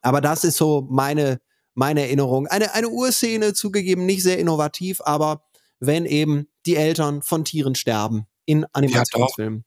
Aber 0.00 0.20
das 0.20 0.44
ist 0.44 0.56
so 0.56 0.86
meine, 0.90 1.40
meine 1.74 2.02
Erinnerung. 2.02 2.46
Eine, 2.48 2.74
eine 2.74 2.88
Urszene, 2.88 3.54
zugegeben 3.54 4.06
nicht 4.06 4.22
sehr 4.22 4.38
innovativ, 4.38 5.00
aber 5.04 5.44
wenn 5.78 6.04
eben 6.04 6.48
die 6.66 6.76
Eltern 6.76 7.22
von 7.22 7.44
Tieren 7.44 7.74
sterben 7.74 8.26
in 8.44 8.66
Animationsfilmen. 8.72 9.64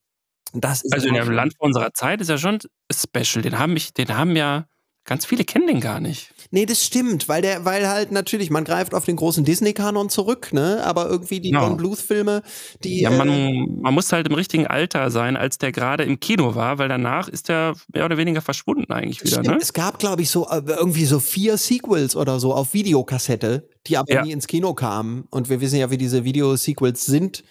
Das 0.54 0.84
ist 0.84 0.94
Also 0.94 1.08
in 1.08 1.18
einem 1.18 1.32
Land 1.32 1.54
unserer 1.60 1.94
Zeit 1.94 2.22
ist 2.22 2.30
ja 2.30 2.38
schon 2.38 2.60
special. 2.92 3.42
Den 3.42 3.60
haben, 3.60 3.74
mich, 3.74 3.94
den 3.94 4.16
haben 4.16 4.36
ja 4.36 4.68
ganz 5.06 5.26
viele 5.26 5.44
kennen 5.44 5.68
den 5.68 5.80
gar 5.80 5.99
nicht. 5.99 6.32
Nee, 6.52 6.65
das 6.65 6.84
stimmt, 6.84 7.27
weil 7.27 7.41
der, 7.41 7.65
weil 7.65 7.88
halt 7.88 8.11
natürlich, 8.11 8.49
man 8.49 8.64
greift 8.64 8.94
auf 8.94 9.06
den 9.06 9.15
großen 9.15 9.44
Disney-Kanon 9.45 10.10
zurück, 10.10 10.53
ne? 10.53 10.82
Aber 10.86 11.07
irgendwie 11.10 11.40
die. 11.40 11.52
Don 11.52 11.77
Bluth-Filme, 11.77 12.44
die. 12.84 13.02
Ja, 13.02 13.11
äh, 13.11 13.18
man, 13.18 13.82
man 13.82 13.94
muss 13.94 14.11
halt 14.11 14.27
im 14.27 14.36
richtigen 14.36 14.68
Alter 14.68 15.10
sein, 15.11 15.38
als 15.38 15.57
der 15.57 15.72
gerade 15.72 16.03
im 16.03 16.19
Kino 16.19 16.56
war, 16.56 16.77
weil 16.77 16.88
danach 16.90 17.27
ist 17.27 17.49
der 17.49 17.73
mehr 17.94 18.06
oder 18.06 18.18
weniger 18.18 18.41
verschwunden 18.41 18.91
eigentlich 18.91 19.22
wieder. 19.22 19.41
Stimmt, 19.44 19.48
Ne? 19.48 19.57
Es 19.61 19.73
gab, 19.73 19.99
glaube 19.99 20.22
ich, 20.22 20.30
so 20.30 20.48
äh, 20.49 20.61
irgendwie 20.65 21.06
so 21.06 21.19
vier 21.19 21.57
Sequels 21.57 22.15
oder 22.15 22.40
so 22.40 22.53
auf 22.53 22.73
Videokassette, 22.73 23.68
die 23.88 23.98
aber 23.98 24.11
Ja. 24.14 24.22
nie 24.23 24.32
ins 24.32 24.48
Kino 24.48 24.73
kamen. 24.73 25.26
Und 25.30 25.49
wir 25.49 25.61
wissen 25.61 25.77
ja, 25.80 25.90
wie 25.91 25.98
diese 25.98 26.23
Video-Sequels 26.23 27.06
sind. 27.06 27.44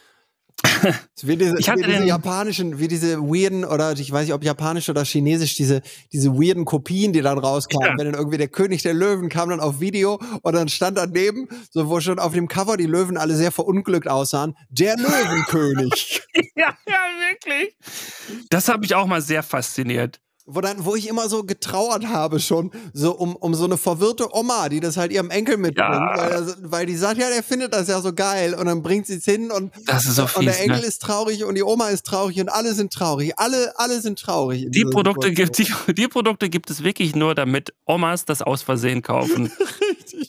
Wie 1.22 1.36
diese, 1.36 1.59
Ich 1.59 1.68
hatte 1.68 1.81
wie 1.81 1.86
diese 1.86 1.98
den- 2.01 2.06
japanischen, 2.09 2.78
wie 2.78 2.89
diese 2.89 3.18
weirden 3.20 3.64
oder 3.64 3.93
ich 3.93 4.10
weiß 4.10 4.24
nicht, 4.26 4.35
ob 4.35 4.44
japanisch 4.44 4.89
oder 4.89 5.05
chinesisch, 5.05 5.55
diese, 5.56 5.81
diese 6.12 6.32
weirden 6.32 6.64
Kopien, 6.64 7.12
die 7.12 7.22
dann 7.22 7.39
rauskamen, 7.39 7.86
Ja. 7.86 7.94
wenn 7.98 8.06
dann 8.12 8.14
irgendwie 8.20 8.36
der 8.39 8.48
König 8.48 8.82
der 8.82 8.93
Löwen 8.94 9.28
kam 9.28 9.48
dann 9.51 9.60
auf 9.60 9.81
Video 9.81 10.20
und 10.43 10.52
dann 10.55 10.68
stand 10.68 10.98
daneben, 10.98 11.48
so 11.70 11.89
wo 11.89 12.01
schon 12.01 12.18
auf 12.18 12.32
dem 12.32 12.48
Cover 12.48 12.76
die 12.76 12.86
Löwen 12.86 13.16
alle 13.16 13.35
sehr 13.35 13.52
verunglückt 13.52 14.09
aussahen, 14.09 14.56
der 14.68 14.97
Löwenkönig. 14.98 16.22
Ja, 16.56 16.76
ja, 16.86 16.98
wirklich. 17.31 17.76
Das 18.51 18.68
hat 18.68 18.81
mich 18.81 18.94
auch 18.94 19.06
mal 19.06 19.20
sehr 19.22 19.43
fasziniert. 19.43 20.20
Wo 20.47 20.61
dann, 20.61 20.85
wo 20.85 20.95
ich 20.95 21.09
immer 21.09 21.29
so 21.31 21.43
getrauert 21.45 22.07
habe 22.07 22.39
schon, 22.39 22.71
so 22.93 23.12
um, 23.16 23.35
um 23.37 23.55
so 23.55 23.65
eine 23.65 23.79
verwirrte 23.79 24.29
Oma, 24.35 24.69
die 24.69 24.81
das 24.81 24.97
halt 24.99 25.11
ihrem 25.11 25.31
Enkel 25.31 25.57
mitbringt, 25.57 25.89
Ja. 25.91 26.15
weil, 26.19 26.31
das, 26.31 26.57
weil 26.61 26.87
die 26.87 26.97
sagt, 26.97 27.19
ja, 27.19 27.29
der 27.31 27.43
findet 27.43 27.73
das 27.73 27.89
ja 27.89 28.01
so 28.03 28.12
geil 28.12 28.53
und 28.55 28.66
dann 28.66 28.83
bringt 28.83 29.07
sie 29.07 29.15
es 29.15 29.25
hin 29.25 29.51
und, 29.51 29.73
Das 29.87 30.05
ist 30.05 30.16
so 30.16 30.25
und 30.35 30.45
der 30.45 30.53
fies, 30.53 30.62
Enkel 30.65 30.81
ne? 30.81 30.87
ist 30.87 31.01
traurig 31.01 31.45
und 31.45 31.55
die 31.55 31.62
Oma 31.62 31.89
ist 31.89 32.05
traurig 32.05 32.39
und 32.41 32.51
alle 32.51 32.75
sind 32.75 32.93
traurig, 32.93 33.33
alle, 33.39 33.73
alle 33.79 34.01
sind 34.01 34.19
traurig. 34.19 34.66
Die 34.69 34.85
Produkte, 34.85 35.33
gibt, 35.33 35.57
die, 35.59 35.73
die 35.95 36.09
Produkte 36.09 36.51
gibt 36.51 36.69
es 36.71 36.83
wirklich 36.85 37.15
nur, 37.16 37.35
damit 37.35 37.73
Omas 37.87 38.27
das 38.27 38.43
aus 38.43 38.62
Versehen 38.62 39.03
kaufen. 39.03 39.51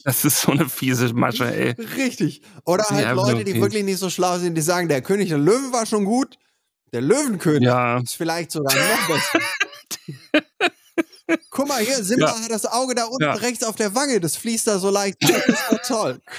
Das 0.04 0.24
ist 0.26 0.42
so 0.42 0.52
eine 0.52 0.68
fiese 0.70 1.14
Masche, 1.14 1.46
ey. 1.54 1.76
Richtig. 1.98 2.42
Oder 2.66 2.84
halt 2.90 3.16
Leute, 3.16 3.38
so 3.38 3.44
die 3.44 3.52
fies. 3.54 3.62
wirklich 3.62 3.84
nicht 3.84 3.98
so 4.00 4.10
schlau 4.10 4.38
sind, 4.40 4.56
die 4.56 4.62
sagen, 4.62 4.88
der 4.88 5.02
König 5.02 5.30
der 5.30 5.38
Löwen 5.38 5.72
war 5.74 5.86
schon 5.86 6.06
gut, 6.06 6.38
der 6.94 7.02
Löwenkönig 7.02 7.64
Ja. 7.68 8.00
ist 8.00 8.16
vielleicht 8.16 8.52
sogar 8.52 8.74
noch 8.76 9.08
besser. 9.08 9.40
Guck 11.50 11.68
mal 11.68 11.84
hier, 11.84 12.04
Simba 12.04 12.28
Ja. 12.28 12.40
hat 12.40 12.52
das 12.52 12.66
Auge 12.66 12.94
da 12.96 13.06
unten 13.06 13.24
Ja. 13.24 13.34
rechts 13.34 13.64
auf 13.64 13.76
der 13.76 13.96
Wange, 13.96 14.20
das 14.20 14.36
fließt 14.38 14.68
da 14.68 14.80
so 14.80 14.90
leicht. 14.90 15.18
Das 15.22 15.48
ist 15.48 15.72
doch 15.72 15.82
toll. 15.88 16.22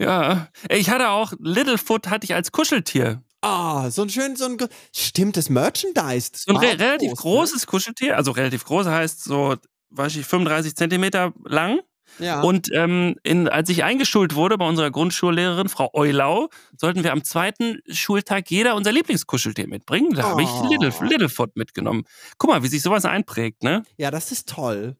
Ja. 0.00 0.48
Ich 0.70 0.90
hatte 0.90 1.08
auch, 1.10 1.32
Littlefoot 1.40 2.08
hatte 2.08 2.24
ich 2.24 2.34
als 2.34 2.52
Kuscheltier. 2.52 3.22
Ah, 3.40 3.90
so 3.90 4.02
ein 4.02 4.10
schön, 4.10 4.36
so 4.36 4.44
ein 4.46 4.56
ge- 4.56 4.68
stimmt 4.94 5.36
das 5.36 5.48
Merchandise. 5.48 6.30
So 6.34 6.52
ein 6.52 6.56
re 6.58 6.78
relativ 6.78 7.10
groß, 7.12 7.50
großes 7.50 7.66
Kuscheltier. 7.66 8.16
Also 8.16 8.30
relativ 8.32 8.64
groß 8.64 8.86
heißt 8.86 9.24
so, 9.24 9.56
weiß 9.90 10.16
ich, 10.16 10.26
35 10.26 10.74
Zentimeter 10.76 11.32
lang. 11.44 11.80
Ja. 12.18 12.40
Und 12.42 12.70
ähm, 12.72 13.16
in, 13.22 13.48
als 13.48 13.68
ich 13.68 13.84
eingeschult 13.84 14.34
wurde 14.34 14.58
bei 14.58 14.66
unserer 14.68 14.90
Grundschullehrerin, 14.90 15.68
Frau 15.68 15.90
Eulau, 15.92 16.48
sollten 16.76 17.04
wir 17.04 17.12
am 17.12 17.24
zweiten 17.24 17.80
Schultag 17.88 18.50
jeder 18.50 18.74
unser 18.74 18.92
Lieblingskuscheltier 18.92 19.68
mitbringen. 19.68 20.14
Da 20.14 20.24
habe 20.24 20.42
ich 20.42 20.48
Oh. 20.48 20.66
Little, 20.68 20.92
Littlefoot 21.06 21.56
mitgenommen. 21.56 22.04
Guck 22.38 22.50
mal, 22.50 22.62
wie 22.62 22.68
sich 22.68 22.82
sowas 22.82 23.04
einprägt, 23.04 23.62
ne? 23.62 23.82
ja, 23.96 24.10
das 24.10 24.32
ist 24.32 24.48
toll. 24.48 24.96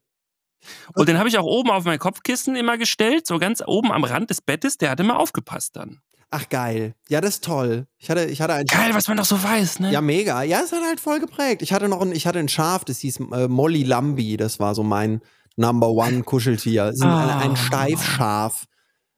Und 0.94 1.08
den 1.08 1.18
habe 1.18 1.28
ich 1.28 1.38
auch 1.38 1.44
oben 1.44 1.70
auf 1.70 1.84
mein 1.84 1.98
Kopfkissen 1.98 2.56
immer 2.56 2.76
gestellt, 2.78 3.26
so 3.26 3.38
ganz 3.38 3.62
oben 3.66 3.92
am 3.92 4.04
Rand 4.04 4.30
des 4.30 4.40
Bettes. 4.40 4.76
Der 4.76 4.90
hat 4.90 5.00
immer 5.00 5.18
aufgepasst 5.18 5.76
dann. 5.76 6.00
Ach 6.30 6.46
geil. 6.50 6.94
Ja, 7.08 7.22
das 7.22 7.36
ist 7.36 7.44
toll. 7.44 7.86
Ich 7.96 8.10
hatte, 8.10 8.26
ich 8.26 8.42
hatte 8.42 8.52
ein 8.52 8.66
Geil, 8.66 8.90
was 8.92 9.08
man 9.08 9.16
doch 9.16 9.24
so 9.24 9.42
weiß, 9.42 9.80
ne? 9.80 9.90
Ja, 9.92 10.02
mega. 10.02 10.42
Ja, 10.42 10.60
es 10.62 10.72
hat 10.72 10.82
halt 10.84 11.00
voll 11.00 11.20
geprägt. 11.20 11.62
Ich 11.62 11.72
hatte 11.72 11.88
noch 11.88 12.02
ein, 12.02 12.12
ich 12.12 12.26
hatte 12.26 12.38
ein 12.38 12.48
Schaf, 12.50 12.84
das 12.84 12.98
hieß 12.98 13.20
äh, 13.32 13.48
Molly 13.48 13.82
Lambi. 13.82 14.36
Das 14.36 14.60
war 14.60 14.74
so 14.74 14.82
mein 14.82 15.22
Number 15.58 15.90
One 15.90 16.22
Kuscheltier. 16.22 16.84
Es 16.86 16.96
ist 16.96 17.02
ein, 17.02 17.08
Ah. 17.08 17.38
ein 17.40 17.56
Steifschaf. 17.56 18.64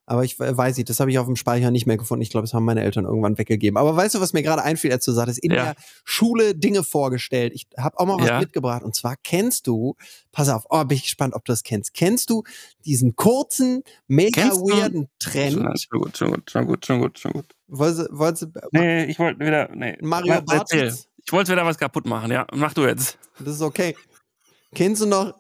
Aber 0.07 0.25
ich 0.25 0.41
weiß 0.41 0.77
nicht, 0.77 0.91
das 0.91 0.99
habe 0.99 1.13
ich 1.13 1.21
auf 1.21 1.27
dem 1.27 1.37
Speicher 1.37 1.71
nicht 1.71 1.87
mehr 1.87 1.97
gefunden. 1.97 2.23
Ich 2.23 2.31
glaube, 2.31 2.45
das 2.45 2.53
haben 2.53 2.65
meine 2.65 2.83
Eltern 2.83 3.05
irgendwann 3.05 3.39
weggegeben. 3.39 3.77
Aber 3.79 3.95
weißt 3.95 4.17
du, 4.17 4.21
was 4.21 4.33
mir 4.33 4.43
gerade 4.43 4.65
einfiel, 4.65 4.91
als 4.91 5.05
du 5.05 5.13
sagtest, 5.13 5.39
in 5.39 5.53
Ja. 5.53 5.63
der 5.67 5.75
Schule 6.03 6.57
Dinge 6.57 6.83
vorgestellt. 6.83 7.53
Ich 7.55 7.69
habe 7.79 7.97
auch 7.97 8.07
mal 8.07 8.19
was 8.19 8.27
Ja. 8.27 8.41
mitgebracht. 8.41 8.83
Und 8.83 8.97
zwar 8.97 9.15
kennst 9.23 9.69
du, 9.69 9.95
pass 10.33 10.49
auf, 10.49 10.65
oh, 10.69 10.83
bin 10.85 10.97
ich 10.97 11.05
gespannt, 11.05 11.35
ob 11.35 11.45
du 11.45 11.53
das 11.53 11.63
kennst. 11.63 11.95
Kennst 11.95 12.29
du 12.29 12.43
diesen 12.85 13.15
kurzen, 13.15 13.85
mega 14.09 14.41
Kennst 14.43 14.57
du- 14.59 14.65
weirden 14.65 15.09
Schon, 15.23 15.33
Trend? 15.33 15.53
schon 15.81 16.01
gut, 16.01 16.17
schon 16.17 16.31
gut, 16.33 16.51
schon 16.51 16.67
gut, 16.67 16.87
schon 16.87 17.01
gut, 17.01 17.19
schon 17.21 17.33
gut. 17.33 17.47
Wolltest, 17.69 18.09
du- 18.11 18.19
wolltest, 18.19 18.43
du- 18.43 18.61
Nee, 18.73 19.05
ich 19.05 19.19
wollte 19.21 19.39
wieder, 19.47 19.69
nee. 19.73 19.97
Mario. 20.01 20.41
Bartels? 20.43 21.07
Ich 21.25 21.33
wollte 21.33 21.53
wieder 21.53 21.65
was 21.65 21.79
kaputt 21.79 22.07
machen, 22.07 22.33
ja. 22.33 22.49
Mach 22.53 22.75
du 22.75 22.83
jetzt. 22.85 23.17
Das 23.39 23.55
ist 23.55 23.63
okay. 23.63 23.95
Kennst 24.75 25.03
du 25.03 25.07
noch, 25.07 25.35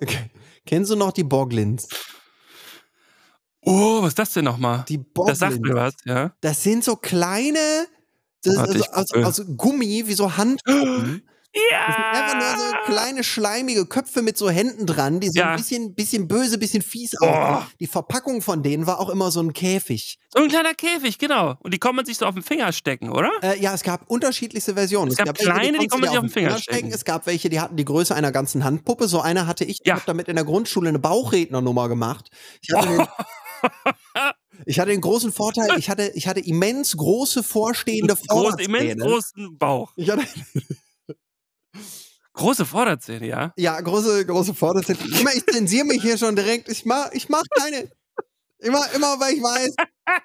kennst 0.70 0.88
du 0.92 0.94
noch 0.94 1.10
die 1.10 1.24
Boglins? 1.24 1.88
Oh, 3.62 4.02
was 4.02 4.10
ist 4.10 4.18
das 4.20 4.32
denn 4.34 4.44
nochmal? 4.44 4.84
Die 4.88 4.98
Das 5.26 5.40
sagt 5.40 5.56
Boglins. 5.56 5.68
mir 5.68 5.74
was, 5.74 5.94
ja. 6.04 6.32
Das 6.40 6.62
sind 6.62 6.84
so 6.84 6.94
kleine, 6.94 7.58
das 8.44 8.54
ist 8.54 8.92
also, 8.92 9.14
aus, 9.16 9.40
aus 9.40 9.46
Gummi, 9.56 10.04
wie 10.06 10.14
so 10.14 10.36
Handpuppen. 10.36 11.28
Das 11.52 11.94
sind 11.96 12.04
einfach 12.04 12.34
nur 12.36 12.58
so 12.66 12.72
Ja! 12.72 12.80
kleine, 12.84 13.24
schleimige 13.24 13.84
Köpfe 13.86 14.22
mit 14.22 14.38
so 14.38 14.48
Händen 14.50 14.86
dran, 14.86 15.18
die 15.20 15.28
so 15.28 15.40
Ja. 15.40 15.50
ein 15.50 15.56
bisschen, 15.56 15.94
bisschen 15.94 16.28
böse, 16.28 16.58
bisschen 16.58 16.80
fies 16.82 17.14
Oh. 17.20 17.26
aussehen. 17.26 17.66
Die 17.80 17.86
Verpackung 17.88 18.40
von 18.40 18.62
denen 18.62 18.86
war 18.86 19.00
auch 19.00 19.08
immer 19.08 19.30
so 19.32 19.40
ein 19.40 19.52
Käfig. 19.52 20.18
So 20.32 20.42
ein 20.44 20.48
kleiner 20.48 20.74
Käfig, 20.74 21.18
genau. 21.18 21.56
Und 21.60 21.74
die 21.74 21.78
kann 21.78 21.96
man 21.96 22.04
sich 22.06 22.18
so 22.18 22.26
auf 22.26 22.34
den 22.34 22.44
Finger 22.44 22.72
stecken, 22.72 23.10
oder? 23.10 23.30
Äh, 23.42 23.60
ja, 23.60 23.74
es 23.74 23.82
gab 23.82 24.08
unterschiedlichste 24.08 24.74
Versionen. 24.74 25.10
Es 25.10 25.16
gab 25.16 25.38
welche, 25.38 25.50
kleine, 25.50 25.78
die 25.78 25.88
konntest 25.88 25.90
kann 25.90 25.98
du 26.00 26.06
man 26.06 26.10
sich 26.10 26.18
auf 26.18 26.24
den 26.24 26.30
Finger 26.30 26.58
stecken. 26.58 26.92
Es 26.92 27.04
gab 27.04 27.26
welche, 27.26 27.48
die 27.50 27.60
hatten 27.60 27.76
die 27.76 27.84
Größe 27.84 28.14
einer 28.14 28.30
ganzen 28.30 28.62
Handpuppe. 28.62 29.08
So 29.08 29.20
eine 29.20 29.46
hatte 29.48 29.64
ich. 29.64 29.80
Ich 29.80 29.86
Ja. 29.86 29.94
habe 29.94 30.04
damit 30.06 30.28
in 30.28 30.36
der 30.36 30.44
Grundschule 30.44 30.88
eine 30.88 31.00
Bauchrednernummer 31.00 31.88
gemacht. 31.88 32.30
Ich 32.62 32.72
hatte, 32.72 32.86
den, 32.88 33.06
ich 34.66 34.78
hatte 34.78 34.90
den 34.92 35.00
großen 35.00 35.32
Vorteil, 35.32 35.76
ich 35.78 35.90
hatte, 35.90 36.12
ich 36.14 36.28
hatte 36.28 36.40
immens 36.40 36.96
große 36.96 37.42
vorstehende 37.42 38.14
Groß, 38.14 38.54
immens 38.60 38.62
Vorderzähne. 38.62 39.02
großen 39.04 39.58
Bauch. 39.58 39.92
Ich 39.96 40.10
hatte, 40.10 40.24
Große 42.40 42.64
Vorderzähne, 42.64 43.26
ja. 43.26 43.52
ja, 43.56 43.78
große, 43.80 44.24
große 44.24 44.54
Vorderzähne. 44.54 44.98
Immer, 45.20 45.34
ich 45.34 45.44
zensiere 45.46 45.84
mich 45.84 46.00
hier 46.02 46.16
schon 46.16 46.34
direkt. 46.36 46.68
Ich 46.70 46.84
mach, 46.86 47.12
ich 47.12 47.28
mach 47.28 47.42
keine. 47.58 47.90
Immer, 48.62 48.82
immer, 48.94 49.18
weil 49.20 49.34
ich 49.34 49.42
weiß, 49.42 49.74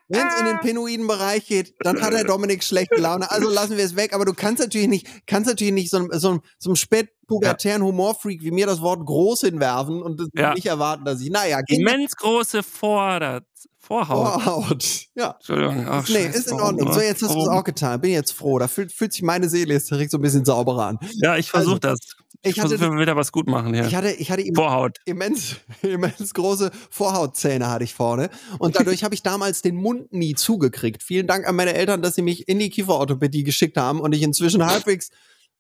wenn 0.09 0.27
es 0.27 0.39
in 0.39 0.45
den 0.45 0.59
penoiden 0.59 1.07
Bereich 1.07 1.45
geht, 1.47 1.73
dann 1.81 2.01
hat 2.01 2.11
der 2.13 2.23
Dominik 2.25 2.63
schlechte 2.63 2.95
Laune. 2.95 3.29
Also 3.31 3.49
lassen 3.49 3.77
wir 3.77 3.83
es 3.85 3.95
weg. 3.95 4.13
Aber 4.13 4.25
du 4.25 4.33
kannst 4.33 4.61
natürlich 4.61 4.87
nicht, 4.89 5.07
kannst 5.27 5.49
natürlich 5.49 5.73
nicht 5.73 5.89
so, 5.89 5.97
einem- 5.97 6.09
so, 6.13 6.29
einem- 6.29 6.41
so 6.57 6.69
einem 6.69 6.75
spätpubertären 6.75 7.81
Humorfreak 7.83 8.41
wie 8.43 8.51
mir 8.51 8.65
das 8.67 8.81
Wort 8.81 9.05
groß 9.05 9.41
hinwerfen 9.41 10.01
und 10.01 10.19
das 10.19 10.27
Ja. 10.35 10.53
nicht 10.53 10.65
erwarten, 10.65 11.05
dass 11.05 11.21
ich, 11.21 11.29
naja, 11.29 11.59
Immens 11.67 12.15
große 12.17 12.63
Vorder 12.63 13.41
Vorhaut. 13.85 14.41
Vorhaut. 14.41 14.85
Ja. 15.13 15.35
Entschuldigung. 15.37 15.85
Ach, 15.87 16.07
Nee, 16.09 16.25
ist 16.25 16.51
in 16.51 16.59
Ordnung. 16.59 16.91
So, 16.91 16.99
ne? 16.99 17.05
jetzt 17.05 17.21
hast 17.21 17.35
du 17.35 17.39
es 17.41 17.47
auch 17.47 17.63
getan. 17.63 18.01
Bin 18.01 18.11
jetzt 18.11 18.31
froh. 18.31 18.57
Da 18.57 18.67
fühlt, 18.67 18.91
fühlt 18.91 19.13
sich 19.13 19.21
meine 19.21 19.47
Seele 19.47 19.73
jetzt 19.73 19.91
direkt 19.91 20.09
so 20.09 20.17
ein 20.17 20.21
bisschen 20.21 20.43
sauberer 20.43 20.87
an. 20.87 20.99
Ja, 21.21 21.37
ich 21.37 21.51
versuche 21.51 21.79
das. 21.79 21.99
Ich, 22.41 22.57
ich 22.57 22.61
versuche 22.61 22.97
wieder 22.97 23.15
was 23.15 23.31
gut 23.31 23.47
machen 23.47 23.73
hier. 23.73 23.85
Ich 23.85 23.95
hatte, 23.95 24.11
ich 24.11 24.29
hatte 24.31 24.43
Vorhaut. 24.55 24.97
immens, 25.05 25.57
immens 25.83 26.33
große 26.33 26.71
Vorhautzähne 26.89 27.69
hatte 27.69 27.83
ich 27.83 27.93
vorne. 27.93 28.29
Und 28.59 28.75
dadurch 28.75 29.03
habe 29.03 29.13
ich 29.13 29.21
damals 29.23 29.61
den 29.61 29.75
Mund 29.75 30.11
nie 30.13 30.33
zugekriegt. 30.35 31.03
Vielen 31.03 31.27
Dank 31.27 31.47
an 31.47 31.55
meine 31.55 31.73
Eltern, 31.75 32.01
dass 32.01 32.15
sie 32.15 32.21
mich 32.23 32.47
in 32.47 32.59
die 32.59 32.69
Kieferorthopädie 32.69 33.43
geschickt 33.43 33.77
haben 33.77 33.99
und 33.99 34.13
ich 34.13 34.21
inzwischen 34.23 34.65
halbwegs 34.65 35.09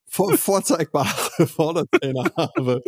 vor, 0.07 0.37
vorzeigbare 0.37 1.07
Vorderzähne 1.47 2.23
habe. 2.37 2.81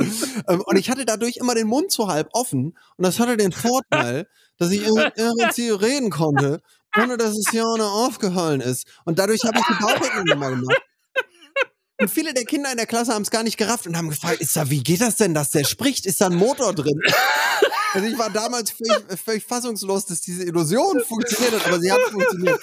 Ähm, 0.48 0.62
und 0.66 0.78
ich 0.78 0.90
hatte 0.90 1.06
dadurch 1.06 1.38
immer 1.38 1.56
den 1.56 1.68
Mund 1.68 1.92
so 1.92 2.08
halb 2.08 2.30
offen. 2.34 2.78
Und 2.98 3.06
das 3.06 3.20
hatte 3.20 3.38
den 3.38 3.52
Vorteil, 3.52 4.28
dass 4.58 4.72
ich 4.72 4.86
irre 4.86 5.82
reden 5.82 6.10
konnte, 6.10 6.62
ohne 6.98 7.18
dass 7.18 7.32
es 7.32 7.50
hier 7.52 7.66
ohne 7.66 7.86
aufgehalten 7.86 8.62
ist. 8.62 8.88
Und 9.06 9.20
dadurch 9.20 9.44
habe 9.46 9.58
ich 9.60 9.66
die 9.66 9.84
Bauchrednernummer 9.84 10.50
gemacht. 10.52 10.82
Und 12.00 12.12
viele 12.12 12.34
der 12.34 12.46
Kinder 12.46 12.70
in 12.72 12.78
der 12.78 12.86
Klasse 12.86 13.14
haben 13.14 13.24
es 13.24 13.32
gar 13.32 13.44
nicht 13.44 13.58
gerafft 13.58 13.88
und 13.88 13.98
haben 13.98 14.10
gefragt, 14.10 14.40
ist 14.40 14.56
da, 14.56 14.70
wie 14.70 14.84
geht 14.84 15.02
das 15.02 15.16
denn, 15.16 15.34
dass 15.34 15.50
der 15.50 15.64
spricht? 15.64 16.06
Ist 16.06 16.22
da 16.22 16.28
ein 16.28 16.36
Motor 16.36 16.74
drin? 16.74 17.00
Also 17.94 18.10
ich 18.10 18.18
war 18.20 18.30
damals 18.30 18.70
völlig, 18.72 19.20
völlig 19.20 19.46
fassungslos, 19.46 20.06
dass 20.06 20.22
diese 20.22 20.44
Illusion 20.44 21.02
funktioniert 21.08 21.54
hat, 21.54 21.66
aber 21.66 21.80
sie 21.80 21.92
hat 21.92 22.02
funktioniert. 22.12 22.60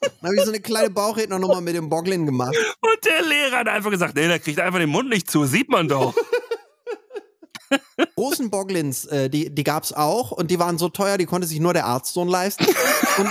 Dann 0.00 0.10
habe 0.24 0.34
ich 0.36 0.42
so 0.42 0.48
eine 0.48 0.60
kleine 0.60 0.90
Bauchrednernummer 0.90 1.60
mit 1.60 1.76
dem 1.76 1.88
Boglin 1.88 2.26
gemacht. 2.26 2.56
Und 2.80 3.04
der 3.04 3.22
Lehrer 3.22 3.58
hat 3.58 3.68
einfach 3.68 3.90
gesagt, 3.90 4.16
nee, 4.16 4.26
der 4.26 4.40
kriegt 4.40 4.58
einfach 4.58 4.78
den 4.80 4.88
Mund 4.88 5.10
nicht 5.10 5.30
zu. 5.30 5.44
Sieht 5.44 5.68
man 5.68 5.86
doch. 5.86 6.14
Großen 8.16 8.50
Boglins, 8.50 9.04
äh, 9.04 9.28
die, 9.28 9.54
die 9.54 9.64
gab's 9.64 9.92
auch 9.92 10.32
und 10.32 10.50
die 10.50 10.58
waren 10.58 10.78
so 10.78 10.88
teuer, 10.88 11.18
die 11.18 11.26
konnte 11.26 11.46
sich 11.46 11.60
nur 11.60 11.74
der 11.74 11.84
Arztsohn 11.84 12.26
leisten. 12.26 12.66
Und 13.18 13.28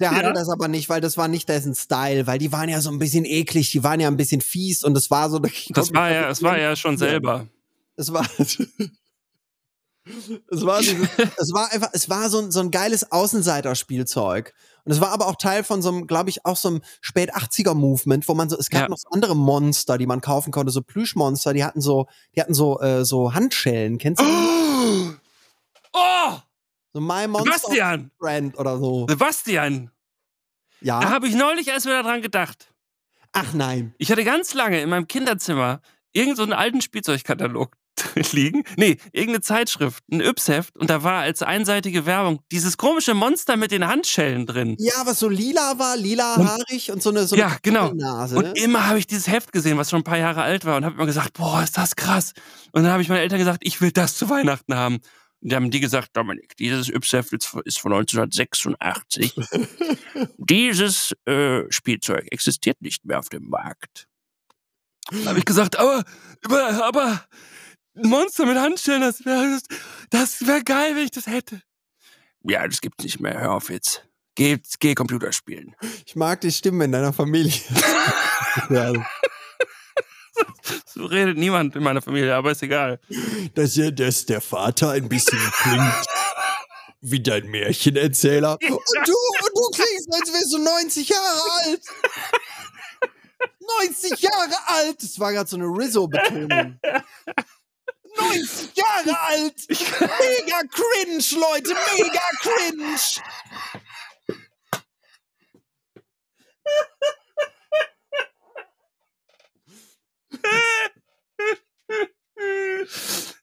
der 0.00 0.10
hatte 0.12 0.26
Ja. 0.26 0.32
das 0.32 0.48
aber 0.48 0.68
nicht, 0.68 0.88
weil 0.88 1.00
das 1.00 1.16
war 1.16 1.28
nicht 1.28 1.48
dessen 1.48 1.74
Style, 1.74 2.26
weil 2.26 2.38
die 2.38 2.52
waren 2.52 2.68
ja 2.68 2.80
so 2.80 2.90
ein 2.90 2.98
bisschen 2.98 3.24
eklig, 3.24 3.70
die 3.72 3.82
waren 3.82 4.00
ja 4.00 4.08
ein 4.08 4.16
bisschen 4.16 4.40
fies 4.40 4.84
und 4.84 4.96
es 4.96 5.10
war 5.10 5.28
so. 5.30 5.38
Das 5.38 5.92
war 5.92 6.10
ja, 6.10 6.28
das 6.28 6.42
war 6.42 6.58
ja 6.58 6.76
schon 6.76 6.96
selber. 6.98 7.46
Es 7.96 8.12
war. 8.12 8.26
Es 10.50 10.64
war, 10.64 10.80
dieses, 10.80 11.06
es 11.36 11.52
war 11.52 11.70
einfach, 11.70 11.90
es 11.92 12.08
war 12.08 12.30
so 12.30 12.38
ein, 12.38 12.50
so 12.50 12.60
ein 12.60 12.70
geiles 12.70 13.12
Außenseiterspielzeug. 13.12 14.54
Und 14.84 14.92
es 14.92 15.02
war 15.02 15.10
aber 15.10 15.26
auch 15.26 15.36
Teil 15.36 15.64
von 15.64 15.82
so 15.82 15.90
einem, 15.90 16.06
glaube 16.06 16.30
ich, 16.30 16.46
auch 16.46 16.56
so 16.56 16.68
einem 16.68 16.80
spät 17.02 17.34
80er 17.34 17.74
Movement, 17.74 18.26
wo 18.26 18.32
man 18.32 18.48
so, 18.48 18.56
es 18.56 18.70
gab 18.70 18.82
Ja. 18.84 18.88
noch 18.88 18.96
so 18.96 19.08
andere 19.10 19.36
Monster, 19.36 19.98
die 19.98 20.06
man 20.06 20.22
kaufen 20.22 20.50
konnte, 20.50 20.72
so 20.72 20.80
Plüschmonster, 20.80 21.52
die 21.52 21.62
hatten 21.62 21.82
so, 21.82 22.06
die 22.34 22.40
hatten 22.40 22.54
so, 22.54 22.80
äh, 22.80 23.04
so 23.04 23.34
Handschellen, 23.34 23.98
kennst 23.98 24.22
du? 24.22 24.24
die? 24.24 25.10
Oh, 25.92 26.36
So 26.94 27.00
My 27.00 27.26
Monster 27.28 27.52
Sebastian, 27.58 28.10
Brand 28.18 28.58
oder 28.58 28.78
so. 28.78 29.06
Sebastian, 29.08 29.90
da 30.80 31.00
Ja. 31.02 31.10
habe 31.10 31.28
ich 31.28 31.34
neulich 31.34 31.68
erst 31.68 31.86
wieder 31.86 32.02
dran 32.02 32.22
gedacht. 32.22 32.72
Ach 33.32 33.52
nein. 33.52 33.94
Ich 33.98 34.10
hatte 34.10 34.24
ganz 34.24 34.54
lange 34.54 34.80
in 34.80 34.88
meinem 34.88 35.06
Kinderzimmer 35.06 35.80
irgendeinen 36.12 36.36
so 36.36 36.42
einen 36.44 36.52
alten 36.54 36.80
Spielzeugkatalog. 36.80 37.72
liegen. 38.32 38.62
Nee, 38.76 38.96
irgendeine 39.10 39.40
Zeitschrift, 39.40 40.04
ein 40.12 40.20
Yps-Heft 40.20 40.76
und 40.76 40.88
da 40.88 41.02
war 41.02 41.20
als 41.22 41.42
einseitige 41.42 42.06
Werbung 42.06 42.38
dieses 42.52 42.76
komische 42.76 43.12
Monster 43.12 43.56
mit 43.56 43.72
den 43.72 43.88
Handschellen 43.88 44.46
drin. 44.46 44.76
Ja, 44.78 44.92
was 45.04 45.18
so 45.18 45.28
lila 45.28 45.80
war, 45.80 45.96
lila 45.96 46.36
Und- 46.36 46.46
haarig 46.48 46.92
und 46.92 47.02
so 47.02 47.10
eine, 47.10 47.26
so 47.26 47.34
Ja, 47.34 47.48
eine 47.48 47.58
genau. 47.60 47.92
Nase. 47.94 48.36
Und 48.36 48.56
immer 48.56 48.86
habe 48.86 49.00
ich 49.00 49.08
dieses 49.08 49.26
Heft 49.26 49.50
gesehen, 49.50 49.78
was 49.78 49.90
schon 49.90 50.02
ein 50.02 50.04
paar 50.04 50.16
Jahre 50.16 50.42
alt 50.42 50.64
war 50.64 50.76
und 50.76 50.84
habe 50.84 50.94
immer 50.94 51.06
gesagt, 51.06 51.32
boah, 51.32 51.60
ist 51.64 51.76
das 51.76 51.96
krass. 51.96 52.34
Und 52.70 52.84
dann 52.84 52.92
habe 52.92 53.02
ich 53.02 53.08
meinen 53.08 53.18
Eltern 53.18 53.38
gesagt, 53.40 53.58
ich 53.62 53.80
will 53.80 53.90
das 53.90 54.16
zu 54.16 54.30
Weihnachten 54.30 54.76
haben. 54.76 55.00
Und 55.40 55.52
haben 55.52 55.70
die 55.70 55.80
gesagt, 55.80 56.16
Dominik, 56.16 56.56
dieses 56.56 56.88
Yps-Heft 56.88 57.32
ist 57.32 57.46
von 57.46 57.62
ist 57.64 57.78
von 57.78 57.92
1986. 57.92 59.34
dieses 60.36 61.14
äh, 61.26 61.62
Spielzeug 61.70 62.26
existiert 62.32 62.80
nicht 62.80 63.04
mehr 63.04 63.20
auf 63.20 63.28
dem 63.28 63.48
Markt. 63.48 64.08
Da 65.10 65.30
habe 65.30 65.38
ich 65.38 65.44
gesagt, 65.44 65.78
aber, 65.78 66.04
aber, 66.82 67.24
ein 67.94 68.08
Monster 68.08 68.46
mit 68.46 68.58
Handschellen, 68.58 69.00
das 69.00 69.24
wäre 69.24 69.58
das 70.10 70.46
wär 70.46 70.62
geil, 70.62 70.96
wenn 70.96 71.04
ich 71.04 71.10
das 71.10 71.26
hätte. 71.26 71.62
Ja, 72.42 72.66
das 72.66 72.80
gibt's 72.80 73.04
nicht 73.04 73.20
mehr. 73.20 73.40
Hör 73.40 73.52
auf 73.52 73.70
jetzt. 73.70 74.04
Geh, 74.34 74.58
geh 74.78 74.94
Computer 74.94 75.32
spielen. 75.32 75.74
Ich 76.06 76.14
mag 76.14 76.40
die 76.40 76.52
Stimme 76.52 76.84
in 76.84 76.92
deiner 76.92 77.12
Familie. 77.12 77.52
ja, 78.70 78.92
redet 81.06 81.36
niemand 81.38 81.74
in 81.76 81.82
meiner 81.82 82.02
Familie, 82.02 82.34
aber 82.34 82.50
ist 82.52 82.62
egal. 82.62 82.98
dass, 83.54 83.76
ja- 83.76 83.90
dass 83.90 84.26
der 84.26 84.40
Vater 84.40 84.90
ein 84.90 85.08
bisschen 85.08 85.38
klingt 85.62 86.06
wie 87.00 87.22
dein 87.22 87.46
Märchenerzähler. 87.46 88.52
Und 88.60 88.70
du, 88.70 88.72
und 88.72 89.52
du 89.54 89.70
klingst, 89.72 90.08
als 90.12 90.32
wärst 90.32 90.52
du 90.52 90.58
90 90.58 91.08
Jahre 91.08 91.40
alt. 91.64 91.80
90 93.80 94.20
Jahre 94.20 94.54
alt! 94.66 95.02
Das 95.02 95.18
war 95.20 95.32
gerade 95.32 95.48
so 95.48 95.56
eine 95.56 95.66
Rizzo-Betonung. 95.66 96.78
90 98.16 98.70
Jahre 98.74 99.20
alt! 99.28 99.54
Mega 99.68 100.60
cringe, 100.72 101.24
Leute! 101.40 101.74
Mega 101.96 102.20
cringe! 102.40 102.98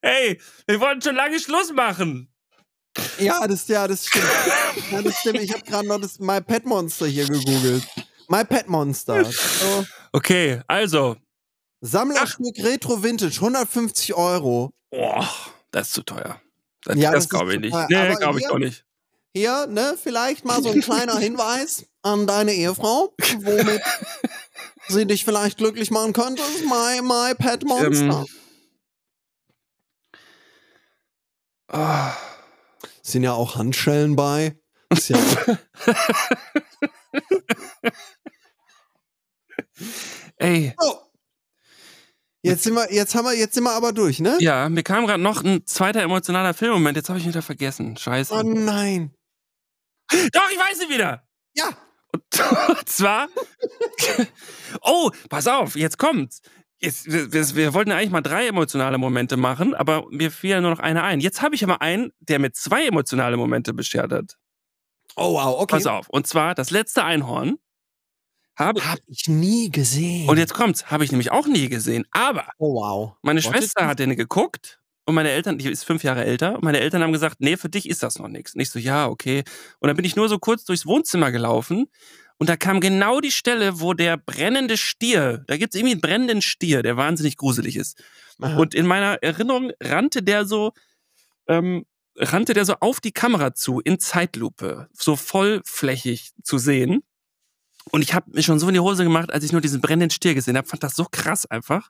Hey, 0.02 0.40
wir 0.68 0.80
wollten 0.80 1.02
schon 1.02 1.16
lange 1.16 1.40
Schluss 1.40 1.72
machen. 1.74 2.30
Ja, 3.20 3.46
das, 3.48 3.68
ja, 3.68 3.88
das 3.88 4.08
stimmt. 4.08 4.26
Ja, 4.92 5.02
das 5.02 5.16
stimmt. 5.20 5.40
Ich 5.42 5.52
habe 5.52 5.64
gerade 5.64 5.88
noch 5.88 6.00
das 6.00 6.20
My 6.20 6.42
Pet 6.42 6.66
Monster 6.66 7.08
hier 7.08 7.28
gegoogelt. 7.28 7.84
My 8.30 8.44
Pet 8.46 8.68
Monster. 8.70 9.26
So. 9.26 9.86
Okay, 10.14 10.62
also. 10.68 11.18
Sammlerstück 11.82 12.58
Retro 12.64 13.04
Vintage, 13.04 13.36
150 13.36 14.14
Euro. 14.16 14.72
Boah, 14.92 15.30
das 15.72 15.88
ist 15.88 15.94
zu 15.94 16.04
teuer. 16.04 16.42
Das, 16.84 16.96
Ja, 16.98 17.12
das 17.12 17.26
das 17.26 17.30
glaube 17.30 17.54
ich 17.56 17.60
nicht. 17.60 17.74
teuer. 17.74 17.88
Nee, 17.90 18.16
glaube 18.16 18.40
ich 18.40 18.50
auch 18.50 18.58
nicht. 18.58 18.86
Hier, 19.36 19.68
ne, 19.68 19.98
vielleicht 20.02 20.46
mal 20.46 20.64
so 20.64 20.72
ein 20.72 20.80
kleiner 20.80 21.18
Hinweis 21.20 21.86
an 22.02 22.26
deine 22.26 22.54
Ehefrau, 22.54 23.14
womit 23.40 23.82
sie 24.88 25.06
dich 25.06 25.26
vielleicht 25.26 25.58
glücklich 25.58 25.92
machen 25.92 26.14
könnte. 26.14 26.42
My, 26.70 27.02
my 27.02 27.36
Pet 27.36 27.66
Monster. 27.66 28.22
Ähm. 28.22 28.26
Ah, 31.68 32.14
Sind 33.02 33.24
ja 33.24 33.34
auch 33.34 33.56
Handschellen 33.56 34.16
bei. 34.16 34.58
Ist 34.90 35.10
ja, 35.10 35.18
ey, 40.38 40.74
oh. 40.80 40.94
Jetzt 42.44 42.64
sind 42.64 42.76
wir, 42.76 42.94
jetzt 42.94 43.16
haben 43.16 43.26
wir, 43.26 43.34
jetzt 43.34 43.56
sind 43.56 43.64
wir 43.64 43.72
aber 43.72 43.92
durch, 43.92 44.20
ne? 44.20 44.38
ja, 44.40 44.70
mir 44.70 44.84
kam 44.84 45.08
gerade 45.08 45.22
noch 45.22 45.44
ein 45.44 45.66
zweiter 45.66 46.04
emotionaler 46.04 46.54
Filmmoment. 46.54 46.96
Jetzt 46.96 47.10
habe 47.10 47.18
ich 47.18 47.26
wieder 47.28 47.42
vergessen. 47.42 47.98
Scheiße. 47.98 48.32
Oh 48.32 48.44
nein. 48.44 49.16
Doch, 50.12 50.52
ich 50.52 50.60
weiß 50.60 50.84
ihn 50.84 50.90
wieder. 50.90 51.28
Ja. 51.56 51.70
Und 52.12 52.24
zwar. 52.88 53.28
oh, 54.82 55.10
pass 55.30 55.48
auf, 55.48 55.76
jetzt 55.76 55.98
kommt's. 55.98 56.42
Jetzt, 56.80 57.12
wir, 57.12 57.32
wir, 57.32 57.74
wollten 57.74 57.92
eigentlich 57.92 58.12
mal 58.12 58.22
drei 58.22 58.48
emotionale 58.48 58.98
Momente 58.98 59.38
machen, 59.38 59.74
aber 59.74 60.06
mir 60.10 60.30
fiel 60.30 60.60
nur 60.62 60.72
noch 60.72 60.80
einer 60.80 61.04
ein. 61.04 61.20
Jetzt 61.20 61.42
habe 61.42 61.56
ich 61.56 61.64
aber 61.64 61.82
einen, 61.82 62.12
der 62.20 62.40
mir 62.40 62.52
zwei 62.52 62.86
emotionale 62.86 63.38
Momente 63.38 63.74
beschert 63.74 64.12
hat. 64.12 64.36
Oh 65.16 65.34
wow, 65.34 65.62
okay. 65.62 65.76
Pass 65.76 65.88
auf. 65.88 66.10
Und 66.10 66.28
zwar 66.28 66.54
das 66.54 66.72
letzte 66.72 67.04
Einhorn. 67.04 67.58
Habe 68.58 68.86
Hab 68.86 69.00
ich 69.08 69.28
nie 69.28 69.70
gesehen. 69.70 70.30
und 70.30 70.38
jetzt 70.38 70.54
kommt's, 70.54 70.90
habe 70.90 71.04
ich 71.04 71.12
nämlich 71.12 71.32
auch 71.32 71.46
nie 71.46 71.68
gesehen. 71.68 72.06
Aber 72.12 72.48
oh 72.58 72.76
wow. 72.76 73.14
meine 73.22 73.42
Schwester 73.42 73.86
hat 73.86 74.00
den 74.00 74.16
geguckt 74.16 74.80
und 75.06 75.14
meine 75.14 75.30
Eltern, 75.30 75.58
die 75.58 75.70
ist 75.70 75.84
fünf 75.84 76.04
Jahre 76.04 76.26
älter, 76.26 76.56
und 76.56 76.64
meine 76.64 76.80
Eltern 76.80 77.04
haben 77.04 77.12
gesagt, 77.12 77.38
nee, 77.40 77.58
für 77.58 77.70
dich 77.70 77.88
ist 77.88 78.02
das 78.02 78.18
noch 78.18 78.28
nichts. 78.28 78.56
Nicht 78.56 78.72
so, 78.72 78.80
ja, 78.80 79.08
okay. 79.08 79.44
Und 79.80 79.88
dann 79.88 79.96
bin 79.96 80.06
ich 80.06 80.16
nur 80.16 80.30
so 80.30 80.40
kurz 80.40 80.64
durchs 80.64 80.86
Wohnzimmer 80.86 81.32
gelaufen 81.32 81.88
und 82.38 82.50
da 82.50 82.58
kam 82.58 82.82
genau 82.82 83.22
die 83.22 83.32
Stelle, 83.32 83.80
wo 83.80 83.94
der 83.94 84.18
brennende 84.18 84.78
Stier, 84.78 85.44
da 85.48 85.58
gibt's 85.58 85.76
irgendwie 85.76 85.94
einen 85.94 86.02
brennenden 86.02 86.42
Stier, 86.42 86.84
der 86.84 86.98
wahnsinnig 86.98 87.38
gruselig 87.38 87.78
ist. 87.78 88.04
Aha. 88.42 88.58
Und 88.58 88.76
in 88.76 88.86
meiner 88.86 89.24
Erinnerung 89.24 89.72
rannte 89.82 90.22
der 90.22 90.46
so, 90.46 90.74
ähm, 91.48 91.86
rannte 92.18 92.54
der 92.54 92.66
so 92.66 92.76
auf 92.82 93.00
die 93.00 93.14
Kamera 93.14 93.54
zu, 93.54 93.80
in 93.80 94.00
Zeitlupe, 94.00 94.90
so 94.92 95.16
vollflächig 95.16 96.34
zu 96.44 96.58
sehen. 96.58 97.04
Und 97.92 98.02
ich 98.02 98.14
habe 98.14 98.32
mir 98.32 98.44
schon 98.44 98.60
so 98.60 98.68
in 98.68 98.74
die 98.74 98.80
Hose 98.80 99.04
gemacht, 99.04 99.32
als 99.32 99.46
ich 99.46 99.52
nur 99.52 99.62
diesen 99.62 99.80
brennenden 99.80 100.10
Stier 100.10 100.34
gesehen 100.34 100.58
habe. 100.58 100.68
Fand 100.68 100.84
das 100.84 100.96
so 100.96 101.06
krass 101.10 101.46
einfach. 101.46 101.90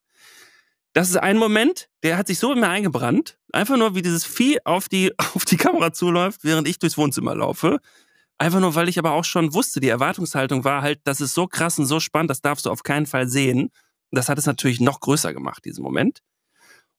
Das 0.93 1.09
ist 1.09 1.17
ein 1.17 1.37
Moment, 1.37 1.89
der 2.03 2.17
hat 2.17 2.27
sich 2.27 2.37
so 2.37 2.53
in 2.53 2.59
mir 2.59 2.69
eingebrannt. 2.69 3.37
Einfach 3.51 3.77
nur, 3.77 3.95
wie 3.95 4.01
dieses 4.01 4.25
Vieh 4.25 4.59
auf 4.63 4.89
die, 4.89 5.13
auf 5.33 5.43
die 5.45 5.57
Kamera 5.57 5.91
zuläuft, 5.91 6.43
während 6.43 6.67
ich 6.67 6.77
durchs 6.77 6.97
Wohnzimmer 6.97 7.35
laufe. 7.35 7.79
Einfach 8.37 8.59
nur, 8.59 8.75
weil 8.75 8.89
ich 8.89 8.99
aber 8.99 9.11
auch 9.11 9.23
schon 9.23 9.53
wusste, 9.53 9.79
die 9.79 9.87
Erwartungshaltung 9.87 10.63
war 10.63 10.81
halt, 10.81 10.99
das 11.05 11.21
ist 11.21 11.33
so 11.33 11.47
krass 11.47 11.79
und 11.79 11.85
so 11.85 11.99
spannend, 11.99 12.29
das 12.29 12.41
darfst 12.41 12.65
du 12.65 12.69
auf 12.69 12.83
keinen 12.83 13.05
Fall 13.05 13.27
sehen. 13.27 13.71
Das 14.11 14.29
hat 14.29 14.37
es 14.37 14.45
natürlich 14.45 14.81
noch 14.81 14.99
größer 14.99 15.33
gemacht, 15.33 15.63
diesen 15.65 15.83
Moment. 15.83 16.21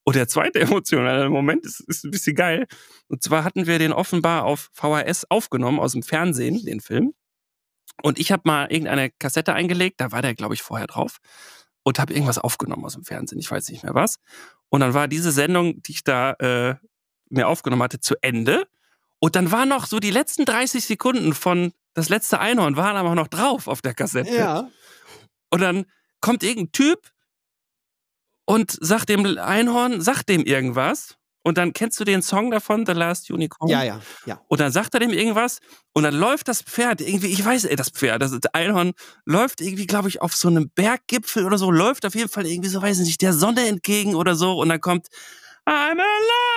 Und 0.05 0.15
der 0.17 0.29
zweite 0.29 0.61
emotionale 0.61 1.29
Moment 1.29 1.67
ist, 1.67 1.81
ist 1.81 2.05
ein 2.05 2.11
bisschen 2.11 2.37
geil. 2.37 2.67
Und 3.09 3.23
zwar 3.23 3.45
hatten 3.45 3.67
wir 3.67 3.79
den 3.79 3.93
offenbar 3.93 4.45
auf 4.45 4.71
VHS 4.73 5.27
aufgenommen 5.31 5.81
aus 5.81 5.93
dem 5.93 6.03
Fernsehen, 6.03 6.65
den 6.65 6.81
Film. 6.81 7.13
Und 8.03 8.19
ich 8.19 8.31
habe 8.33 8.43
mal 8.45 8.71
irgendeine 8.71 9.11
Kassette 9.11 9.53
eingelegt, 9.53 10.01
da 10.01 10.13
war 10.13 10.23
der, 10.23 10.35
glaube 10.35 10.55
ich, 10.55 10.63
vorher 10.63 10.87
drauf. 10.87 11.19
Und 11.83 11.99
habe 11.99 12.13
irgendwas 12.13 12.39
aufgenommen 12.39 12.85
aus 12.85 12.95
dem 12.95 13.05
Fernsehen, 13.05 13.39
ich 13.39 13.51
weiß 13.51 13.69
nicht 13.69 13.85
mehr 13.85 13.95
was. 13.95 14.19
Und 14.69 14.81
dann 14.81 14.95
war 14.95 15.07
diese 15.07 15.33
Sendung, 15.33 15.83
die 15.83 15.93
ich 15.93 16.05
da 16.05 16.33
äh, 16.33 16.75
mir 17.29 17.49
aufgenommen 17.49 17.83
hatte, 17.83 18.01
zu 18.01 18.15
Ende. 18.23 18.67
Und 19.19 19.37
dann 19.37 19.51
war 19.51 19.67
noch 19.67 19.87
so 19.87 19.99
die 19.99 20.11
letzten 20.11 20.45
30 20.45 20.85
Sekunden 20.85 21.35
von 21.35 21.73
das 21.97 22.11
letzte 22.11 22.41
Einhorn 22.41 22.77
waren 22.77 22.97
aber 22.97 23.15
noch 23.15 23.27
drauf 23.27 23.69
auf 23.69 23.81
der 23.81 23.95
Kassette. 23.95 24.37
Ja. 24.37 24.69
Und 25.51 25.61
dann 25.63 25.87
kommt 26.21 26.43
irgendein 26.43 26.73
Typ 26.73 27.11
und 28.45 28.77
sagt 28.81 29.09
dem 29.09 29.39
Einhorn, 29.39 30.03
sagt 30.03 30.29
dem 30.29 30.45
irgendwas. 30.45 31.17
Und 31.43 31.57
dann 31.57 31.73
kennst 31.73 31.99
du 31.99 32.05
den 32.05 32.23
Song 32.23 32.51
davon, 32.51 32.85
The 32.85 32.93
Last 32.93 33.31
Unicorn? 33.31 33.71
Ja, 33.71 33.83
ja, 33.83 34.01
ja. 34.27 34.43
Und 34.49 34.61
dann 34.61 34.73
sagt 34.73 34.93
er 34.95 35.01
dem 35.01 35.11
irgendwas 35.11 35.61
und 35.95 36.03
dann 36.03 36.15
läuft 36.15 36.49
das 36.49 36.61
Pferd 36.61 37.01
irgendwie, 37.01 37.29
ich 37.29 37.43
weiß, 37.43 37.65
ey, 37.65 37.77
das 37.77 37.91
Pferd, 37.91 38.21
das 38.21 38.37
Einhorn 38.53 38.93
läuft 39.25 39.61
irgendwie, 39.61 39.87
glaube 39.87 40.09
ich, 40.09 40.21
auf 40.21 40.35
so 40.35 40.49
einem 40.49 40.71
Berggipfel 40.71 41.47
oder 41.47 41.57
so, 41.57 41.71
läuft 41.71 42.05
auf 42.05 42.17
jeden 42.17 42.29
Fall 42.29 42.47
irgendwie 42.47 42.69
so, 42.69 42.83
weiß 42.83 42.99
ich 42.99 43.07
nicht, 43.07 43.23
der 43.23 43.33
Sonne 43.33 43.69
entgegen 43.69 44.17
oder 44.17 44.35
so 44.35 44.59
und 44.59 44.69
dann 44.69 44.81
kommt 44.81 45.07
I'm 45.65 45.93
alive! 45.93 46.56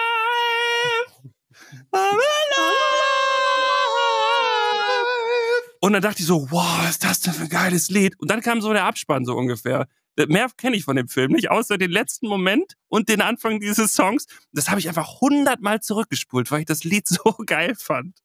Und 5.82 5.94
dann 5.94 6.02
dachte 6.02 6.20
ich 6.20 6.26
so, 6.26 6.52
wow, 6.52 6.80
was 6.80 6.92
ist 6.92 7.04
das 7.04 7.22
denn 7.22 7.34
für 7.34 7.44
ein 7.44 7.50
geiles 7.50 7.90
Lied? 7.90 8.20
Und 8.20 8.30
dann 8.30 8.42
kam 8.42 8.62
so 8.62 8.74
der 8.74 8.84
Abspann 8.84 9.26
so 9.26 9.36
ungefähr. 9.36 9.88
Mehr 10.28 10.50
kenne 10.58 10.76
ich 10.76 10.84
von 10.84 10.98
dem 10.98 11.08
Film 11.08 11.32
nicht, 11.32 11.50
außer 11.50 11.78
den 11.78 11.92
letzten 11.92 12.28
Moment 12.28 12.74
und 12.90 13.08
den 13.08 13.22
Anfang 13.22 13.62
dieses 13.62 13.94
Songs. 13.94 14.26
Das 14.52 14.70
habe 14.70 14.82
ich 14.82 14.90
einfach 14.90 15.22
hundertmal 15.22 15.80
zurückgespult, 15.80 16.52
weil 16.52 16.60
ich 16.62 16.66
das 16.66 16.84
Lied 16.84 17.08
so 17.08 17.34
geil 17.46 17.76
fand. 17.76 18.20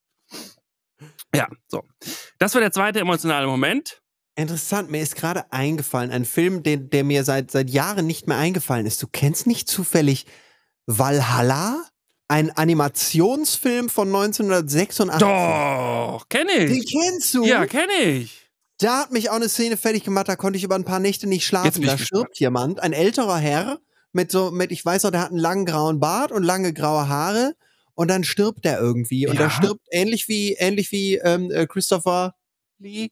Ja, 1.34 1.48
so. 1.68 1.84
Das 2.38 2.54
war 2.54 2.60
der 2.60 2.72
zweite 2.72 2.98
emotionale 2.98 3.46
Moment. 3.46 4.02
Interessant, 4.36 4.90
mir 4.90 5.00
ist 5.00 5.14
gerade 5.14 5.52
eingefallen, 5.52 6.10
ein 6.10 6.24
Film, 6.24 6.64
den, 6.64 6.90
der 6.90 7.04
mir 7.04 7.22
seit, 7.22 7.52
seit 7.52 7.70
Jahren 7.70 8.06
nicht 8.06 8.26
mehr 8.26 8.36
eingefallen 8.36 8.86
ist. 8.86 9.00
Du 9.00 9.06
kennst 9.06 9.46
nicht 9.46 9.68
zufällig 9.68 10.26
Valhalla? 10.86 11.84
Ein 12.28 12.50
Animationsfilm 12.50 13.88
von 13.88 14.08
1986. 14.08 15.18
Doch, 15.20 16.26
kenne 16.28 16.66
Den 16.66 16.72
ich. 16.82 16.90
kennst 16.92 17.34
du? 17.34 17.44
Ja, 17.44 17.66
kenne 17.66 17.92
ich. 18.02 18.50
Da 18.78 19.00
hat 19.02 19.12
mich 19.12 19.30
auch 19.30 19.36
eine 19.36 19.48
Szene 19.48 19.76
fertig 19.76 20.04
gemacht, 20.04 20.28
da 20.28 20.36
konnte 20.36 20.56
ich 20.56 20.64
über 20.64 20.74
ein 20.74 20.84
paar 20.84 20.98
Nächte 21.00 21.26
nicht 21.28 21.46
schlafen. 21.46 21.82
Da 21.82 21.96
stirbt 21.98 22.38
jemand, 22.40 22.80
ein 22.80 22.92
älterer 22.92 23.36
Herr, 23.36 23.78
mit 24.12 24.30
so, 24.30 24.50
mit, 24.50 24.72
ich 24.72 24.84
weiß 24.84 25.04
noch, 25.04 25.10
der 25.10 25.20
hat 25.20 25.30
einen 25.30 25.38
langen 25.38 25.64
grauen 25.66 26.00
Bart 26.00 26.32
und 26.32 26.42
lange 26.42 26.72
graue 26.72 27.08
Haare. 27.08 27.54
Und 27.96 28.08
dann 28.08 28.24
stirbt 28.24 28.66
er 28.66 28.80
irgendwie. 28.80 29.28
Und 29.28 29.36
Ja. 29.36 29.42
er 29.42 29.50
stirbt 29.50 29.86
ähnlich 29.92 30.26
wie, 30.26 30.54
ähnlich 30.54 30.90
wie 30.90 31.16
ähm, 31.16 31.50
äh, 31.52 31.66
Christopher 31.66 32.34
Lee 32.78 33.10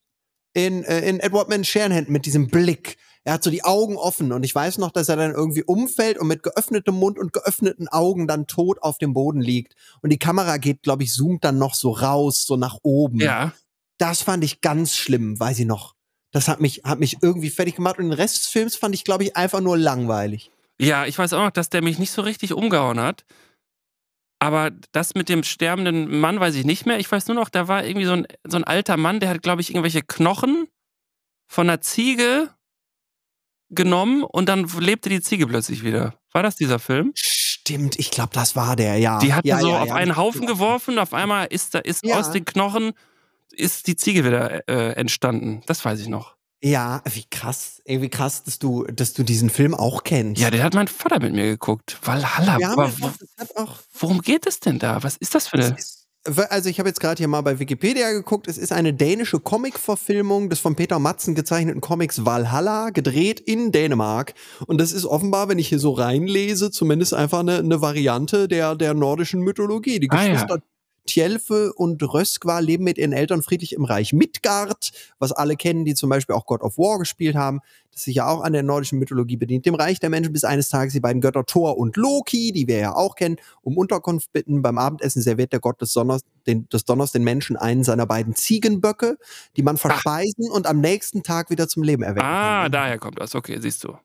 in, 0.55 0.83
äh, 0.85 1.09
in 1.09 1.21
Edward 1.21 1.49
Man 1.49 1.63
Sharenhand 1.65 2.09
mit 2.09 2.27
diesem 2.27 2.49
Blick. 2.49 2.97
Er 3.25 3.35
hat 3.35 3.45
so 3.45 3.51
die 3.51 3.63
Augen 3.63 3.97
offen 3.97 4.33
und 4.33 4.43
ich 4.43 4.55
weiß 4.55 4.79
noch, 4.79 4.91
dass 4.91 5.09
er 5.09 5.17
dann 5.17 5.31
irgendwie 5.33 5.63
umfällt 5.63 6.19
und 6.19 6.27
mit 6.27 6.43
geöffnetem 6.43 6.95
Mund 6.95 7.19
und 7.19 7.33
geöffneten 7.33 7.87
Augen 7.89 8.27
dann 8.27 8.49
tot 8.49 8.83
auf 8.83 8.99
dem 8.99 9.13
Boden 9.13 9.41
liegt. 9.41 9.77
Und 10.01 10.11
die 10.11 10.19
Kamera 10.19 10.57
geht, 10.57 10.83
glaube 10.83 11.05
ich, 11.05 11.13
zoomt 11.13 11.45
dann 11.45 11.59
noch 11.59 11.75
so 11.75 11.93
raus, 11.93 12.45
so 12.45 12.57
nach 12.57 12.79
oben. 12.83 13.21
Ja. 13.21 13.53
Das 13.99 14.23
fand 14.23 14.43
ich 14.43 14.61
ganz 14.61 14.97
schlimm, 14.97 15.39
weiß 15.39 15.61
ich 15.61 15.67
noch. 15.67 15.95
Das 16.33 16.49
hat 16.49 16.61
mich, 16.61 16.83
hat 16.85 16.99
mich 16.99 17.19
irgendwie 17.23 17.51
fertig 17.51 17.77
gemacht 17.77 17.99
und 17.99 18.07
den 18.07 18.13
Rest 18.13 18.39
des 18.39 18.47
Films 18.49 18.75
fand 18.75 18.95
ich, 18.95 19.05
glaube 19.05 19.23
ich, 19.23 19.37
einfach 19.37 19.61
nur 19.61 19.79
langweilig. 19.79 20.51
Ja, 20.81 21.07
ich 21.07 21.17
weiß 21.17 21.35
auch 21.35 21.45
noch, 21.45 21.51
dass 21.51 21.69
der 21.69 21.83
mich 21.83 22.01
nicht 22.01 22.11
so 22.11 22.23
richtig 22.23 22.53
umgehauen 22.53 22.99
hat. 22.99 23.25
Aber 24.41 24.73
das 24.91 25.15
mit 25.15 25.29
dem 25.29 25.45
sterbenden 25.45 26.19
Mann 26.19 26.41
weiß 26.41 26.57
ich 26.57 26.65
nicht 26.65 26.87
mehr. 26.87 26.99
Ich 26.99 27.13
weiß 27.13 27.29
nur 27.29 27.37
noch, 27.37 27.49
da 27.49 27.69
war 27.69 27.85
irgendwie 27.85 28.07
so 28.07 28.15
ein, 28.15 28.27
so 28.45 28.57
ein 28.57 28.65
alter 28.65 28.97
Mann, 28.97 29.21
der 29.21 29.29
hat, 29.29 29.43
glaube 29.43 29.61
ich, 29.61 29.71
irgendwelche 29.71 30.03
Knochen 30.03 30.67
von 31.47 31.71
einer 31.71 31.81
Ziege 31.81 32.51
genommen 33.75 34.23
und 34.23 34.49
dann 34.49 34.67
lebte 34.79 35.09
die 35.09 35.21
Ziege 35.21 35.47
plötzlich 35.47 35.83
wieder. 35.83 36.15
War 36.33 36.43
das 36.43 36.57
dieser 36.57 36.79
Film? 36.79 37.13
Stimmt, 37.15 37.99
ich 37.99 38.11
glaube, 38.11 38.31
das 38.33 38.57
war 38.57 38.77
der, 38.77 38.99
ja. 38.99 39.19
Die 39.19 39.35
hatten 39.35 39.47
ja, 39.47 39.61
so 39.61 39.69
ja, 39.69 39.83
auf 39.83 39.89
ja. 39.89 39.95
einen 39.95 40.17
Haufen 40.17 40.47
geworfen, 40.47 40.99
auf 40.99 41.15
einmal 41.15 41.47
ist 41.47 41.75
da 41.75 41.79
ist 41.79 42.05
aus 42.11 42.31
den 42.31 42.45
Knochen 42.45 42.93
ist 43.53 43.87
die 43.87 43.97
Ziege 43.97 44.25
wieder 44.25 44.67
äh, 44.69 44.93
entstanden. 44.93 45.63
Das 45.67 45.85
weiß 45.85 46.01
ich 46.01 46.09
noch. 46.09 46.37
Ja, 46.65 47.03
wie 47.13 47.25
krass, 47.29 47.83
ey, 47.85 48.01
wie 48.03 48.09
krass, 48.09 48.45
dass 48.45 48.61
du, 48.61 48.85
dass 48.85 49.15
du 49.15 49.25
diesen 49.25 49.51
Film 49.51 49.75
auch 49.75 50.05
kennst. 50.05 50.41
Ja, 50.41 50.51
der 50.51 50.63
hat 50.63 50.75
mein 50.75 50.87
Vater 50.87 51.19
mit 51.19 51.33
mir 51.33 51.45
geguckt. 51.45 51.99
Valhalla. 52.03 52.59
ja 52.61 52.73
aber 52.73 52.85
aber 52.85 53.13
das 53.19 53.29
hat 53.37 53.57
auch. 53.57 53.79
worum 53.99 54.21
geht 54.21 54.47
es 54.47 54.61
denn 54.61 54.79
da? 54.79 55.03
Was 55.03 55.17
ist 55.17 55.35
das 55.35 55.49
für 55.49 55.57
eine? 55.57 55.77
ist, 55.77 56.02
also 56.25 56.69
ich 56.69 56.79
habe 56.79 56.89
jetzt 56.89 57.01
gerade 57.01 57.19
hier 57.19 57.29
mal 57.29 57.41
bei 57.41 57.59
Wikipedia 57.59 58.13
geguckt. 58.13 58.47
Es 58.49 58.59
ist 58.59 58.73
eine 58.73 58.95
dänische 58.95 59.41
Comic-Verfilmung 59.41 60.51
des 60.51 60.61
von 60.61 60.77
Peter 60.77 60.99
Matzen 60.99 61.35
gezeichneten 61.35 61.81
Comics 61.81 62.25
Valhalla, 62.25 62.91
gedreht 62.91 63.41
in 63.41 63.73
Dänemark. 63.73 64.35
Und 64.67 64.81
das 64.81 64.93
ist 64.93 65.05
offenbar, 65.05 65.49
wenn 65.49 65.59
ich 65.59 65.69
hier 65.69 65.79
so 65.79 65.93
reinlese, 65.93 66.71
zumindest 66.71 67.15
einfach 67.15 67.41
eine, 67.41 67.59
eine 67.59 67.81
Variante 67.81 68.49
der, 68.49 68.77
der 68.77 68.95
nordischen 68.95 69.41
Mythologie. 69.41 69.99
Die 69.99 70.11
Ah, 70.11 70.27
ja. 70.27 70.47
Tjelfe 71.07 71.73
und 71.75 72.03
Röskva 72.03 72.59
leben 72.61 72.85
mit 72.85 72.99
ihren 72.99 73.13
Eltern 73.13 73.43
friedlich 73.43 73.73
im 73.75 73.85
Reich 73.85 74.13
Midgard, 74.13 74.91
was 75.19 75.33
alle 75.33 75.57
kennen, 75.57 75.85
die 75.85 75.95
zum 75.95 76.09
Beispiel 76.11 76.35
auch 76.35 76.47
God 76.47 76.63
of 76.63 76.79
War 76.79 76.99
gespielt 76.99 77.35
haben, 77.35 77.61
das 77.93 78.05
sich 78.05 78.15
ja 78.17 78.27
auch 78.29 78.41
an 78.43 78.53
der 78.53 78.63
nordischen 78.63 78.99
Mythologie 78.99 79.37
bedient. 79.37 79.67
Dem 79.67 79.75
Reich 79.75 80.01
der 80.01 80.09
Menschen 80.11 80.33
bis 80.33 80.45
eines 80.45 80.69
Tages 80.69 80.93
die 80.95 81.01
beiden 81.01 81.21
Götter 81.21 81.45
Thor 81.45 81.77
und 81.77 81.97
Loki, 81.97 82.53
die 82.53 82.67
wir 82.67 82.79
ja 82.79 82.95
auch 82.95 83.17
kennen, 83.17 83.37
um 83.63 83.77
Unterkunft 83.77 84.33
bitten. 84.33 84.63
Beim 84.63 84.79
Abendessen 84.79 85.21
serviert 85.23 85.53
der 85.53 85.61
Gott 85.61 85.81
des 85.83 85.93
Donners, 85.93 86.23
den, 86.47 86.69
des 86.69 86.85
Donners 86.85 87.13
den 87.13 87.25
Menschen 87.25 87.57
einen 87.57 87.85
seiner 87.85 88.07
beiden 88.07 88.35
Ziegenböcke, 88.35 89.19
die 89.57 89.63
man 89.63 89.77
verspeisen 89.77 90.51
und 90.51 90.67
am 90.67 90.81
nächsten 90.81 91.23
Tag 91.23 91.51
wieder 91.51 91.69
zum 91.69 91.83
Leben 91.83 92.03
erwecken 92.03 92.27
Ah, 92.27 92.63
kann. 92.63 92.73
daher 92.73 92.99
kommt 92.99 93.21
das. 93.21 93.35
Okay, 93.35 93.59
siehst 93.61 93.85
du. 93.85 93.97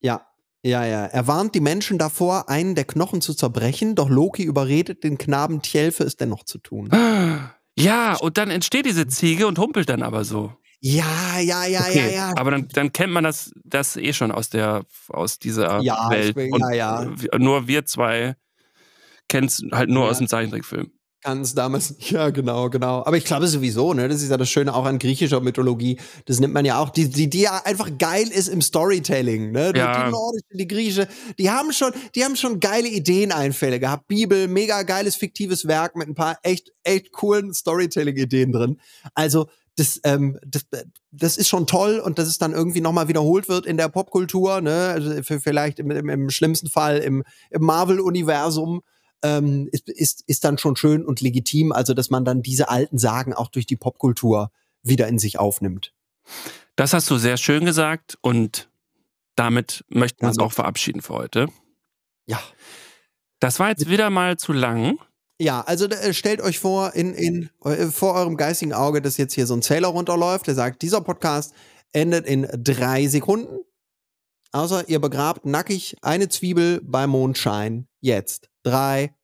Ja. 0.00 0.26
Ja, 0.64 0.84
ja. 0.84 1.06
Er 1.06 1.26
warnt 1.26 1.54
die 1.54 1.60
Menschen 1.60 1.96
davor, 1.96 2.48
einen 2.50 2.74
der 2.74 2.84
Knochen 2.84 3.22
zu 3.22 3.32
zerbrechen, 3.34 3.94
doch 3.94 4.10
Loki 4.10 4.42
überredet 4.42 5.02
den 5.04 5.16
Knaben 5.16 5.62
Tjelfe, 5.62 6.04
es 6.04 6.16
dennoch 6.16 6.44
zu 6.44 6.58
tun. 6.58 6.90
Ja, 7.78 8.16
und 8.16 8.36
dann 8.36 8.50
entsteht 8.50 8.84
diese 8.84 9.06
Ziege 9.06 9.46
und 9.46 9.56
humpelt 9.58 9.88
dann 9.88 10.02
aber 10.02 10.24
so. 10.24 10.52
Ja, 10.80 11.38
ja, 11.40 11.64
ja, 11.64 11.80
Okay, 11.80 12.10
ja, 12.10 12.28
ja. 12.30 12.32
Aber 12.36 12.50
dann, 12.50 12.68
dann 12.68 12.92
kennt 12.92 13.12
man 13.12 13.24
das, 13.24 13.52
das 13.64 13.96
eh 13.96 14.12
schon 14.12 14.32
aus 14.32 14.50
der 14.50 14.82
aus 15.08 15.38
dieser 15.38 15.80
Ja, 15.80 16.10
Welt. 16.10 16.36
will- 16.36 16.50
ja, 16.74 17.04
ja. 17.04 17.14
nur 17.38 17.68
wir 17.68 17.86
zwei 17.86 18.34
kennen 19.28 19.46
es 19.46 19.62
halt 19.72 19.88
nur 19.88 20.04
Ja. 20.04 20.10
aus 20.10 20.18
dem 20.18 20.26
Zeichentrickfilm. 20.28 20.90
Ganz 21.22 21.54
damals, 21.54 21.94
ja, 22.10 22.30
genau, 22.30 22.70
genau. 22.70 23.04
Aber 23.04 23.16
ich 23.16 23.24
glaube 23.24 23.46
sowieso, 23.46 23.92
ne, 23.92 24.08
das 24.08 24.22
ist 24.22 24.30
ja 24.30 24.38
das 24.38 24.48
Schöne 24.48 24.74
auch 24.74 24.86
an 24.86 24.98
griechischer 24.98 25.40
Mythologie. 25.40 25.98
Das 26.24 26.40
nimmt 26.40 26.54
man 26.54 26.64
ja 26.64 26.78
auch, 26.78 26.88
die, 26.88 27.10
die, 27.10 27.28
die 27.28 27.42
ja 27.42 27.60
einfach 27.64 27.90
geil 27.98 28.28
ist 28.28 28.48
im 28.48 28.62
Storytelling, 28.62 29.52
ne? 29.52 29.72
Die, 29.74 29.80
Ja. 29.80 30.04
die 30.06 30.10
nordische, 30.10 30.44
die 30.52 30.66
griechische, 30.66 31.08
die 31.38 31.50
haben 31.50 31.72
schon, 31.72 31.92
die 32.14 32.24
haben 32.24 32.36
schon 32.36 32.58
geile 32.58 32.88
Ideeneinfälle 32.88 33.78
gehabt. 33.80 34.08
Bibel, 34.08 34.48
mega 34.48 34.82
geiles 34.82 35.14
fiktives 35.16 35.66
Werk 35.66 35.94
mit 35.94 36.08
ein 36.08 36.14
paar 36.14 36.38
echt, 36.42 36.72
echt 36.84 37.12
coolen 37.12 37.52
Storytelling-Ideen 37.52 38.52
drin. 38.52 38.80
Also, 39.14 39.48
das, 39.76 40.00
ähm, 40.04 40.38
das, 40.46 40.66
das 41.10 41.36
ist 41.36 41.48
schon 41.48 41.66
toll 41.66 42.00
und 42.00 42.18
dass 42.18 42.28
es 42.28 42.38
dann 42.38 42.52
irgendwie 42.52 42.80
nochmal 42.80 43.08
wiederholt 43.08 43.48
wird 43.48 43.66
in 43.66 43.76
der 43.76 43.88
Popkultur, 43.88 44.60
ne? 44.60 44.88
Also 44.94 45.22
vielleicht 45.22 45.78
im, 45.78 45.90
im, 45.90 46.08
im 46.08 46.30
schlimmsten 46.30 46.68
Fall 46.68 46.98
im, 46.98 47.24
im 47.50 47.62
Marvel-Universum 47.62 48.82
ähm, 49.22 49.68
ist, 49.72 49.88
ist, 49.88 50.24
ist 50.26 50.44
dann 50.44 50.58
schon 50.58 50.76
schön 50.76 51.04
und 51.04 51.20
legitim, 51.20 51.72
also 51.72 51.94
dass 51.94 52.10
man 52.10 52.24
dann 52.24 52.42
diese 52.42 52.68
alten 52.68 52.98
Sagen 52.98 53.34
auch 53.34 53.48
durch 53.48 53.66
die 53.66 53.76
Popkultur 53.76 54.50
wieder 54.82 55.08
in 55.08 55.18
sich 55.18 55.38
aufnimmt. 55.38 55.92
Das 56.76 56.92
hast 56.92 57.10
du 57.10 57.18
sehr 57.18 57.36
schön 57.36 57.64
gesagt 57.64 58.18
und 58.22 58.70
damit 59.36 59.84
möchten 59.88 60.22
wir 60.22 60.28
uns 60.28 60.38
auch 60.38 60.52
verabschieden 60.52 61.02
für 61.02 61.14
heute. 61.14 61.48
Ja. 62.26 62.40
Das 63.40 63.58
war 63.58 63.70
jetzt 63.70 63.88
wieder 63.88 64.10
mal 64.10 64.36
zu 64.36 64.52
lang. 64.52 64.98
Ja, 65.40 65.62
also 65.62 65.86
äh, 65.86 66.12
stellt 66.12 66.42
euch 66.42 66.58
vor, 66.58 66.94
in, 66.94 67.14
in, 67.14 67.50
äh, 67.64 67.86
vor 67.86 68.14
eurem 68.14 68.36
geistigen 68.36 68.74
Auge, 68.74 69.00
dass 69.00 69.16
jetzt 69.16 69.32
hier 69.32 69.46
so 69.46 69.54
ein 69.54 69.62
Zähler 69.62 69.88
runterläuft, 69.88 70.46
der 70.46 70.54
sagt, 70.54 70.82
dieser 70.82 71.00
Podcast 71.00 71.54
endet 71.92 72.26
in 72.26 72.46
drei 72.52 73.06
Sekunden. 73.06 73.58
Außer 74.52 74.88
ihr 74.88 75.00
begrabt 75.00 75.46
nackig 75.46 75.96
eine 76.02 76.28
Zwiebel 76.28 76.82
beim 76.82 77.10
Mondschein. 77.10 77.86
Jetzt. 78.00 78.49
3, 78.62 79.14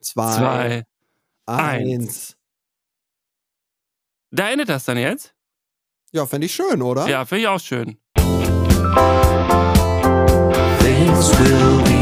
2, 0.00 0.84
1. 1.46 2.36
Da 4.30 4.50
endet 4.50 4.68
das 4.68 4.84
dann 4.84 4.98
jetzt? 4.98 5.34
Ja, 6.12 6.26
finde 6.26 6.46
ich 6.46 6.54
schön, 6.54 6.82
oder? 6.82 7.08
Ja, 7.08 7.24
finde 7.24 7.42
ich 7.42 7.48
auch 7.48 7.60
schön. 7.60 7.98
Things 10.80 11.38
will 11.38 11.82
be 11.84 11.93